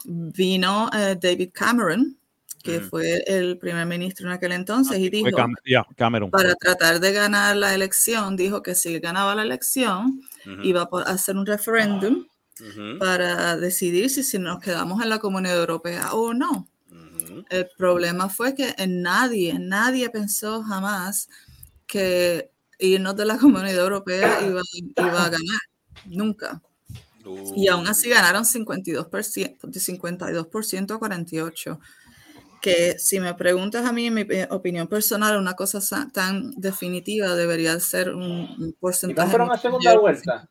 vino 0.05 0.89
eh, 0.93 1.17
David 1.19 1.49
Cameron, 1.53 2.17
que 2.63 2.79
fue 2.89 3.23
el 3.27 3.57
primer 3.57 3.85
ministro 3.85 4.27
en 4.27 4.33
aquel 4.33 4.51
entonces, 4.51 4.97
y 4.99 5.09
dijo, 5.09 5.25
Cam- 5.37 5.55
ya, 5.65 5.85
Cameron. 5.95 6.29
para 6.31 6.53
tratar 6.55 6.99
de 6.99 7.11
ganar 7.13 7.55
la 7.55 7.73
elección, 7.73 8.35
dijo 8.35 8.61
que 8.61 8.75
si 8.75 8.99
ganaba 8.99 9.35
la 9.35 9.43
elección, 9.43 10.21
iba 10.63 10.87
a 10.91 11.01
hacer 11.11 11.35
un 11.37 11.45
referéndum 11.45 12.25
Para 12.99 13.57
decidir 13.57 14.09
si, 14.09 14.23
si 14.23 14.39
nos 14.39 14.59
quedamos 14.61 15.01
en 15.03 15.09
la 15.09 15.19
Comunidad 15.19 15.57
Europea 15.59 16.13
o 16.13 16.33
no. 16.33 16.67
El 17.49 17.69
problema 17.77 18.29
fue 18.29 18.55
que 18.55 18.73
nadie, 18.87 19.57
nadie 19.59 20.09
pensó 20.09 20.63
jamás 20.63 21.29
que 21.85 22.51
irnos 22.79 23.15
de 23.15 23.25
la 23.25 23.37
Comunidad 23.37 23.83
Europea 23.83 24.39
iba, 24.47 24.61
iba 24.97 25.25
a 25.25 25.29
ganar. 25.29 25.61
Nunca. 26.05 26.61
Y 27.55 27.67
aún 27.67 27.87
así 27.87 28.09
ganaron 28.09 28.43
52%, 28.45 29.67
de 29.67 29.79
52% 29.79 30.91
a 30.95 30.99
48%. 30.99 31.79
Que 32.61 32.95
si 32.97 33.19
me 33.19 33.33
preguntas 33.35 33.85
a 33.85 33.91
mí, 33.93 34.07
en 34.07 34.13
mi 34.15 34.21
eh, 34.21 34.47
opinión 34.49 34.87
personal, 34.87 35.37
una 35.37 35.53
cosa 35.53 35.79
sa- 35.79 36.09
tan 36.11 36.51
definitiva 36.55 37.35
debería 37.35 37.79
ser 37.79 38.13
un, 38.13 38.23
un 38.57 38.69
¿Y 38.69 38.73
porcentaje. 38.73 39.27
no 39.27 39.31
fueron 39.31 39.51
a 39.51 39.57
segunda 39.57 39.97
vuelta? 39.99 40.49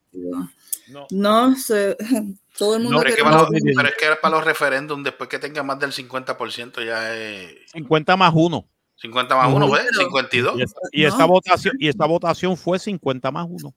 No, 1.11 1.55
se, 1.57 1.97
todo 2.59 2.76
el 2.76 2.82
mundo 2.82 2.99
No, 2.99 3.03
pero, 3.03 3.11
es 3.11 3.16
que 3.16 3.22
para 3.24 3.37
un- 3.37 3.43
los, 3.53 3.62
pero 3.76 3.89
es 3.89 3.95
que 3.97 4.07
para 4.20 4.37
los 4.37 4.45
referéndums, 4.45 5.05
después 5.05 5.28
que 5.28 5.39
tenga 5.39 5.62
más 5.62 5.78
del 5.78 5.93
50% 5.93 6.84
ya 6.84 7.14
es 7.14 7.70
50 7.72 8.16
más 8.16 8.32
1. 8.34 8.68
50 8.97 9.37
más 9.37 9.53
1, 9.53 9.70
¿ves? 9.70 9.82
Pero- 9.91 10.01
52. 10.03 10.59
Y, 10.59 10.62
esta, 10.62 10.80
y 10.93 11.05
esta 11.05 11.24
votación, 11.26 11.76
y 11.78 11.89
esta 11.89 12.07
votación 12.07 12.57
fue 12.57 12.78
50 12.78 13.30
más 13.30 13.47
1. 13.49 13.74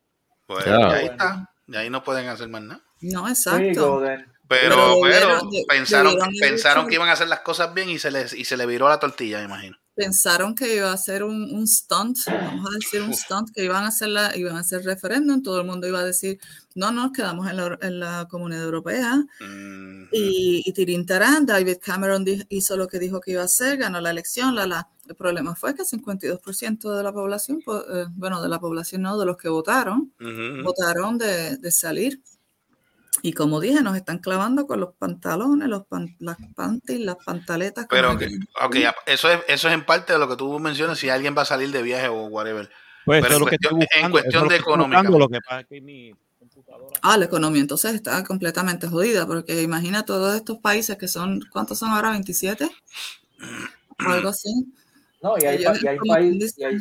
Pues 0.47 0.64
Claro. 0.64 0.91
y 0.91 0.93
ahí 0.99 1.05
está. 1.07 1.49
Y 1.68 1.76
ahí 1.76 1.89
no 1.89 2.03
pueden 2.03 2.28
hacer 2.30 2.47
más 2.49 2.62
nada. 2.62 2.82
No, 3.01 3.28
exacto. 3.28 4.01
Pero, 4.01 4.24
Pero 4.47 4.95
pero, 5.03 5.39
de- 5.51 5.66
pensaron, 5.68 6.16
de 6.18 6.30
pensaron 6.39 6.88
que 6.88 6.95
iban 6.95 7.07
a 7.10 7.12
hacer 7.12 7.28
las 7.28 7.41
cosas 7.41 7.72
bien 7.74 7.89
y 7.89 7.99
se 7.99 8.10
les, 8.12 8.34
y 8.34 8.45
se 8.45 8.57
le 8.57 8.66
viró 8.66 8.89
la 8.89 8.99
tortilla, 8.99 9.38
me 9.39 9.45
imagino. 9.45 9.78
Pensaron 10.00 10.56
que 10.56 10.78
iba 10.78 10.93
a 10.93 10.97
ser 10.97 11.24
un, 11.26 11.54
un 11.54 11.68
stunt, 11.68 12.18
vamos 12.28 12.66
a 12.72 12.76
decir 12.80 13.02
un 13.02 13.14
stunt, 13.14 13.50
que 13.54 13.66
iban 13.66 13.84
a 13.84 13.88
hacer 13.89 14.08
la, 14.08 14.34
iban 14.38 14.56
a 14.56 14.62
hacer 14.62 14.84
referéndum, 14.86 15.43
todo 15.43 15.60
el 15.60 15.68
mundo 15.68 15.88
iba 15.88 16.00
a 16.00 16.06
decir, 16.06 16.39
no, 16.74 16.91
nos 16.93 17.12
quedamos 17.12 17.50
en 17.50 17.58
la, 17.58 17.78
en 17.82 18.00
la 18.00 18.26
comunidad 18.30 18.64
europea. 18.64 19.18
Mm, 19.41 20.06
Y, 20.12 20.64
y 20.66 20.72
tirín 20.74 21.06
tarán, 21.06 21.45
David 21.45 21.78
Cameron 21.82 22.24
di- 22.24 22.45
hizo 22.50 22.78
lo 22.78 22.88
que 22.88 22.97
dijo 23.00 23.20
que 23.20 23.32
iba 23.32 23.41
a 23.41 23.45
hacer, 23.45 23.78
ganó 23.78 24.00
la 24.00 24.12
elección, 24.12 24.56
la, 24.56 24.66
la. 24.66 24.88
El 25.08 25.16
problema 25.16 25.54
fue 25.56 25.76
que 25.76 25.84
52% 25.84 26.95
de 26.95 27.04
la 27.04 27.12
población, 27.12 27.62
pues, 27.66 27.84
eh, 27.93 28.06
bueno, 28.16 28.41
de 28.41 28.47
la 28.50 28.60
población 28.60 29.02
no, 29.02 29.18
de 29.20 29.26
los 29.26 29.36
que 29.38 29.50
votaron, 29.50 30.14
ujú. 30.20 30.64
votaron 30.64 31.18
de, 31.18 31.58
de 31.58 31.72
salir. 31.72 32.22
Y 33.22 33.34
como 33.34 33.59
dije, 33.59 33.82
nos 33.82 33.95
están 33.97 34.20
clavando 34.20 34.65
con 34.67 34.80
los 34.80 34.93
pantalones, 34.95 35.67
los 35.67 35.86
pan- 35.88 36.15
las 36.20 36.38
panties, 36.55 36.99
las 37.01 37.17
pantaletas. 37.26 37.86
Pero, 37.89 38.15
dicen. 38.15 38.39
que- 38.39 38.65
ok, 38.88 38.93
eso 39.05 39.30
es, 39.30 39.39
eso 39.47 39.67
es 39.67 39.74
en 39.74 39.86
parte 39.86 40.13
de 40.13 40.20
lo 40.20 40.28
que 40.30 40.36
tú 40.36 40.57
mencionas, 40.59 40.97
si 40.99 41.09
alguien 41.09 41.36
va 41.38 41.41
a 41.41 41.45
salir 41.45 41.72
de 41.72 41.82
viaje 41.82 42.07
o 42.07 42.26
whatever. 42.28 42.70
Pues 43.05 43.22
Pero 43.22 43.36
eso 43.36 43.36
es 43.36 43.39
lo 43.39 43.45
en 43.45 43.49
que 43.49 43.55
estoy 43.55 43.80
cuestión- 44.11 44.11
en 44.22 44.28
eso 44.28 44.47
de 44.47 44.55
económica. 44.55 44.97
buscando, 45.01 45.20
Lo 45.20 45.30
que 45.30 45.39
pasa 45.41 45.59
es 45.61 45.67
que 45.67 45.82
mi 45.82 46.13
computadora. 46.38 46.99
Ah, 47.01 47.17
la 47.17 47.26
economía 47.26 47.61
entonces 47.61 47.93
está 47.93 48.24
completamente 48.24 48.88
jodida, 48.88 49.26
porque 49.28 49.61
imagina 49.61 50.05
todos 50.05 50.36
estos 50.36 50.59
países 50.59 50.97
que 50.97 51.07
son, 51.07 51.41
¿cuántos 51.51 51.80
son 51.80 51.89
ahora? 51.91 52.11
¿27? 52.13 52.70
O 54.07 54.09
algo 54.11 54.30
así. 54.30 54.49
No, 55.22 55.34
y 55.38 55.45
hay, 55.45 55.61
y 55.61 56.07
países. 56.07 56.57
Y 56.57 56.63
hay, 56.63 56.78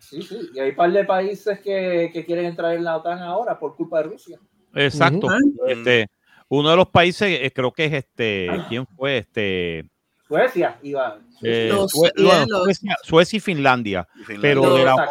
sí, 0.00 0.22
sí, 0.22 0.50
y 0.52 0.58
hay 0.58 0.72
par 0.72 0.92
de 0.92 1.04
países 1.04 1.60
que, 1.60 2.10
que 2.12 2.24
quieren 2.26 2.46
entrar 2.46 2.74
en 2.74 2.84
la 2.84 2.96
OTAN 2.96 3.20
ahora 3.22 3.58
por 3.58 3.76
culpa 3.76 3.98
de 3.98 4.04
Rusia. 4.04 4.38
Exacto. 4.74 5.28
Este, 5.68 6.06
uno 6.48 6.70
de 6.70 6.76
los 6.76 6.88
países, 6.88 7.28
eh, 7.42 7.52
creo 7.54 7.72
que 7.72 7.84
es 7.86 7.92
este, 7.92 8.48
¿quién 8.68 8.86
fue? 8.96 9.18
Este, 9.18 9.84
Suecia 10.28 10.78
iba. 10.82 11.18
eh, 11.42 11.68
Los 11.72 11.90
Sue- 11.90 12.12
bueno, 12.16 12.44
cielos. 12.44 12.62
Suecia, 12.64 12.96
Suecia 13.02 13.36
y 13.38 13.40
Finlandia. 13.40 14.06
Y 14.14 14.24
Finlandia. 14.24 14.40
Pero, 14.42 14.62
Los- 14.66 14.78
de 14.78 14.84
la- 14.84 15.08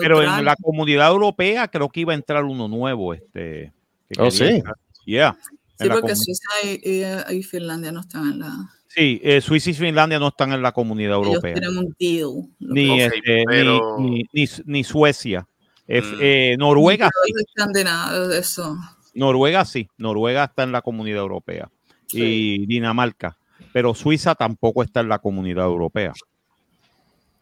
pero 0.00 0.22
en 0.22 0.44
la 0.44 0.56
comunidad 0.56 1.10
europea 1.10 1.68
creo 1.68 1.88
que 1.88 2.00
iba 2.00 2.12
a 2.12 2.16
entrar 2.16 2.44
uno 2.44 2.68
nuevo. 2.68 3.12
Este, 3.14 3.72
que 4.08 4.22
Oh, 4.22 4.30
sí. 4.30 4.62
Yeah, 5.04 5.36
Sí, 5.80 5.88
porque 5.88 6.14
Suiza 6.14 6.48
y, 6.64 6.90
y- 7.34 7.38
y 7.38 7.42
Finlandia 7.42 7.90
no 7.90 8.00
están 8.00 8.30
en 8.32 8.38
la... 8.38 8.52
sí, 8.86 9.20
eh, 9.24 9.40
Suiza 9.40 9.70
y 9.70 9.74
Finlandia 9.74 10.18
no 10.20 10.28
están 10.28 10.52
en 10.52 10.62
la 10.62 10.70
comunidad 10.70 11.16
Ellos 11.16 11.26
europea. 11.28 11.54
tienen 11.54 11.76
un 11.78 11.96
deal. 11.98 12.30
Ni, 12.60 13.00
este, 13.00 13.42
pero- 13.48 13.96
ni, 13.98 14.10
ni, 14.10 14.24
ni, 14.32 14.48
ni 14.66 14.84
Suecia. 14.84 15.44
Eh, 15.88 16.00
Mm. 16.00 16.18
eh, 16.20 16.56
Noruega, 16.58 17.10
Pero 17.10 17.34
los 17.36 17.42
escandinavos, 17.48 18.34
eso. 18.36 18.76
Noruega 19.14 19.64
sí, 19.64 19.88
Noruega 19.98 20.44
está 20.44 20.62
en 20.62 20.72
la 20.72 20.82
comunidad 20.82 21.20
europea 21.20 21.70
y 22.10 22.66
Dinamarca, 22.66 23.36
pero 23.72 23.94
Suiza 23.94 24.34
tampoco 24.34 24.82
está 24.82 25.00
en 25.00 25.08
la 25.08 25.18
comunidad 25.18 25.66
europea, 25.66 26.12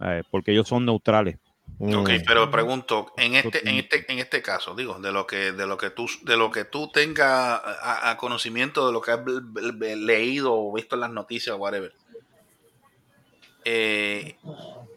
eh, 0.01 0.23
porque 0.31 0.53
ellos 0.53 0.68
son 0.68 0.87
neutrales. 0.87 1.39
Ok, 1.79 2.11
Mm. 2.11 2.25
pero 2.27 2.51
pregunto, 2.51 3.12
en 3.16 3.37
este, 3.37 3.66
en 3.66 3.77
este, 3.77 4.12
en 4.12 4.18
este 4.18 4.43
caso, 4.43 4.75
digo, 4.75 4.99
de 4.99 5.12
lo 5.12 5.27
que, 5.27 5.53
de 5.53 5.66
lo 5.66 5.79
que 5.79 5.91
tú, 5.91 6.07
de 6.23 6.37
lo 6.37 6.51
que 6.51 6.64
tú 6.64 6.91
tengas 6.93 7.29
a, 7.29 8.11
a 8.11 8.16
conocimiento 8.16 8.87
de 8.87 8.93
lo 8.93 9.01
que 9.01 9.12
has 9.12 9.21
leído 9.97 10.53
o 10.53 10.73
visto 10.73 10.97
en 10.97 11.01
las 11.01 11.11
noticias 11.11 11.55
o 11.57 11.59
whatever, 11.59 11.95
eh, 13.64 14.37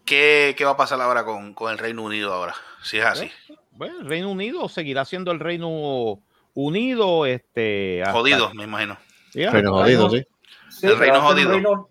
¿qué, 0.05 0.55
qué 0.57 0.65
va 0.65 0.71
a 0.71 0.78
pasar 0.78 0.99
ahora 1.01 1.24
con, 1.26 1.53
con 1.53 1.71
el 1.71 1.78
Reino 1.78 2.03
Unido 2.03 2.34
ahora? 2.34 2.55
Si 2.82 2.97
es 2.97 3.05
así. 3.05 3.32
Bueno, 3.71 3.99
el 4.01 4.07
Reino 4.07 4.30
Unido 4.32 4.67
seguirá 4.67 5.05
siendo 5.05 5.32
el 5.32 5.39
Reino 5.39 6.19
Unido, 6.53 7.25
este, 7.25 8.01
hasta- 8.01 8.13
Jodido, 8.13 8.53
me 8.53 8.63
imagino. 8.65 8.97
Yeah. 9.33 9.51
Reino 9.51 9.73
jodido, 9.73 10.09
sí. 10.09 10.23
Sí, 10.69 10.87
El 10.87 10.97
reino 10.97 11.21
jodido. 11.21 11.89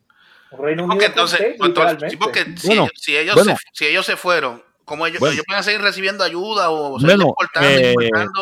Reino, 0.58 0.86
Porque 0.86 1.06
entonces, 1.06 1.38
seis, 1.40 1.56
entonces, 1.60 2.10
sí, 2.10 2.16
porque 2.16 2.44
Bueno, 2.64 2.82
ellos, 2.82 2.90
si, 2.96 3.16
ellos 3.16 3.34
bueno. 3.36 3.56
se, 3.56 3.62
si 3.72 3.86
ellos 3.86 4.04
se 4.04 4.16
fueron, 4.16 4.62
¿cómo 4.84 5.06
ellos, 5.06 5.18
Bueno. 5.18 5.32
ellos 5.32 5.44
pueden 5.48 5.64
seguir 5.64 5.80
recibiendo 5.80 6.22
ayuda 6.24 6.70
o 6.70 7.00
seguir 7.00 7.16
Bueno, 7.16 7.34
exportando, 7.40 7.68
eh, 7.70 7.92
importando? 7.92 8.32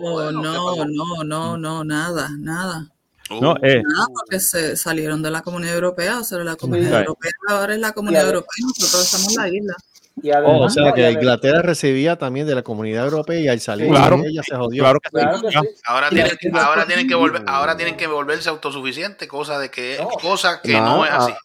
No, 0.00 0.12
Bueno, 0.12 0.42
¿qué 0.42 0.48
no, 0.48 0.84
no, 0.86 1.24
no, 1.24 1.56
no, 1.58 1.84
nada, 1.84 2.28
nada. 2.38 2.88
No, 3.30 3.52
Uh, 3.52 3.56
eh, 3.62 3.82
Nada, 3.84 4.06
porque 4.14 4.40
se 4.40 4.74
salieron 4.76 5.20
de 5.22 5.30
la 5.30 5.42
comunidad 5.42 5.74
europea, 5.74 6.20
o 6.20 6.24
sea, 6.24 6.38
la 6.38 6.56
comunidad 6.56 6.90
Sí. 6.92 6.96
europea 7.00 7.32
ahora 7.48 7.74
es 7.74 7.80
la 7.80 7.92
comunidad 7.92 8.24
europea, 8.26 8.64
nosotros 8.66 9.04
estamos 9.04 9.28
en 9.36 9.42
la 9.42 9.48
isla. 9.48 9.74
Y 10.22 10.30
Oh, 10.30 10.36
además, 10.36 10.60
o 10.60 10.68
sea 10.70 10.92
que 10.92 11.10
Inglaterra 11.10 11.62
recibía 11.62 12.16
también 12.16 12.46
de 12.46 12.54
la 12.54 12.62
comunidad 12.62 13.04
europea 13.04 13.38
y 13.40 13.48
al 13.48 13.60
salir 13.60 13.88
Claro. 13.88 14.16
ella 14.24 14.42
se 14.42 14.56
jodió. 14.56 14.82
claro 14.82 15.00
que. 15.00 15.10
Claro 15.10 15.40
que 15.42 15.50
sí. 15.50 15.58
Ahora 15.86 16.08
tienen, 16.10 16.36
ahora 16.56 16.86
tienen 16.86 17.08
que 17.08 17.14
volver, 17.14 17.42
ahora 17.46 17.76
tienen 17.76 17.96
que 17.96 18.06
volverse 18.06 18.48
autosuficientes, 18.48 19.26
cosa 19.28 19.58
de 19.58 19.70
que, 19.70 19.96
No. 20.00 20.08
cosa 20.20 20.60
que 20.62 20.72
No, 20.72 20.96
no, 20.98 21.04
es 21.04 21.10
así. 21.12 21.32
ah, 21.34 21.38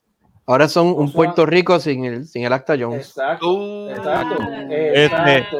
Ahora 0.45 0.67
son 0.67 0.87
un 0.87 1.03
O 1.03 1.07
sea- 1.07 1.15
Puerto 1.15 1.45
Rico 1.45 1.79
sin 1.79 2.03
el, 2.03 2.25
sin 2.27 2.43
el 2.43 2.51
Acta 2.51 2.75
Jones. 2.77 3.07
Exacto, 3.07 3.47
Uh, 3.53 3.89
exacto, 3.91 4.35
Este- 4.69 5.05
exacto. 5.05 5.57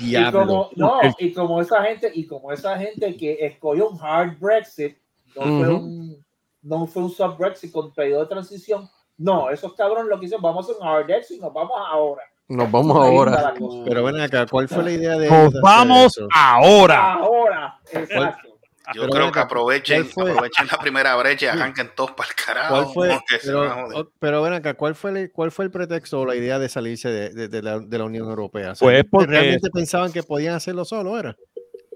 Y 0.00 0.30
como, 0.32 0.70
no, 0.74 1.00
y 1.20 1.32
como 1.32 1.60
esa 1.60 1.80
gente, 1.84 2.10
y 2.12 2.26
como 2.26 2.50
esa 2.52 2.76
gente 2.76 3.16
que 3.16 3.38
escogió 3.40 3.88
un 3.88 3.98
hard 4.02 4.36
Brexit, 4.40 4.96
no 5.36 5.42
fue 5.42 5.68
Ujú. 5.68 5.76
un, 5.76 6.26
no 6.62 6.86
fue 6.88 7.04
un 7.04 7.10
soft 7.10 7.38
Brexit 7.38 7.70
con 7.70 7.94
periodo 7.94 8.22
de 8.22 8.26
transición. 8.26 8.88
No, 9.16 9.48
esos 9.48 9.74
cabrones 9.74 10.06
lo 10.08 10.18
que 10.18 10.24
hicieron, 10.26 10.42
vamos 10.42 10.66
a 10.68 10.72
hacer 10.72 10.82
un 10.82 10.88
hard 10.88 11.04
Brexit 11.06 11.36
y 11.36 11.40
nos 11.40 11.52
vamos 11.52 11.72
ahora. 11.88 12.22
Nos 12.48 12.70
vamos 12.70 12.96
ahora. 12.96 13.54
Pero 13.84 14.04
ven 14.04 14.20
acá, 14.20 14.46
¿cuál 14.46 14.68
fue 14.68 14.84
la 14.84 14.92
idea 14.92 15.16
de 15.16 15.28
Nos 15.28 15.52
vamos 15.60 16.16
eso? 16.16 16.28
ahora. 16.34 17.14
Ahora, 17.14 17.78
exacto. 17.92 18.48
Yo 18.94 19.00
Pero 19.02 19.12
creo 19.12 19.32
que 19.32 19.40
aprovechen, 19.40 20.02
aprovechen 20.16 20.68
la 20.70 20.78
primera 20.78 21.16
brecha 21.16 21.46
y 21.46 21.48
arranquen 21.48 21.90
todos 21.96 22.12
para 22.12 22.28
el 22.28 22.34
carajo. 22.36 22.72
¿Cuál 22.72 22.94
fue? 22.94 23.20
Pero, 23.42 23.68
joder. 23.68 23.96
o- 23.98 24.12
pero 24.20 24.42
ven 24.42 24.52
acá, 24.52 24.74
¿cuál 24.74 24.94
fue, 24.94 25.10
el, 25.22 25.32
¿cuál 25.32 25.50
fue 25.50 25.64
el 25.64 25.72
pretexto 25.72 26.20
o 26.20 26.24
la 26.26 26.36
idea 26.36 26.60
de 26.60 26.68
salirse 26.68 27.08
de, 27.08 27.30
de- 27.30 27.48
de 27.48 27.62
la, 27.62 27.80
de 27.80 27.98
la 27.98 28.04
Unión 28.04 28.28
Europea? 28.28 28.70
O 28.72 28.74
sea, 28.76 28.86
Pues 28.86 29.04
porque- 29.10 29.26
¿Realmente 29.32 29.70
pensaban 29.70 30.12
que 30.12 30.22
podían 30.22 30.54
hacerlo 30.54 30.84
solo, 30.84 31.18
era? 31.18 31.34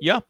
Ya. 0.01 0.25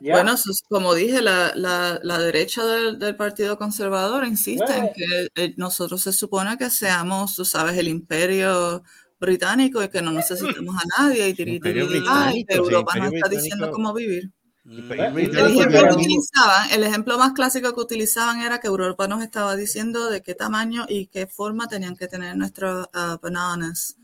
Ya. 0.00 0.12
Bueno, 0.12 0.34
eso 0.34 0.50
es- 0.50 0.62
como 0.68 0.92
dije, 0.92 1.22
la, 1.22 1.52
la, 1.54 1.98
la 2.02 2.18
derecha 2.18 2.66
del, 2.66 2.98
del 2.98 3.16
Partido 3.16 3.56
Conservador 3.56 4.26
insiste 4.26 4.72
en 4.74 4.80
Bueno. 4.80 4.92
que 4.94 5.28
eh, 5.42 5.54
nosotros 5.56 6.02
se 6.02 6.12
supone 6.12 6.58
que 6.58 6.68
seamos, 6.68 7.34
tú 7.34 7.46
sabes, 7.46 7.78
el 7.78 7.88
imperio 7.88 8.82
británico 9.24 9.82
y 9.82 9.88
que 9.88 10.02
no 10.02 10.10
necesitamos 10.12 10.76
a 10.76 11.02
nadie 11.02 11.28
y 11.28 11.34
tiri, 11.34 11.60
tiri, 11.60 11.80
ah, 11.80 11.84
y 11.84 11.86
británico, 11.88 12.46
que 12.48 12.54
sí, 12.54 12.58
Europa 12.60 12.92
imperio 12.96 13.04
nos 13.10 13.14
está 13.14 13.28
diciendo 13.28 13.70
cómo 13.70 13.92
vivir. 13.94 14.30
Mm. 14.64 14.90
El 14.90 15.46
ejemplo, 15.58 15.80
que 15.88 15.94
utilizaban, 15.94 16.70
el 16.70 16.84
ejemplo 16.84 17.18
más 17.18 17.32
clásico 17.32 17.74
que 17.74 17.80
utilizaban 17.80 18.40
era 18.40 18.60
que 18.60 18.66
Europa 18.68 19.06
nos 19.08 19.22
estaba 19.22 19.56
diciendo 19.56 20.08
de 20.08 20.22
qué 20.22 20.34
tamaño 20.34 20.86
y 20.88 21.06
qué 21.08 21.26
forma 21.26 21.68
tenían 21.68 21.96
que 21.96 22.06
tener 22.08 22.34
nuestros 22.36 22.86
ah, 22.94 23.18
bananas. 23.22 23.96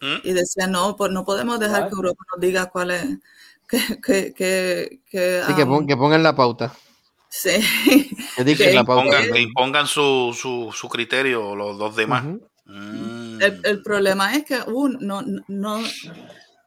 ¿Mm? 0.00 0.28
Y 0.28 0.32
decían, 0.32 0.70
no, 0.70 0.94
pues 0.96 1.10
no 1.10 1.24
podemos 1.24 1.58
dejar 1.58 1.88
que 1.88 1.94
Europa 1.96 2.22
nos 2.32 2.40
diga 2.40 2.66
cuál 2.66 2.90
es, 2.92 3.06
que, 3.68 3.78
que, 4.00 4.32
que, 4.34 5.00
que, 5.10 5.42
Sí, 5.46 5.54
que, 5.54 5.62
ah, 5.62 5.66
pon- 5.66 5.86
que 5.86 5.96
pongan 5.96 6.22
la 6.22 6.36
pauta. 6.36 6.72
sí. 7.28 7.50
Que 8.36 8.44
dicten 8.44 8.68
Que 8.70 8.74
la 8.74 8.82
Que 8.82 8.86
pauta. 8.86 9.04
impongan, 9.04 9.32
que 9.32 9.40
impongan 9.40 9.86
su, 9.88 10.32
su, 10.40 10.70
su 10.72 10.88
criterio 10.88 11.56
los 11.56 11.76
dos 11.76 11.96
demás. 11.96 12.24
Ujú. 12.24 12.40
Mm. 12.68 13.40
El, 13.42 13.60
el 13.64 13.82
problema 13.82 14.34
es 14.34 14.44
que 14.44 14.58
uh, 14.66 14.88
no, 15.00 15.22
no, 15.48 15.80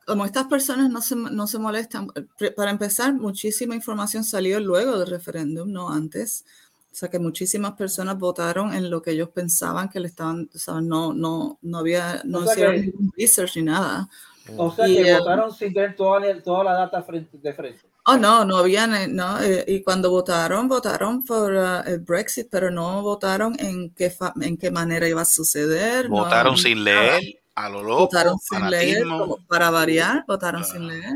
como 0.06 0.26
estas 0.26 0.48
personas 0.48 0.90
no 0.90 1.02
se, 1.02 1.16
no 1.16 1.46
se 1.48 1.60
molestan, 1.60 2.08
para 2.56 2.72
empezar, 2.72 3.14
muchísima 3.14 3.76
información 3.76 4.24
salió 4.24 4.60
luego 4.60 4.98
del 4.98 5.08
referéndum, 5.10 5.72
no 5.72 5.90
antes. 5.90 6.44
O 6.92 6.96
sea 6.96 7.10
que 7.10 7.20
muchísimas 7.20 7.74
personas 7.74 8.18
votaron 8.18 8.74
en 8.74 8.90
lo 8.90 9.02
que 9.02 9.12
ellos 9.12 9.30
pensaban 9.30 9.88
que 9.88 10.00
le 10.02 10.08
estaban, 10.08 10.50
o 10.54 10.58
sea, 10.58 10.82
no, 10.82 11.14
no, 11.14 11.58
no 11.62 11.78
había, 11.78 12.22
no 12.26 12.40
O 12.40 12.44
sea 12.44 12.54
hicieron 12.54 12.76
que- 12.76 12.82
ningún 12.82 13.14
research 13.18 13.56
ni 13.58 13.62
nada. 13.64 14.10
O 14.58 14.74
sea 14.76 14.88
Y, 14.90 14.96
que 14.96 15.10
eh, 15.12 15.18
votaron 15.20 15.54
sin 15.54 15.74
tener 15.74 15.96
toda, 15.96 16.20
la- 16.20 16.42
toda 16.42 16.64
la 16.66 16.74
data 16.74 17.02
frente, 17.04 17.38
de 17.38 17.54
frente. 17.54 17.82
Oh, 18.06 18.18
no, 18.18 18.44
no 18.46 18.58
habían, 18.58 19.16
no, 19.16 19.40
eh, 19.42 19.64
y 19.68 19.84
cuando 19.84 20.10
votaron, 20.10 20.68
votaron 20.68 21.24
por 21.24 21.54
uh, 21.54 21.82
el 21.86 22.00
Brexit, 22.00 22.48
pero 22.50 22.72
no 22.72 23.04
votaron 23.04 23.56
en 23.60 23.92
qué, 23.92 24.10
fa- 24.10 24.34
en 24.42 24.58
qué 24.58 24.72
manera 24.72 25.08
iba 25.08 25.22
a 25.22 25.26
suceder. 25.26 26.10
no- 26.10 26.18
Votaron 26.24 26.58
sin 26.58 26.84
leer, 26.84 27.22
a 27.54 27.70
lo 27.70 27.84
loco, 27.84 28.00
votaron 28.06 28.40
sin 28.40 28.70
leer, 28.72 29.04
para 29.48 29.70
variar, 29.70 30.26
votaron 30.28 30.64
Ah, 30.64 30.66
sin 30.66 30.88
leer. 30.88 31.14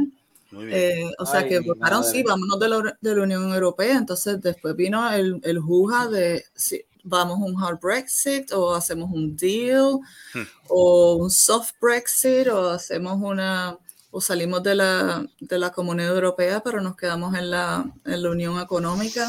Muy 0.52 0.66
bien. 0.68 0.78
Eh, 0.80 1.12
o 1.18 1.26
sea 1.26 1.40
Ay, 1.40 1.50
que 1.50 1.60
votaron 1.60 2.04
sí, 2.04 2.22
vámonos 2.22 2.60
de 2.60 2.70
la, 2.70 2.98
de 3.02 3.16
la 3.16 3.24
Unión 3.24 3.52
Europea. 3.52 3.98
Entonces 3.98 4.40
después 4.42 4.76
vino 4.76 5.12
el, 5.12 5.42
el 5.44 5.60
juja 5.60 6.08
de 6.08 6.46
si 6.54 6.86
vamos 7.04 7.40
a 7.42 7.44
un 7.46 7.62
hard 7.62 7.80
Brexit 7.82 8.52
o 8.54 8.74
hacemos 8.76 9.10
un 9.12 9.36
deal 9.36 10.00
Hmm. 10.34 10.44
o 10.70 11.16
un 11.16 11.30
soft 11.32 11.74
Brexit 11.82 12.48
o 12.48 12.70
hacemos 12.70 13.18
una 13.22 13.78
o 14.18 14.22
salimos 14.22 14.64
de 14.64 14.76
la, 14.76 15.26
de 15.42 15.58
la 15.60 15.72
Comunidad 15.74 16.16
Europea, 16.16 16.62
pero 16.64 16.80
nos 16.80 16.96
quedamos 16.96 17.36
en 17.36 17.52
la, 17.52 17.86
en 18.06 18.24
la 18.24 18.30
Unión 18.30 18.62
Económica. 18.62 19.28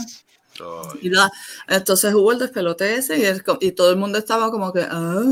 Y 1.03 1.09
la- 1.11 1.29
entonces 1.67 2.15
hubo 2.15 2.31
el 2.31 2.39
despelote 2.39 2.95
ese 2.95 3.19
y, 3.19 3.41
co- 3.41 3.59
y 3.61 3.73
todo 3.73 3.91
el 3.91 3.97
mundo 3.97 4.17
estaba 4.19 4.49
como 4.53 4.73
que... 4.73 4.83
"Ah, 4.83 4.89
ah". 4.91 5.23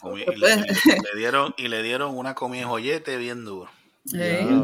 Comi- 0.00 0.22
y, 0.22 0.38
Pues, 0.38 0.56
le, 0.56 0.66
le 1.12 1.18
dieron, 1.18 1.54
y 1.58 1.66
le 1.66 1.82
dieron 1.82 2.16
una 2.16 2.36
comida 2.36 2.68
joyete 2.68 3.16
bien 3.16 3.44
duro. 3.44 3.68
eh, 4.14 4.62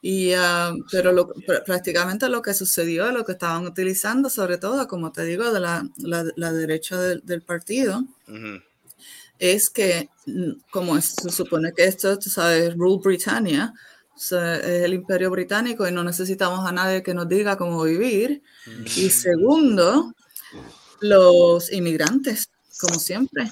Y, 0.00 0.32
ah, 0.34 0.72
pero 0.92 1.10
lo- 1.10 1.26
pr- 1.34 1.64
prácticamente 1.64 2.28
lo 2.28 2.40
que 2.40 2.54
sucedió, 2.54 3.10
lo 3.10 3.24
que 3.24 3.32
estaban 3.32 3.66
utilizando, 3.66 4.30
sobre 4.30 4.58
todo, 4.58 4.86
como 4.86 5.10
te 5.10 5.24
digo, 5.24 5.50
de 5.52 5.58
la, 5.58 5.88
la- 5.96 6.30
la 6.36 6.52
derecha 6.52 7.00
del, 7.00 7.20
del 7.24 7.42
partido, 7.42 8.04
Ujú. 8.28 8.62
es 9.40 9.70
que, 9.70 10.08
como 10.70 11.00
se 11.00 11.30
supone 11.30 11.72
que 11.72 11.84
esto, 11.84 12.18
tú 12.18 12.30
sabes, 12.30 12.74
Rule 12.76 13.00
Britannia, 13.02 13.72
o 14.14 14.18
sea, 14.18 14.56
es 14.56 14.84
el 14.84 14.94
imperio 14.94 15.30
británico 15.30 15.88
y 15.88 15.92
no 15.92 16.04
necesitamos 16.04 16.66
a 16.66 16.72
nadie 16.72 17.02
que 17.02 17.14
nos 17.14 17.28
diga 17.28 17.56
cómo 17.56 17.82
vivir. 17.82 18.42
Y 18.96 19.10
segundo, 19.10 20.14
los 21.00 21.72
inmigrantes, 21.72 22.48
como 22.80 22.98
siempre. 22.98 23.50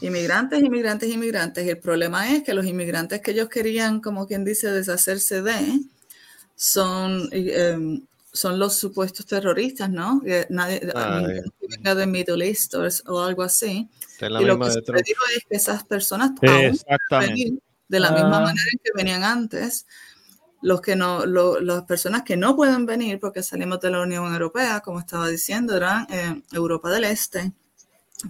Inmigrantes, 0.00 0.62
inmigrantes, 0.62 1.10
inmigrantes. 1.10 1.66
Y 1.66 1.70
el 1.70 1.78
problema 1.78 2.32
es 2.32 2.42
que 2.44 2.54
los 2.54 2.66
inmigrantes 2.66 3.20
que 3.20 3.32
ellos 3.32 3.48
querían, 3.48 4.00
como 4.00 4.26
quien 4.26 4.44
dice, 4.44 4.70
deshacerse 4.70 5.42
de, 5.42 5.80
son, 6.54 7.28
em, 7.32 8.06
son 8.32 8.58
los 8.58 8.74
supuestos 8.76 9.26
terroristas, 9.26 9.90
¿no? 9.90 10.20
Que 10.24 10.46
nadie, 10.50 10.80
Ah, 10.94 11.22
venga 11.68 11.94
de 11.94 12.06
Middle 12.06 12.46
East 12.48 12.74
o, 12.74 12.86
o 13.12 13.20
algo 13.22 13.42
así. 13.42 13.88
Esta 14.12 14.26
es 14.26 14.32
la 14.32 14.42
y 14.42 14.44
lo 14.44 14.56
misma 14.56 14.74
que 14.74 14.82
Trump. 14.82 14.98
sucedió 14.98 15.16
es 15.36 15.44
que 15.48 15.56
esas 15.56 15.84
personas 15.84 16.30
aún 16.40 17.60
de 17.88 18.00
la 18.00 18.10
misma 18.12 18.38
Ah. 18.38 18.40
manera 18.40 18.66
en 18.72 18.78
que 18.84 18.90
venían 18.94 19.22
antes. 19.24 19.86
Los 20.62 20.80
que 20.82 20.94
no, 20.94 21.24
lo- 21.24 21.58
las 21.60 21.84
personas 21.84 22.22
que 22.22 22.36
no 22.36 22.54
pueden 22.54 22.84
venir 22.84 23.18
porque 23.18 23.42
salimos 23.42 23.80
de 23.80 23.90
la 23.90 24.02
Unión 24.02 24.30
Europea, 24.32 24.80
como 24.80 25.00
estaba 25.00 25.26
diciendo, 25.28 25.74
eran 25.76 26.06
eh, 26.10 26.42
Europa 26.52 26.90
del 26.90 27.04
Este, 27.04 27.52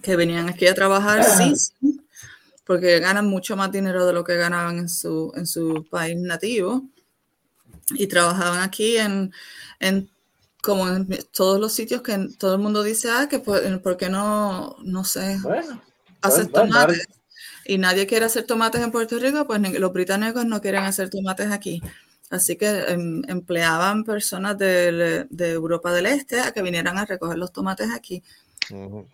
que 0.01 0.15
venían 0.17 0.49
aquí 0.49 0.67
a 0.69 0.75
trabajar, 0.75 1.25
sí, 1.25 1.53
sí, 1.57 2.01
porque 2.65 3.01
ganan 3.01 3.27
mucho 3.27 3.57
más 3.57 3.73
dinero 3.73 4.07
de 4.07 4.13
lo 4.13 4.23
que 4.23 4.37
ganaban 4.37 4.79
en 4.79 4.89
su, 4.89 5.33
en 5.35 5.45
su 5.47 5.85
país 5.91 6.17
nativo 6.17 6.85
y 7.95 8.07
trabajaban 8.07 8.61
aquí 8.61 8.97
en, 8.97 9.33
en 9.81 10.11
como 10.63 10.89
en 10.89 11.09
todos 11.33 11.59
los 11.61 11.73
sitios 11.73 12.03
que 12.03 12.29
todo 12.39 12.55
el 12.55 12.61
mundo 12.61 12.83
dice, 12.83 13.09
ah, 13.11 13.29
que 13.31 13.39
por, 13.39 13.83
¿por 13.83 13.97
qué 13.97 14.09
no, 14.11 14.77
no 14.83 15.05
sé, 15.05 15.39
bueno, 15.43 15.81
bueno, 16.45 16.51
tomates? 16.99 17.07
Y 17.65 17.79
nadie 17.79 18.07
quiere 18.07 18.27
hacer 18.27 18.45
tomates 18.45 18.81
en 18.83 18.91
Puerto 18.93 19.19
Rico, 19.19 19.47
pues 19.47 19.61
los 19.79 19.93
británicos 19.93 20.45
no 20.45 20.61
quieren 20.61 20.85
hacer 20.85 21.09
tomates 21.11 21.51
aquí. 21.51 21.81
Así 22.31 22.57
que 22.57 22.69
em, 22.69 23.23
empleaban 23.29 24.05
personas 24.05 24.57
del- 24.59 25.27
de 25.31 25.51
Europa 25.53 25.93
del 25.93 26.07
Este 26.07 26.41
a 26.41 26.53
que 26.53 26.63
vinieran 26.63 26.97
a 26.99 27.05
recoger 27.07 27.39
los 27.39 27.53
tomates 27.53 27.91
aquí 27.93 28.23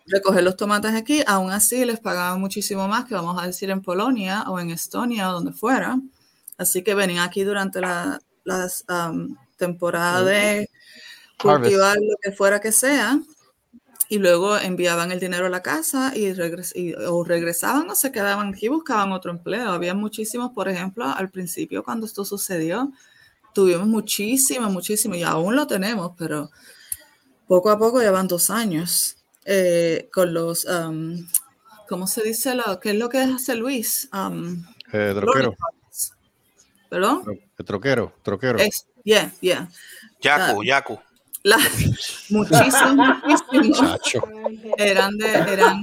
recoger 0.05 0.43
los 0.43 0.55
tomates 0.55 0.93
aquí, 0.93 1.23
aún 1.25 1.51
así 1.51 1.83
les 1.85 1.99
pagaban 1.99 2.39
muchísimo 2.39 2.87
más 2.87 3.05
que 3.05 3.15
vamos 3.15 3.41
a 3.41 3.47
decir 3.47 3.69
en 3.69 3.81
Polonia 3.81 4.43
o 4.47 4.59
en 4.59 4.69
Estonia 4.71 5.29
o 5.29 5.33
donde 5.33 5.51
fuera. 5.53 5.99
Así 6.57 6.83
que 6.83 6.95
venían 6.95 7.23
aquí 7.23 7.43
durante 7.43 7.81
la, 7.81 8.19
las 8.47 8.85
am, 8.87 9.35
temporadas 9.57 10.25
de 10.25 10.69
cultivar 11.37 11.97
lo 11.97 12.15
que 12.21 12.31
fuera 12.31 12.59
que 12.61 12.71
sea 12.71 13.19
y 14.09 14.19
luego 14.19 14.57
enviaban 14.57 15.11
el 15.11 15.19
dinero 15.19 15.47
a 15.47 15.49
la 15.49 15.61
casa 15.61 16.13
y, 16.15 16.31
regres- 16.33 16.71
y- 16.75 16.93
o 16.93 17.23
regresaban 17.25 17.89
o 17.89 17.95
se 17.95 18.11
quedaban 18.11 18.53
aquí 18.53 18.67
y 18.67 18.69
buscaban 18.69 19.11
otro 19.11 19.31
empleo. 19.31 19.69
Había 19.71 19.93
muchísimos, 19.93 20.53
por 20.53 20.69
ejemplo, 20.69 21.03
al 21.05 21.29
principio 21.29 21.83
cuando 21.83 22.05
esto 22.05 22.23
sucedió, 22.23 22.91
tuvimos 23.53 23.87
muchísimo, 23.87 24.69
muchísimo 24.69 25.15
y 25.15 25.23
aún 25.23 25.55
lo 25.55 25.67
tenemos, 25.67 26.13
pero 26.17 26.49
poco 27.47 27.69
a 27.69 27.77
poco 27.77 27.99
llevan 28.01 28.27
dos 28.29 28.49
años 28.49 29.17
eh, 29.43 30.07
con 30.13 30.33
los, 30.33 30.63
um, 30.65 31.27
¿cómo 31.89 32.07
se 32.07 32.23
dice? 32.23 32.55
Lo, 32.55 32.79
¿Qué 32.79 32.91
es 32.91 32.95
lo 32.95 33.09
que 33.09 33.17
hace 33.19 33.55
Luis? 33.55 34.07
Um, 34.13 34.63
Eh. 35.51 35.57
¿Perdón? 36.89 37.23
El 37.57 37.65
troquero, 37.65 38.13
troquero. 38.21 38.59
Es- 38.59 38.87
yeah, 39.03 39.33
yeah. 39.41 39.69
Yaku, 40.21 40.61
Ah, 40.61 40.65
Yaku. 40.65 40.99
la- 41.43 41.57
muchísimos, 42.29 43.17
muchísimos 43.25 43.79
Chacho. 43.79 44.21
eran, 44.77 45.17
de, 45.17 45.27
eran 45.31 45.81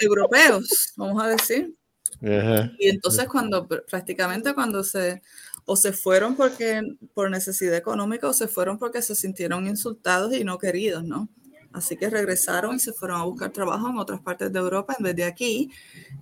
europeos, 0.00 0.92
vamos 0.96 1.22
a 1.22 1.28
decir. 1.28 1.74
Ajá. 2.22 2.72
Y 2.78 2.88
entonces 2.88 3.28
cuando 3.28 3.68
pr- 3.68 3.84
prácticamente 3.88 4.54
cuando 4.54 4.82
se 4.82 5.22
o 5.66 5.76
se 5.76 5.92
fueron 5.92 6.34
porque 6.34 6.80
por 7.14 7.30
necesidad 7.30 7.74
económica 7.76 8.26
o 8.28 8.32
se 8.32 8.48
fueron 8.48 8.78
porque 8.78 9.02
se 9.02 9.14
sintieron 9.14 9.66
insultados 9.66 10.32
y 10.34 10.42
no 10.42 10.56
queridos, 10.58 11.04
¿no? 11.04 11.28
Así 11.70 11.96
que 11.98 12.08
regresaron 12.08 12.76
y 12.76 12.78
se 12.78 12.94
fueron 12.94 13.20
a 13.20 13.24
buscar 13.24 13.50
trabajo 13.50 13.90
en 13.90 13.98
otras 13.98 14.20
partes 14.22 14.50
de 14.50 14.58
Europa 14.58 14.96
en 14.98 15.04
vez 15.04 15.14
de 15.14 15.24
aquí. 15.24 15.70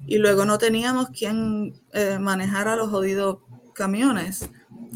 Y 0.05 0.19
luego 0.19 0.45
no 0.45 0.59
teníamos 0.59 1.09
quien 1.11 1.73
eh, 1.93 2.19
manejara 2.19 2.75
los 2.75 2.91
jodidos 2.91 3.39
camiones. 3.77 4.49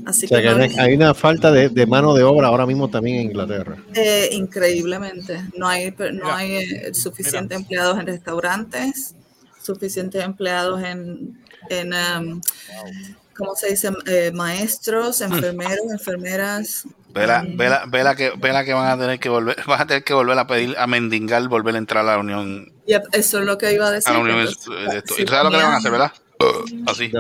Así 0.07 0.27
O 0.27 0.29
sea, 0.29 0.39
que, 0.39 0.49
que 0.49 0.75
no 0.77 0.83
hay, 0.83 0.95
una 0.95 1.15
falta 1.15 1.51
de, 1.53 1.69
de 1.69 1.87
mano 1.87 2.15
de 2.15 2.23
obra 2.23 2.49
ahora 2.49 2.65
mismo 2.67 2.89
también 2.89 3.17
en 3.19 3.23
Inglaterra. 3.27 3.77
eh, 3.95 4.29
increíblemente. 4.33 5.43
No 5.57 5.69
hay, 5.69 5.95
no 6.13 6.33
hay 6.33 6.53
eh, 6.57 6.95
suficientes 6.95 7.59
empleados 7.59 7.99
en 7.99 8.07
restaurantes, 8.07 9.15
suficientes 9.63 10.25
empleados 10.25 10.83
en, 10.83 11.39
en 11.69 11.93
um, 11.93 12.41
¿cómo 13.37 13.55
se 13.55 13.71
dice? 13.71 13.91
Eh, 14.07 14.31
maestros, 14.33 15.21
enfermeros, 15.21 15.91
enfermeras. 15.91 16.85
Vela, 17.13 17.45
vela, 17.55 17.85
vela 17.89 18.15
que, 18.15 18.33
vela 18.39 18.65
que 18.65 18.73
van 18.73 18.89
a 18.89 18.99
tener 18.99 19.19
que 19.19 19.29
volver, 19.29 19.57
van 19.67 19.81
a 19.83 19.87
tener 19.87 20.05
que 20.05 20.15
volver 20.15 20.39
a 20.39 20.47
pedir, 20.47 20.77
a 20.79 20.87
mendigar, 20.87 21.47
volver 21.49 21.75
a 21.75 21.79
entrar 21.79 22.05
a 22.05 22.13
la 22.13 22.19
Unión, 22.19 22.73
Yep, 22.87 23.05
eso 23.13 23.41
es 23.41 23.45
lo 23.45 23.59
que 23.59 23.73
iba 23.75 23.87
a 23.87 23.89
a 23.89 23.93
decir. 23.93 24.13
la 24.13 24.19
Unión 24.21 24.39
Entonces, 24.41 24.67
de 24.93 24.99
esto. 24.99 25.15
si 25.15 25.23
¿Y 25.23 25.25
tú 25.25 25.33
sabes 25.33 25.45
lo 25.45 25.51
que 25.51 25.57
le 25.59 25.63
van 25.65 25.73
a 25.75 25.77
hacer, 25.77 25.91
verdad? 25.91 26.13
Así. 26.87 27.11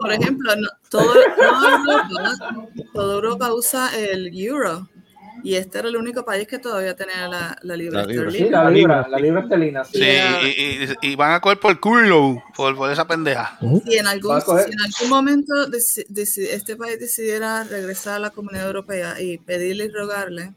Por 0.00 0.12
ejemplo, 0.12 0.56
no- 0.56 0.68
todo, 0.90 1.12
toda 1.36 1.76
Europa, 1.78 2.56
toda 2.92 3.14
Europa 3.14 3.52
usa 3.54 3.90
el 3.98 4.30
euro. 4.34 4.88
Y 5.44 5.56
este 5.56 5.80
era 5.80 5.88
el 5.88 5.96
único 5.96 6.24
país 6.24 6.46
que 6.46 6.60
todavía 6.60 6.94
tenía 6.94 7.26
la, 7.26 7.56
la 7.62 7.76
libra 7.76 8.04
Sí, 8.04 8.10
esterlina. 8.12 8.62
la 8.64 8.70
libra, 8.70 9.08
la 9.08 9.18
libra 9.18 9.40
esterlina. 9.40 9.84
Sí, 9.84 10.00
y, 10.00 10.46
y- 10.46 10.88
y 11.02 11.16
van 11.16 11.32
a 11.32 11.40
coger 11.40 11.58
por 11.58 11.80
culo 11.80 12.40
por, 12.54 12.76
por 12.76 12.92
esa 12.92 13.08
pendeja. 13.08 13.58
Si 13.84 13.96
en 13.98 14.06
algún, 14.06 14.40
si 14.40 14.50
en 14.52 14.80
algún 14.80 15.08
momento 15.10 15.52
deci- 15.68 16.06
deci- 16.06 16.46
este 16.48 16.76
país 16.76 17.00
decidiera 17.00 17.64
regresar 17.64 18.14
a 18.16 18.18
la 18.20 18.30
comunidad 18.30 18.66
europea 18.68 19.20
y 19.20 19.38
pedirle 19.38 19.86
y 19.86 19.88
rogarle 19.88 20.52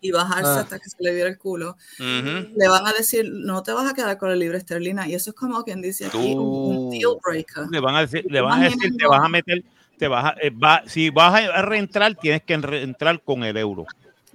y 0.00 0.10
bajarse 0.12 0.50
Ah. 0.50 0.60
hasta 0.60 0.78
que 0.78 0.88
se 0.88 0.96
le 1.00 1.12
viera 1.14 1.28
el 1.28 1.38
culo, 1.38 1.76
Ujú. 1.98 2.48
le 2.56 2.68
van 2.68 2.86
a 2.86 2.92
decir, 2.92 3.30
no 3.30 3.62
te 3.62 3.72
vas 3.72 3.90
a 3.90 3.94
quedar 3.94 4.16
con 4.18 4.28
la 4.30 4.36
libra 4.36 4.58
esterlina. 4.58 5.06
Y 5.08 5.14
eso 5.14 5.30
es 5.30 5.36
como 5.36 5.62
quien 5.64 5.82
dice 5.82 6.06
aquí, 6.06 6.34
un, 6.34 6.38
un 6.86 6.90
deal 6.90 7.16
breaker. 7.24 7.66
Le 7.70 7.80
van 7.80 7.96
a 7.96 8.00
decir, 8.00 8.24
le 8.28 8.40
van 8.40 8.60
a 8.62 8.64
decir, 8.64 8.96
te 8.96 9.06
vas 9.06 9.20
a 9.22 9.28
meter, 9.28 9.62
te 9.98 10.08
vas 10.08 10.24
a, 10.24 10.34
eh, 10.40 10.50
va- 10.50 10.82
si 10.86 11.10
vas 11.10 11.34
a 11.34 11.62
reentrar, 11.62 12.14
tienes 12.14 12.42
que 12.42 12.56
reentrar 12.56 13.22
con 13.22 13.44
el 13.44 13.56
euro. 13.56 13.84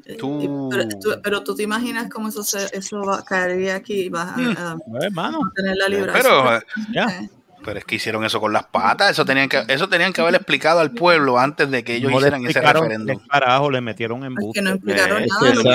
Y- 0.07 0.13
Pero, 0.17 0.87
tú, 1.01 1.09
pero 1.23 1.43
tú 1.43 1.55
te 1.55 1.63
imaginas 1.63 2.09
cómo 2.11 2.27
eso, 2.29 2.43
se, 2.43 2.67
eso 2.77 3.01
va, 3.01 3.23
caería 3.23 3.75
aquí 3.75 4.01
y 4.01 4.09
vas 4.09 4.33
a, 4.33 4.37
Mm. 4.37 4.55
a- 4.57 4.77
hermano. 5.05 5.39
a 5.43 5.51
tener 5.55 5.75
la 5.77 5.87
libra. 5.87 6.13
Pero, 6.13 6.29
Eso- 6.57 6.63
eh, 6.93 7.29
pero 7.65 7.79
es 7.79 7.85
que 7.85 7.95
hicieron 7.95 8.23
eso 8.23 8.39
con 8.39 8.53
las 8.53 8.63
patas. 8.65 9.11
Eso 9.11 9.25
tenían 9.25 9.49
que, 9.49 9.63
eso 9.67 9.89
tenían 9.89 10.13
que 10.13 10.21
haber 10.21 10.35
explicado 10.35 10.79
al 10.79 10.91
pueblo 10.91 11.39
antes 11.39 11.69
de 11.71 11.83
que 11.83 11.95
ellos 11.95 12.11
No 12.11 12.19
le 12.19 12.27
hicieran 12.27 12.45
ese 12.45 12.61
referéndum. 12.61 13.17
tres 13.17 13.27
carajos, 13.29 13.71
le 13.71 13.81
metieron 13.81 14.23
embuste. 14.23 14.59
que 14.59 14.63
no 14.63 14.69
explicaron 14.71 15.23
Eh, 15.23 15.27
nada. 15.27 15.41
lo 15.41 15.49
que 15.49 15.55
lo 15.55 15.63
que 15.63 15.69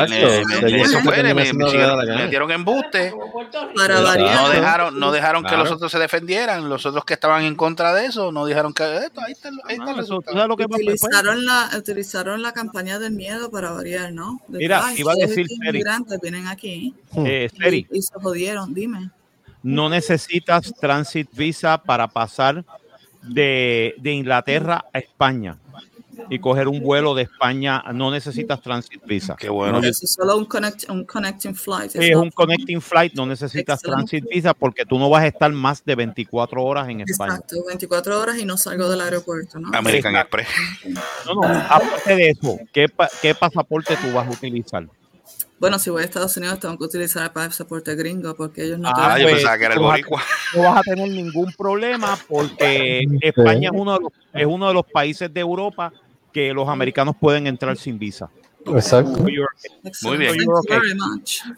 gana. 2.07 2.23
metieron 2.25 2.51
embuste. 2.53 3.13
Para 3.77 3.95
No 4.01 4.03
variar. 4.05 4.53
dejaron, 4.55 4.99
no 5.01 5.13
dejaron 5.13 5.45
que 5.45 5.57
los 5.57 5.71
otros 5.71 5.91
se 5.91 5.99
defendieran. 5.99 6.69
Los 6.69 6.87
otros 6.87 7.05
que 7.05 7.15
estaban 7.15 7.45
en 7.45 7.57
contra 7.57 7.93
de 7.95 8.07
eso, 8.07 8.31
no 8.33 8.47
dijeron 8.47 8.73
que 8.73 8.85
esto, 8.99 9.21
ahí 9.21 9.33
está, 9.33 9.49
el- 9.49 9.61
ahí 9.67 9.77
está 9.77 9.91
el 9.91 9.97
resultado. 9.97 10.47
utilizaron, 10.55 11.45
la, 11.45 11.71
utilizaron 11.77 12.43
la 12.43 12.53
campaña 12.53 12.99
del 12.99 13.13
miedo 13.13 13.51
para 13.51 13.73
variar, 13.73 14.13
¿no? 14.13 14.41
De 14.49 14.59
que, 14.59 14.65
Mira, 14.65 14.83
"Ay, 14.87 14.97
iba 15.01 15.13
a 15.13 15.17
decir, 15.17 15.47
Seri. 15.47 15.69
inmigrantes 15.71 16.19
vienen 16.21 16.47
aquí 16.47 16.95
Eh, 17.17 17.49
y, 17.53 17.57
Seri, 17.63 17.87
y 17.91 18.03
se 18.03 18.15
jodieron, 18.15 18.73
dime. 18.75 19.11
No 19.63 19.89
necesitas 19.89 20.73
transit 20.81 21.29
visa 21.33 21.79
para 21.79 22.09
pasar 22.09 22.65
de, 23.23 23.95
de 23.99 24.13
Inglaterra 24.13 24.85
a 24.93 24.99
España 24.99 25.59
y 26.29 26.39
coger 26.39 26.69
un 26.69 26.81
vuelo 26.81 27.15
de 27.15 27.23
España. 27.23 27.83
No 27.93 28.11
necesitas 28.11 28.61
transit 28.61 29.03
visa. 29.05 29.37
Qué 29.39 29.49
bueno. 29.49 29.81
No, 29.81 29.87
es 29.87 29.99
solo 29.99 30.37
un, 30.37 30.45
connect, 30.45 30.89
un 30.89 31.05
connecting 31.05 31.55
flight. 31.55 31.97
es 31.97 32.17
un 32.17 32.31
connecting 32.31 32.81
flight, 32.81 33.15
no 33.15 33.27
necesitas 33.27 33.79
Excelente. 33.81 34.09
transit 34.11 34.25
visa 34.31 34.55
porque 34.55 34.85
tú 34.85 34.99
no 34.99 35.09
vas 35.11 35.23
a 35.25 35.27
estar 35.29 35.51
más 35.53 35.85
de 35.85 35.95
24 35.95 36.63
horas 36.63 36.89
en 36.89 37.01
España. 37.01 37.35
Exacto, 37.35 37.57
24 37.67 38.21
horas 38.21 38.39
y 38.39 38.45
no 38.45 38.57
salgo 38.57 38.89
del 38.89 39.01
aeropuerto, 39.01 39.59
¿no? 39.59 39.71
American 39.77 40.15
Express. 40.17 40.49
No, 41.27 41.35
no, 41.35 41.43
aparte 41.45 42.15
de 42.17 42.31
eso, 42.31 42.59
¿qué, 42.73 42.89
pa- 42.89 43.11
qué 43.21 43.35
pasaporte 43.35 43.97
tú 43.97 44.13
vas 44.13 44.27
a 44.27 44.31
utilizar? 44.31 44.87
Bueno, 45.61 45.79
si 45.79 45.91
voy 45.91 46.01
a 46.03 46.07
Estados 46.07 46.35
Unidos 46.39 46.59
tengo 46.59 46.77
que 46.79 46.85
utilizar 46.85 47.23
el 47.23 47.31
pasaporte 47.31 47.95
gringo 47.95 48.35
porque 48.35 48.65
ellos 48.65 48.79
no 48.79 48.89
Ah, 48.89 49.15
tienen- 49.15 49.35
pues, 49.35 49.45
no 49.77 49.83
vas 49.83 50.01
a- 50.01 50.57
No 50.57 50.63
vas 50.65 50.79
a 50.79 50.83
tener 50.83 51.09
ningún 51.11 51.53
problema 51.53 52.19
porque 52.27 53.05
España 53.21 53.69
es 53.73 53.79
uno, 53.79 53.93
de 53.95 54.01
los, 54.01 54.13
es 54.33 54.47
uno 54.47 54.69
de 54.69 54.75
los 54.75 54.87
países 54.87 55.33
de 55.33 55.41
Europa 55.41 55.93
que 56.33 56.53
los 56.55 56.67
americanos 56.69 57.15
pueden 57.21 57.47
entrar 57.47 57.77
sin 57.77 57.99
visa. 57.99 58.31
Exacto. 58.67 59.19
Muy 60.03 60.17
bien. 60.17 60.31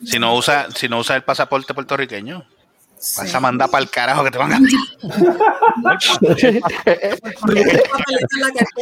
Si 0.05 0.19
no 0.19 0.35
usa, 0.37 0.69
si 0.75 0.89
no 0.89 0.99
usa 0.99 1.15
el 1.17 1.23
pasaporte 1.23 1.73
puertorriqueño, 1.73 2.45
vas 3.19 3.35
a 3.35 3.41
mandar 3.41 3.69
para 3.71 3.83
el 3.83 3.91
carajo 3.91 4.23
que 4.25 4.31
te 4.31 4.39
van 4.39 4.53
a. 4.53 4.61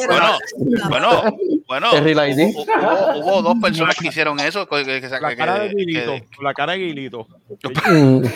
bueno, 0.07 0.39
bueno, 0.89 1.25
bueno. 1.67 1.91
Hubo, 2.55 2.65
hubo- 2.65 3.17
hubo 3.19 3.43
dos 3.43 3.57
personas 3.61 3.97
que 3.97 4.09
hicieron 4.09 4.39
eso. 4.41 4.67
que- 4.69 4.85
que- 4.85 5.01
que- 5.01 5.09
La 5.09 5.31
que- 5.31 5.37
cara 5.37 5.59
de 5.61 5.69
que- 5.71 5.75
Guilito, 5.77 6.15
la 6.43 6.55
cara 6.55 6.73
de 6.73 6.79
Guilito. 6.79 7.27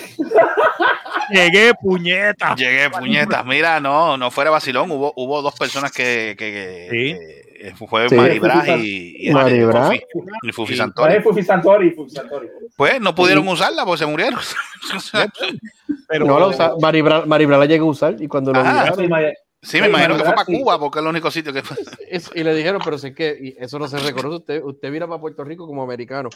Llegué, 1.30 1.72
puñeta. 1.80 2.54
Llegué, 2.54 2.90
puñetas. 2.90 3.44
Mira, 3.46 3.80
no, 3.80 4.16
no 4.18 4.30
fuera 4.30 4.50
vacilón. 4.50 4.90
Hubo, 4.90 5.12
hubo 5.16 5.40
dos 5.42 5.54
personas 5.58 5.90
que, 5.90 6.34
que, 6.38 6.52
que- 6.52 6.88
que 6.90 7.43
fue 7.76 8.08
Sí. 8.08 8.14
Maribras 8.16 8.68
y, 8.78 9.28
y, 9.28 9.30
Maribras. 9.32 9.86
Fufi, 9.86 10.02
y 10.42 10.52
Fufi 10.52 10.76
¿Cuál 10.76 10.78
Santori. 10.78 11.14
es 11.16 11.22
Fufi 11.24 11.42
Santori? 11.42 11.90
Fufi 11.92 12.10
Santori. 12.10 12.48
Pues 12.76 13.00
no 13.00 13.14
pudieron 13.14 13.46
usarla 13.48 13.84
porque 13.84 13.98
se 13.98 14.06
murieron. 14.06 14.38
Pero, 16.08 16.26
no 16.26 16.38
la 16.38 16.46
usa, 16.48 16.72
Maribra, 16.80 17.24
Maribra 17.26 17.58
la 17.58 17.66
llegó 17.66 17.86
a 17.86 17.90
usar 17.90 18.16
y 18.20 18.26
cuando 18.28 18.52
lo 18.52 18.60
Ajá. 18.60 18.94
miraron, 18.96 19.32
Sí, 19.62 19.80
me 19.80 19.88
imagino 19.88 20.16
que 20.18 20.24
fue 20.24 20.34
para 20.34 20.44
Cuba 20.44 20.78
porque 20.78 20.98
es 20.98 21.02
el 21.02 21.08
único 21.08 21.30
sitio 21.30 21.50
que 21.50 21.62
fue. 21.62 21.76
eso- 22.10 22.30
y 22.34 22.44
le 22.44 22.54
dijeron, 22.54 22.82
pero 22.84 22.98
sé 22.98 23.14
que 23.14 23.34
y 23.40 23.56
eso 23.58 23.78
no 23.78 23.88
se 23.88 23.98
reconoce. 23.98 24.36
Usted, 24.36 24.62
usted 24.62 24.90
vira 24.92 25.06
para 25.08 25.18
Puerto 25.20 25.42
Rico 25.42 25.66
como 25.66 25.82
americano. 25.82 26.28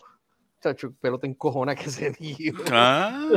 Chacho, 0.60 0.92
pelota 1.00 1.26
encojona 1.26 1.74
que 1.74 1.88
se 1.88 2.10
dio. 2.18 2.54
Ah. 2.72 3.28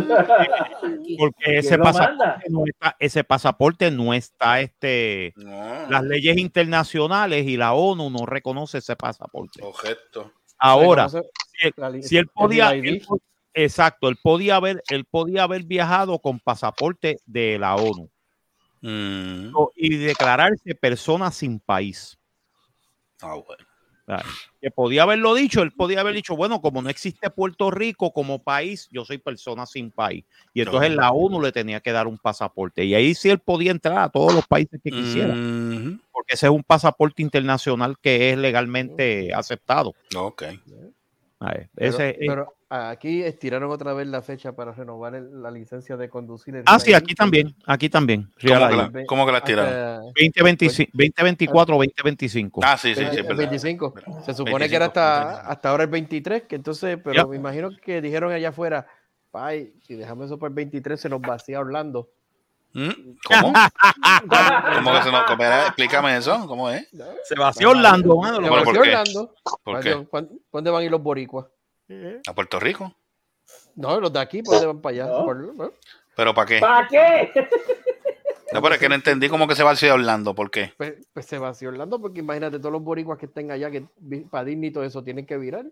Porque 1.19 1.59
ese 1.59 1.69
¿Quién 1.69 1.79
lo 1.79 1.83
pasaporte, 1.85 2.49
no 2.49 2.63
está, 2.65 2.95
ese 2.99 3.23
pasaporte 3.23 3.91
no 3.91 4.13
está, 4.13 4.59
este, 4.61 5.33
las 5.35 6.03
leyes 6.03 6.37
internacionales 6.37 7.45
y 7.45 7.57
la 7.57 7.73
ONU 7.73 8.09
no 8.09 8.25
reconoce 8.25 8.79
ese 8.79 8.95
pasaporte. 8.95 9.61
Objeto. 9.63 10.31
Ahora, 10.57 11.09
si 11.09 11.17
él, 11.17 12.03
si 12.03 12.23
podía, 12.25 12.71
él 12.73 13.01
exacto, 13.53 14.09
él 14.09 14.17
podía 14.21 14.55
haber, 14.55 14.81
él 14.89 15.05
podía 15.05 15.43
haber 15.43 15.63
viajado 15.63 16.19
con 16.19 16.39
pasaporte 16.39 17.17
de 17.25 17.59
la 17.59 17.75
ONU 17.75 18.09
Mm. 18.81 19.53
y 19.75 19.95
declararse 19.97 20.73
persona 20.73 21.31
sin 21.31 21.59
país. 21.59 22.17
Ah, 23.21 23.35
bueno. 23.35 23.63
Que 24.61 24.71
podía 24.71 25.03
haberlo 25.03 25.33
dicho, 25.33 25.61
él 25.61 25.71
podía 25.71 26.01
haber 26.01 26.13
dicho, 26.13 26.35
bueno, 26.35 26.61
como 26.61 26.81
no 26.81 26.89
existe 26.89 27.29
Puerto 27.29 27.71
Rico 27.71 28.11
como 28.11 28.43
país, 28.43 28.87
yo 28.91 29.05
soy 29.05 29.17
persona 29.17 29.65
sin 29.65 29.91
país. 29.91 30.23
Y 30.53 30.61
entonces 30.61 30.91
No. 30.91 30.97
la 30.97 31.11
ONU 31.11 31.41
le 31.41 31.51
tenía 31.51 31.79
que 31.79 31.91
dar 31.91 32.07
un 32.07 32.17
pasaporte. 32.17 32.85
Y 32.85 32.93
ahí 32.93 33.13
sí 33.15 33.29
él 33.29 33.39
podía 33.39 33.71
entrar 33.71 33.99
a 33.99 34.09
todos 34.09 34.33
los 34.33 34.45
países 34.47 34.79
que 34.83 34.91
quisiera. 34.91 35.33
Mm. 35.33 36.01
Porque 36.11 36.35
ese 36.35 36.47
es 36.47 36.51
un 36.51 36.63
pasaporte 36.63 37.21
internacional 37.21 37.97
que 37.99 38.31
es 38.31 38.37
legalmente 38.37 39.33
aceptado. 39.33 39.93
Ok. 40.15 40.43
Ver, 41.49 41.69
Pero, 41.73 41.89
ese 41.89 42.09
es- 42.11 42.17
pero 42.19 42.55
aquí 42.69 43.23
estiraron 43.23 43.71
otra 43.71 43.93
vez 43.93 44.07
la 44.07 44.21
fecha 44.21 44.51
para 44.53 44.71
renovar 44.73 45.15
el- 45.15 45.41
la 45.41 45.49
licencia 45.51 45.97
de 45.97 46.07
conducir. 46.09 46.55
el 46.55 46.63
ah, 46.67 46.79
sí, 46.79 46.93
aquí 46.93 47.15
también. 47.15 47.55
Aquí 47.65 47.89
también. 47.89 48.29
¿Cómo 48.45 48.67
que 48.69 48.75
la, 48.75 48.91
cómo 49.07 49.25
que 49.25 49.31
la 49.31 49.37
Hasta- 49.39 49.47
tiraron? 49.47 50.01
2025, 50.15 50.91
2024 50.93 51.75
2025. 51.75 52.61
Ah, 52.63 52.77
sí, 52.77 52.89
sí, 52.93 53.01
sí, 53.01 53.01
El 53.01 53.07
es 53.19 53.23
verdad. 53.27 53.37
25. 53.37 53.93
Se 54.23 54.33
supone 54.33 54.69
que 54.69 54.75
era 54.75 54.85
25, 54.85 54.99
hasta, 54.99 55.41
hasta 55.49 55.69
ahora 55.69 55.83
el 55.83 55.89
23, 55.89 56.43
que 56.43 56.55
entonces, 56.55 56.97
pero 57.03 57.15
Ya. 57.15 57.25
me 57.25 57.35
imagino 57.35 57.69
que 57.83 58.01
dijeron 58.01 58.31
allá 58.31 58.49
afuera, 58.49 58.85
Pai, 59.31 59.73
si 59.81 59.95
dejamos 59.95 60.25
eso 60.25 60.37
para 60.37 60.49
el 60.49 60.55
23 60.55 60.99
se 60.99 61.09
nos 61.09 61.21
vacía 61.21 61.59
Orlando. 61.59 62.09
¿Mm? 62.73 62.89
¿Cómo? 63.25 63.53
¿Cómo 64.75 64.91
que 64.93 65.03
se 65.03 65.11
nos 65.11 65.23
coopera? 65.25 65.67
Explícame 65.67 66.17
eso. 66.17 66.47
¿Cómo 66.47 66.69
es? 66.69 66.87
Se 67.23 67.35
vació 67.35 67.71
Orlando, 67.71 68.17
mano. 68.17 68.35
Se 68.37 68.41
¿Pero 68.43 68.53
vació 68.53 68.65
por 68.65 68.73
qué? 68.83 68.89
Orlando. 68.89 69.35
¿Por 69.63 69.79
qué? 69.81 69.89
Dios, 69.89 70.07
¿cuán- 70.09 70.29
¿Dónde 70.51 70.71
van 70.71 70.81
a 70.81 70.85
ir 70.85 70.91
los 70.91 71.01
boricuas? 71.03 71.45
¿A 72.27 72.33
Puerto 72.33 72.59
Rico? 72.59 72.93
No, 73.75 73.99
los 73.99 74.13
de 74.13 74.19
aquí, 74.19 74.41
¿por 74.43 74.53
dónde 74.53 74.67
van 74.67 74.81
para 74.81 74.95
allá? 75.05 75.11
¿Pero 76.15 76.33
para 76.33 76.45
qué? 76.47 76.59
¿Para 76.59 76.87
qué? 76.87 77.31
No, 78.53 78.61
pero 78.61 78.75
es 78.75 78.79
que 78.81 78.89
no 78.89 78.95
entendí 78.95 79.29
cómo 79.29 79.47
que 79.47 79.55
se 79.55 79.63
va 79.63 79.71
a 79.71 79.75
Ciudad 79.75 79.95
Orlando. 79.95 80.35
¿Por 80.35 80.51
qué? 80.51 80.73
Pues, 80.77 80.95
pues 81.13 81.25
se 81.25 81.37
vació 81.37 81.69
Orlando, 81.69 81.99
porque 82.01 82.19
imagínate 82.19 82.59
todos 82.59 82.71
los 82.73 82.83
boricuas 82.83 83.17
que 83.17 83.25
estén 83.27 83.49
allá, 83.51 83.71
que 83.71 83.85
para 84.29 84.43
Disney 84.45 84.69
y 84.69 84.73
todo 84.73 84.83
eso 84.83 85.03
tienen 85.03 85.25
que 85.25 85.37
virar. 85.37 85.65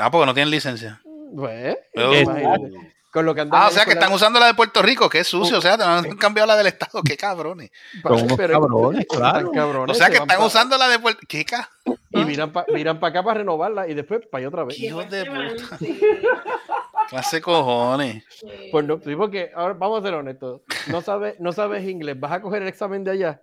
Ah, 0.00 0.10
porque 0.10 0.26
no 0.26 0.34
tienen 0.34 0.50
licencia. 0.50 1.00
Pues, 1.34 1.76
Oh. 1.96 2.14
imagínate. 2.14 2.94
Con 3.10 3.24
lo 3.24 3.34
que 3.34 3.40
andan 3.40 3.62
Ah, 3.62 3.68
o 3.68 3.70
sea 3.70 3.84
que 3.84 3.94
la- 3.94 4.00
están 4.00 4.12
usando 4.12 4.38
la 4.38 4.46
de 4.46 4.54
Puerto 4.54 4.82
Rico, 4.82 5.08
que 5.08 5.20
es 5.20 5.26
sucio. 5.28 5.58
O 5.58 5.60
sea, 5.62 5.74
han 5.74 6.16
cambiado 6.16 6.46
la 6.46 6.56
del 6.56 6.66
Estado. 6.66 7.02
Qué 7.02 7.16
cabrones. 7.16 7.70
Pero- 8.36 8.60
cabrones, 8.60 9.00
están 9.10 9.18
claro. 9.18 9.50
cabrones, 9.52 9.96
O 9.96 9.98
sea 9.98 10.06
se 10.08 10.12
que 10.12 10.18
están 10.18 10.38
pa- 10.38 10.44
usando 10.46 10.76
la 10.76 10.88
de 10.88 10.98
Puerto 10.98 11.20
¿Qué 11.26 11.44
ca- 11.44 11.70
Y 12.10 12.24
miran 12.24 12.52
para 12.52 12.66
miran 12.72 13.00
pa 13.00 13.08
acá 13.08 13.22
para 13.22 13.38
renovarla 13.38 13.88
y 13.88 13.94
después 13.94 14.20
para 14.30 14.40
allá 14.40 14.48
otra 14.48 14.64
vez. 14.64 14.78
Hijos 14.78 15.08
de 15.10 15.24
puta. 15.24 15.78
Clase 17.08 17.40
cojones. 17.40 18.22
Pues 18.70 18.84
no, 18.84 18.98
sí, 19.02 19.16
porque 19.16 19.50
ahora 19.54 19.72
vamos 19.74 20.00
a 20.00 20.06
ser 20.06 20.14
honestos. 20.14 20.60
No 20.88 21.00
sabes, 21.00 21.40
no 21.40 21.52
sabes 21.52 21.88
inglés, 21.88 22.18
vas 22.20 22.32
a 22.32 22.42
coger 22.42 22.60
el 22.62 22.68
examen 22.68 23.02
de 23.04 23.12
allá. 23.12 23.40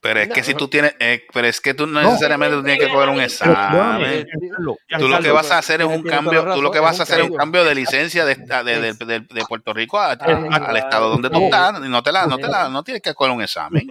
Pero 0.00 0.20
es 0.20 0.28
que 0.28 0.44
si 0.44 0.52
tú 0.54 0.68
tienes, 0.68 0.94
eh, 1.00 1.24
pero 1.34 1.48
es 1.48 1.60
que 1.60 1.74
tú 1.74 1.84
no 1.88 2.00
necesariamente 2.00 2.56
tú 2.56 2.62
tienes 2.62 2.78
que 2.86 2.92
coger 2.94 3.08
un 3.08 3.20
examen. 3.20 3.56
Tú 5.00 5.08
lo 5.08 5.16
que 5.24 5.28
vas 5.34 5.50
a 5.50 5.58
hacer 5.58 5.80
es 5.80 5.86
un 5.88 6.02
cambio, 6.14 6.40
tú 6.54 6.62
lo 6.62 6.70
que 6.70 6.78
vas 6.78 7.00
a 7.00 7.02
hacer 7.02 7.16
es 7.18 7.22
un 7.32 7.36
cambio 7.36 7.64
de 7.64 7.74
licencia 7.74 8.24
de, 8.24 8.34
de, 8.36 8.80
de- 8.80 8.94
de- 8.94 9.20
de 9.20 9.44
Puerto 9.48 9.74
Rico 9.74 9.98
a- 9.98 10.12
a- 10.12 10.14
al 10.68 10.76
estado 10.76 11.08
donde 11.10 11.30
tú 11.30 11.38
estás. 11.46 11.84
Y 11.84 11.88
no 11.88 12.00
te 12.04 12.12
la, 12.12 12.26
no 12.28 12.36
te 12.38 12.46
la, 12.46 12.68
no 12.68 12.82
tienes 12.84 13.02
que 13.02 13.12
coger 13.12 13.32
un 13.32 13.42
examen. 13.42 13.88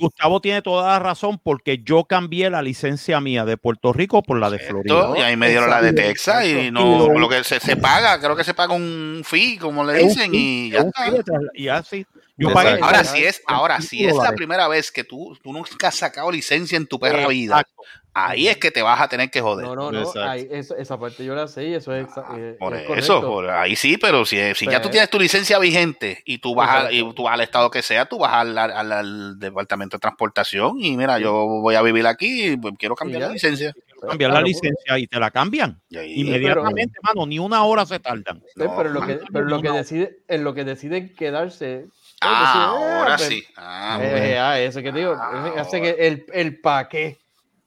Gustavo, 0.00 0.40
tiene 0.40 0.62
toda 0.62 0.88
la 0.92 0.98
razón 0.98 1.38
porque 1.44 1.82
yo 1.84 2.04
cambié 2.04 2.48
la 2.48 2.62
licencia 2.62 3.20
mía 3.20 3.44
de 3.44 3.58
Puerto 3.58 3.92
Rico 3.92 4.22
por 4.22 4.38
la 4.40 4.48
de 4.48 4.58
Florida. 4.60 4.94
Y 5.18 5.20
ahí 5.20 5.36
me 5.36 5.50
dieron 5.50 5.68
la 5.68 5.82
de. 5.82 5.92
Texas 5.92 6.46
y 6.46 6.70
no, 6.70 6.80
lo- 7.18 7.28
que 7.28 7.44
se, 7.44 7.60
se 7.60 7.76
paga, 7.76 8.18
creo 8.18 8.34
que 8.34 8.44
se 8.44 8.54
paga 8.54 8.72
un 8.72 9.20
fee, 9.26 9.58
como 9.58 9.84
le 9.84 9.92
dicen, 10.08 10.30
y 10.34 10.70
ya 10.70 10.80
está. 10.80 11.10
Y 11.54 11.68
así. 11.68 12.06
Yo 12.38 12.52
pagué 12.52 12.78
ahora 12.82 13.02
si 13.04 13.24
es, 13.24 13.42
ahora 13.46 13.80
si 13.80 14.04
es 14.06 14.14
la 14.16 14.32
primera 14.32 14.68
vez 14.68 14.90
que 14.92 15.04
tú, 15.04 15.36
tú 15.42 15.52
nunca 15.52 15.88
has 15.88 15.94
sacado 15.94 16.30
licencia 16.30 16.76
en 16.76 16.86
tu 16.86 16.98
perra 17.00 17.28
vida, 17.28 17.66
ahí 18.12 18.48
es 18.48 18.58
que 18.58 18.70
te 18.70 18.82
vas 18.82 19.00
a 19.00 19.08
tener 19.08 19.30
que 19.30 19.40
joder. 19.40 19.66
No, 19.66 19.74
no, 19.74 19.90
no. 19.90 19.98
Exacto. 20.00 20.22
ahí, 20.28 20.46
eso- 20.50 20.76
esa 20.76 20.98
parte 20.98 21.24
yo 21.24 21.34
la 21.34 21.48
sé 21.48 21.64
y 21.68 21.74
eso 21.74 21.94
es, 21.94 22.06
exa- 22.06 22.26
eh, 22.38 22.56
Por 22.58 22.74
es 22.76 22.88
eso, 22.98 23.20
por 23.22 23.48
ahí 23.48 23.74
sí, 23.74 23.96
pero 23.96 24.24
si, 24.26 24.36
si 24.54 24.66
ya 24.66 24.72
tú 24.72 24.82
Pero- 24.82 24.90
tienes 24.90 25.10
tu 25.10 25.18
licencia 25.18 25.58
vigente 25.58 26.22
y 26.26 26.38
tú 26.38 26.54
vas, 26.54 26.84
a- 26.86 26.92
y 26.92 27.00
tú 27.14 27.22
vas 27.22 27.34
al 27.34 27.40
estado 27.40 27.70
que 27.70 27.80
sea, 27.82 28.06
tú 28.06 28.18
vas 28.18 28.32
al, 28.34 28.56
al- 28.58 28.92
al 28.92 29.38
departamento 29.38 29.96
de 29.96 30.00
transportación 30.00 30.78
y 30.78 30.94
mira, 30.96 31.18
yo 31.18 31.32
voy 31.32 31.74
a 31.74 31.80
vivir 31.82 32.06
aquí 32.06 32.48
y 32.52 32.56
pues, 32.58 32.74
quiero 32.78 32.94
cambiar 32.94 33.20
ya. 33.22 33.26
la 33.28 33.32
licencia. 33.32 33.72
cambiar 34.06 34.30
la 34.30 34.42
licencia 34.42 34.98
y 34.98 35.06
te 35.06 35.18
la 35.18 35.30
cambian. 35.30 35.80
ahí- 35.96 36.20
Inmediatamente, 36.20 36.98
mano, 37.02 37.26
ni 37.26 37.38
una 37.38 37.64
hora 37.64 37.86
se 37.86 37.98
tardan. 37.98 38.42
Sí, 38.54 38.62
pero 38.76 38.90
lo 38.90 39.00
que, 39.06 39.20
pero 39.32 39.46
lo 39.46 39.62
que 39.62 39.70
decide, 39.70 40.18
en 40.28 40.44
lo 40.44 40.52
que 40.52 40.64
deciden 40.64 41.14
quedarse. 41.14 41.86
Ah, 42.22 42.54
eh, 42.56 42.96
ahora 42.98 43.16
pues, 43.16 43.28
sí. 43.28 43.44
Ah, 43.56 43.98
eh, 44.00 44.10
bueno. 44.10 44.42
ah, 44.42 44.58
eso 44.60 44.82
que 44.82 44.92
digo, 44.92 45.14
ese- 45.14 45.60
hace 45.60 45.80
que 45.82 45.90
el, 46.06 46.24
el 46.32 46.60
pa' 46.60 46.88
qué. 46.88 47.18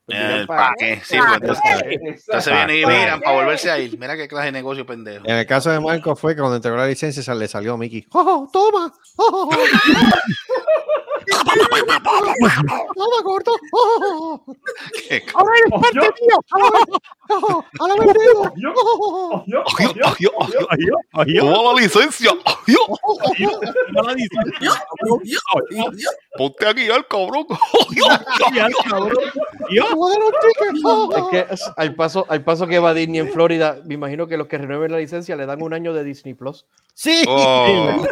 El 0.07 0.47
pa' 0.47 0.73
qué, 0.79 0.99
sí, 1.03 1.17
pues, 1.19 1.33
entonces, 1.39 1.63
entonces 2.01 2.51
vienen 2.53 2.75
y 2.77 2.85
miran 2.87 3.21
para 3.21 3.35
volverse 3.37 3.69
a 3.69 3.77
ir. 3.77 3.95
Mira 3.99 4.17
qué 4.17 4.27
clase 4.27 4.47
de 4.47 4.51
negocio 4.53 4.83
pendejo. 4.85 5.23
En 5.27 5.35
el 5.35 5.45
caso 5.45 5.69
de 5.69 5.79
Marco 5.79 6.15
fue 6.15 6.33
que 6.33 6.39
cuando 6.41 6.55
entregó 6.55 6.77
la 6.77 6.87
licencia 6.87 7.21
se 7.21 7.35
le 7.35 7.47
salió 7.47 7.73
a 7.75 7.77
Mickey. 7.77 8.07
¡Oh, 8.13 8.49
toma! 8.51 8.91
¡Oh! 9.17 9.49
¡Toma, 12.95 13.23
corto! 13.23 13.51
¡Oh! 13.71 14.43
¡Ahora 15.35 15.53
eres 15.59 15.71
parte 15.81 15.99
mía! 15.99 16.37
¡Oh! 17.29 17.63
¡Ahora 17.79 17.93
me 17.99 18.05
vendido! 18.07 18.51
¡Oh! 18.75 19.45
¡Toma 21.39 21.73
la 21.73 21.79
licencia! 21.79 22.31
Ponte 26.37 26.65
a 26.65 26.73
guiar, 26.73 27.07
cabrón. 27.07 27.45
Es 31.15 31.29
que 31.31 31.45
al 31.77 31.95
paso, 31.95 32.25
al 32.29 32.43
paso 32.43 32.67
que 32.67 32.79
va 32.79 32.93
Disney 32.93 33.19
en 33.19 33.31
Florida, 33.31 33.79
me 33.85 33.93
imagino 33.93 34.27
que 34.27 34.37
los 34.37 34.47
que 34.47 34.57
renueven 34.57 34.91
la 34.91 34.97
licencia 34.97 35.35
le 35.35 35.45
dan 35.45 35.61
un 35.61 35.73
año 35.73 35.93
de 35.93 36.03
Disney 36.03 36.33
Plus. 36.33 36.65
Sí. 36.93 37.23
Oh. 37.27 38.03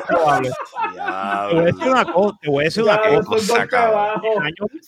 Te 1.50 1.56
voy 1.56 1.64
a 1.64 1.66
decir 1.66 1.88
una 1.90 2.06
cosa, 2.14 2.38
te 2.42 2.50
voy 2.50 2.62
a 2.62 2.66
decir 2.66 2.84
una 2.84 3.24
cosa. 3.24 3.66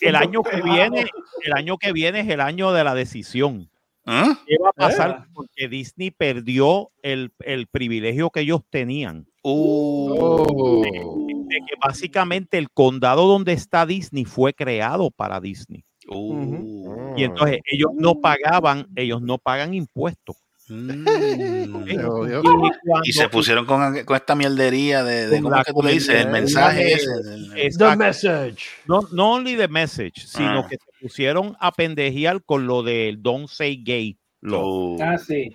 el 0.02 0.16
año 0.16 0.44
que 0.44 0.62
viene, 0.62 1.08
el 1.44 1.54
año 1.54 1.78
que 1.78 1.92
viene 1.92 2.22
es 2.22 2.30
el 2.30 2.42
año 2.42 2.72
de 2.72 2.84
la 2.84 2.94
decisión. 2.94 3.70
¿Eh? 4.10 4.36
¿Qué 4.48 4.56
va 4.64 4.70
a 4.70 4.74
pasar? 4.74 5.28
Porque 5.34 5.68
Disney 5.68 6.10
perdió 6.10 6.90
el, 7.04 7.32
el 7.42 7.68
privilegio 7.68 8.32
que 8.32 8.40
ellos 8.42 8.62
tenían. 8.70 9.28
Uh. 9.44 10.82
De, 10.84 10.90
de 10.90 11.56
que 11.68 11.76
básicamente 11.80 12.58
el 12.58 12.72
condado 12.72 13.28
donde 13.28 13.54
está 13.54 13.86
Disney 13.86 14.26
fue 14.26 14.54
creado 14.54 15.12
para 15.12 15.40
Disney. 15.40 15.86
Uh. 16.08 17.14
Y 17.18 17.24
entonces 17.24 17.60
ellos 17.72 17.92
no 17.96 18.20
pagaban, 18.20 18.88
ellos 18.96 19.22
no 19.22 19.38
pagan 19.38 19.74
impuestos. 19.76 20.38
Mm. 20.70 21.06
Y 23.04 23.12
se 23.12 23.28
pusieron 23.28 23.66
con, 23.66 24.04
con 24.06 24.16
esta 24.16 24.36
mierdería 24.36 25.04
de, 25.04 25.28
de 25.28 25.42
Con 25.42 25.52
¿cómo 25.52 25.64
que 25.64 25.74
tú 25.74 25.82
le 25.82 25.94
dices? 25.94 26.26
El 26.26 26.30
mensaje 26.30 26.98
message. 27.98 28.66
No, 28.86 29.02
no 29.12 29.34
only 29.34 29.56
the 29.56 29.68
message, 29.68 30.28
sino 30.28 30.60
Ah. 30.60 30.68
que 30.70 30.78
pusieron 31.02 31.56
a 31.60 31.72
pendejear 31.72 32.44
con 32.44 32.68
lo 32.68 32.84
del 32.84 33.22
Don't 33.22 33.48
Say 33.48 33.84
Gay 33.84 34.18
Law. 34.42 34.62
Oh. 34.64 34.98
Ah, 35.02 35.18
sí. 35.18 35.50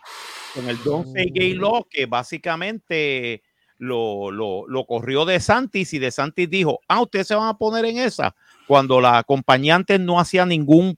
Con 0.55 0.69
el 0.69 0.83
Don't 0.83 1.09
Say 1.13 1.31
Gay 1.33 1.55
Law, 1.55 1.87
que 1.89 2.07
básicamente 2.07 3.43
lo, 3.79 4.31
lo, 4.31 4.67
lo 4.69 4.87
corrió 4.87 5.25
de 5.25 5.41
Santis 5.41 5.93
y 5.95 5.99
de 5.99 6.11
Santis 6.11 6.49
dijo, 6.49 6.81
ah, 6.89 7.03
ustedes 7.03 7.27
se 7.27 7.35
van 7.35 7.49
a 7.49 7.59
poner 7.59 7.85
en 7.85 7.99
esa, 7.99 8.35
cuando 8.67 9.01
la 9.01 9.23
compañía 9.25 9.75
antes 9.75 10.01
no 10.01 10.19
hacía 10.19 10.47
ningún 10.47 10.97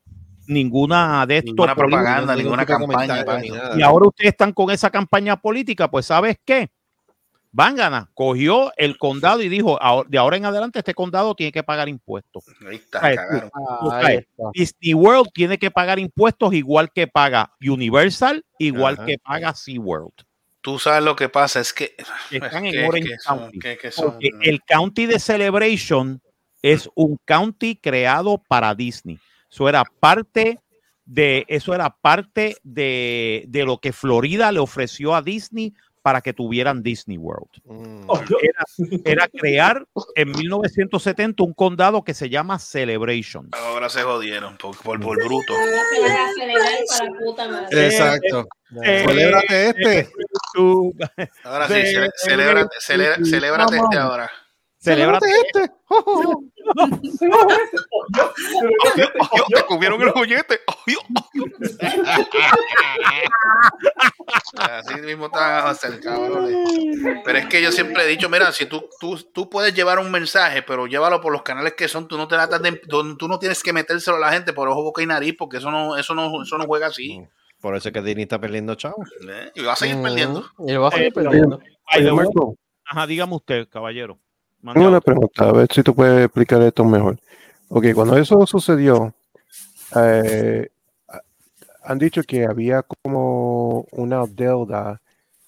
ninguna 0.48 1.26
de 1.26 1.38
estos 1.38 1.54
Ninguna 1.54 1.74
propaganda, 1.74 2.36
ninguna 2.36 2.64
campaña. 2.64 3.24
y 3.76 3.82
ahora 3.82 4.06
ustedes 4.06 4.30
están 4.30 4.52
con 4.52 4.70
esa 4.70 4.90
campaña 4.90 5.36
política, 5.36 5.90
pues 5.90 6.06
¿sabes 6.06 6.38
qué? 6.44 6.70
Vangana 7.56 8.10
cogió 8.12 8.70
el 8.76 8.98
condado 8.98 9.40
y 9.40 9.48
dijo, 9.48 9.80
"Ahora- 9.82 10.06
de 10.10 10.18
ahora 10.18 10.36
en 10.36 10.44
adelante 10.44 10.78
este 10.80 10.92
condado 10.92 11.34
tiene 11.34 11.50
que 11.52 11.62
pagar 11.62 11.88
impuestos. 11.88 12.44
Ahí 12.68 12.76
está, 12.76 13.00
Ahí 13.02 13.16
sabes, 13.16 13.44
está. 14.18 14.50
Disney 14.52 14.92
World 14.92 15.30
tiene 15.32 15.56
que 15.58 15.70
pagar 15.70 15.98
impuestos 15.98 16.52
igual 16.52 16.92
que 16.92 17.06
paga 17.06 17.50
Universal, 17.66 18.44
igual 18.58 18.94
Ajá. 18.94 19.06
que 19.06 19.16
paga 19.18 19.54
SeaWorld. 19.54 20.12
Tú 20.60 20.78
sabes 20.78 21.02
lo 21.02 21.16
que 21.16 21.30
pasa, 21.30 21.60
es 21.60 21.72
que, 21.72 21.94
Que 22.28 22.36
están 22.36 22.66
es 22.66 22.74
en 22.74 22.80
que- 22.80 22.88
Orange 22.88 23.08
que 23.08 23.18
son- 23.20 23.38
County. 23.38 23.58
que- 23.58 23.78
que 23.78 23.90
son- 23.90 24.04
Porque 24.12 24.30
el 24.42 24.60
county 24.62 25.06
de 25.06 25.18
Celebration 25.18 26.20
es 26.60 26.90
un 26.94 27.16
county 27.24 27.76
creado 27.76 28.36
para 28.36 28.74
Disney. 28.74 29.18
Eso 29.50 29.66
era 29.66 29.82
parte 29.98 30.60
de, 31.06 31.46
eso 31.48 31.72
era 31.72 31.88
parte 31.88 32.56
de, 32.64 33.44
de 33.48 33.64
lo 33.64 33.78
que 33.78 33.92
Florida 33.94 34.52
le 34.52 34.58
ofreció 34.58 35.14
a 35.14 35.22
Disney 35.22 35.72
para 36.06 36.20
que 36.20 36.32
tuvieran 36.32 36.84
Disney 36.84 37.18
World. 37.18 37.48
Mm. 37.64 38.04
Oh, 38.06 38.20
Era, 38.40 38.64
era 39.04 39.26
crear 39.28 39.84
en 40.14 40.30
1970 40.30 41.42
un 41.42 41.52
condado 41.52 42.04
que 42.04 42.14
se 42.14 42.30
llama 42.30 42.60
Celebration. 42.60 43.48
Ahora 43.50 43.88
se 43.88 44.02
jodieron 44.02 44.56
por, 44.56 44.76
por, 44.76 45.00
por 45.00 45.16
bruto. 45.16 45.52
Ahora 45.52 45.82
se 45.92 46.00
van 46.00 46.12
a 46.12 46.32
celebrar 46.32 46.72
para 46.88 47.10
la 47.10 47.18
puta 47.18 47.48
madre. 47.48 47.86
Exacto. 47.88 48.46
Eh, 48.84 49.04
Celébrate 49.04 49.68
este. 49.70 50.08
Tú- 50.54 50.94
Ahora 51.42 51.66
sí, 51.66 51.74
celébrate, 52.18 52.76
celebra- 52.80 53.24
celébrate 53.24 53.76
este 53.76 53.96
ahora. 53.98 54.30
Celébrate 54.86 55.26
este. 55.28 55.72
Te 59.54 59.62
comieron 59.66 60.00
el 60.00 60.10
joyete. 60.10 60.60
Así 64.58 64.94
mismo 65.00 65.28
a 65.32 65.70
hacer, 65.70 66.00
cabrones. 66.00 66.56
Pero 67.24 67.38
es 67.38 67.46
que 67.46 67.60
yo 67.62 67.72
siempre 67.72 68.04
he 68.04 68.06
dicho, 68.06 68.28
mira, 68.28 68.52
si 68.52 68.66
tú, 68.66 68.88
tú, 69.00 69.16
tú 69.32 69.50
puedes 69.50 69.74
llevar 69.74 69.98
un 69.98 70.10
mensaje, 70.10 70.62
pero 70.62 70.86
llévalo 70.86 71.20
por 71.20 71.32
los 71.32 71.42
canales 71.42 71.74
que 71.74 71.88
son, 71.88 72.06
tú 72.06 72.16
no 72.16 72.28
te 72.28 72.36
tratas 72.36 72.62
de, 72.62 72.72
tú 72.72 73.16
tú 73.16 73.26
no 73.28 73.38
tienes 73.40 73.62
que 73.62 73.72
metérselo 73.72 74.18
a 74.18 74.20
la 74.20 74.32
gente 74.32 74.52
por 74.52 74.68
ojo, 74.68 74.84
boca 74.84 75.02
y 75.02 75.06
nariz, 75.06 75.34
porque 75.36 75.56
eso 75.56 75.70
no, 75.72 75.96
eso 75.96 76.14
no, 76.14 76.42
eso 76.42 76.58
no 76.58 76.64
juega 76.66 76.86
así. 76.88 77.20
Por 77.60 77.74
eso 77.74 77.88
es 77.88 77.92
que 77.92 78.02
Disney 78.02 78.22
está 78.24 78.38
perdiendo 78.40 78.74
chavo. 78.76 79.02
¿eh? 79.28 79.50
Y 79.54 79.62
va 79.62 79.72
a 79.72 79.76
seguir 79.76 79.96
Mm. 79.96 80.02
perdiendo. 80.02 80.44
Y 80.66 80.76
va 80.76 80.88
a 80.88 80.90
seguir 80.92 81.06
Eh, 81.08 81.12
perdiendo. 81.12 81.60
Ajá, 82.84 83.06
dígame 83.06 83.34
usted, 83.34 83.68
caballero. 83.68 84.20
Tengo 84.74 84.88
una 84.88 85.00
pregunta, 85.00 85.48
a 85.48 85.52
ver 85.52 85.68
si 85.72 85.82
tú 85.82 85.94
puedes 85.94 86.24
explicar 86.24 86.60
esto 86.62 86.84
mejor. 86.84 87.18
Ok, 87.68 87.86
cuando 87.94 88.16
eso 88.16 88.46
sucedió, 88.46 89.14
eh, 89.96 90.68
han 91.84 91.98
dicho 91.98 92.22
que 92.22 92.44
había 92.44 92.82
como 92.82 93.86
una 93.92 94.24
deuda 94.26 95.00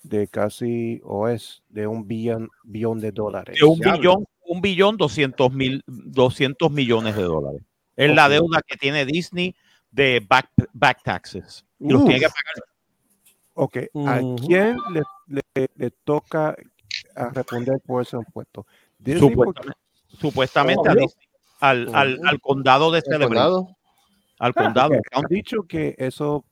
de 0.03 0.28
casi, 0.28 1.01
o 1.05 1.28
es, 1.28 1.62
de 1.69 1.86
un 1.86 2.07
billón, 2.07 2.49
billón 2.65 3.01
de 3.01 3.12
dólares. 3.12 3.59
de 3.61 3.66
un 3.66 3.78
billón, 3.78 4.24
un 4.47 4.61
billón 4.61 4.97
doscientos 4.97 5.53
mil, 5.53 5.82
200 5.86 6.70
millones 6.70 7.16
de 7.16 7.23
dólares. 7.23 7.62
Es 7.97 8.15
la 8.15 8.27
Ok. 8.27 8.31
deuda 8.32 8.62
que 8.66 8.77
tiene 8.77 9.05
Disney 9.05 9.55
de 9.90 10.24
back, 10.27 10.51
back 10.73 11.03
taxes. 11.03 11.65
Y 11.81 11.93
los 11.93 12.05
tiene 12.05 12.20
que 12.20 12.27
pagar. 12.28 12.69
Ok, 13.55 13.77
¿a 14.07 14.20
Ujú. 14.23 14.36
quién 14.47 14.77
le, 14.93 15.03
le- 15.55 15.70
le 15.74 15.90
toca 15.90 16.57
a 17.16 17.28
responder 17.31 17.81
por 17.85 18.03
ese 18.03 18.16
impuesto? 18.16 18.66
Disney, 18.99 19.31
Supuestamente, 19.31 19.79
supuestamente 20.19 20.89
a 20.89 20.93
Obvio. 20.93 21.03
Disney, 21.03 21.25
al, 21.61 21.95
al, 21.95 22.20
al 22.25 22.41
condado 22.41 22.91
de 22.91 22.99
¿El 22.99 23.05
Celebration. 23.05 23.29
condado? 23.35 23.77
Al 24.39 24.55
condado. 24.55 24.95
Ok, 24.95 25.07
han 25.12 25.25
dicho 25.29 25.62
que 25.69 25.95
eso, 25.99 26.45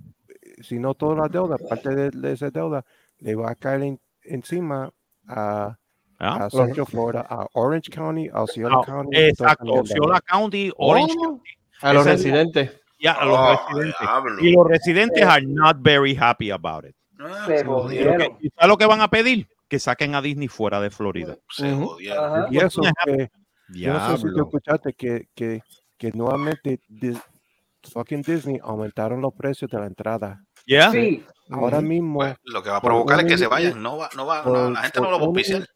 si 0.63 0.79
no 0.79 0.95
toda 0.95 1.15
la 1.17 1.29
deuda, 1.29 1.57
parte 1.59 1.95
de, 1.95 2.11
de 2.11 2.33
esa 2.33 2.51
deuda, 2.51 2.85
le 3.19 3.35
va 3.35 3.51
a 3.51 3.55
caer 3.55 3.83
en- 3.83 4.01
encima 4.25 4.91
a, 5.29 5.77
Ah, 6.19 6.47
a 6.47 6.51
Central 6.51 6.87
Florida, 6.87 7.27
a 7.29 7.47
Orange 7.53 7.91
County, 7.91 8.27
a 8.33 8.43
Osceola 8.43 8.79
ah, 8.81 8.87
County. 8.87 9.19
Exacto. 9.19 9.71
Osceola 9.71 10.19
County, 10.23 10.73
Orange 10.79 11.15
Oh, 11.19 11.23
County. 11.25 11.51
A 11.83 11.93
los 11.93 12.07
es 12.07 12.13
residentes. 12.13 12.81
Ya, 12.99 13.13
a 13.13 13.25
los 13.27 13.37
Oh, 13.39 13.51
residentes. 13.69 14.01
diablo. 14.01 14.41
Y 14.41 14.53
los 14.53 14.67
residentes 14.67 15.23
are 15.27 15.45
not 15.47 15.77
very 15.81 16.17
happy 16.19 16.51
about 16.51 16.87
it. 16.87 16.97
Ah, 17.21 17.45
Se 17.47 17.59
se 17.59 17.65
Lo 17.65 17.83
jodieron. 17.83 18.17
que- 18.17 18.47
¿y 18.47 18.49
¿Sabes 18.49 18.69
lo 18.69 18.79
que 18.79 18.87
van 18.87 19.03
a 19.03 19.09
pedir? 19.11 19.47
Que 19.69 19.79
saquen 19.79 20.15
a 20.15 20.23
Disney 20.23 20.49
fuera 20.49 20.81
de 20.81 20.91
Florida. 20.91 21.37
Se 21.51 21.73
jodieron. 21.75 22.53
Y 22.53 22.59
eso 22.59 22.83
que, 23.05 23.31
yo 23.69 23.93
no 23.93 24.11
sé 24.11 24.17
si 24.19 24.35
tú 24.35 24.45
escuchaste 24.45 24.93
que, 24.95 25.29
que, 25.35 25.61
que 25.99 26.13
nuevamente 26.13 26.81
fucking 27.91 28.23
Disney 28.23 28.59
aumentaron 28.63 29.21
los 29.21 29.35
precios 29.35 29.71
de 29.71 29.79
la 29.79 29.87
entrada. 29.87 30.45
¿Ya? 30.67 30.91
Sí. 30.91 31.25
Ahora 31.51 31.81
mismo, 31.81 32.19
Pues, 32.19 32.37
lo 32.45 32.63
que 32.63 32.71
va 32.71 32.79
a 32.79 32.83
provocar 32.83 33.21
es 33.21 33.27
que 33.27 33.39
se 33.39 33.47
vayan. 33.47 33.81
No 33.81 33.97
va, 33.97 34.09
no 34.17 34.27
va, 34.27 34.43
no, 34.45 34.71
la 34.71 34.83
gente 34.83 35.01
no 35.01 35.11
lo 35.11 35.19
va 35.19 35.25
a 35.25 35.27
auspiciar. 35.27 35.67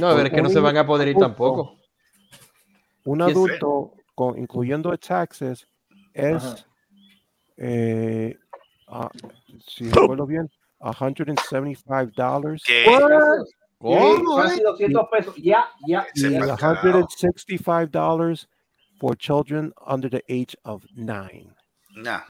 No, 0.00 0.14
pero 0.14 0.26
es 0.26 0.30
que 0.32 0.42
no 0.42 0.48
se 0.48 0.60
van 0.60 0.76
a 0.76 0.86
poder 0.86 1.08
ir 1.08 1.16
tampoco. 1.16 1.78
un 3.04 3.22
adulto, 3.22 3.92
con, 4.14 4.38
incluyendo 4.38 4.96
taxes, 4.96 5.66
es, 6.14 6.66
eh, 7.56 8.36
ah, 8.88 9.10
si 9.66 9.90
recuerdo 9.90 10.26
bien, 10.26 10.48
$175 10.92 12.62
¿Qué? 12.64 12.84
Sí, 12.86 14.22
casi 14.36 14.60
200 14.62 15.08
pesos. 15.10 15.34
Ya, 15.36 15.68
ya. 15.86 16.06
Carajo. 16.56 16.56
$165 16.56 18.46
for 18.98 19.16
children 19.16 19.72
under 19.86 20.10
the 20.10 20.24
age 20.28 20.56
of 20.64 20.84
nine. 20.94 21.54
Nah, 21.96 22.22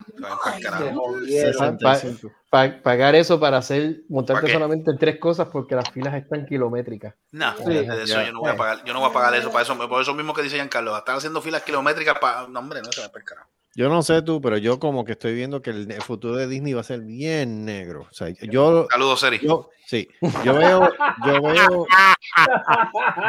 pagar 2.82 3.14
eso 3.14 3.40
para 3.40 3.56
hacer, 3.56 4.02
montarte 4.10 4.52
solamente 4.52 4.90
en 4.90 4.98
tres 4.98 5.18
cosas 5.18 5.48
porque 5.50 5.74
las 5.74 5.88
filas 5.90 6.12
están 6.14 6.44
kilométricas. 6.44 7.14
Nah, 7.32 7.54
Sí. 7.56 7.72
de 7.72 8.02
eso 8.02 8.22
yo 8.22 8.32
no 8.32 8.40
voy 8.40 8.50
a 8.50 8.56
pagar, 8.56 8.84
yo 8.84 8.92
no 8.92 9.00
voy 9.00 9.08
a 9.08 9.12
pagar 9.12 9.34
eso 9.34 9.50
para 9.50 9.62
eso, 9.62 9.88
por 9.88 10.02
eso 10.02 10.12
mismo 10.14 10.34
que 10.34 10.42
dice 10.42 10.56
Giancarlo, 10.56 10.94
están 10.98 11.16
haciendo 11.16 11.40
filas 11.40 11.62
kilométricas 11.62 12.18
para, 12.18 12.46
no 12.46 12.58
hombre, 12.60 12.82
no 12.82 12.92
se 12.92 13.00
va 13.00 13.06
a 13.06 13.12
per 13.12 13.24
carajo. 13.24 13.48
Yo 13.76 13.88
no 13.88 14.02
sé 14.02 14.22
tú, 14.22 14.40
pero 14.40 14.56
yo 14.56 14.78
como 14.78 15.04
que 15.04 15.12
estoy 15.12 15.34
viendo 15.34 15.60
que 15.60 15.70
el, 15.70 15.90
el 15.90 16.02
futuro 16.02 16.36
de 16.36 16.46
Disney 16.46 16.72
va 16.74 16.82
a 16.82 16.84
ser 16.84 17.00
bien 17.00 17.64
negro. 17.64 18.02
O 18.02 18.14
sea, 18.14 18.28
yo, 18.28 18.86
Saludos, 18.90 19.20
Seri. 19.20 19.40
yo 19.42 19.68
sí, 19.86 20.08
yo 20.44 20.54
veo, 20.56 20.92
yo 21.24 21.42
veo, 21.42 21.86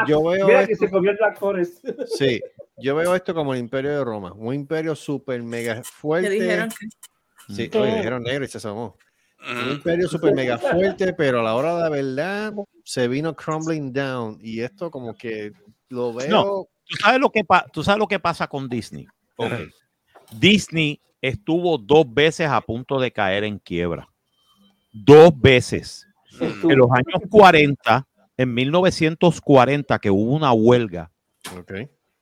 yo 0.07 0.23
veo 0.29 0.47
Mira 0.47 0.65
que 0.67 0.73
esto, 0.73 0.85
se 0.85 0.91
comió 0.91 1.11
el 1.11 1.17
Black 1.17 1.39
Forest. 1.39 1.83
sí, 2.07 2.41
yo 2.77 2.95
veo 2.95 3.15
esto 3.15 3.33
como 3.33 3.53
el 3.53 3.59
imperio 3.59 3.91
de 3.91 4.03
Roma, 4.03 4.33
un 4.33 4.53
imperio 4.53 4.95
súper 4.95 5.41
mega 5.41 5.75
Que 5.75 5.81
fuerte. 5.83 6.29
dijeron 6.29 6.69
que 6.69 6.87
Sí, 7.47 7.69
oye, 7.77 7.95
dijeron 7.97 8.23
negro 8.23 8.45
y 8.45 8.47
se 8.47 8.57
asomó. 8.57 8.97
Un 9.39 9.61
Ujú. 9.61 9.71
imperio 9.73 10.07
súper 10.07 10.33
mega 10.33 10.57
fuerte, 10.57 11.13
pero 11.13 11.39
a 11.39 11.43
la 11.43 11.55
hora 11.55 11.75
de 11.75 11.81
la 11.81 11.89
verdad 11.89 12.53
se 12.83 13.07
vino 13.07 13.35
crumbling 13.35 13.93
down 13.93 14.37
y 14.41 14.61
esto 14.61 14.89
como 14.89 15.15
que 15.15 15.51
lo 15.89 16.13
veo. 16.13 16.67
¿Tú 16.87 16.97
sabes 16.97 17.19
lo 17.19 17.29
que, 17.29 17.43
pa- 17.43 17.65
tú 17.71 17.83
sabes 17.83 17.99
lo 17.99 18.07
que 18.07 18.19
pasa 18.19 18.47
con 18.47 18.67
Disney? 18.67 19.07
Ok. 19.37 19.53
Disney 20.31 20.99
estuvo 21.21 21.77
dos 21.77 22.05
veces 22.13 22.47
a 22.47 22.61
punto 22.61 22.99
de 22.99 23.11
caer 23.11 23.43
en 23.43 23.59
quiebra. 23.59 24.09
Dos 24.91 25.31
veces. 25.39 26.07
En 26.39 26.77
los 26.77 26.89
años 26.91 27.21
40, 27.29 28.07
en 28.37 28.53
1940, 28.53 29.99
que 29.99 30.11
hubo 30.11 30.33
una 30.33 30.51
huelga 30.53 31.11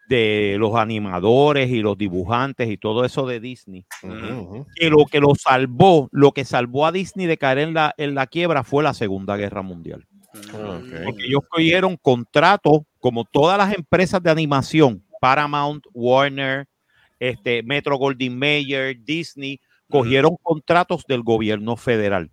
de 0.07 0.57
los 0.59 0.75
animadores 0.75 1.69
y 1.69 1.81
los 1.81 1.97
dibujantes 1.97 2.69
y 2.69 2.77
todo 2.77 3.05
eso 3.05 3.25
de 3.25 3.39
Disney, 3.39 3.85
ujú. 4.03 4.67
que 4.75 4.89
lo 4.89 5.05
que 5.05 5.19
lo 5.19 5.33
salvó, 5.33 6.09
lo 6.11 6.31
que 6.33 6.45
salvó 6.45 6.85
a 6.85 6.91
Disney 6.91 7.25
de 7.25 7.37
caer 7.37 7.59
en 7.59 7.73
la, 7.73 7.95
en 7.97 8.13
la 8.13 8.27
quiebra 8.27 8.63
fue 8.63 8.83
la 8.83 8.93
Segunda 8.93 9.37
Guerra 9.37 9.61
Mundial. 9.61 10.05
Porque 10.33 11.25
ellos 11.25 11.41
cogieron 11.49 11.97
contratos, 11.97 12.81
como 12.99 13.23
todas 13.23 13.57
las 13.57 13.73
empresas 13.73 14.21
de 14.21 14.31
animación, 14.31 15.03
Paramount, 15.19 15.85
Warner, 15.93 16.67
este, 17.29 17.63
Metro 17.63 17.97
Goldwyn 17.97 18.37
Mayer, 18.37 18.97
Disney, 19.03 19.59
cogieron 19.89 20.35
contratos 20.41 21.03
del 21.07 21.21
gobierno 21.23 21.75
federal 21.77 22.29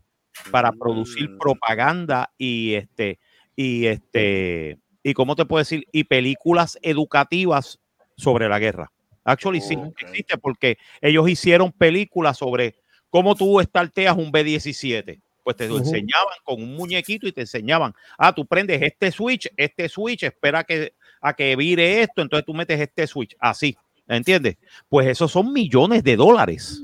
para 0.50 0.72
producir 0.72 1.28
Mm. 1.30 1.38
propaganda 1.38 2.30
y 2.38 2.74
este, 2.74 3.18
y 3.56 3.86
este, 3.86 4.78
y 5.02 5.12
cómo 5.14 5.36
te 5.36 5.44
puedo 5.44 5.58
decir, 5.60 5.84
y 5.92 6.04
películas 6.04 6.78
educativas 6.82 7.78
sobre 8.16 8.48
la 8.48 8.58
guerra. 8.58 8.90
Actually, 9.24 9.60
sí, 9.60 9.76
Ok. 9.76 10.00
existe 10.00 10.38
porque 10.38 10.78
ellos 11.00 11.28
hicieron 11.28 11.70
películas 11.72 12.38
sobre 12.38 12.74
cómo 13.10 13.34
tú 13.34 13.60
estarteas 13.60 14.16
un 14.16 14.30
B-17. 14.32 15.20
Pues 15.42 15.56
te 15.56 15.68
lo 15.68 15.78
enseñaban 15.78 16.34
con 16.44 16.62
un 16.62 16.74
muñequito 16.76 17.26
y 17.26 17.32
te 17.32 17.40
enseñaban, 17.42 17.92
ah, 18.18 18.32
tú 18.34 18.46
prendes 18.46 18.80
este 18.82 19.10
switch, 19.10 19.48
este 19.56 19.88
switch, 19.88 20.22
espera 20.24 20.64
que, 20.64 20.92
a 21.20 21.32
que 21.34 21.56
vire 21.56 22.02
esto, 22.02 22.22
entonces 22.22 22.44
tú 22.46 22.54
metes 22.54 22.78
este 22.80 23.06
switch, 23.06 23.34
así, 23.40 23.76
¿entiendes? 24.16 24.56
Pues 24.88 25.06
esos 25.06 25.30
son 25.32 25.52
millones 25.52 26.02
de 26.04 26.16
dólares 26.16 26.80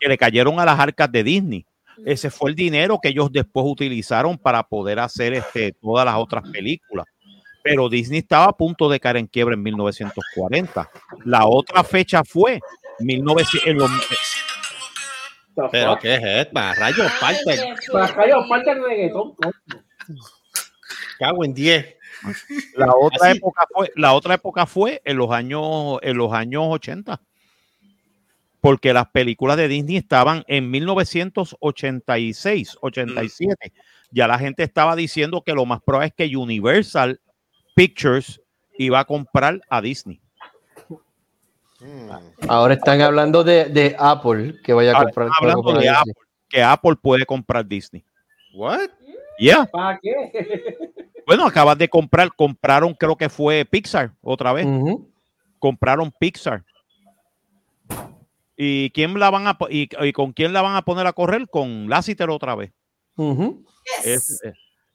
que 0.00 0.08
le 0.08 0.18
cayeron 0.18 0.60
a 0.60 0.64
las 0.64 0.78
arcas 0.78 1.10
de 1.10 1.22
Disney. 1.24 1.66
Ese 2.04 2.30
fue 2.30 2.50
el 2.50 2.56
dinero 2.56 2.98
que 3.02 3.08
ellos 3.08 3.30
después 3.32 3.66
utilizaron 3.68 4.38
para 4.38 4.62
poder 4.62 5.00
hacer 5.00 5.34
este, 5.34 5.72
todas 5.72 6.04
las 6.04 6.14
otras 6.16 6.48
películas. 6.50 7.06
Pero 7.62 7.88
Disney 7.88 8.20
estaba 8.20 8.44
a 8.46 8.52
punto 8.52 8.88
de 8.88 9.00
caer 9.00 9.16
en 9.16 9.26
quiebra 9.26 9.54
en 9.54 9.62
1940. 9.62 10.88
La 11.24 11.46
otra 11.46 11.82
fecha 11.82 12.22
fue 12.24 12.60
1900, 13.00 13.66
en 13.68 13.78
los- 13.78 13.90
Pero 15.72 15.98
qué 15.98 16.14
es 16.14 16.22
esto, 16.22 16.52
rayos, 16.54 17.12
parte. 17.20 17.74
Rayo, 18.14 18.48
parte 18.48 18.70
el 18.70 18.84
reggaetón. 18.84 19.34
Cago 21.18 21.44
en 21.44 21.52
10. 21.52 21.96
La 22.76 22.92
otra 23.00 23.28
Así. 23.28 23.38
época 23.38 23.66
fue 23.72 23.92
la 23.96 24.12
otra 24.14 24.34
época 24.34 24.66
fue 24.66 25.00
en 25.04 25.16
los 25.16 25.30
años 25.30 25.98
en 26.02 26.16
los 26.16 26.32
años 26.32 26.64
80 26.68 27.20
porque 28.60 28.92
las 28.92 29.08
películas 29.10 29.56
de 29.56 29.68
Disney 29.68 29.96
estaban 29.96 30.44
en 30.48 30.70
1986 30.70 32.78
87 32.80 33.72
ya 34.10 34.26
la 34.26 34.38
gente 34.38 34.62
estaba 34.62 34.96
diciendo 34.96 35.42
que 35.42 35.52
lo 35.52 35.66
más 35.66 35.82
probable 35.82 36.08
es 36.08 36.14
que 36.14 36.34
Universal 36.36 37.20
Pictures 37.74 38.40
iba 38.78 39.00
a 39.00 39.04
comprar 39.04 39.60
a 39.68 39.80
Disney 39.80 40.20
Ahora 42.48 42.74
están 42.74 43.00
hablando 43.02 43.44
de, 43.44 43.66
de 43.66 43.94
Apple, 43.96 44.56
que 44.64 44.72
vaya 44.72 44.90
a 44.90 44.94
Ahora 44.96 45.04
comprar. 45.06 45.28
están 45.28 45.44
hablando 45.44 45.62
comprar 45.62 45.82
de 45.84 45.88
Disney. 45.88 46.00
Apple 46.10 46.14
que 46.48 46.62
Apple 46.62 46.96
puede 47.00 47.26
comprar 47.26 47.64
Disney 47.66 48.04
What? 48.54 48.88
yeah 49.38 49.64
¿Para 49.66 49.98
qué? 50.02 50.14
bueno 51.28 51.46
acabas 51.46 51.78
de 51.78 51.88
comprar 51.88 52.34
compraron 52.34 52.92
creo 52.94 53.16
que 53.16 53.28
fue 53.28 53.64
Pixar 53.64 54.10
otra 54.20 54.52
vez 54.52 54.66
compraron 55.60 56.12
Pixar. 56.18 56.64
¿Y 58.56 58.90
quién 58.90 59.18
la 59.18 59.30
van 59.30 59.46
a 59.46 59.56
y, 59.70 59.88
y 60.04 60.12
con 60.12 60.32
quién 60.32 60.52
la 60.52 60.62
van 60.62 60.74
a 60.74 60.82
poner 60.82 61.06
a 61.06 61.12
correr? 61.12 61.48
Con 61.48 61.88
Lassiter 61.88 62.28
otra 62.30 62.54
vez. 62.56 62.72
Eh, 64.04 64.18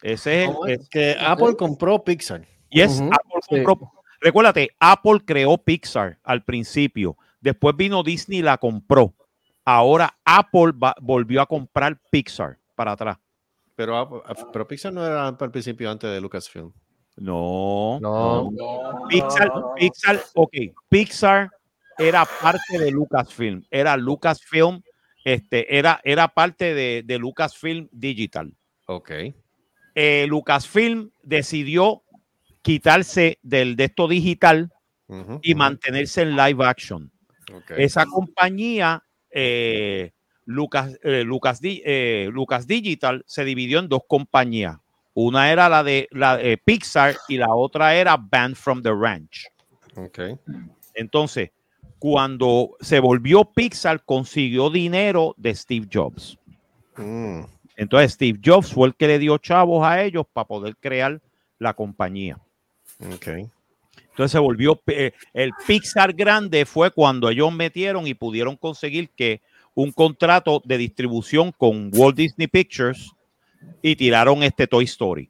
ese 0.01 0.43
es, 0.43 0.47
¿Cómo 0.49 0.65
es- 0.67 0.79
es? 0.81 0.89
Que 0.89 1.15
Apple 1.19 1.55
compró 1.57 2.03
Pixar. 2.03 2.45
yes, 2.69 2.99
Ujú, 2.99 3.09
Apple 3.13 3.41
sí. 3.49 3.63
Recuérdate, 4.19 4.69
Apple 4.79 5.19
creó 5.25 5.57
Pixar 5.57 6.17
al 6.23 6.43
principio. 6.43 7.17
Después 7.41 7.75
vino 7.75 8.03
Disney 8.03 8.39
y 8.39 8.41
la 8.41 8.57
compró. 8.57 9.13
Ahora 9.65 10.17
Apple 10.25 10.71
va- 10.81 10.95
volvió 11.01 11.41
a 11.41 11.45
comprar 11.45 11.97
Pixar 12.11 12.57
para 12.75 12.93
atrás. 12.93 13.17
Pero, 13.75 13.97
Apple- 13.97 14.21
pero 14.51 14.67
Pixar 14.67 14.93
no 14.93 15.05
era 15.05 15.27
al 15.27 15.51
principio 15.51 15.89
antes 15.89 16.11
de 16.11 16.21
Lucasfilm. 16.21 16.71
No. 17.17 17.99
No. 18.01 18.51
Pixar, 19.07 19.51
Pixar, 19.75 20.19
ok, 20.33 20.53
Pixar 20.89 21.49
era 21.97 22.25
parte 22.25 22.79
de 22.79 22.89
Lucasfilm, 22.91 23.63
era 23.69 23.95
Lucasfilm, 23.97 24.81
este, 25.23 25.77
era, 25.77 26.01
era 26.03 26.27
parte 26.27 26.73
de, 26.73 27.03
de 27.05 27.17
Lucasfilm 27.19 27.87
Digital. 27.91 28.51
Ok. 28.87 29.11
Eh, 29.95 30.25
Lucasfilm 30.27 31.11
decidió 31.21 32.01
quitarse 32.63 33.37
del 33.43 33.75
de 33.75 33.83
esto 33.85 34.07
digital 34.07 34.71
y 35.43 35.53
mantenerse 35.53 36.23
en 36.23 36.35
live 36.35 36.65
action. 36.65 37.11
Ok. 37.53 37.71
Esa 37.77 38.05
compañía, 38.07 39.03
eh, 39.29 40.11
Lucas, 40.45 40.97
eh, 41.03 41.23
Lucas, 41.23 41.59
eh, 41.63 42.29
Lucas 42.31 42.67
Digital, 42.67 43.23
se 43.25 43.45
dividió 43.45 43.79
en 43.79 43.87
dos 43.87 44.01
compañías. 44.07 44.77
Una 45.13 45.51
era 45.51 45.69
la 45.69 45.83
de 45.83 46.07
la 46.11 46.37
de 46.37 46.57
Pixar 46.57 47.15
y 47.27 47.37
la 47.37 47.53
otra 47.53 47.95
era 47.95 48.17
Band 48.17 48.55
from 48.55 48.81
the 48.81 48.91
Ranch. 48.91 49.47
Ok. 49.95 50.19
Entonces, 50.95 51.51
cuando 51.99 52.75
se 52.81 52.99
volvió 52.99 53.45
Pixar, 53.45 54.03
consiguió 54.03 54.69
dinero 54.69 55.35
de 55.37 55.53
Steve 55.53 55.87
Jobs. 55.91 56.37
Mm, 56.97 57.41
Entonces, 57.75 58.13
Steve 58.13 58.39
Jobs 58.43 58.73
fue 58.73 58.87
el 58.87 58.95
que 58.95 59.07
le 59.07 59.19
dio 59.19 59.37
chavos 59.37 59.85
a 59.85 60.03
ellos 60.03 60.25
para 60.31 60.47
poder 60.47 60.75
crear 60.77 61.21
la 61.59 61.73
compañía. 61.73 62.37
ok. 63.13 63.27
Entonces 64.13 64.33
se 64.33 64.39
volvió 64.39 64.79
eh, 64.87 65.11
el 65.33 65.53
Pixar 65.65 66.13
grande 66.13 66.65
fue 66.65 66.91
cuando 66.91 67.29
ellos 67.29 67.51
metieron 67.51 68.05
y 68.05 68.13
pudieron 68.13 68.55
conseguir 68.55 69.09
que 69.09 69.41
un 69.75 69.91
contrato 69.91 70.61
de 70.63 70.77
distribución 70.77 71.51
con 71.51 71.91
Walt 71.93 72.15
Disney 72.15 72.47
Pictures 72.47 73.11
y 73.81 73.95
tiraron 73.95 74.43
este 74.43 74.67
Toy 74.67 74.85
Story. 74.85 75.29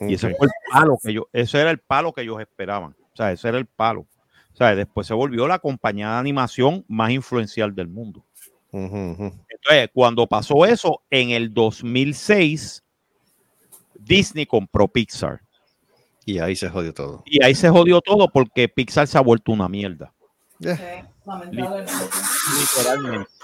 Y 0.00 0.14
ese 0.14 0.34
fue 0.34 0.46
el 0.46 0.52
palo 0.70 0.98
que 1.02 1.10
ellos, 1.10 1.24
ese 1.32 1.60
era 1.60 1.70
el 1.70 1.78
palo 1.78 2.12
que 2.12 2.22
ellos 2.22 2.40
esperaban. 2.40 2.94
O 3.12 3.16
sea, 3.16 3.32
ese 3.32 3.48
era 3.48 3.58
el 3.58 3.66
palo. 3.66 4.06
O 4.52 4.56
sea, 4.56 4.74
después 4.74 5.06
se 5.06 5.14
volvió 5.14 5.46
la 5.48 5.58
compañía 5.58 6.10
de 6.10 6.18
animación 6.18 6.84
más 6.88 7.10
influencial 7.10 7.74
del 7.74 7.88
mundo. 7.88 8.24
Entonces, 8.72 9.90
cuando 9.92 10.26
pasó 10.26 10.66
eso, 10.66 11.02
en 11.10 11.30
el 11.30 11.52
2006, 11.52 12.82
Disney 13.94 14.46
compró 14.46 14.88
Pixar. 14.88 15.40
Y 16.24 16.38
ahí 16.38 16.54
se 16.54 16.68
jodió 16.68 16.92
todo. 16.92 17.22
Y 17.24 17.42
ahí 17.42 17.54
se 17.54 17.70
jodió 17.70 18.00
todo 18.00 18.28
porque 18.28 18.68
Pixar 18.68 19.06
se 19.06 19.16
ha 19.16 19.22
vuelto 19.22 19.52
una 19.52 19.68
mierda. 19.68 20.12
Lamentablemente. 20.58 21.92
Literalmente. 22.60 23.37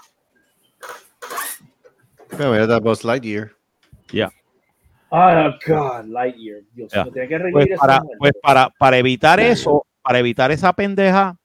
Pero 2.36 2.50
mira, 2.52 2.66
that 2.66 2.82
Buzz 2.82 3.04
Lightyear. 3.04 3.50
Ya. 4.12 4.30
Oh, 5.10 5.50
God, 5.66 6.06
Lightyear. 6.06 6.62
Dios 6.72 6.90
tiene 7.12 7.28
que 7.28 7.38
Pues, 7.52 7.68
para, 7.78 8.02
pues 8.18 8.32
para, 8.42 8.70
para 8.70 8.98
evitar 8.98 9.38
eso, 9.38 9.86
para 10.02 10.18
evitar 10.18 10.50
esa 10.50 10.72
pendeja, 10.72 11.36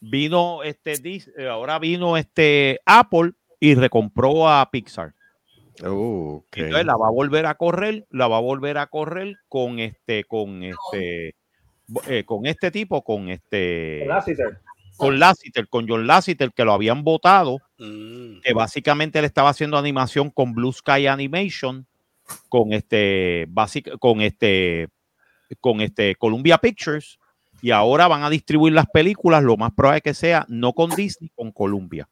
vino 0.00 0.62
este 0.62 0.92
Dis- 0.94 1.32
eh, 1.36 1.48
ahora 1.48 1.78
vino 1.78 2.16
este 2.16 2.78
Apple 2.86 3.32
y 3.58 3.74
recompró 3.74 4.48
a 4.48 4.68
Pixar. 4.70 5.14
Oh, 5.84 6.44
ok. 6.46 6.56
Entonces 6.58 6.86
la 6.86 6.96
va 6.96 7.08
a 7.08 7.10
volver 7.10 7.46
a 7.46 7.54
correr, 7.56 8.06
la 8.10 8.28
va 8.28 8.36
a 8.36 8.40
volver 8.40 8.78
a 8.78 8.86
correr 8.86 9.36
con 9.48 9.78
este, 9.80 10.22
con 10.24 10.62
este, 10.62 11.34
eh, 12.08 12.24
con 12.24 12.46
este 12.46 12.70
tipo, 12.70 13.02
con 13.02 13.28
este, 13.30 14.00
con 14.00 14.08
Lasseter, 14.08 14.60
con 15.68 15.88
John 15.88 16.06
Lasseter, 16.06 16.52
que 16.52 16.64
lo 16.64 16.72
habían 16.72 17.02
votado, 17.04 17.58
Mm. 17.78 18.40
que 18.42 18.52
básicamente 18.52 19.20
le 19.20 19.26
estaba 19.26 19.50
haciendo 19.50 19.76
animación 19.76 20.30
con 20.30 20.52
Blue 20.54 20.72
Sky 20.72 21.06
Animation, 21.06 21.86
con 22.48 22.72
este, 22.72 23.46
básic- 23.48 23.98
con 23.98 24.20
este, 24.20 24.88
con 25.60 25.80
este 25.80 26.14
Columbia 26.16 26.58
Pictures, 26.58 27.18
y 27.60 27.70
ahora 27.70 28.08
van 28.08 28.22
a 28.22 28.30
distribuir 28.30 28.72
las 28.72 28.86
películas, 28.86 29.42
lo 29.42 29.56
más 29.56 29.72
probable 29.72 30.00
que 30.00 30.14
sea, 30.14 30.44
no 30.48 30.72
con 30.72 30.90
Disney, 30.90 31.30
con 31.34 31.52
Columbia. 31.52 32.08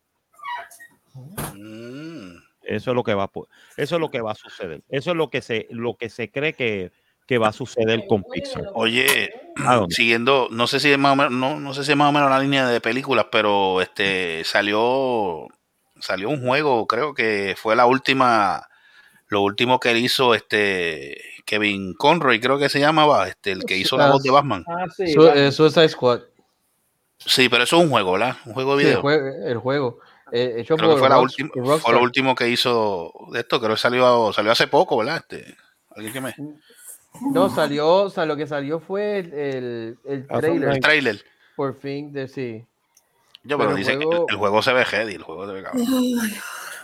Mm. 1.55 2.37
Eso 2.63 2.91
es 2.91 2.95
lo 2.95 3.03
que 3.03 3.15
va 3.15 3.25
a, 3.25 3.31
eso 3.77 3.97
es 3.97 4.01
lo 4.01 4.11
que 4.11 4.21
va 4.21 4.33
a 4.33 4.37
suceder. 4.37 4.83
Eso 4.89 5.11
es 5.11 5.17
lo 5.17 5.29
que 5.29 5.41
se, 5.43 5.67
lo 5.71 5.97
que 5.97 6.09
se 6.09 6.31
cree 6.31 6.53
que, 6.53 6.93
que 7.31 7.39
va 7.39 7.47
a 7.47 7.53
suceder 7.53 8.09
con 8.09 8.25
Pixar. 8.25 8.65
Oye, 8.75 9.31
siguiendo, 9.91 10.49
no 10.51 10.67
sé 10.67 10.81
si 10.81 10.91
es 10.91 10.99
más 10.99 11.13
o 11.13 11.17
menos, 11.17 11.31
no, 11.31 11.61
no 11.61 11.73
sé 11.75 11.85
si 11.85 11.93
es 11.93 11.97
más 11.97 12.09
o 12.09 12.13
menos 12.13 12.29
la 12.29 12.41
línea 12.41 12.67
de 12.67 12.81
películas, 12.81 13.27
pero 13.31 13.81
este 13.81 14.43
salió 14.43 15.47
salió 16.01 16.29
un 16.29 16.45
juego, 16.45 16.89
creo 16.89 17.15
que 17.15 17.55
fue 17.57 17.77
la 17.77 17.87
última, 17.87 18.67
lo 19.29 19.43
último 19.43 19.79
que 19.79 19.97
hizo 19.97 20.35
este 20.35 21.23
Kevin 21.47 21.95
Conroy, 21.95 22.41
creo 22.41 22.59
que 22.59 22.69
se 22.69 22.81
llamaba, 22.81 23.29
este, 23.29 23.53
el 23.53 23.63
que 23.65 23.77
hizo 23.77 23.97
la 23.97 24.11
voz 24.11 24.25
de 24.25 24.33
Batman. 24.33 24.65
Ah, 24.67 24.87
sí. 24.93 25.13
Su- 25.13 25.29
eh, 25.29 25.53
Suicide 25.53 25.89
Squad. 25.89 26.23
Sí, 27.19 27.49
pero 27.49 27.63
eso 27.63 27.77
es 27.77 27.85
un 27.85 27.91
juego, 27.91 28.11
¿verdad? 28.13 28.39
Un 28.45 28.55
juego 28.55 28.77
de 28.77 28.85
Sí, 28.87 28.91
el, 28.91 28.97
video. 29.03 29.47
el 29.47 29.59
juego. 29.59 29.99
eh, 30.33 30.55
hecho 30.59 30.77
Creo 30.77 30.95
que 30.95 30.99
fue, 30.99 31.09
la 31.09 31.15
Rock- 31.15 31.23
última, 31.25 31.51
Rockstar. 31.55 31.79
fue 31.81 31.93
lo 31.93 32.03
último 32.03 32.35
que 32.35 32.49
hizo 32.49 33.13
de 33.33 33.39
esto, 33.39 33.61
creo 33.61 33.75
que 33.77 33.81
salió, 33.81 34.33
salió 34.33 34.51
hace 34.51 34.67
poco, 34.67 34.97
¿verdad? 34.97 35.19
Este, 35.29 35.55
alguien 35.95 36.13
que 36.13 36.21
me. 36.21 36.35
No, 37.33 37.49
salió, 37.51 37.89
o 38.05 38.11
sea, 38.11 38.25
lo 38.27 38.37
que 38.37 38.47
salió 38.47 38.81
fue 38.81 39.19
el, 39.19 39.33
el, 39.35 39.99
el 40.05 40.27
trailer. 40.27 40.69
El 40.71 40.81
trailer. 40.81 41.25
Por 41.57 41.75
fin 41.79 42.13
de 42.13 42.29
sí. 42.29 42.65
Yo, 43.43 43.59
Pero 43.59 43.75
dicen 43.75 43.99
que 43.99 44.05
juego- 44.07 44.27
el, 44.29 44.35
el 44.35 44.39
juego 44.39 44.63
se 44.63 44.73
ve 44.73 44.85
heavy, 44.85 45.15
el 45.15 45.23
juego 45.23 45.47
se 45.47 45.53
ve 45.53 45.63
cabrón. 45.63 45.85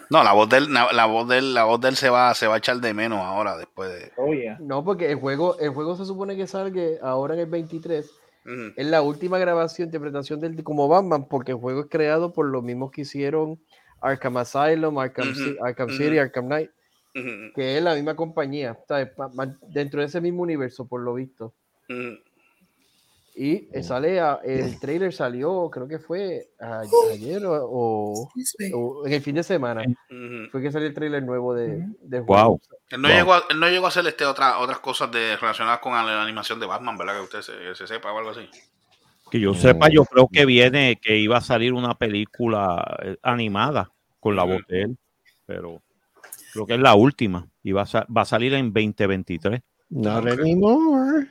No, 0.09 0.23
la 0.23 0.33
voz 0.33 0.49
de 0.49 0.59
él, 0.59 0.73
la, 0.73 0.93
la 0.93 1.07
voz 1.07 1.29
de 1.29 1.39
él, 1.39 1.55
la 1.55 1.65
voz 1.65 1.81
de 1.81 1.89
él 1.89 1.97
se 1.97 2.09
va, 2.11 2.33
se 2.35 2.47
va 2.47 2.55
a 2.55 2.59
echar 2.59 2.77
de 2.79 2.95
menos 2.95 3.19
ahora 3.21 3.57
después 3.57 3.91
de. 3.91 4.13
Oh, 4.17 4.33
yeah. 4.33 4.57
No, 4.61 4.85
porque 4.85 5.11
el 5.11 5.17
juego, 5.19 5.59
el 5.59 5.71
juego 5.71 5.97
se 5.97 6.05
supone 6.05 6.37
que 6.37 6.47
salga 6.47 6.83
ahora 7.03 7.35
en 7.35 7.41
el 7.41 7.47
23. 7.47 8.07
Ujú. 8.45 8.53
Es 8.77 8.87
la 8.87 9.03
última 9.03 9.39
grabación, 9.39 9.89
interpretación 9.89 10.39
del 10.41 10.63
como 10.63 10.87
Batman, 10.87 11.27
porque 11.29 11.53
el 11.53 11.59
juego 11.59 11.81
es 11.81 11.87
creado 11.91 12.33
por 12.33 12.47
los 12.47 12.63
mismos 12.63 12.93
que 12.93 13.01
hicieron 13.03 13.59
Arkham 14.01 14.37
Asylum, 14.37 14.97
Arkham, 14.99 15.33
Ci- 15.35 15.57
Arkham. 15.61 15.91
City, 15.91 16.19
Arkham 16.19 16.47
Knight, 16.47 16.71
Ujú, 17.19 17.53
que 17.55 17.79
es 17.79 17.83
la 17.83 17.95
misma 17.95 18.15
compañía, 18.15 18.79
¿sabes? 18.87 19.09
Dentro 19.69 20.01
de 20.01 20.07
ese 20.07 20.21
mismo 20.21 20.43
universo, 20.43 20.87
por 20.87 21.01
lo 21.01 21.15
visto. 21.15 21.55
ujú. 21.89 22.19
Y 23.39 23.69
eh, 23.71 23.83
sale 23.83 24.19
a- 24.19 24.41
el 24.45 24.79
trailer 24.81 25.13
salió, 25.13 25.69
creo 25.71 25.87
que 25.87 25.99
fue 25.99 26.49
a- 26.59 26.85
ayer 27.13 27.45
o, 27.45 27.67
o- 27.69 28.33
o 28.73 29.07
en 29.07 29.13
el 29.13 29.21
fin 29.21 29.35
de 29.35 29.43
semana. 29.43 29.85
Fue 30.51 30.63
que 30.63 30.73
salió 30.73 30.89
el 30.89 30.95
trailer 30.95 31.23
nuevo 31.23 31.53
de, 31.55 31.83
del 32.01 32.23
juego. 32.23 32.61
Él 32.89 33.03
no, 33.03 33.09
llegó 33.09 33.35
a, 33.35 33.43
él 33.51 33.61
no 33.61 33.69
llegó 33.69 33.85
a 33.85 33.89
hacer 33.89 34.07
este 34.07 34.25
otra, 34.25 34.59
otras 34.59 34.79
cosas 34.79 35.11
de, 35.13 35.37
relacionadas 35.37 35.81
con 35.81 35.93
la 35.93 36.23
animación 36.23 36.59
de 36.61 36.67
Batman, 36.67 36.97
¿verdad? 36.97 37.17
Que 37.17 37.23
usted 37.25 37.43
se, 37.43 37.75
se 37.75 37.87
sepa 37.87 38.11
o 38.11 38.17
algo 38.19 38.31
así. 38.31 38.49
Que 39.31 39.39
yo 39.41 39.53
sepa, 39.55 39.89
yo 39.91 40.05
creo 40.05 40.29
que 40.33 40.47
viene, 40.47 40.99
que 41.03 41.19
iba 41.19 41.37
a 41.37 41.43
salir 41.43 41.75
una 41.75 41.95
película 41.95 42.99
eh, 43.03 43.17
animada 43.23 43.91
con 44.19 44.35
la 44.35 44.45
voz 44.45 44.63
de 44.69 44.83
él, 44.83 44.99
pero 45.45 45.83
creo 46.53 46.67
que 46.67 46.75
es 46.75 46.81
la 46.81 46.95
última 46.95 47.49
y 47.63 47.73
va 47.73 47.83
a, 47.83 47.87
sa- 47.87 48.07
va 48.15 48.23
a 48.23 48.27
salir 48.27 48.55
en 48.55 48.73
2023. 48.73 49.61
Not 49.91 50.27
anymore. 50.27 51.29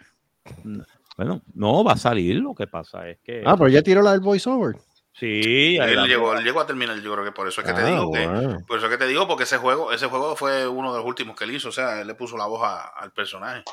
Bueno, 1.18 1.42
no 1.54 1.84
va 1.84 1.94
a 1.94 1.98
salir, 1.98 2.38
lo 2.38 2.54
que 2.54 2.68
pasa 2.68 3.08
es 3.10 3.20
que... 3.20 3.44
Ah, 3.46 3.56
pero 3.58 3.70
ya 3.70 3.82
tiró 3.82 4.02
la 4.02 4.12
del 4.12 4.20
voiceover. 4.22 4.76
Sí, 5.14 5.78
ahí 5.80 5.92
Él 5.92 5.96
la- 5.96 6.08
llegó, 6.08 6.34
él 6.36 6.44
llegó 6.44 6.60
a 6.60 6.66
terminar, 6.68 7.00
yo 7.00 7.14
creo 7.14 7.24
que 7.24 7.32
por 7.32 7.48
eso 7.48 7.62
es 7.62 7.68
que 7.68 7.74
te 7.74 7.82
Ah, 7.82 7.86
digo 7.86 8.12
que, 8.12 8.28
por 8.68 8.78
eso 8.78 8.88
es 8.88 8.92
que 8.92 8.98
te 8.98 9.08
digo, 9.08 9.28
porque 9.28 9.44
ese 9.44 9.58
juego, 9.58 9.94
ese 9.94 10.08
juego 10.08 10.36
fue 10.36 10.68
uno 10.68 10.92
de 10.92 11.00
los 11.00 11.08
últimos 11.08 11.38
que 11.38 11.46
él 11.46 11.56
hizo, 11.56 11.70
o 11.70 11.72
sea, 11.72 12.02
él 12.02 12.08
le 12.08 12.16
puso 12.16 12.36
la 12.38 12.48
voz 12.48 12.62
a- 12.64 12.88
al 12.90 13.14
personaje. 13.14 13.64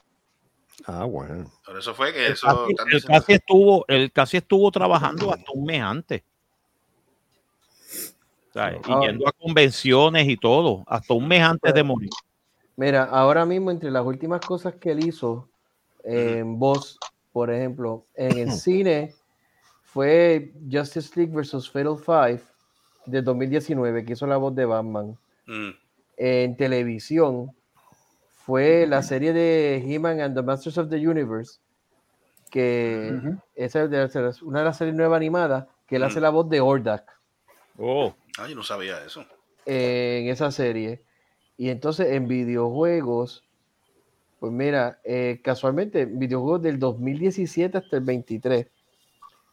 Ah, 0.86 1.04
bueno. 1.04 1.50
Por 1.66 1.76
eso 1.78 1.94
fue 1.94 2.12
que 2.12 2.26
Él 2.26 2.32
eso 2.32 2.68
casi, 2.72 3.06
casi 3.06 3.32
estuvo, 3.32 3.84
él 3.88 4.12
casi 4.12 4.36
estuvo 4.36 4.70
trabajando 4.70 5.32
hasta 5.32 5.52
un 5.52 5.64
mes 5.64 5.82
antes. 5.82 6.22
Y 8.54 9.06
yendo 9.06 9.26
a 9.28 9.32
convenciones 9.32 10.28
y 10.28 10.36
todo, 10.36 10.84
hasta 10.86 11.14
un 11.14 11.26
mes 11.26 11.42
antes 11.42 11.72
de 11.72 11.82
morir. 11.82 12.10
Mira, 12.76 13.04
ahora 13.04 13.46
mismo 13.46 13.70
entre 13.70 13.90
las 13.90 14.04
últimas 14.04 14.40
cosas 14.40 14.74
que 14.74 14.90
él 14.92 15.06
hizo 15.06 15.48
en 16.04 16.58
voz, 16.58 16.98
por 17.32 17.50
ejemplo, 17.50 18.04
en 18.14 18.36
el 18.38 18.52
cine 18.52 19.14
fue 19.82 20.52
Justice 20.70 21.12
League 21.16 21.34
vs. 21.34 21.70
Fatal 21.70 21.96
Five 21.98 22.42
de 23.06 23.22
2019, 23.22 24.04
que 24.04 24.12
hizo 24.14 24.26
la 24.26 24.36
voz 24.36 24.54
de 24.54 24.64
Batman. 24.64 25.16
Mm. 25.46 25.70
En 26.16 26.56
televisión 26.56 27.52
fue 28.44 28.86
la 28.86 29.02
serie 29.02 29.32
de 29.32 29.82
He-Man 29.86 30.20
and 30.20 30.34
the 30.34 30.42
Masters 30.42 30.76
of 30.78 30.88
the 30.88 30.96
Universe, 30.96 31.58
que 32.50 33.18
esa 33.54 33.84
es 33.84 34.42
una 34.42 34.58
de 34.60 34.64
las 34.66 34.76
series 34.76 34.94
nuevas 34.94 35.16
animadas, 35.16 35.66
que 35.86 35.96
él 35.96 36.02
hace 36.02 36.20
Mm. 36.20 36.22
la 36.22 36.30
voz 36.30 36.48
de 36.50 36.60
Ordak 36.60 37.10
Oh. 37.78 38.12
Ay, 38.38 38.50
yo 38.50 38.56
no 38.56 38.62
sabía 38.62 39.04
eso. 39.04 39.24
en 39.66 40.28
esa 40.28 40.50
serie. 40.50 41.04
Y 41.56 41.68
entonces 41.70 42.08
en 42.12 42.26
videojuegos, 42.28 43.44
pues 44.40 44.52
mira, 44.52 45.00
eh, 45.04 45.40
casualmente, 45.44 46.06
videojuegos 46.06 46.62
del 46.62 46.78
2017 46.78 47.78
hasta 47.78 47.96
el 47.98 48.04
23. 48.04 48.66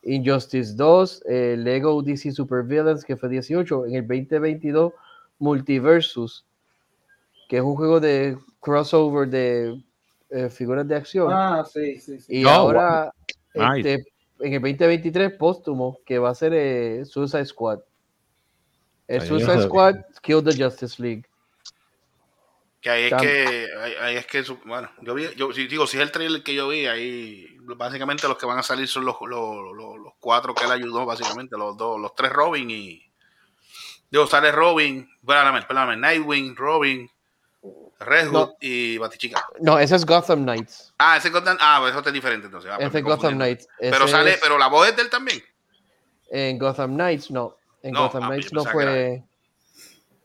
Injustice 0.03 0.75
2, 0.75 1.23
eh, 1.27 1.55
Lego 1.57 2.01
DC 2.03 2.31
Super 2.31 2.63
Villains, 2.63 3.05
que 3.05 3.17
fue 3.17 3.29
18. 3.29 3.85
En 3.87 3.95
el 3.95 4.07
2022, 4.07 4.93
Multiversus, 5.39 6.45
que 7.47 7.57
es 7.57 7.63
un 7.63 7.75
juego 7.75 7.99
de 7.99 8.37
crossover 8.59 9.27
de 9.29 9.81
eh, 10.29 10.49
figuras 10.49 10.87
de 10.87 10.95
acción. 10.95 11.29
Ah, 11.31 11.63
sí, 11.71 11.99
sí, 11.99 12.19
sí. 12.19 12.41
Y 12.41 12.45
Oh, 12.45 12.49
ahora, 12.49 13.13
wow. 13.55 13.73
este, 13.75 14.05
en 14.39 14.53
el 14.53 14.61
2023, 14.61 15.33
póstumo, 15.37 15.99
que 16.05 16.19
va 16.19 16.29
a 16.29 16.35
ser 16.35 16.53
eh, 16.53 17.05
Suicide 17.05 17.45
Squad. 17.45 17.79
El 19.09 19.21
Suicide 19.27 19.63
Squad 19.63 19.95
Kill 20.21 20.43
the 20.43 20.55
Justice 20.63 21.01
League. 21.01 21.25
Que 22.81 22.89
ahí 22.89 23.03
es 23.05 23.13
que, 23.13 23.67
ahí, 23.81 23.93
ahí 23.99 24.15
es 24.15 24.25
que, 24.25 24.41
bueno, 24.65 24.89
yo 25.01 25.13
vi, 25.13 25.27
yo 25.35 25.51
si 25.51 25.67
digo, 25.67 25.85
si 25.85 25.97
es 25.97 26.03
el 26.03 26.11
trailer 26.11 26.43
que 26.43 26.53
yo 26.55 26.69
vi, 26.69 26.85
ahí 26.85 27.57
básicamente 27.75 28.25
los 28.27 28.37
que 28.37 28.45
van 28.45 28.57
a 28.59 28.63
salir 28.63 28.87
son 28.87 29.03
los, 29.03 29.15
los, 29.21 29.75
los, 29.75 29.97
los 29.97 30.13
cuatro 30.19 30.53
que 30.55 30.63
él 30.63 30.71
ayudó, 30.71 31.05
básicamente, 31.05 31.57
los 31.57 31.75
dos, 31.75 31.99
los 31.99 32.15
tres 32.15 32.31
Robin 32.31 32.69
y, 32.71 33.03
digo, 34.09 34.27
sale 34.27 34.51
Robin, 34.53 35.09
espérame, 35.19 35.57
espérame, 35.57 35.99
Nightwing, 35.99 36.55
Robin, 36.55 37.09
Red 37.99 38.27
Hood 38.27 38.31
No. 38.33 38.55
y 38.61 38.97
Batichica. 38.97 39.45
No, 39.59 39.77
ese 39.77 39.97
es 39.97 40.05
Gotham 40.05 40.43
Knights. 40.43 40.93
Ah, 40.99 41.17
ese 41.17 41.27
es 41.27 41.33
Gotham, 41.33 41.57
ah, 41.59 41.79
pues 41.81 41.91
eso 41.93 42.07
es 42.07 42.13
diferente 42.13 42.45
entonces. 42.45 42.71
Ah, 42.71 42.75
pues 42.77 42.87
Ese 42.87 42.99
es 42.99 43.03
Gotham. 43.03 43.33
Knights. 43.33 43.67
Pero 43.77 44.05
Ese 44.05 44.07
sale, 44.07 44.31
es- 44.35 44.39
pero 44.41 44.57
la 44.57 44.67
voz 44.67 44.87
es 44.87 44.95
de 44.95 45.01
él 45.01 45.09
también. 45.09 45.43
En 46.31 46.57
Gotham 46.57 46.93
Knights, 46.93 47.29
no. 47.29 47.57
En 47.81 47.93
No, 47.93 48.03
Gotham 48.03 48.23
ah, 48.23 48.27
Knights 48.27 48.53
no 48.53 48.65
fue. 48.65 49.23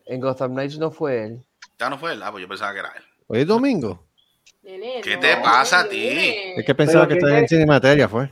En 0.06 0.20
Gotham 0.20 0.52
Knights 0.52 0.78
no 0.78 0.90
fue 0.90 1.24
él. 1.24 1.44
Ya 1.78 1.90
no 1.90 1.98
fue 1.98 2.12
él, 2.12 2.22
ah, 2.22 2.30
pues 2.30 2.42
yo 2.42 2.48
pensaba 2.48 2.72
que 2.72 2.78
era 2.80 2.92
él. 2.96 3.02
Hoy 3.26 3.40
es 3.40 3.46
domingo. 3.46 4.04
¿Qué 4.62 5.18
te 5.20 5.36
pasa 5.38 5.80
a 5.80 5.88
ti? 5.88 6.08
Es 6.56 6.64
que 6.64 6.74
pensaba 6.74 7.06
que 7.06 7.14
estaba 7.14 7.38
en 7.38 7.48
Cinemateria, 7.48 8.08
fue. 8.08 8.30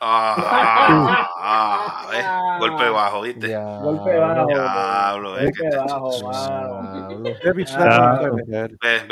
Ah, 0.00 1.28
ah. 1.38 2.56
Golpe 2.58 2.88
bajo, 2.88 3.22
¿viste? 3.22 3.54
Golpe 3.56 4.16
bajo. 4.16 4.46
Diablo, 4.46 5.34
que 5.36 5.44
Golpe 5.44 5.76
bajo, 5.76 6.10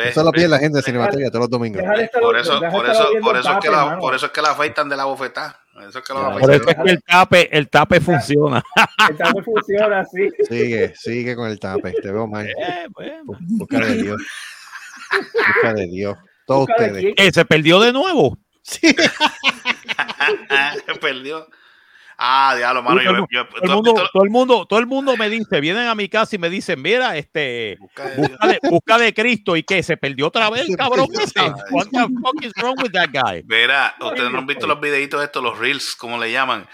Eso 0.04 0.24
lo 0.24 0.32
pide 0.32 0.48
la 0.48 0.58
gente 0.58 0.78
de 0.78 0.82
Cinemateria 0.82 1.30
todos 1.30 1.42
los 1.42 1.50
domingos. 1.50 1.82
Por 1.82 2.36
eso, 2.36 2.60
por 2.70 2.86
eso, 2.86 3.10
por 3.22 3.36
eso 3.36 3.52
es 3.52 3.58
que 3.58 3.70
la, 3.70 3.98
por 3.98 4.14
eso 4.14 4.26
es 4.26 4.32
que 4.32 4.42
la 4.42 4.50
afeitan 4.50 4.88
de 4.88 4.96
la 4.96 5.04
bofetada. 5.04 5.61
Por 5.82 5.88
eso 5.90 5.98
es 5.98 6.04
que 6.04 6.14
la 6.14 6.20
Por 6.20 6.32
afeitan. 6.32 6.54
eso 6.54 6.68
es 6.70 6.76
que 6.84 6.90
el 6.90 7.02
tape, 7.02 7.56
el 7.56 7.68
tape 7.68 8.00
funciona. 8.00 8.62
El 9.10 9.16
tape 9.16 9.42
funciona 9.42 10.00
así. 10.00 10.28
Sigue, 10.48 10.94
sigue 10.96 11.36
con 11.36 11.50
el 11.50 11.58
tape. 11.58 11.92
Te 11.92 12.12
veo 12.12 12.26
mal. 12.26 12.46
Eh, 12.58 12.86
bueno. 12.90 13.32
Busca 13.40 13.78
de 13.80 14.02
Dios. 14.02 14.22
Busca 15.10 15.74
de 15.74 15.86
Dios. 15.86 16.16
Todos 16.46 16.68
ustedes. 16.68 17.14
Eh, 17.16 17.32
se 17.32 17.44
perdió 17.44 17.80
de 17.80 17.92
nuevo. 17.92 18.38
Perdió. 21.00 21.46
Ah, 22.18 22.54
diablo, 22.56 22.82
mano. 22.82 23.00
todo, 23.02 23.12
Yo, 23.18 23.26
yo- 23.30 23.46
todo 23.48 23.56
el 23.56 23.62
¿tú 23.62 23.64
has 23.70 23.74
mundo, 23.76 23.92
visto- 23.94 24.10
todo 24.12 24.24
el 24.24 24.30
mundo, 24.30 24.66
todo 24.66 24.78
el 24.78 24.86
mundo 24.86 25.16
me 25.16 25.28
dice, 25.30 25.60
vienen 25.60 25.88
a 25.88 25.94
mi 25.94 26.08
casa 26.08 26.36
y 26.36 26.38
me 26.38 26.48
dicen, 26.50 26.80
mira, 26.80 27.16
este, 27.16 27.76
Busca 27.80 28.08
de 28.08 28.16
busca 28.16 28.46
de, 28.48 28.60
busca 28.70 28.98
de 28.98 29.14
Cristo 29.14 29.56
y 29.56 29.62
que 29.62 29.82
se 29.82 29.96
perdió 29.96 30.26
otra 30.28 30.48
vez, 30.50 30.66
cabrón. 30.76 31.08
What 31.70 31.86
the 31.90 31.98
fuck 32.22 32.44
is 32.44 32.52
wrong 32.56 32.74
with 32.82 32.92
that 32.92 33.08
guy? 33.12 33.42
Mira, 33.46 33.94
ustedes 34.00 34.30
no 34.30 34.38
han 34.38 34.46
visto 34.46 34.66
los 34.66 34.80
videitos 34.80 35.22
estos, 35.22 35.42
los 35.42 35.58
reels, 35.58 35.96
como 35.96 36.18
le 36.18 36.30
llaman. 36.32 36.66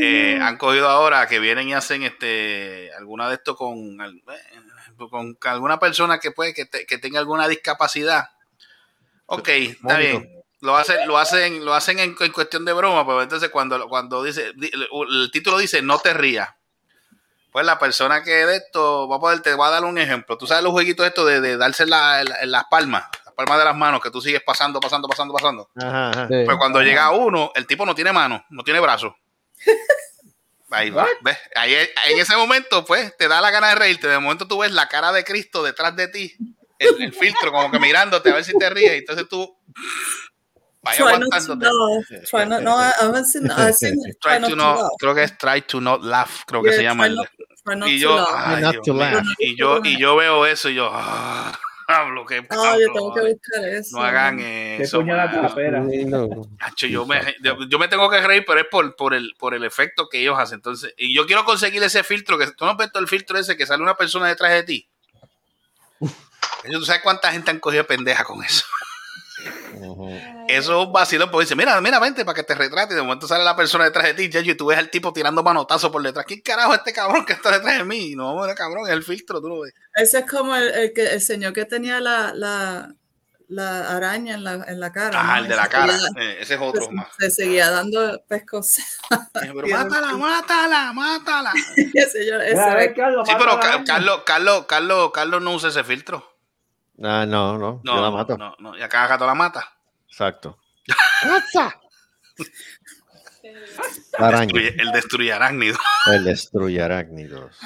Eh, 0.00 0.38
han 0.40 0.56
cogido 0.56 0.88
ahora 0.88 1.26
que 1.26 1.38
vienen 1.40 1.68
y 1.68 1.74
hacen 1.74 2.02
este 2.02 2.90
alguna 2.98 3.28
de 3.28 3.34
esto 3.34 3.56
con, 3.56 3.98
eh, 4.00 5.08
con 5.10 5.36
alguna 5.44 5.78
persona 5.78 6.18
que 6.18 6.30
puede 6.30 6.54
que, 6.54 6.64
te- 6.66 6.86
que 6.86 6.98
tenga 6.98 7.18
alguna 7.18 7.48
discapacidad. 7.48 8.30
Ok, 9.26 9.48
está 9.48 9.98
bien. 9.98 10.35
Lo 10.60 10.76
hacen, 10.76 11.06
lo 11.06 11.18
hacen, 11.18 11.64
lo 11.64 11.74
hacen 11.74 11.98
en, 11.98 12.16
en 12.18 12.32
cuestión 12.32 12.64
de 12.64 12.72
broma, 12.72 13.06
pero 13.06 13.22
entonces 13.22 13.50
cuando, 13.50 13.88
cuando 13.88 14.22
dice, 14.22 14.52
di- 14.56 14.70
el, 14.72 14.88
el 15.22 15.30
título 15.30 15.58
dice 15.58 15.82
no 15.82 15.98
te 15.98 16.14
rías. 16.14 16.48
Pues 17.52 17.64
la 17.64 17.78
persona 17.78 18.22
que 18.22 18.30
de 18.46 18.56
esto 18.56 19.08
va 19.08 19.16
a 19.16 19.20
poder, 19.20 19.40
te 19.40 19.54
va 19.54 19.68
a 19.68 19.70
dar 19.70 19.84
un 19.84 19.96
ejemplo. 19.98 20.36
Tú 20.36 20.46
sabes 20.46 20.62
los 20.62 20.72
jueguitos 20.72 21.06
estos 21.06 21.26
de, 21.26 21.40
de 21.40 21.56
darse 21.56 21.86
la- 21.86 22.22
las 22.24 22.64
palmas, 22.70 23.04
las 23.24 23.34
palmas 23.34 23.58
de 23.58 23.64
las 23.64 23.76
manos, 23.76 24.00
que 24.02 24.10
tú 24.10 24.20
sigues 24.20 24.42
pasando, 24.42 24.78
pasando, 24.80 25.08
pasando, 25.08 25.32
pasando. 25.34 25.70
Ajá, 25.76 26.10
ajá. 26.10 26.28
Sí. 26.28 26.42
Pues 26.44 26.56
cuando 26.58 26.80
llega 26.82 27.10
uno, 27.12 27.52
el 27.54 27.66
tipo 27.66 27.84
no 27.86 27.94
tiene 27.94 28.12
mano, 28.12 28.44
no 28.50 28.62
tiene 28.62 28.80
brazo. 28.80 29.16
Ahí 30.70 30.90
va, 30.90 31.06
¿ves? 31.22 31.38
Ahí, 31.54 31.74
en 31.74 32.18
ese 32.18 32.36
momento, 32.36 32.84
pues, 32.84 33.16
te 33.16 33.28
da 33.28 33.40
la 33.40 33.50
gana 33.50 33.68
de 33.68 33.76
reírte. 33.76 34.08
De 34.08 34.18
momento 34.18 34.48
tú 34.48 34.58
ves 34.58 34.72
la 34.72 34.88
cara 34.88 35.12
de 35.12 35.22
Cristo 35.24 35.62
detrás 35.62 35.94
de 35.94 36.08
ti, 36.08 36.34
el, 36.78 37.00
el 37.02 37.12
filtro, 37.14 37.52
como 37.52 37.70
que 37.70 37.78
mirándote 37.78 38.30
a 38.30 38.34
ver 38.34 38.44
si 38.44 38.52
te 38.58 38.68
ríes. 38.68 38.94
Y 38.94 38.98
entonces 38.98 39.28
tú 39.28 39.56
vaya 40.86 40.96
Try 40.96 41.04
not 41.04 41.12
to 41.18 41.36
aguantándote. 41.36 41.66
laugh. 41.66 42.24
Try 42.30 42.46
not, 42.46 42.62
no, 42.62 42.76
Try 44.20 44.40
to 44.48 44.56
not, 44.56 44.76
laugh. 44.80 44.90
creo 44.98 45.14
que 45.14 45.22
es 45.24 45.36
try 45.38 45.62
to 45.62 45.80
not 45.80 46.02
laugh, 46.04 46.30
creo 46.46 46.62
que 46.62 46.70
Yeah, 46.70 46.76
se 46.78 46.82
llama. 46.84 47.04
try 47.04 47.10
el- 47.10 47.16
not- 47.16 47.28
try 47.64 47.76
not 47.76 47.88
y 47.88 47.92
to 47.96 47.98
yo, 48.02 48.16
laugh. 48.16 48.28
ay, 48.34 48.62
Not 48.62 48.72
Dios 48.72 48.84
to 48.86 48.92
mío. 48.94 49.00
laugh. 49.02 49.26
y 49.38 49.56
yo, 49.58 49.80
y 49.84 49.98
yo 49.98 50.16
veo 50.16 50.46
eso 50.46 50.68
y 50.70 50.74
yo, 50.74 50.88
ah, 50.92 51.58
hablo 51.88 52.24
que 52.26 52.46
Ah, 52.50 52.76
yo 52.80 52.92
tengo 52.92 53.14
que 53.14 53.20
buscar 53.32 53.64
eso. 53.68 53.96
no 53.96 54.02
hagan 54.04 54.40
eso. 54.40 55.04
Hacho, 56.60 56.86
yo, 56.86 57.06
me, 57.06 57.20
yo, 57.42 57.56
yo 57.68 57.78
me 57.78 57.88
tengo 57.88 58.08
que 58.10 58.20
reír, 58.20 58.44
pero 58.46 58.60
es 58.60 58.66
por, 58.70 58.94
por, 58.96 59.14
el, 59.14 59.34
por 59.38 59.54
el 59.54 59.64
efecto 59.64 60.08
que 60.08 60.20
ellos 60.20 60.38
hacen. 60.38 60.56
Entonces, 60.56 60.94
y 60.96 61.14
yo 61.14 61.26
quiero 61.26 61.44
conseguir 61.44 61.82
ese 61.82 62.02
filtro, 62.02 62.38
que 62.38 62.46
tú 62.52 62.64
no 62.64 62.72
has 62.72 62.76
visto 62.76 62.98
el 62.98 63.08
filtro 63.08 63.38
ese 63.38 63.56
que 63.56 63.66
sale 63.66 63.82
una 63.82 63.96
persona 63.96 64.26
detrás 64.28 64.52
de 64.52 64.62
ti. 64.62 64.88
¿Tú 66.72 66.84
sabes 66.84 67.02
cuánta 67.02 67.30
gente 67.30 67.50
han 67.50 67.60
cogido 67.60 67.82
de 67.84 67.88
pendeja 67.88 68.24
con 68.24 68.42
eso? 68.42 68.64
Eso 70.48 70.80
es 70.80 70.86
un 70.86 70.92
vacilón, 70.92 71.30
porque 71.30 71.44
dice, 71.44 71.56
mira, 71.56 71.80
mira, 71.80 71.98
vente 71.98 72.24
para 72.24 72.34
que 72.36 72.42
te 72.42 72.54
retrate. 72.54 72.94
Y 72.94 72.96
de 72.96 73.02
momento 73.02 73.26
sale 73.28 73.44
la 73.44 73.56
persona 73.56 73.84
detrás 73.84 74.04
de 74.06 74.14
ti, 74.14 74.28
ya, 74.28 74.40
y 74.40 74.54
tú 74.54 74.66
ves 74.66 74.78
al 74.78 74.90
tipo 74.90 75.12
tirando 75.12 75.42
manotazos 75.42 75.90
por 75.90 76.02
detrás. 76.02 76.24
¿Quién 76.26 76.40
carajo 76.40 76.72
es 76.72 76.78
este 76.78 76.92
cabrón 76.92 77.24
que 77.26 77.32
está 77.34 77.50
detrás 77.52 77.78
de 77.78 77.84
mí? 77.84 78.14
No, 78.14 78.44
era 78.44 78.54
cabrón, 78.54 78.86
es 78.86 78.92
el 78.92 79.02
filtro, 79.02 79.40
tú 79.40 79.48
lo 79.48 79.60
ves. 79.60 79.74
Ese 79.94 80.20
es 80.20 80.26
como 80.30 80.54
el, 80.56 80.68
el, 80.68 80.92
que, 80.92 81.06
el 81.06 81.20
señor 81.20 81.52
que 81.52 81.64
tenía 81.64 82.00
la, 82.00 82.32
la, 82.34 82.94
la 83.48 83.96
araña 83.96 84.34
en 84.34 84.44
la, 84.44 84.54
en 84.66 84.80
la 84.80 84.92
cara. 84.92 85.20
Ah, 85.20 85.36
¿no? 85.36 85.42
el 85.42 85.48
de 85.48 85.56
la 85.56 85.68
cara. 85.68 85.92
seguía- 85.92 86.08
Eh, 86.22 86.36
ese 86.40 86.54
es 86.54 86.60
otro 86.60 86.84
se, 86.86 86.92
más. 86.92 87.08
se 87.18 87.30
seguía 87.30 87.70
dando 87.70 88.20
pescos. 88.28 88.76
Pero 89.32 89.66
mátala, 89.68 90.12
mátala, 90.16 90.92
mátala. 90.92 91.52
ese, 91.94 92.26
yo- 92.26 92.40
ese 92.40 92.56
Sí, 92.56 93.32
pero. 93.38 93.60
Carlos, 93.60 94.22
Carlos, 94.24 94.64
Carlos, 94.66 95.10
Carlos 95.12 95.42
no 95.42 95.52
usa 95.54 95.68
ese 95.68 95.84
filtro. 95.84 96.35
Ah, 97.02 97.24
no, 97.26 97.58
no. 97.58 97.80
No, 97.84 97.94
yo 97.96 98.00
la 98.00 98.10
mato. 98.10 98.38
no, 98.38 98.54
no. 98.58 98.76
Y 98.76 98.82
acá 98.82 99.06
gato 99.06 99.26
la 99.26 99.34
mata. 99.34 99.72
Exacto. 100.08 100.58
Araña. 104.18 104.46
Destruye- 104.52 104.74
el 104.80 104.92
destruye 104.92 105.32
arácnido. 105.32 105.78
El 106.12 106.24
destruye 106.24 106.82
arácnidos. 106.82 107.56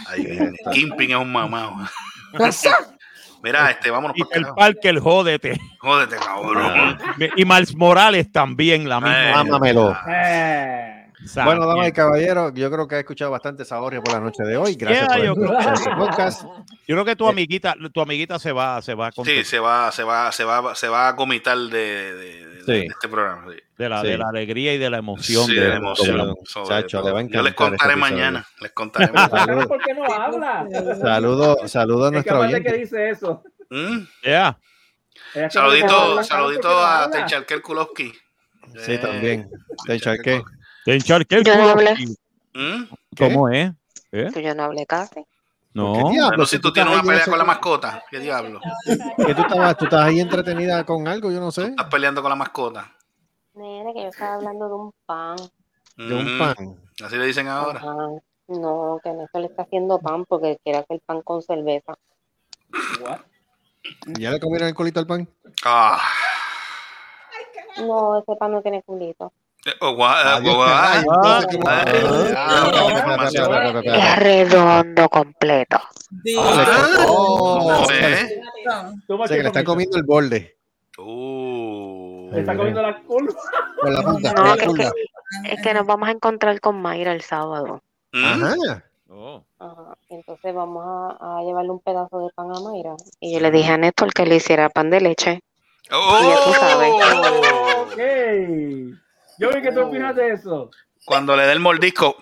Kimping 0.73 1.11
es 1.11 1.17
un 1.17 1.33
mamado. 1.33 1.75
Mira, 3.43 3.71
este, 3.71 3.91
vámonos 3.91 4.17
Y 4.19 4.25
para 4.25 4.37
el 4.37 4.47
Parker, 4.55 4.99
jódete. 4.99 5.59
Jódete, 5.79 6.17
cabrón. 6.17 6.99
Y 7.37 7.45
Miles 7.45 7.75
Morales 7.75 8.31
también, 8.31 8.87
la 8.89 9.01
misma. 9.01 9.33
Mámamelo. 9.45 9.97
Eh. 10.09 10.80
Bueno, 11.45 11.67
damas 11.67 11.89
y 11.89 11.93
caballeros, 11.93 12.53
yo 12.55 12.71
creo 12.71 12.89
que 12.89 12.95
he 12.97 12.99
escuchado 13.01 13.31
bastante 13.31 13.65
saborio 13.65 14.03
por 14.03 14.15
la 14.15 14.21
noche 14.21 14.43
de 14.43 14.57
hoy. 14.57 14.75
Gracias 14.75 15.07
Yeah, 15.09 15.17
por 15.17 15.25
yo, 15.27 15.35
creo, 15.35 15.51
escuchar 15.59 15.75
este 15.75 15.91
podcast. 15.97 16.43
yo 16.43 16.95
creo 16.95 17.05
que 17.05 17.17
tu 17.17 17.29
amiguita, 17.29 17.75
tu 17.93 18.01
amiguita 18.01 18.39
se 18.39 18.53
va, 18.53 18.81
se 18.81 18.95
va 18.95 19.09
a 19.09 19.13
Sí, 19.25 19.45
se 19.45 19.59
va, 19.59 19.93
se 19.93 20.03
va, 20.03 20.33
se 20.33 20.45
va, 20.45 20.75
se 20.75 20.89
va 20.89 21.09
a 21.09 21.17
comitar 21.17 21.59
de, 21.59 21.69
de- 21.69 22.15
de- 22.47 22.51
de 22.65 22.81
Sí. 22.83 22.87
este 22.91 23.09
programa. 23.09 23.45
sí. 23.51 23.57
de 23.79 23.89
la, 23.89 24.03
Sí. 24.03 24.09
de 24.09 24.19
la 24.19 24.29
alegría 24.29 24.75
y 24.75 24.79
de 24.79 24.91
la 24.91 24.99
emoción. 24.99 25.47
Sí, 25.47 25.55
de, 25.55 25.63
de 25.63 25.69
la 25.71 25.77
emoción. 25.77 26.37
Chacho, 26.67 27.03
le 27.03 27.13
va 27.13 27.21
a 27.21 27.23
Yo 27.23 27.43
les 27.43 27.55
contaré 27.55 27.77
este 27.77 27.87
episodio. 27.87 27.97
mañana. 27.97 28.47
Les 28.61 28.73
contaré 28.73 29.13
mañana. 29.13 29.29
Saludos. 29.39 29.67
¿Por 29.67 29.83
qué 29.83 29.95
no 29.95 30.05
habla? 30.05 30.67
Saludos 31.01 31.71
saludo 31.71 32.07
a 32.09 32.23
que 32.23 32.31
oyente. 32.33 32.73
dice 32.79 33.09
eso. 33.11 33.43
¿Mm? 33.71 33.99
Yeah. 34.23 34.59
que 35.33 35.49
Saludito, 35.51 36.23
saludito 36.25 36.61
¿por 36.63 36.71
qué 36.71 36.75
no 36.75 36.79
a 36.81 37.05
habla? 37.05 37.17
Techalker 37.25 37.63
Kulowski. 37.63 38.13
Sí, 38.79 38.99
también. 38.99 39.49
Te 39.87 39.99
encharqué. 40.87 41.37
Te 41.37 41.37
encharqué 41.39 41.43
Yo 41.45 41.57
no 41.57 41.69
hablé. 41.71 41.95
¿Mm? 42.55 42.85
¿Cómo 43.17 43.49
es? 43.49 43.73
¿Eh? 44.13 44.29
Que 44.33 44.43
yo 44.43 44.55
no 44.55 44.65
hablé 44.65 44.87
casi. 44.87 45.25
No. 45.73 45.93
¿Qué 45.93 45.99
diablo? 46.11 46.29
Bueno, 46.31 46.47
Si 46.47 46.57
tú 46.59 46.69
tú 46.69 46.73
tienes 46.73 46.93
una 46.93 47.03
pelea 47.03 47.25
con 47.27 47.39
la 47.39 47.45
mascota, 47.45 48.03
¿qué 48.11 48.19
diablo? 48.19 48.61
Que 49.25 49.35
tú 49.35 49.43
estabas, 49.43 49.77
tú 49.77 49.85
estabas 49.85 50.07
ahí 50.09 50.19
entretenida 50.21 50.85
con 50.85 51.07
algo, 51.07 51.31
yo 51.31 51.39
no 51.39 51.53
sé. 51.53 51.67
Estás 51.67 51.87
peleando 51.87 52.23
con 52.23 52.29
la 52.31 52.37
mascota. 52.37 52.93
Nene, 53.55 53.93
que 53.95 54.03
yo 54.03 54.09
estaba 54.09 54.35
hablando 54.35 54.69
de 54.69 54.75
un 54.75 54.93
pan. 55.07 55.37
De 55.97 56.15
un 56.15 56.37
Mm, 56.37 56.39
pan. 56.39 56.57
Así 57.05 57.17
le 57.17 57.27
dicen 57.27 57.47
ahora. 57.47 57.79
Ajá. 57.81 57.97
No, 58.49 58.99
que 59.05 59.11
Néstor 59.13 59.43
le 59.43 59.47
está 59.47 59.63
haciendo 59.63 60.01
pan 60.01 60.25
porque 60.25 60.59
quiere 60.65 60.81
hacer 60.81 61.01
pan 61.07 61.23
con 61.23 61.41
cerveza. 61.41 61.95
¿Ya 64.19 64.31
le 64.33 64.41
comieron 64.41 64.69
el 64.69 64.75
colito 64.75 64.99
al 64.99 65.07
pan? 65.07 65.29
Ah. 65.65 66.01
No, 67.79 68.19
ese 68.19 68.35
pan 68.37 68.53
no 68.53 68.61
tiene 68.63 68.83
culito. 68.83 69.33
Oh, 69.81 69.93
gua- 69.95 70.37
Adiós, 70.37 70.57
gua- 70.57 70.67
caray, 70.67 70.99
entonces, 71.01 71.47
¿cómo- 71.53 71.69
Ah, 71.69 73.29
Ah, 73.87 73.97
Es 73.99 74.17
redondo 74.19 75.09
completo. 75.11 75.79
Ah, 76.39 76.97
Oh, 77.07 77.87
que 79.29 79.37
le 79.43 79.47
están 79.49 79.65
comiendo 79.65 79.97
el 79.99 80.03
borde. 80.05 80.57
Uh. 80.99 82.31
Le 82.33 82.41
está 82.41 82.57
comiendo 82.57 82.83
la 82.83 83.01
culo. 83.03 83.35
Con 83.81 83.95
la 83.95 84.03
punta. 84.03 84.33
No, 84.33 84.55
es 84.55 84.63
que, 84.63 84.91
es 85.53 85.63
que 85.63 85.75
nos 85.75 85.87
vamos 85.87 86.09
a 86.09 86.13
encontrar 86.13 86.59
con 86.61 86.81
Mayra 86.81 87.13
el 87.13 87.21
sábado. 87.23 87.83
¿Mm? 88.13 88.25
Ajá. 88.25 88.85
Oh. 89.11 89.45
Ajá. 89.59 89.95
Entonces 90.09 90.55
vamos 90.55 90.85
a, 90.87 91.39
a 91.39 91.43
llevarle 91.43 91.71
un 91.71 91.81
pedazo 91.81 92.19
de 92.21 92.31
pan 92.35 92.47
a 92.55 92.61
Mayra. 92.61 92.95
Y 93.21 93.35
yo 93.35 93.41
le 93.41 93.51
dije 93.51 93.73
a 93.73 93.79
Néstor 93.79 94.13
que 94.15 94.25
le 94.27 94.37
hiciera 94.37 94.69
pan 94.71 94.89
de 94.91 95.01
leche. 95.01 95.41
Oh. 95.93 96.19
Y 96.23 96.29
ya 96.29 96.45
tú 96.45 96.53
sabes. 96.55 96.93
Ok. 97.83 99.01
Yo 99.41 99.49
vi 99.49 99.63
que 99.63 99.73
tú 99.73 99.81
opinas 99.81 100.15
de 100.15 100.35
eso. 100.35 100.71
Cuando 101.07 101.35
le 101.35 101.45
dé 101.45 101.53
el 101.53 101.61
mordisco. 101.61 102.15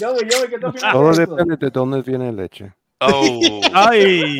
Yo 0.00 0.14
vi, 0.14 0.20
yo 0.30 0.42
vi 0.42 0.48
que 0.48 0.58
tú 0.60 0.68
opinas 0.68 0.92
Todo 0.92 1.12
de 1.12 1.22
eso. 1.24 1.34
depende 1.34 1.56
de 1.56 1.70
dónde 1.70 2.02
viene 2.02 2.32
leche. 2.32 2.72
Oh. 3.00 3.60
¡Ay! 3.72 4.38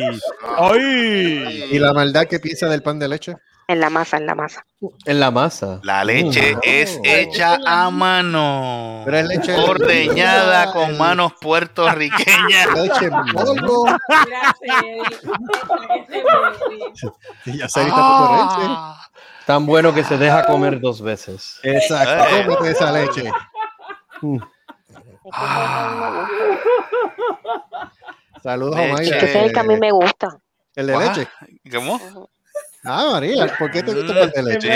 ¡Ay! 0.57 1.67
¿Y 1.71 1.77
la 1.77 1.91
maldad 1.91 2.25
que 2.27 2.39
piensa 2.39 2.69
del 2.69 2.81
pan 2.81 2.97
de 2.99 3.09
leche? 3.09 3.35
En 3.67 3.79
la 3.79 3.89
masa, 3.89 4.17
en 4.17 4.27
la 4.27 4.35
masa. 4.35 4.63
En 5.05 5.19
la 5.19 5.31
masa. 5.31 5.79
La 5.83 6.03
leche 6.03 6.55
Mm. 6.55 6.59
es 6.63 6.99
hecha 7.03 7.57
a 7.65 7.89
mano. 7.89 9.01
Pero 9.05 9.17
es 9.17 9.25
leche 9.25 9.53
Ordeñada 9.55 10.71
con 10.71 10.97
manos 10.97 11.33
puertorriqueñas. 11.41 12.67
Leche 12.75 13.05
en 13.05 13.25
polvo. 13.33 13.85
Ya 17.45 17.67
se 17.67 17.85
poco 17.85 18.57
leche. 18.59 18.71
Tan 19.47 19.65
bueno 19.65 19.93
que 19.93 20.03
se 20.03 20.17
deja 20.17 20.45
comer 20.45 20.79
dos 20.79 21.01
veces. 21.01 21.59
Exacto, 21.63 22.35
Eh. 22.35 22.45
cómete 22.45 22.71
esa 22.71 22.91
leche. 22.91 23.31
Mm. 24.21 24.37
Saludos. 28.43 28.79
Ese 28.99 29.17
es 29.17 29.35
el 29.35 29.51
que 29.53 29.59
a 29.59 29.63
mí 29.63 29.75
me 29.79 29.91
gusta. 29.91 30.37
El 30.75 30.87
de 30.87 30.93
Guau. 30.93 31.07
leche. 31.07 31.27
¿Cómo? 31.71 32.29
Ah, 32.85 33.09
María, 33.11 33.47
¿por 33.57 33.71
qué 33.71 33.83
te 33.83 33.93
gusta 33.93 34.13
el 34.13 34.19
pan 34.19 34.31
de 34.31 34.43
leche? 34.53 34.71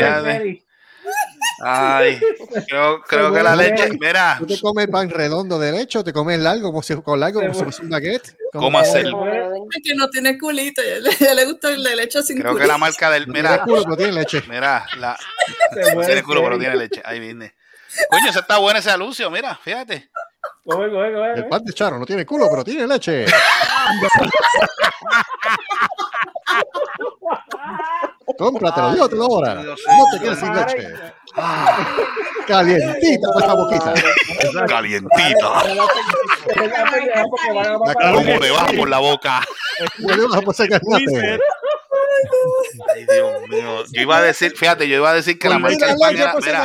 Ay, 1.61 2.19
creo, 2.68 3.02
creo 3.02 3.34
que 3.34 3.44
la 3.44 3.56
leche. 3.56 3.90
Mira, 3.99 4.36
¿Tú 4.40 4.45
te 4.48 4.60
comes 4.60 4.86
el 4.86 4.91
pan 4.91 5.10
redondo 5.10 5.60
de 5.60 5.72
leche 5.72 5.99
o 5.99 6.03
te 6.03 6.14
comes 6.14 6.40
largo 6.40 6.69
como 6.69 6.81
si 6.81 6.95
con 7.02 7.19
largo 7.19 7.41
como 7.41 7.53
si 7.53 7.64
fuese 7.64 7.81
un 7.81 7.90
baguette? 7.90 8.36
¿Cómo? 8.53 8.65
¿cómo 8.65 8.80
hacer? 8.80 9.06
Es 9.07 9.81
que 9.84 9.95
no 9.95 10.10
tiene 10.10 10.38
culito. 10.38 10.81
Ya 10.81 10.99
le, 10.99 11.11
ya 11.15 11.34
le 11.34 11.45
gusta 11.45 11.69
el 11.72 11.84
de 11.84 11.95
leche 11.95 12.22
sin 12.23 12.38
Creo 12.38 12.52
culito. 12.53 12.65
que 12.65 12.72
la 12.72 12.77
marca 12.77 13.10
del. 13.11 13.27
No 13.27 13.34
tiene 13.34 13.49
Mira, 13.49 13.64
culo, 13.64 13.84
pero 13.84 13.98
tiene 13.98 14.11
leche. 14.14 14.44
mira, 14.49 14.86
la. 14.98 15.18
Tiene 16.06 16.23
culo, 16.23 16.44
pero 16.44 16.57
tiene 16.57 16.76
leche. 16.76 17.02
Ahí 17.03 17.19
viene. 17.19 17.53
Coño, 18.10 18.30
ese 18.30 18.40
está 18.40 18.57
bueno 18.57 18.80
ese 18.80 18.91
anuncio, 18.91 19.30
mira, 19.31 19.56
fíjate. 19.61 20.10
El 20.65 21.48
pan 21.49 21.64
de 21.65 21.73
Charo 21.73 21.98
no 21.99 22.06
tiene 22.06 22.26
culo, 22.26 22.48
pero 22.49 22.64
tiene 22.64 22.88
leche. 22.88 23.26
Cómpratelo, 28.39 28.95
yo 28.95 29.09
te 29.09 29.15
lo 29.17 29.25
ahora. 29.25 29.55
No 29.55 29.75
te 30.13 30.19
quedes 30.23 30.39
sin 30.39 30.55
leche. 30.55 30.87
Calientita 32.47 33.27
por 33.33 33.43
esa 33.43 33.53
boquita. 33.53 33.93
Calientita. 34.67 35.63
¿Cómo 38.13 38.39
le 38.39 38.49
va 38.51 38.65
por 38.77 38.89
la 38.89 38.99
boca? 38.99 39.41
Ay, 42.95 43.05
Dios 43.05 43.41
mío. 43.49 43.83
Yo 43.91 44.01
iba 44.01 44.17
a 44.17 44.21
decir, 44.21 44.53
fíjate, 44.55 44.87
yo 44.87 44.95
iba 44.95 45.09
a 45.09 45.13
decir 45.13 45.37
que 45.37 45.49
la 45.49 45.59
marca 45.59 45.87
pan 45.99 46.15
era. 46.47 46.63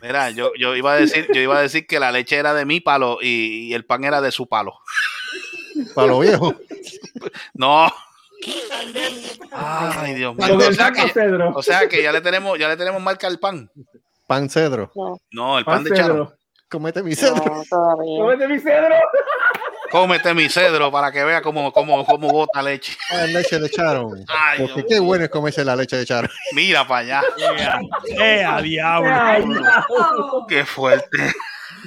Mira, 0.00 0.30
yo, 0.30 0.52
yo 0.58 0.74
iba 0.74 0.92
a 0.92 0.96
decir, 0.96 1.28
yo 1.34 1.40
iba 1.42 1.58
a 1.58 1.62
decir 1.62 1.86
que 1.86 2.00
la 2.00 2.10
leche 2.10 2.36
era 2.36 2.54
de 2.54 2.64
mi 2.64 2.80
palo 2.80 3.18
y, 3.20 3.68
y 3.68 3.74
el 3.74 3.84
pan 3.84 4.04
era 4.04 4.22
de 4.22 4.32
su 4.32 4.46
palo. 4.48 4.72
Para 5.94 6.08
lo 6.08 6.18
viejo. 6.20 6.54
No. 7.54 7.92
Ay, 9.52 10.14
Dios 10.14 10.34
mío. 10.36 10.56
O 10.58 10.72
sea, 10.72 10.90
que, 10.92 11.08
Cedro. 11.10 11.52
o 11.54 11.62
sea 11.62 11.88
que 11.88 12.02
ya 12.02 12.12
le 12.12 12.20
tenemos, 12.20 12.58
ya 12.58 12.68
le 12.68 12.76
tenemos 12.76 13.00
marca 13.02 13.26
al 13.26 13.38
pan. 13.38 13.70
Pan 14.26 14.48
cedro. 14.48 14.90
No, 14.94 15.16
No, 15.30 15.58
el 15.58 15.64
pan, 15.64 15.76
Pan 15.76 15.84
de 15.84 15.96
Charo. 15.96 16.32
Comete 16.70 17.02
mi 17.02 17.14
cedro. 17.14 17.44
no. 17.44 17.64
Cómete 18.18 18.48
mi 18.48 18.58
cedro. 18.58 18.94
Cómete 19.90 20.32
mi 20.32 20.48
cedro 20.48 20.90
para 20.90 21.12
que 21.12 21.22
vea 21.22 21.42
cómo, 21.42 21.70
cómo, 21.70 22.06
cómo 22.06 22.28
bota 22.30 22.62
leche. 22.62 22.96
Ah, 23.10 23.26
leche 23.26 23.58
de 23.58 23.68
Charon. 23.68 24.24
Ay, 24.28 24.60
Porque 24.60 24.74
Dios 24.80 24.86
qué 24.88 24.98
bueno 25.00 25.24
es 25.24 25.30
comerse 25.30 25.64
la 25.66 25.76
leche 25.76 25.96
de 25.96 26.06
Charon. 26.06 26.30
Mira 26.54 26.86
para 26.88 27.00
allá. 27.00 27.22
¡Eh, 28.18 28.42
a 28.42 28.62
diablo! 28.62 29.10
Ay, 29.12 29.44
no. 29.44 30.46
Qué 30.48 30.64
fuerte. 30.64 31.34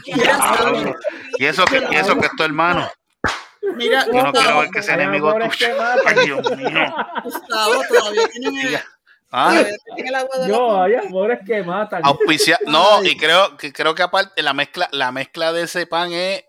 Diablo. 0.05 0.95
Y 1.39 1.45
eso 1.45 1.65
que, 1.65 1.77
y 1.89 1.95
eso 1.95 2.15
que 2.17 2.27
es 2.27 2.35
tu 2.37 2.43
hermano. 2.43 2.87
Mira, 3.75 4.05
Yo 4.05 4.23
no 4.23 4.31
quiero 4.31 4.59
ver 4.59 4.69
que 4.69 4.83
sea 4.83 4.95
enemigo 4.95 5.33
tuyo. 5.33 5.67
Ay, 6.05 6.25
Dios 6.25 6.57
mío. 6.57 6.95
Gustavo 7.23 7.81
todavía 7.89 8.27
tiene 8.29 8.79
¿Ah? 9.31 9.63
hay 10.83 10.95
amores 10.95 11.39
que 11.45 11.61
matan. 11.63 12.01
Auspicia. 12.05 12.57
No, 12.67 13.03
y 13.03 13.17
creo 13.17 13.57
que 13.57 13.73
creo 13.73 13.93
que 13.95 14.03
aparte 14.03 14.41
la 14.41 14.53
mezcla, 14.53 14.87
la 14.91 15.11
mezcla 15.11 15.51
de 15.51 15.63
ese 15.63 15.87
pan 15.87 16.11
es. 16.13 16.43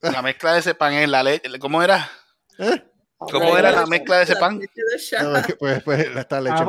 La 0.00 0.22
mezcla 0.22 0.54
de 0.54 0.60
ese 0.60 0.74
pan 0.74 0.94
es 0.94 1.08
la 1.08 1.22
leche. 1.22 1.58
¿Cómo 1.58 1.82
era? 1.82 2.10
¿Eh? 2.58 2.82
¿Cómo 3.18 3.58
era 3.58 3.70
la 3.70 3.84
mezcla 3.84 4.16
de 4.16 4.22
ese 4.24 4.36
pan? 4.36 4.58
No, 4.58 5.42
pues, 5.58 5.82
pues 5.82 6.06
esta 6.16 6.40
leche. 6.40 6.64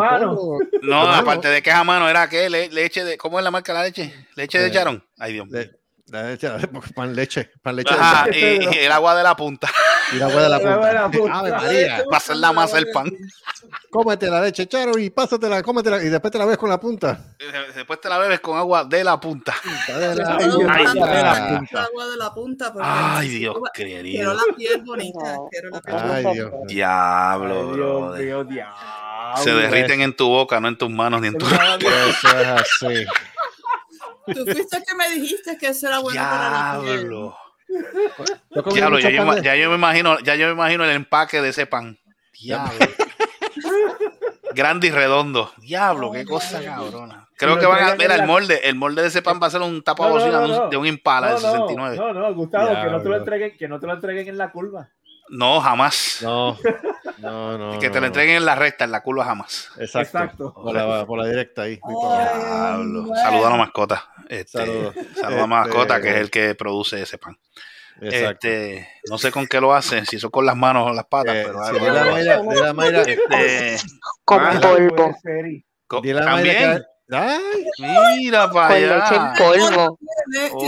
No, 0.81 1.01
aparte 1.09 1.47
de 1.47 1.61
que 1.61 1.69
es 1.69 1.75
a 1.75 1.85
mano, 1.85 2.09
era 2.09 2.27
que 2.27 2.49
Le- 2.49 2.69
leche 2.69 3.05
de. 3.05 3.17
¿Cómo 3.17 3.39
es 3.39 3.43
la 3.45 3.51
marca 3.51 3.71
de 3.71 3.79
la 3.79 3.85
leche? 3.85 4.27
Leche 4.35 4.59
de 4.59 4.67
Eh, 4.67 4.71
Charon. 4.71 5.01
Ay, 5.17 5.31
Dios 5.33 5.47
mío. 5.47 5.61
Pan 6.11 7.15
leche, 7.15 7.49
pan 7.61 7.75
leche. 7.75 7.93
de 7.93 7.99
Ajá, 7.99 8.25
y, 8.33 8.35
y 8.37 8.77
el 8.79 8.91
agua 8.91 9.15
de 9.15 9.23
la 9.23 9.35
punta. 9.35 9.69
Y 10.11 10.17
la 10.17 10.25
agua 10.25 10.41
de 10.43 10.49
la 10.49 10.57
El 10.57 10.67
agua 10.67 10.87
de 10.87 10.93
la 10.93 11.09
punta. 11.09 11.19
punta. 11.19 11.37
Ave 11.39 11.51
María. 11.51 12.03
Para 12.05 12.17
hacer 12.17 12.35
la 12.35 12.51
masa 12.51 12.75
del 12.75 12.91
pan. 12.91 13.09
Cómete 13.89 14.29
la 14.29 14.41
leche, 14.41 14.67
Charo, 14.67 14.97
y 14.97 15.09
pásatela, 15.09 15.61
cómetela, 15.63 16.03
y 16.03 16.09
después 16.09 16.31
te 16.31 16.37
la 16.37 16.45
ves 16.45 16.57
con 16.57 16.69
la 16.69 16.79
punta. 16.79 17.17
Después 17.75 18.01
te 18.01 18.09
la 18.09 18.17
bebes 18.17 18.39
con 18.41 18.57
agua 18.57 18.83
de 18.83 19.03
la 19.03 19.19
punta. 19.19 19.55
De 19.87 20.15
la 20.15 20.37
punta. 20.37 20.73
Ay, 20.73 20.83
tanto 20.85 21.05
de 21.05 21.13
la 21.23 21.47
el 21.49 21.57
punta. 21.57 21.83
agua 21.83 22.07
de 22.07 22.17
la 22.17 22.33
punta. 22.33 22.73
porque 22.73 22.87
Ay, 22.89 23.29
quiero- 23.29 23.53
Dios 23.53 23.63
Quiero 23.73 23.91
querido. 23.97 24.33
la 24.33 24.43
piel 24.57 24.81
bonita. 24.83 25.37
Quiero 25.49 25.69
la 25.69 25.79
piel 25.81 25.97
Ay, 26.11 26.33
Dios. 26.33 26.51
Diablo, 26.67 28.13
Ay, 28.13 28.25
Dios 28.25 28.47
diablo. 28.49 28.75
Se 29.43 29.51
derriten 29.53 30.01
en 30.01 30.13
tu 30.15 30.27
boca, 30.27 30.59
no 30.59 30.67
en 30.67 30.77
tus 30.77 30.89
manos 30.89 31.21
ni 31.21 31.27
en 31.29 31.37
tu. 31.37 31.45
Eso 31.45 32.39
es 32.39 32.47
así. 32.47 33.05
Tú 34.33 34.45
fuiste 34.45 34.77
el 34.77 34.83
que 34.83 34.95
me 34.95 35.09
dijiste 35.11 35.57
que 35.57 35.67
eso 35.67 35.87
era 35.87 35.99
bueno 35.99 36.21
para. 36.21 36.79
Diablo. 36.81 37.35
Yo 38.49 38.61
Diablo, 38.73 38.99
ya 38.99 39.09
yo, 39.09 39.33
de- 39.33 39.41
ya 39.43 39.69
me 39.69 39.75
imagino, 39.75 40.19
ya 40.19 40.35
yo 40.35 40.47
me 40.47 40.53
imagino 40.53 40.83
el 40.83 40.91
empaque 40.91 41.41
de 41.41 41.49
ese 41.49 41.65
pan. 41.65 41.97
Diablo. 42.39 42.73
grande 44.53 44.87
y 44.87 44.91
redondo. 44.91 45.51
Diablo, 45.57 46.11
qué 46.11 46.25
cosa 46.25 46.61
cabrona. 46.63 47.27
Creo 47.37 47.57
que 47.57 47.65
van 47.65 47.83
a. 47.83 48.03
en 48.03 48.11
el 48.11 48.25
molde, 48.27 48.67
el 48.67 48.75
molde 48.75 49.01
de 49.01 49.07
ese 49.07 49.21
pan 49.21 49.39
va 49.41 49.47
a 49.47 49.49
ser 49.49 49.61
un 49.61 49.81
tapabocina 49.81 50.41
No, 50.41 50.41
no, 50.41 50.47
de 50.47 50.53
un- 50.53 50.59
no. 50.65 50.69
de 50.69 50.77
un 50.77 50.85
Impala 50.87 51.31
no, 51.31 51.37
69. 51.39 51.95
No, 51.97 52.13
no, 52.13 52.33
Gustavo, 52.35 52.67
que 52.83 52.91
no 52.91 53.01
te 53.01 53.09
lo 53.09 53.17
entreguen, 53.17 53.57
que 53.57 53.67
no 53.67 53.79
te 53.79 53.87
lo 53.87 53.93
entreguen 53.93 54.27
en 54.27 54.37
la 54.37 54.51
curva. 54.51 54.89
No, 55.31 55.61
jamás. 55.61 56.19
No, 56.21 56.57
no, 57.19 57.57
no. 57.57 57.79
que 57.79 57.87
no, 57.87 57.91
te 57.93 57.99
lo 57.99 58.01
no. 58.01 58.07
entreguen 58.07 58.35
en 58.37 58.45
la 58.45 58.55
recta, 58.55 58.83
en 58.83 58.91
la 58.91 59.01
curva 59.01 59.23
jamás. 59.25 59.69
Exacto. 59.79 59.99
Exacto. 60.17 60.53
Por 60.53 60.75
la, 60.75 61.05
por 61.05 61.17
la 61.19 61.25
directa 61.27 61.63
ahí. 61.63 61.79
Diablo. 61.87 63.15
Saluda 63.15 63.47
a 63.47 63.51
la 63.51 63.57
mascota. 63.57 64.09
Este, 64.27 64.57
Saludos. 64.59 64.95
Saluda 64.95 65.27
a 65.27 65.29
la 65.29 65.35
Este- 65.37 65.47
mascota, 65.47 66.01
que 66.01 66.09
es 66.09 66.15
el 66.17 66.29
que 66.29 66.55
produce 66.55 67.01
ese 67.01 67.17
pan. 67.17 67.37
Exacto. 68.01 68.47
Este, 68.47 68.87
no 69.09 69.17
sé 69.17 69.31
con 69.31 69.45
qué 69.47 69.61
lo 69.61 69.73
hacen, 69.73 70.05
si 70.05 70.19
son 70.19 70.31
con 70.31 70.45
las 70.45 70.55
manos 70.55 70.89
o 70.89 70.93
las 70.93 71.05
patas, 71.05 71.35
Eh, 71.35 71.43
pero 71.45 71.63
sí, 71.63 71.69
algo- 71.69 71.85
dile 71.85 71.99
a 71.99 72.03
Mayra, 72.11 72.41
dile 72.41 72.67
a 72.67 72.73
Mayra, 72.73 73.01
Este, 73.01 73.77
Con 74.25 74.39
ah, 74.43 74.59
polvo. 74.61 75.11
también. 76.25 76.83
Ay, 77.11 77.65
Mira 78.19 78.49
para 78.49 78.67
Con 78.69 78.81
leche 78.81 79.15
en 79.15 79.21
allá. 79.21 79.33
polvo. 79.37 79.97
Oh, 80.53 80.59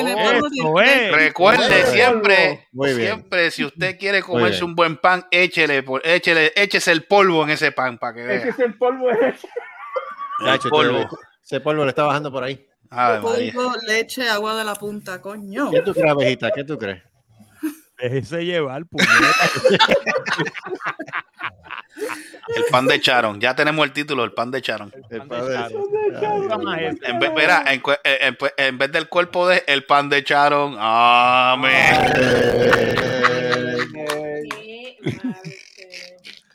polvo, 0.52 0.82
Eso. 0.82 1.16
Recuerde 1.16 1.86
siempre, 1.88 2.68
siempre, 2.96 3.52
si 3.52 3.64
usted 3.66 3.98
quiere 3.98 4.22
comerse 4.22 4.64
un 4.64 4.76
buen 4.76 4.98
pan, 4.98 5.26
échele, 5.32 5.84
por- 5.84 6.06
échele, 6.06 6.52
échese 6.56 6.92
el 6.92 7.06
polvo 7.06 7.44
en 7.44 7.52
ese 7.52 7.72
pan 7.72 7.98
para 7.98 8.14
que 8.16 8.24
vea. 8.24 8.38
es 8.50 8.60
el 8.60 8.78
polvo. 8.78 9.10
ese. 9.10 9.48
El 10.40 10.46
Nacho, 10.46 10.70
polvo. 10.70 11.08
ese 11.44 11.60
polvo 11.62 11.84
le 11.84 11.90
está 11.90 12.04
bajando 12.04 12.32
por 12.32 12.44
ahí. 12.44 12.68
Polvo, 12.90 13.74
leche, 13.88 14.30
agua 14.30 14.56
de 14.56 14.64
la 14.66 14.76
punta, 14.76 15.22
coño. 15.22 15.72
¿Qué 15.72 15.82
tú 15.82 15.94
crees, 15.94 16.12
abejita? 16.12 16.52
¿Qué 16.52 16.64
tú 16.64 16.78
crees? 16.78 17.02
Déjese 18.00 18.44
llevar, 18.46 18.86
puñeta. 18.86 19.14
El 22.56 22.64
pan 22.72 22.88
de 22.88 23.00
Charon. 23.00 23.40
Ya 23.40 23.56
tenemos 23.56 23.86
el 23.86 23.94
título, 23.94 24.24
el 24.24 24.34
pan 24.34 24.52
de 24.52 24.62
Charon. 24.62 24.92
El 25.10 25.22
pan 25.28 25.48
de 25.48 25.54
Charon. 25.54 26.98
En 27.04 27.20
vez, 27.20 27.32
mira, 27.36 27.64
en, 27.72 27.82
cue- 27.82 28.00
en- 28.04 28.36
en- 28.40 28.52
en 28.58 28.78
vez 28.78 28.92
del 28.92 29.08
cuerpo 29.08 29.48
de 29.48 29.64
el 29.68 29.86
pan 29.86 30.10
de 30.10 30.24
Charon. 30.24 30.76
Amén. 30.78 31.96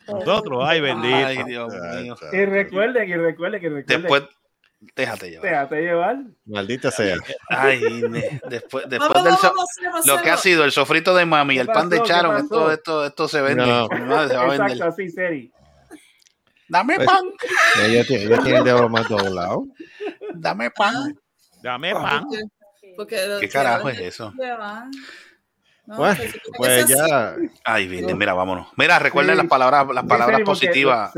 Nosotros, 0.08 0.64
ay, 0.66 0.80
bendito. 0.80 1.16
Ay, 1.16 1.42
Dios 1.44 1.72
mío. 2.02 2.16
Y 2.32 2.44
recuerden, 2.44 3.08
y 3.08 3.14
recuerden, 3.14 3.60
que 3.60 3.68
recuerden. 3.68 4.02
Después, 4.02 4.22
déjate 4.80 5.30
llevar. 5.30 5.50
Déjate 5.50 5.80
llevar. 5.82 6.16
Maldita 6.46 6.90
sea. 6.90 7.16
Ay, 7.48 7.80
ne- 8.08 8.40
después, 8.48 8.88
después 8.88 9.10
Vamos, 9.12 9.24
del 9.24 9.50
vamos, 9.50 9.66
so- 10.04 10.16
lo 10.16 10.22
que 10.22 10.30
ha 10.30 10.36
sido 10.36 10.64
el 10.64 10.72
sofrito 10.72 11.14
de 11.14 11.24
mami 11.26 11.54
y 11.54 11.56
¿Qué 11.56 11.60
el 11.62 11.66
pan 11.68 11.88
de 11.88 12.02
Charon, 12.02 12.36
esto, 12.36 12.70
esto, 12.72 13.06
esto 13.06 13.28
se 13.28 13.40
vende. 13.42 13.66
No. 13.66 13.88
Madre 13.88 14.28
se 14.28 14.36
va 14.36 14.42
a 14.42 14.46
vender. 14.48 14.70
Exacto, 14.72 14.84
así, 14.84 15.10
Seri. 15.10 15.52
Dame 16.68 16.96
Pues- 16.96 17.06
pan, 17.06 17.24
Ella 17.84 18.04
tiene, 18.06 18.24
ella 18.24 18.38
tiene 18.42 18.58
el 18.58 18.64
dedo 18.64 18.88
más 18.88 19.08
doblado. 19.08 19.64
dame 20.34 20.70
pan. 20.70 21.18
Dame 21.62 21.92
pan. 21.94 22.26
Porque, 22.96 23.38
¿Qué 23.40 23.48
carajo 23.48 23.88
es 23.88 23.98
eso? 24.00 24.32
No, 25.86 25.96
Pues, 25.96 26.18
que 26.20 26.38
pues 26.58 26.84
así. 26.84 26.94
ya. 26.94 27.34
Ay, 27.64 27.88
bien, 27.88 28.18
mira, 28.18 28.34
vámonos. 28.34 28.68
Mira, 28.76 28.98
recuerden 28.98 29.36
Sí. 29.36 29.38
las 29.38 29.46
palabras, 29.48 29.86
las 29.94 30.04
palabras 30.04 30.42
positivas, 30.42 31.12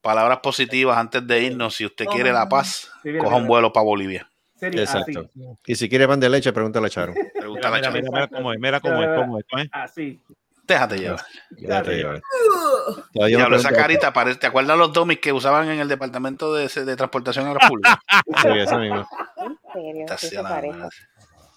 palabras 0.00 0.38
positivas 0.38 0.96
antes 0.98 1.26
de 1.26 1.42
irnos. 1.42 1.74
Si 1.74 1.84
usted 1.86 2.06
quiere 2.06 2.32
la 2.32 2.48
paz, 2.48 2.90
coja 3.20 3.36
un 3.36 3.46
vuelo 3.46 3.72
para 3.72 3.84
Bolivia. 3.84 4.30
Seri, 4.56 4.80
Exacto. 4.80 5.20
así. 5.20 5.30
Y 5.66 5.74
si 5.76 5.88
quiere 5.88 6.08
pan 6.08 6.18
de 6.18 6.28
leche, 6.28 6.52
pregúntale 6.52 6.86
a 6.88 6.90
Charo. 6.90 7.12
Mira, 7.12 7.30
Pregúntale 7.38 7.76
a 7.76 7.78
mira, 7.78 7.90
Charon. 7.92 8.02
mira, 8.02 8.10
mira 8.12 8.28
cómo 8.28 8.52
es, 8.52 8.58
mira 8.60 8.80
cómo 8.80 9.02
es, 9.02 9.08
cómo 9.14 9.38
es. 9.38 9.44
¿cómo 9.48 9.62
es? 9.62 9.68
Así. 9.72 10.20
Déjate 10.66 10.98
llevar. 10.98 11.24
Ya 11.56 11.82
te 11.82 11.94
llevo. 11.96 12.12
Uh, 12.14 13.00
Todavía 13.14 13.48
no 13.48 13.56
esa 13.56 13.72
carita 13.72 14.12
parece. 14.12 14.38
¿Te 14.40 14.46
acuerdas 14.48 14.76
los 14.76 14.92
domis 14.92 15.18
que 15.18 15.32
usaban 15.32 15.70
en 15.70 15.80
el 15.80 15.88
departamento 15.88 16.52
de, 16.54 16.68
de 16.68 16.96
transportación 16.96 17.46
aeropública? 17.46 17.98
Sí, 18.42 18.48
eso 18.54 18.78
mismo. 18.78 19.08
En 19.36 19.58
serio, 19.72 20.00
Esta 20.04 20.18
sí 20.18 20.36
madre. 20.36 20.70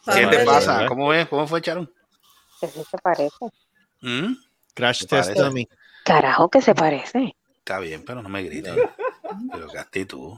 para 0.05 0.17
¿Qué 0.17 0.27
te 0.27 0.45
pasa? 0.45 0.85
¿Cómo 0.85 1.09
ves? 1.09 1.27
¿Cómo 1.27 1.45
fue, 1.47 1.61
Charon? 1.61 1.91
Que 2.61 2.67
sí 2.67 2.83
se 2.89 2.97
parece. 2.99 3.45
¿Mm? 4.01 4.33
Crash 4.73 5.01
¿Te 5.01 5.07
test 5.07 5.31
dummy. 5.35 5.67
Carajo, 6.05 6.49
que 6.49 6.61
se 6.61 6.73
parece. 6.73 7.35
Está 7.71 7.79
bien, 7.79 8.03
pero 8.05 8.21
no 8.21 8.27
me 8.27 8.43
grites. 8.43 8.75
Pero 9.53 9.67
qué 9.69 9.79
actitud. 9.79 10.33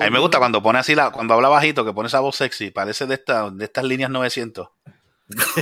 A 0.00 0.04
mí 0.06 0.10
me 0.10 0.18
gusta 0.18 0.38
cuando 0.38 0.62
pone 0.62 0.78
así, 0.78 0.94
la, 0.94 1.10
cuando 1.10 1.34
habla 1.34 1.50
bajito, 1.50 1.84
que 1.84 1.92
pone 1.92 2.06
esa 2.06 2.20
voz 2.20 2.34
sexy, 2.36 2.70
parece 2.70 3.04
de, 3.04 3.12
esta, 3.14 3.50
de 3.50 3.64
estas 3.66 3.84
líneas 3.84 4.08
900. 4.10 4.66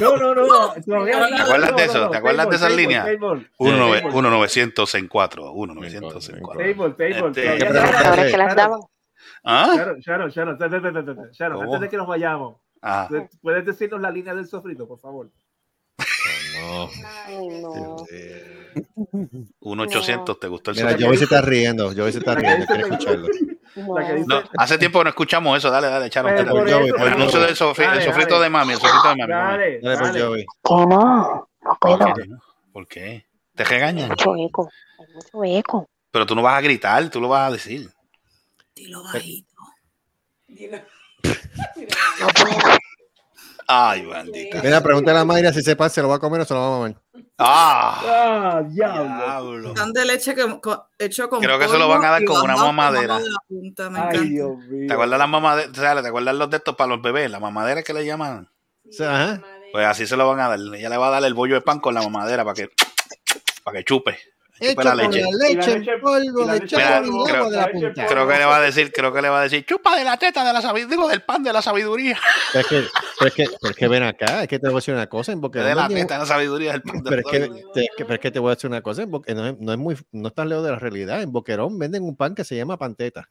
No, 0.01 0.17
no, 0.17 0.35
no. 0.37 0.73
¿Te 0.75 1.43
acuerdas 1.43 1.75
de 1.75 1.85
eso? 1.85 1.99
no. 2.05 2.11
¿Te 2.11 2.19
acuerdas 2.19 2.49
de 2.49 2.55
esas 2.55 2.69
Table, 2.69 2.83
líneas? 2.83 3.05
Table, 3.07 3.51
Uno 3.59 3.89
nove- 3.89 4.03
table, 4.03 4.15
uno 4.17 4.31
900 4.31 4.95
en 4.95 5.09
4. 5.09 5.53
1 5.53 5.75
900 5.75 6.29
en 6.29 6.41
4. 6.41 6.63
table, 6.63 6.91
table. 7.13 7.29
Este-. 7.29 8.37
¿Ah? 9.43 9.95
Sharon, 9.99 10.33
antes 10.39 11.81
de 11.81 11.89
que 11.89 11.97
nos 11.97 12.07
vayamos, 12.07 12.57
Ah, 12.83 13.09
¿puedes 13.43 13.67
decirnos 13.67 14.01
la 14.01 14.13
línea 14.13 14.33
del 14.35 14.47
sofrito, 14.47 14.87
por 14.87 15.01
favor? 15.01 15.29
No. 15.99 16.89
Ay, 17.27 17.49
no. 17.61 17.97
1 19.61 19.83
800, 19.85 20.41
¿te 20.41 20.49
gustó 20.49 20.71
el 20.73 20.77
Mira? 20.77 20.97
Joey 20.99 21.17
se 21.19 21.25
está 21.25 21.41
riendo. 21.41 21.93
Joey 21.95 22.13
se 22.13 22.19
está 22.19 22.35
riendo. 22.35 22.67
Quiere 22.67 22.83
escucharlo. 22.83 23.27
Dice, 23.29 24.25
No, 24.27 24.43
hace 24.59 24.79
tiempo 24.79 25.01
que 25.01 25.05
no 25.05 25.11
escuchamos 25.11 25.59
eso. 25.59 25.71
Dale, 25.71 25.89
dale, 25.89 26.11
por 26.11 26.69
El 26.69 27.13
anuncio 27.13 27.41
del 27.41 27.57
sofri- 27.57 27.83
el 27.85 27.89
Dale, 27.91 28.05
sofrito 28.05 28.35
dale. 28.35 28.45
de 28.45 28.51
mami, 28.51 28.73
el 28.75 28.79
sofrito 28.79 29.09
de 29.09 29.17
mami. 29.17 29.33
Dale, 29.33 29.81
Dale 29.81 29.97
por 29.99 30.07
dale. 30.07 30.23
Joey. 30.23 30.47
Que 30.47 30.75
no, 30.87 31.49
no 31.63 31.79
puedo. 31.81 31.99
¿Por 31.99 32.15
qué? 32.15 32.29
¿Por 32.73 32.87
qué? 32.89 33.27
¿Te 33.55 33.65
regañan? 33.65 34.09
mucho 34.11 34.35
eco. 34.37 34.71
Hay 34.99 35.07
mucho 35.15 35.59
eco. 35.59 35.89
Pero 36.11 36.27
tú 36.27 36.35
no 36.35 36.43
vas 36.43 36.59
a 36.59 36.61
gritar, 36.61 37.09
tú 37.11 37.21
lo 37.21 37.29
vas 37.29 37.49
a 37.49 37.53
decir. 37.53 37.91
Dilo 38.75 39.03
bajito. 39.03 39.55
No 42.21 42.27
puedo. 42.29 42.57
Ay, 43.67 44.03
maldita. 44.03 44.61
Mira, 44.63 44.83
pregúntale 44.83 45.19
a 45.19 45.25
Mayra 45.25 45.53
si 45.53 45.63
se 45.63 45.75
pasa, 45.75 45.95
se 45.97 46.03
lo 46.03 46.09
va 46.09 46.17
a 46.17 46.19
comer 46.19 46.41
o 46.43 46.45
se 46.45 46.55
lo 46.55 46.61
va 46.61 46.67
a 46.67 46.71
mamar. 46.71 46.97
Ah, 47.39 48.01
Ah, 48.07 48.63
diablo. 48.69 49.75
Pan 49.75 49.93
de 49.93 50.05
leche 50.05 50.35
que, 50.35 50.61
co- 50.61 50.89
hecho 50.99 51.29
con 51.29 51.41
Creo 51.41 51.59
que 51.59 51.67
se 51.69 51.79
lo 51.79 51.89
van 51.89 52.05
a 52.05 52.11
dar 52.11 52.25
con 52.25 52.41
una 52.43 52.55
con 52.55 52.63
mamadera. 52.77 53.19
la 53.19 53.39
punta, 53.49 53.91
me 53.91 53.99
Ay, 53.99 54.05
encanta. 54.07 54.23
Dios 54.29 54.57
mío. 54.69 54.87
¿Te 54.89 54.93
acuerdas 54.95 55.19
las 55.19 55.29
mamaderas? 55.29 55.73
¿Te 56.03 56.09
acuerdas 56.09 56.35
los 56.37 56.51
de 56.51 56.57
estos 56.59 56.77
para 56.77 56.89
los 56.91 57.03
bebés? 57.03 57.31
La 57.31 57.41
mamadera 57.41 57.83
que 57.83 57.93
le 57.93 58.07
llaman. 58.07 58.49
O 58.89 58.93
sea, 58.93 59.15
ajá. 59.15 59.43
Pues 59.73 59.85
así 59.87 60.07
se 60.07 60.17
lo 60.17 60.29
van 60.29 60.39
a 60.41 60.49
dar. 60.49 60.59
Ella 60.61 60.89
le 60.89 60.97
va 60.97 61.09
a 61.09 61.11
dar 61.11 61.25
el 61.25 61.35
bollo 61.35 61.55
de 61.57 61.61
pan 61.61 61.81
con 61.81 61.95
la 61.95 62.03
mamadera 62.03 62.45
para 62.45 62.55
que, 62.55 62.71
para 63.65 63.79
que 63.79 63.85
chupe. 63.85 64.17
Hecho 64.61 64.83
la 64.83 64.91
con 65.03 65.11
leche. 65.11 65.21
la 65.23 65.49
leche 65.49 65.57
la 65.57 65.73
en 65.77 65.81
leche- 65.85 65.99
polvo 66.01 66.43
y 66.43 66.47
la 66.47 66.53
de 66.55 66.67
Charo 66.67 67.07
y 67.07 67.11
creo- 67.11 67.37
agua 67.37 67.51
de 67.51 67.57
la 67.57 67.65
en 67.65 67.73
punta. 67.73 68.07
Creo 68.07 68.29
que 68.29 68.39
le 68.39 68.45
va 68.45 68.57
a 68.57 68.61
decir, 68.61 68.93
creo 68.93 69.13
que 69.13 69.23
le 69.23 69.29
va 69.29 69.41
a 69.41 69.43
decir, 69.43 69.67
chupa 69.67 69.97
de 69.97 70.05
la 70.05 70.17
teta 70.17 70.45
de 70.45 70.53
la 70.53 70.63
sabiduría, 70.63 70.97
digo 70.97 71.09
del 71.09 71.23
pan 71.23 71.43
de 71.43 71.53
la 71.53 71.61
sabiduría. 71.61 72.19
Pero 72.53 72.61
es 72.61 72.67
que, 72.69 72.79
es 73.27 73.33
que, 73.35 73.43
es 73.43 73.77
que 73.77 73.89
ven 73.89 74.05
acá, 74.05 74.43
es 74.43 74.49
que 74.49 74.59
te 74.61 74.69
voy 74.69 74.77
a 74.77 74.79
decir 74.79 74.95
una 74.95 75.09
cosa, 75.09 75.33
en 75.33 75.41
Boquerón 75.41 75.69
de 75.71 75.75
la 75.75 75.83
venden 75.89 75.99
un- 75.99 76.07
teta 76.07 76.15
de 76.15 76.21
la 76.21 76.27
sabiduría 76.27 76.73
del 76.73 76.83
pan 76.83 77.03
de 77.03 77.11
pero 77.11 77.23
la 77.23 77.47
es 77.47 77.89
que, 77.97 78.05
pero 78.05 78.15
es 78.15 78.21
que 78.21 78.31
te 78.31 78.39
voy 78.39 78.53
a 78.53 78.55
decir 78.55 78.71
una 78.71 78.81
cosa, 78.83 79.03
en 79.03 79.11
Boque- 79.11 79.35
no, 79.35 79.47
es, 79.49 79.59
no 79.59 79.73
es 79.73 79.79
muy, 79.79 79.97
no 80.13 80.29
es 80.29 80.35
tan 80.35 80.49
lejos 80.49 80.65
de 80.65 80.71
la 80.71 80.79
realidad. 80.79 81.21
En 81.23 81.33
Boquerón 81.33 81.77
venden 81.79 82.05
un 82.05 82.17
pan 82.17 82.35
que 82.37 82.45
se 82.45 82.57
llama 82.57 82.77
panteta. 82.79 83.29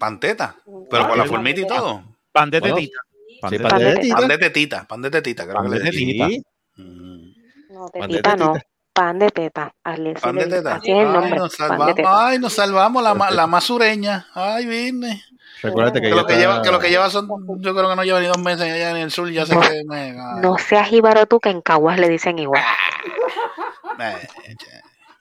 Panteta, 0.00 0.56
pero 0.90 1.08
con 1.08 1.18
la 1.18 1.24
formita 1.24 1.60
y 1.60 1.66
todo. 1.66 2.02
Pan 2.32 2.50
de 2.50 2.60
tetita. 2.60 2.98
Pan 3.40 3.50
de 3.50 3.58
tetita. 3.58 4.16
Pan 4.16 4.28
de 4.28 4.38
tetita, 4.38 4.84
pan 4.88 5.02
de 5.02 5.10
tetita, 5.10 5.44
creo 5.46 5.62
que 5.62 5.68
le. 5.68 6.42
No, 7.70 7.88
Pan 7.90 8.10
de 8.10 8.16
tetita 8.22 8.36
no. 8.36 8.54
Pan 8.98 9.18
de 9.18 9.30
teta. 9.30 9.72
Así, 9.84 10.12
Pan 10.20 10.34
de 10.36 10.46
teta. 10.46 10.74
así 10.76 10.90
es 10.90 10.98
el 10.98 11.06
Ay, 11.06 11.12
nombre. 11.12 11.36
nos 11.38 11.56
Pan 11.56 11.68
de 11.68 11.76
salvamos, 11.94 12.04
ay, 12.06 12.38
nos 12.38 12.52
salvamos 12.52 13.02
la, 13.02 13.14
la 13.30 13.46
más 13.46 13.64
sureña. 13.64 14.26
Ay, 14.34 14.66
vine. 14.66 15.22
Recuérdate 15.62 16.00
que 16.00 16.08
Que 16.08 16.14
lo 16.14 16.26
que, 16.26 16.32
está- 16.34 16.40
lleva, 16.52 16.62
que 16.62 16.70
lo 16.72 16.78
que 16.78 16.88
lleva 16.90 17.10
son, 17.10 17.28
yo 17.60 17.74
creo 17.74 17.88
que 17.88 17.96
no 17.96 18.02
lleva 18.04 18.20
ni 18.20 18.26
dos 18.26 18.38
meses 18.38 18.62
allá 18.62 18.90
en 18.90 18.96
el 18.98 19.10
sur, 19.10 19.28
ya 19.30 19.44
sé 19.46 19.54
No. 19.54 19.60
que 19.60 19.82
me... 19.86 20.12
No 20.40 20.56
seas 20.58 20.88
jíbaro 20.88 21.26
tú 21.26 21.40
que 21.40 21.50
en 21.50 21.60
Caguas 21.62 21.98
le 21.98 22.08
dicen 22.08 22.38
igual. 22.38 22.62
Eh. 24.00 24.28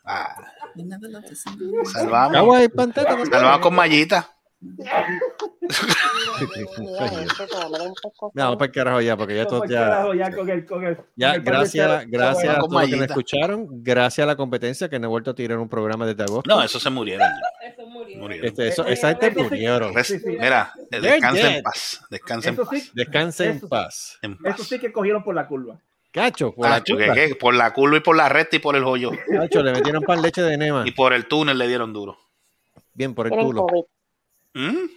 Ah, 0.05 0.35
lo 0.75 1.21
que 1.21 1.35
se- 1.35 1.91
salvamos. 1.91 2.37
Agua 2.37 2.63
y 2.63 2.69
panteta. 2.69 3.15
Salvamos 3.29 3.59
con 3.59 3.75
mallita. 3.75 4.29
No, 8.33 8.57
para 8.57 8.65
el 8.67 8.71
carajo 8.71 9.01
ya, 9.01 9.17
porque 9.17 9.35
ya 9.35 9.45
Vamos 9.45 9.53
esto 9.53 9.63
al 9.63 9.69
ya. 9.69 9.79
carajo, 9.89 10.13
ya 10.13 10.31
con 10.35 10.49
el, 10.49 10.65
con 10.65 10.85
el- 10.85 10.97
Ya, 11.15 11.29
con 11.29 11.35
el 11.39 11.43
gracias, 11.43 12.05
gracias 12.07 12.57
a 12.57 12.59
todos 12.59 12.71
los 12.73 12.89
que 12.89 12.95
me 12.97 13.05
escucharon, 13.05 13.67
gracias 13.83 14.23
a 14.23 14.27
la 14.27 14.35
competencia 14.35 14.89
que 14.89 14.99
no 14.99 15.07
he 15.07 15.09
vuelto 15.09 15.31
a 15.31 15.35
tirar 15.35 15.57
un 15.57 15.69
programa 15.69 16.05
desde 16.05 16.23
agosto. 16.23 16.49
No, 16.53 16.61
esos 16.63 16.81
se 16.81 16.89
murieron. 16.89 17.27
Eso 17.61 17.85
murió. 17.87 18.17
murieron. 18.19 18.47
Este, 18.47 18.67
eso, 18.69 18.85
Eh, 18.87 18.93
esa 18.93 19.09
gente 19.09 19.27
eh, 19.27 19.33
eh, 19.35 19.43
murieron. 19.43 19.93
Sí, 20.03 20.19
sí. 20.19 20.25
Mira, 20.29 20.71
eh, 20.91 20.99
descansa 21.01 21.55
en 21.57 21.63
paz. 21.63 22.01
Descansa 22.09 22.49
en 22.49 22.53
Eso 22.55 22.65
paz. 22.65 22.79
sí, 22.81 22.91
Descansen 22.93 23.49
en 23.51 23.57
Eso- 23.57 23.69
paz. 23.69 24.17
En 24.21 24.37
paz. 24.37 24.55
eso 24.55 24.63
sí 24.63 24.79
que 24.79 24.91
cogieron 24.91 25.23
por 25.23 25.35
la 25.35 25.47
curva. 25.47 25.79
Cacho, 26.11 26.53
por 26.53 26.69
la 26.69 26.77
Tacho, 26.79 26.95
¿qué, 26.97 27.05
culpa. 27.05 27.13
qué? 27.15 27.35
Por 27.35 27.53
la 27.53 27.73
curva 27.73 27.97
y 27.97 27.99
por 27.99 28.15
la 28.15 28.29
recta 28.29 28.55
y 28.55 28.59
por 28.59 28.75
el 28.75 28.83
hoyo. 28.85 29.11
Cacho, 29.29 29.61
le 29.61 29.71
metieron 29.73 30.01
pan 30.03 30.21
leche 30.21 30.41
de 30.41 30.53
enema. 30.53 30.83
Y 30.87 30.91
por 30.91 31.13
el 31.13 31.27
túnel 31.27 31.57
le 31.57 31.67
dieron 31.67 31.91
duro. 31.93 32.17
Bien, 32.93 33.13
por 33.13 33.27
el 33.27 33.33
culo. 33.33 33.67
¿Mm? 34.57 34.89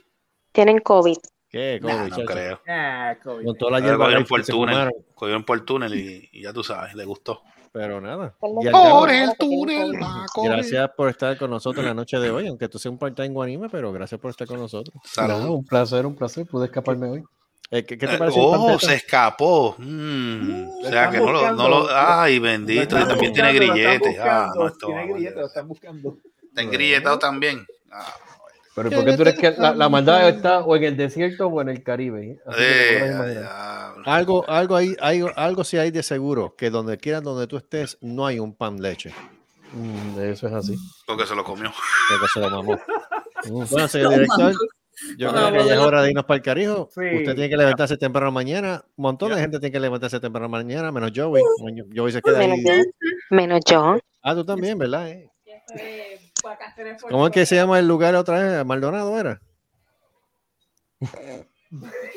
Tienen 0.53 0.79
COVID. 0.81 1.17
¿Qué, 1.49 1.81
Nah, 1.83 1.89
COVID, 1.99 2.11
no 2.11 2.17
chacho? 2.17 2.27
creo. 2.27 2.61
Ah, 2.69 3.17
COVID. 3.23 3.45
Con 3.45 3.57
toda 3.59 3.71
la 3.73 3.77
Ahora 3.79 3.87
hierba 3.89 4.05
Cogieron 4.05 4.25
por 4.27 4.45
túnel. 4.45 4.91
Cogieron 5.15 5.45
por 5.45 5.59
el 5.59 5.65
túnel 5.65 5.95
y, 5.95 6.29
y 6.33 6.43
ya 6.43 6.53
tú 6.53 6.63
sabes, 6.63 6.95
le 6.95 7.05
gustó. 7.05 7.43
Pero 7.73 8.01
nada. 8.01 8.35
Por 8.41 9.11
el 9.11 9.31
túnel. 9.39 9.93
Gracias 10.43 10.91
por 10.97 11.09
estar 11.09 11.37
con 11.39 11.51
nosotros 11.51 11.85
la 11.85 11.95
noche 11.95 12.19
de 12.19 12.31
hoy, 12.31 12.49
aunque 12.49 12.69
tú 12.69 12.79
seas 12.79 12.91
un 12.93 12.99
part-time 12.99 13.29
guanime, 13.29 13.69
pero 13.69 13.93
gracias 13.93 14.21
por 14.21 14.31
estar 14.31 14.47
con 14.49 14.59
nosotros. 14.59 14.95
No, 15.17 15.55
un 15.55 15.65
placer, 15.65 16.05
un 16.07 16.17
placer. 16.17 16.47
Pude 16.47 16.67
escaparme 16.67 17.09
hoy. 17.09 17.25
Eh, 17.73 17.85
¿qué, 17.85 17.97
qué 17.97 18.09
te 18.09 18.15
Eh, 18.15 18.19
pareció? 18.19 18.43
Oh, 18.43 18.79
se 18.81 18.95
escapó. 18.95 19.77
Mm, 19.79 20.67
o 20.85 20.89
sea 20.89 21.11
que 21.11 21.19
no 21.19 21.31
lo, 21.31 21.53
no 21.53 21.69
lo-. 21.69 21.87
Ay, 21.89 22.41
bendito, 22.41 22.99
y 22.99 23.05
también 23.05 23.33
tiene 23.33 23.51
buscando, 23.53 23.73
grilletes. 23.75 24.19
Ah, 24.21 24.51
no, 24.57 24.71
Tiene 24.73 25.07
grilletes, 25.13 25.37
lo 25.37 25.47
están 25.47 25.69
buscando. 25.69 26.17
Está 26.49 26.63
engrilletado 26.63 27.19
también. 27.21 27.65
Ah, 27.93 28.13
Pero 28.75 28.91
¿por 28.91 29.05
qué 29.05 29.17
tú 29.17 29.23
eres 29.23 29.39
que 29.39 29.51
la, 29.59 29.75
la 29.75 29.89
maldad 29.89 30.29
está 30.29 30.61
o 30.61 30.77
en 30.77 30.85
el 30.85 30.97
desierto 30.97 31.49
o 31.49 31.61
en 31.61 31.69
el 31.71 31.83
Caribe? 31.83 32.39
Eh, 32.57 33.45
Algo, 34.05 34.49
algo 34.49 34.77
ahí, 34.77 34.95
hay, 35.01 35.25
algo 35.37 35.65
sí 35.65 35.77
hay 35.77 35.91
de 35.91 36.03
seguro, 36.03 36.55
que 36.57 36.71
donde 36.71 36.97
quiera 36.97 37.21
donde 37.21 37.47
tú 37.47 37.57
estés, 37.57 37.99
no 38.01 38.27
hay 38.27 38.39
un 38.39 38.55
pan 38.55 38.81
leche. 38.81 39.13
Mm, 39.73 40.19
eso 40.21 40.47
es 40.49 40.53
así. 40.53 40.77
porque 41.07 41.27
se 41.27 41.35
lo 41.35 41.45
comió. 41.45 41.71
Porque 42.11 42.27
se 42.33 42.41
lo 42.41 42.51
mamó. 42.51 42.79
Bueno, 43.49 43.89
señor 43.89 44.11
director, 44.13 44.53
yo 45.17 45.31
creo 45.33 45.53
que 45.53 45.65
ya 45.67 45.73
es 45.75 45.81
hora 45.81 46.03
de 46.03 46.11
irnos 46.11 46.27
para 46.27 46.37
el 46.37 46.43
carijo. 46.43 46.91
Sí. 46.95 47.01
Usted 47.01 47.35
tiene 47.35 47.49
que 47.49 47.57
levantarse 47.57 47.97
temprano 47.97 48.31
mañana. 48.31 48.85
Un 48.97 49.03
montón 49.05 49.31
de 49.35 49.41
gente 49.41 49.59
tiene 49.59 49.73
que 49.73 49.81
levantarse 49.81 50.21
temprano 50.21 50.47
mañana, 50.51 50.93
menos 50.93 51.11
Joey. 51.17 51.43
Joey 51.97 52.13
se 52.13 52.21
queda 52.21 52.39
Menos 52.41 52.59
ahí. 52.59 52.65
yo. 52.67 52.73
Menos 53.31 53.61
yo. 53.67 53.99
Ah, 54.23 54.35
tú 54.35 54.45
también, 54.45 54.77
¿verdad? 54.77 55.09
eh? 55.09 55.31
¿Cómo 57.09 57.27
es 57.27 57.33
que 57.33 57.47
se 57.47 57.57
llama 57.57 57.79
el 57.79 57.87
lugar 57.89 58.15
otra 58.15 58.41
vez? 58.43 58.65
¿Maldonado 58.65 59.19
era? 59.19 59.41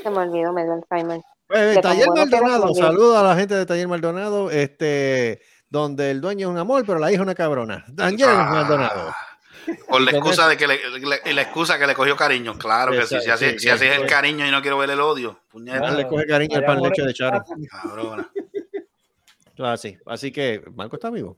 Se 0.02 0.10
me 0.10 0.18
olvidó, 0.18 0.54
me 0.54 0.64
dio 0.64 0.74
Alzheimer. 0.74 1.22
Pues, 1.48 1.82
Taller 1.82 2.08
Maldonado, 2.16 2.74
saludos 2.74 3.18
a 3.18 3.24
la 3.24 3.36
gente 3.36 3.56
de 3.56 3.66
Taller 3.66 3.88
Maldonado, 3.88 4.50
este, 4.52 5.42
donde 5.70 6.12
el 6.12 6.22
dueño 6.22 6.48
es 6.48 6.52
un 6.52 6.58
amor, 6.58 6.84
pero 6.86 7.00
la 7.00 7.12
hija 7.12 7.18
es 7.22 7.24
una 7.24 7.36
cabrona. 7.36 7.86
Taller 7.96 8.30
Ah. 8.30 8.50
Maldonado. 8.52 9.14
Por 9.88 10.02
la 10.02 10.12
Con 10.12 10.20
excusa 10.20 10.48
de 10.50 10.58
que 10.58 10.68
le, 10.68 10.78
le- 11.00 11.34
la 11.34 11.42
excusa 11.42 11.80
que 11.80 11.88
le 11.88 11.94
cogió 11.94 12.18
cariño. 12.18 12.58
Claro 12.58 12.92
que 12.92 13.06
sí. 13.06 13.18
Si 13.22 13.30
así, 13.30 13.52
sí, 13.52 13.60
si 13.60 13.70
así 13.70 13.86
es 13.86 13.98
el 13.98 14.08
cariño 14.08 14.46
y 14.46 14.52
no 14.52 14.62
quiero 14.62 14.78
ver 14.78 14.90
el 14.90 15.00
odio. 15.00 15.40
Puñeta. 15.50 15.88
Ah, 15.88 15.92
le 15.92 16.06
coge 16.06 16.26
cariño 16.26 16.58
al 16.58 16.66
pan 16.66 16.82
leche 16.82 17.02
de 17.04 17.14
Charo. 17.14 17.44
Cabrona. 17.72 18.30
Así, 19.60 19.98
así 20.06 20.32
que, 20.34 20.62
¿Marco 20.76 20.96
está 20.98 21.10
vivo? 21.12 21.38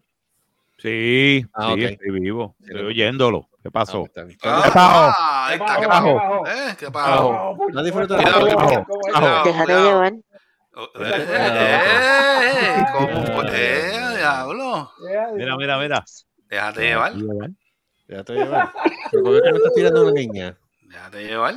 Sí, 0.77 1.45
Ah, 1.53 1.73
sí, 1.75 1.83
estoy 1.85 2.11
vivo. 2.19 2.55
Estoy 2.61 2.81
oyéndolo. 2.85 3.47
¿Qué 3.63 3.71
pasó? 3.71 4.05
está. 4.05 4.27
¿Qué 4.27 4.35
pasó? 4.37 4.71
Ah, 4.77 5.47
ahí 5.47 5.57
está. 5.57 5.79
¿Qué 5.79 5.87
pasó? 5.87 6.17
¿Eh? 6.47 6.75
¿Qué 6.77 6.91
pasó? 6.91 7.57
No 7.71 7.83
disfruta 7.83 8.15
Cuidado, 8.17 8.45
de 8.45 8.53
cuidado, 8.53 8.85
¿Cómo 8.85 8.99
es? 9.07 9.13
cuidado, 9.13 9.43
Déjate 9.45 9.65
cuidado. 9.65 9.89
llevar. 9.89 10.13
Eh, 10.99 12.85
¿cómo? 12.93 13.41
Eh, 13.53 13.91
diablo. 14.17 14.91
Mira, 15.35 15.57
mira, 15.57 15.77
mira. 15.79 16.03
Déjate 16.49 16.81
llevar. 16.81 17.13
Ya 18.07 18.23
te 18.23 18.33
llevar. 18.33 18.71
¿Pero 19.11 19.23
por 19.23 19.41
qué 19.41 19.51
me 19.51 19.57
estás 19.57 19.73
tirando 19.73 20.01
una 20.03 20.11
niña? 20.11 20.57
Déjate 20.81 21.23
llevar. 21.27 21.55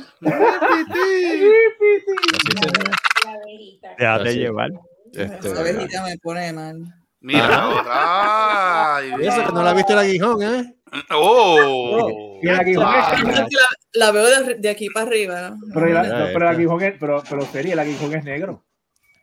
Déjate 3.97 4.35
llevar. 4.35 4.71
Esa 5.13 5.59
abejita 5.59 6.03
me 6.03 6.17
pone 6.17 6.53
mal. 6.53 6.77
Mira, 7.21 7.69
otra. 7.69 8.95
Ay, 8.97 9.11
y 9.21 9.27
eso 9.27 9.45
que 9.45 9.51
no 9.51 9.63
la 9.63 9.73
viste 9.73 9.93
el 9.93 9.99
aguijón, 9.99 10.41
¿eh? 10.41 10.75
Oh. 11.11 12.39
Que 12.41 12.47
La, 12.75 13.47
la 13.93 14.11
veo 14.11 14.43
de, 14.45 14.55
de 14.55 14.69
aquí 14.69 14.89
para 14.89 15.05
arriba. 15.07 15.49
¿no? 15.51 15.57
Pero, 15.73 15.87
el- 15.87 15.93
Ya, 15.93 16.03
no, 16.03 16.09
pero 16.09 16.27
el 16.27 16.33
está. 16.35 16.49
aguijón 16.49 16.81
es, 16.83 16.95
pero, 16.99 17.23
pero 17.29 17.45
sería, 17.45 17.73
el 17.73 17.79
aguijón 17.79 18.13
es 18.15 18.23
negro. 18.23 18.63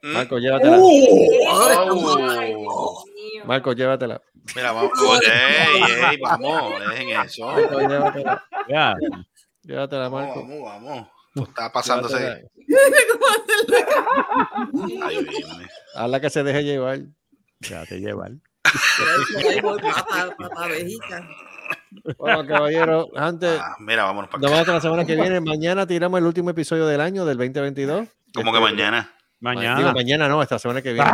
Marco, 0.03 0.39
llévatela. 0.39 0.79
Uh, 0.79 2.67
Oh. 2.69 3.05
Marco, 3.47 3.73
llévatela. 3.73 4.21
Mira, 4.55 4.73
vamos. 4.73 4.91
Ey, 5.27 5.83
ey, 6.11 6.17
vamos, 6.21 6.75
dejen 6.91 7.09
eso. 7.21 7.47
Marco, 7.47 7.81
llévatela. 7.81 8.45
Ya. 8.69 8.95
Llévatela, 9.63 10.09
Vamos, 10.09 10.37
Marco. 10.37 10.43
vamos, 10.43 10.63
vamos. 11.35 11.49
Está 11.49 11.73
pasándose. 11.73 12.49
Ay. 15.03 15.27
Hazla 15.95 16.21
que 16.21 16.31
se 16.31 16.43
deje 16.43 16.65
llevar. 16.65 16.99
Déjate 17.61 18.01
llevar. 18.01 18.33
Bueno, 22.19 22.47
caballero, 22.47 23.09
antes, 23.17 23.59
Ah, 23.61 23.77
mira, 23.81 24.05
vámonos 24.05 24.31
para 24.31 24.41
nos 24.43 24.51
acá. 24.53 24.61
vemos 24.61 24.75
la 24.75 24.81
semana 24.81 25.05
que 25.05 25.15
viene. 25.17 25.41
Mañana 25.41 25.87
tiramos 25.87 26.19
el 26.19 26.27
último 26.27 26.51
episodio 26.51 26.87
del 26.87 27.01
año, 27.01 27.25
del 27.25 27.37
2022. 27.39 28.09
¿Cómo 28.35 28.53
que 28.53 28.59
Este, 28.59 28.71
mañana? 28.73 29.13
Mañana. 29.41 29.79
Digo, 29.79 29.93
mañana 29.93 30.29
no, 30.29 30.43
esta 30.43 30.59
semana 30.59 30.81
que 30.83 30.93
viene. 30.93 31.11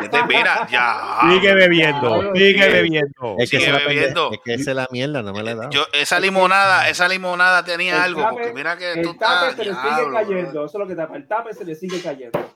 Vete, 0.00 0.18
Mira, 0.28 0.66
ya. 0.70 1.20
Sigue 1.30 1.54
bebiendo. 1.54 2.34
Sigue 2.34 2.68
bebiendo. 2.68 3.36
Es 3.38 3.50
que, 3.50 3.58
Sigue 3.60 3.72
bebiendo. 3.72 4.30
es 4.32 4.40
que 4.44 4.54
esa 4.54 4.70
es 4.70 4.76
la 4.76 4.88
mierda, 4.90 5.22
no 5.22 5.32
me 5.32 5.42
la 5.42 5.50
he 5.52 5.54
dado. 5.54 5.70
Yo, 5.70 5.84
esa 5.92 6.18
limonada, 6.20 6.88
esa 6.88 7.08
limonada 7.08 7.64
tenía 7.64 7.96
El 7.96 8.02
algo, 8.02 8.22
tape- 8.22 8.30
porque 8.32 8.52
mira 8.52 8.76
que 8.76 8.94
tú 9.02 9.10
El 9.10 9.18
tape 9.18 9.50
estás. 9.50 9.56
se 9.56 9.64
le 9.64 9.74
sigue 9.74 9.94
diablo, 9.94 10.12
cayendo. 10.14 10.64
Eso 10.64 10.78
es 10.78 10.80
lo 10.80 10.86
que 10.86 10.94
tapa. 10.96 11.16
El 11.16 11.26
tape 11.28 11.54
se 11.54 11.64
le 11.64 11.74
sigue 11.74 12.00
cayendo. 12.02 12.54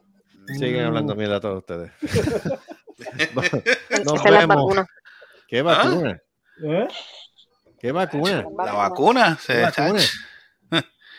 Siguen 0.58 0.84
hablando 0.86 1.14
mierda 1.14 1.40
todos 1.40 1.58
ustedes. 1.58 1.90
Nos 4.04 4.24
la 4.24 4.30
vemos. 4.40 4.56
vacuna. 4.56 4.86
¿Qué 5.48 5.62
vacuna? 5.62 6.18
¿Eh? 6.62 6.88
¿Qué 7.80 7.92
vacuna? 7.92 8.44
La 8.64 8.72
vacuna. 8.72 9.38
¿Qué 9.46 9.52
Se, 9.52 9.62
vacuna? 9.62 10.00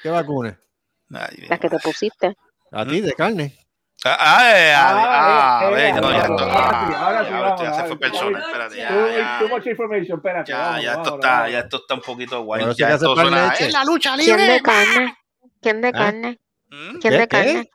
¿Qué 0.03 0.09
vacuna? 0.09 0.59
La 1.09 1.57
que 1.59 1.69
te 1.69 1.79
pusiste. 1.79 2.35
A 2.71 2.85
ti, 2.85 3.01
de 3.01 3.13
carne. 3.13 3.57
Ah, 4.03 4.17
ah, 4.19 4.51
eh, 4.59 4.73
ah, 4.73 4.91
Ah, 4.93 5.59
ah, 5.67 5.71
eh, 5.79 5.89
eh, 5.89 5.93
no, 5.93 6.11
ya 6.11 6.21
ahora 6.21 6.21
esto- 6.21 6.37
sí, 6.37 6.51
ah, 6.53 7.05
ahora 7.05 7.57
sí, 7.57 7.63
ya, 7.63 7.73
se 7.73 7.83
fue 7.85 7.97
persona, 7.99 8.39
espérate, 8.39 8.77
ya, 8.77 8.87
Too, 8.89 9.07
ya. 9.17 9.39
too 9.39 9.47
much 9.49 9.65
information. 9.65 10.17
Espérate. 10.17 10.51
Ya, 10.51 10.57
vamos, 10.59 10.83
ya 10.83 10.93
esto 10.93 11.15
está, 11.15 11.49
ya 11.49 11.59
esto 11.59 11.77
está 11.77 11.93
un 11.95 12.01
poquito 12.01 12.41
guay. 12.43 12.61
Ahora 12.61 12.73
sí 12.73 12.79
Ya 12.81 12.89
esto 12.93 13.15
suena, 13.15 13.49
leche. 13.49 13.67
¡es 13.67 13.73
la 13.73 13.83
lucha 13.83 14.15
¿Quién 14.15 14.37
libre! 14.37 14.53
de 14.53 14.61
carne? 14.61 15.17
¿Quién 15.61 15.81
de 15.81 15.87
¿Ah? 15.87 15.91
carne? 15.91 16.39
¿Mm? 16.69 16.99
¿Quién 16.99 17.13
¿Qué? 17.13 17.17
de 17.19 17.27
carne? 17.27 17.69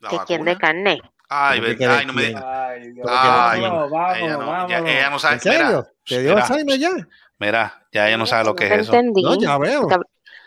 La 0.00 0.08
¿Que 0.10 0.18
quién 0.26 0.44
de 0.44 0.56
carne? 0.56 1.00
Ay, 1.28 1.58
¿Cómo 1.58 1.64
que 1.66 1.70
ve- 1.72 1.76
quiere 1.76 1.92
ay, 1.94 2.06
no 2.06 2.12
me 2.12 2.22
quién? 2.24 2.42
Ay, 2.44 2.92
Dios. 2.92 3.06
Ay, 3.10 3.60
Vámonos, 3.60 3.90
vámonos, 3.90 4.16
ella 4.18 4.32
no, 4.36 4.38
ya- 4.38 4.46
vámonos. 4.80 4.90
ella 4.90 5.10
no 5.10 5.18
sabe. 5.18 5.34
¿En 5.34 5.40
serio? 5.40 5.66
Mira, 5.66 5.84
¿Te 6.06 6.22
dio 6.22 6.36
Alzheimer 6.36 6.78
ya? 6.78 6.90
mira, 7.38 7.86
ya 7.92 8.08
ella 8.08 8.16
no 8.16 8.26
sabe 8.26 8.44
lo 8.44 8.54
que 8.54 8.68
No 8.68 8.74
es 8.76 8.80
eso. 8.82 8.94
entendí. 8.94 9.22
No, 9.22 9.40
ya 9.40 9.58
veo. 9.58 9.88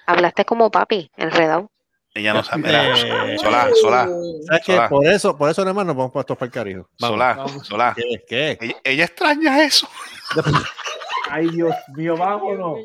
Hablaste 0.05 0.45
como 0.45 0.71
papi, 0.71 1.11
enredado. 1.17 1.69
Ella 2.13 2.33
no 2.33 2.43
sabe. 2.43 2.63
Mira, 2.63 2.87
Eh, 2.97 3.37
Solá, 3.37 3.69
Solá, 3.79 4.09
¿Sabes 4.47 4.61
qué? 4.65 4.81
Por 4.89 5.05
eso, 5.05 5.37
por 5.37 5.49
eso 5.49 5.63
más 5.73 5.85
nos 5.85 5.95
vamos 5.95 6.11
puestos 6.11 6.37
para 6.37 6.47
el 6.47 6.51
carijo. 6.51 6.89
Vamos. 6.99 7.13
Solá, 7.15 7.63
Solá. 7.63 7.93
¿Qué? 7.95 8.23
¿Qué? 8.27 8.57
Ella, 8.61 8.75
ella 8.83 9.05
extraña 9.05 9.63
eso. 9.63 9.87
Ay, 11.31 11.49
Dios 11.49 11.75
mío, 11.95 12.17
vámonos. 12.17 12.77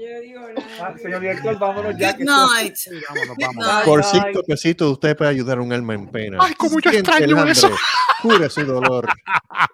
Ah, 0.81 0.93
señor 1.01 1.21
director, 1.21 1.59
vámonos 1.59 1.95
ya. 1.99 2.13
Good 2.13 2.19
que 2.19 2.25
night. 2.25 2.77
Vámonos, 3.09 3.37
Good 3.37 3.45
vámonos. 3.47 3.67
night. 3.73 3.85
Por 3.85 4.01
Ay, 4.03 4.11
cinco 4.13 4.43
pesitos 4.47 4.93
usted 4.93 5.17
puede 5.17 5.31
ayudar 5.31 5.59
a 5.59 5.63
un 5.63 5.73
alma 5.73 5.95
en 5.95 6.07
pena. 6.09 6.39
Ay, 6.41 6.55
cómo 6.55 6.79
yo 6.81 6.91
extraño 6.91 7.37
hambre, 7.37 7.53
eso. 7.53 7.71
Cure 8.23 8.49
su 8.49 8.65
dolor. 8.65 9.09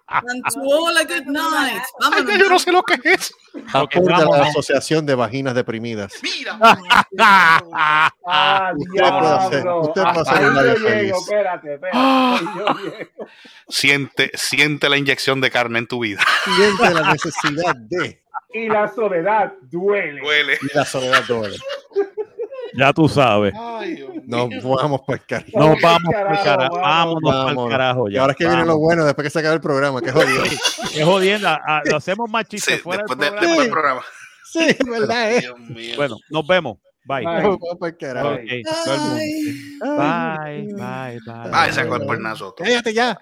And 0.06 0.42
to 0.52 0.60
all 0.60 0.96
a 0.96 1.04
good 1.04 1.26
night. 1.26 1.82
Ay, 1.82 1.82
Vámonos. 2.00 2.26
ya 2.32 2.38
yo 2.38 2.48
no 2.48 2.58
sé 2.58 2.72
lo 2.72 2.82
que 2.82 2.94
es 2.94 3.04
eso. 3.20 3.34
Apunta 3.72 4.16
a 4.16 4.18
la 4.20 4.24
vámonos. 4.26 4.48
Asociación 4.48 5.06
de 5.06 5.14
Vaginas 5.14 5.54
Deprimidas. 5.54 6.12
Mira. 6.22 6.58
Ah, 7.18 8.72
Usted 8.76 8.98
puede 9.00 9.28
hacer- 9.28 9.50
diablo. 9.62 9.80
usted 9.80 10.02
puede 10.02 10.20
hacer 10.20 10.48
un 10.48 10.54
llego, 10.54 10.88
feliz. 10.88 11.12
espérate, 11.20 11.74
espérate. 11.74 11.98
Ah. 11.98 12.40
Siente, 13.68 14.30
siente 14.34 14.88
la 14.88 14.96
inyección 14.96 15.40
de 15.40 15.50
carne 15.50 15.78
en 15.78 15.86
tu 15.86 16.00
vida. 16.00 16.20
Siente 16.44 16.94
la 16.94 17.12
necesidad 17.12 17.74
de. 17.76 18.19
Y 18.52 18.68
la 18.68 18.88
soledad 18.92 19.52
duele. 19.62 20.20
Duele. 20.20 20.58
Y 20.60 20.76
la 20.76 20.84
soledad 20.84 21.22
duele. 21.28 21.56
Ya 22.72 22.92
tú 22.92 23.08
sabes. 23.08 23.52
Ay. 23.58 24.06
Nos 24.26 24.48
vamos 24.62 25.00
para 25.04 25.18
el 25.18 25.26
carijo. 25.26 25.58
Nos 25.58 25.80
vamos 25.82 26.08
Carajo, 26.12 26.28
para 26.30 26.44
carajo. 26.44 26.76
Vámonos 26.78 27.22
Vámonos. 27.34 27.64
el 27.64 27.70
carajo 27.72 28.08
Y 28.08 28.12
ya. 28.14 28.20
ahora 28.20 28.30
es 28.30 28.36
que 28.36 28.46
viene 28.46 28.64
lo 28.64 28.78
bueno 28.78 29.04
después 29.04 29.24
que 29.24 29.30
se 29.30 29.38
acabe 29.40 29.56
el 29.56 29.60
programa. 29.60 30.00
Que 30.00 30.12
jodido. 30.12 30.44
Es 30.94 31.04
jodienda. 31.04 31.60
ah, 31.66 31.82
Lo 31.86 31.96
hacemos 31.96 32.30
más 32.30 32.44
Sí, 32.48 32.58
chistes 32.58 32.80
fuera 32.80 33.02
después, 33.02 33.18
del 33.18 33.32
de- 33.32 33.38
programa. 33.38 33.48
después 33.48 33.64
del 33.66 33.72
programa. 33.72 34.02
Sí, 34.44 34.76
verdad, 34.88 35.32
eh. 35.32 35.40
Dios 35.40 35.58
mío. 35.58 35.94
Bueno, 35.96 36.16
nos 36.30 36.46
vemos. 36.46 36.78
Bye. 37.06 37.24
Bye. 37.24 37.42
Nos 37.42 37.58
vamos 37.58 37.76
para 37.80 37.90
el 37.90 37.96
carajo. 37.96 38.28
Ok, 38.28 38.40
todo 38.84 38.94
el 38.94 39.00
mundo. 39.00 39.16
Bye. 39.96 40.62
Bye, 40.62 41.18
bye, 41.26 41.42
bye. 41.42 41.50
Ay, 41.52 41.72
sacó 41.72 41.96
el 41.96 42.02
cuernazo. 42.06 42.54
Cállate 42.54 42.94
ya. 42.94 43.18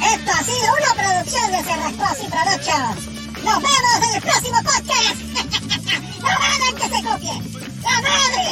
Esto 0.00 0.30
ha 0.30 0.44
sido 0.44 0.68
una 0.78 0.94
producción 0.94 1.50
de 1.50 1.58
Cerrascos 1.64 2.18
y 2.22 2.28
Productions. 2.30 2.98
Nos 3.44 3.58
vemos 3.62 3.96
en 4.08 4.14
el 4.14 4.22
próximo 4.22 4.58
podcast. 4.62 5.18
¡La 6.22 6.38
madre 6.38 6.66
que 6.76 6.82
se 6.82 7.02
copie! 7.02 7.34
¡La 7.82 7.96
madre! 8.00 8.46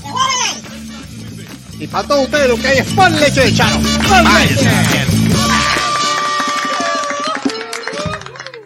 ¡Se 0.00 0.08
mueven 0.08 0.40
ahí! 0.48 0.56
Y 1.80 1.86
para 1.86 2.08
todos 2.08 2.24
ustedes 2.24 2.48
lo 2.48 2.56
que 2.56 2.68
hay 2.68 2.78
es 2.78 2.86
pan 2.94 3.20
leche 3.20 3.40
de 3.42 3.54
charo. 3.54 3.78
Váyase. 4.08 5.27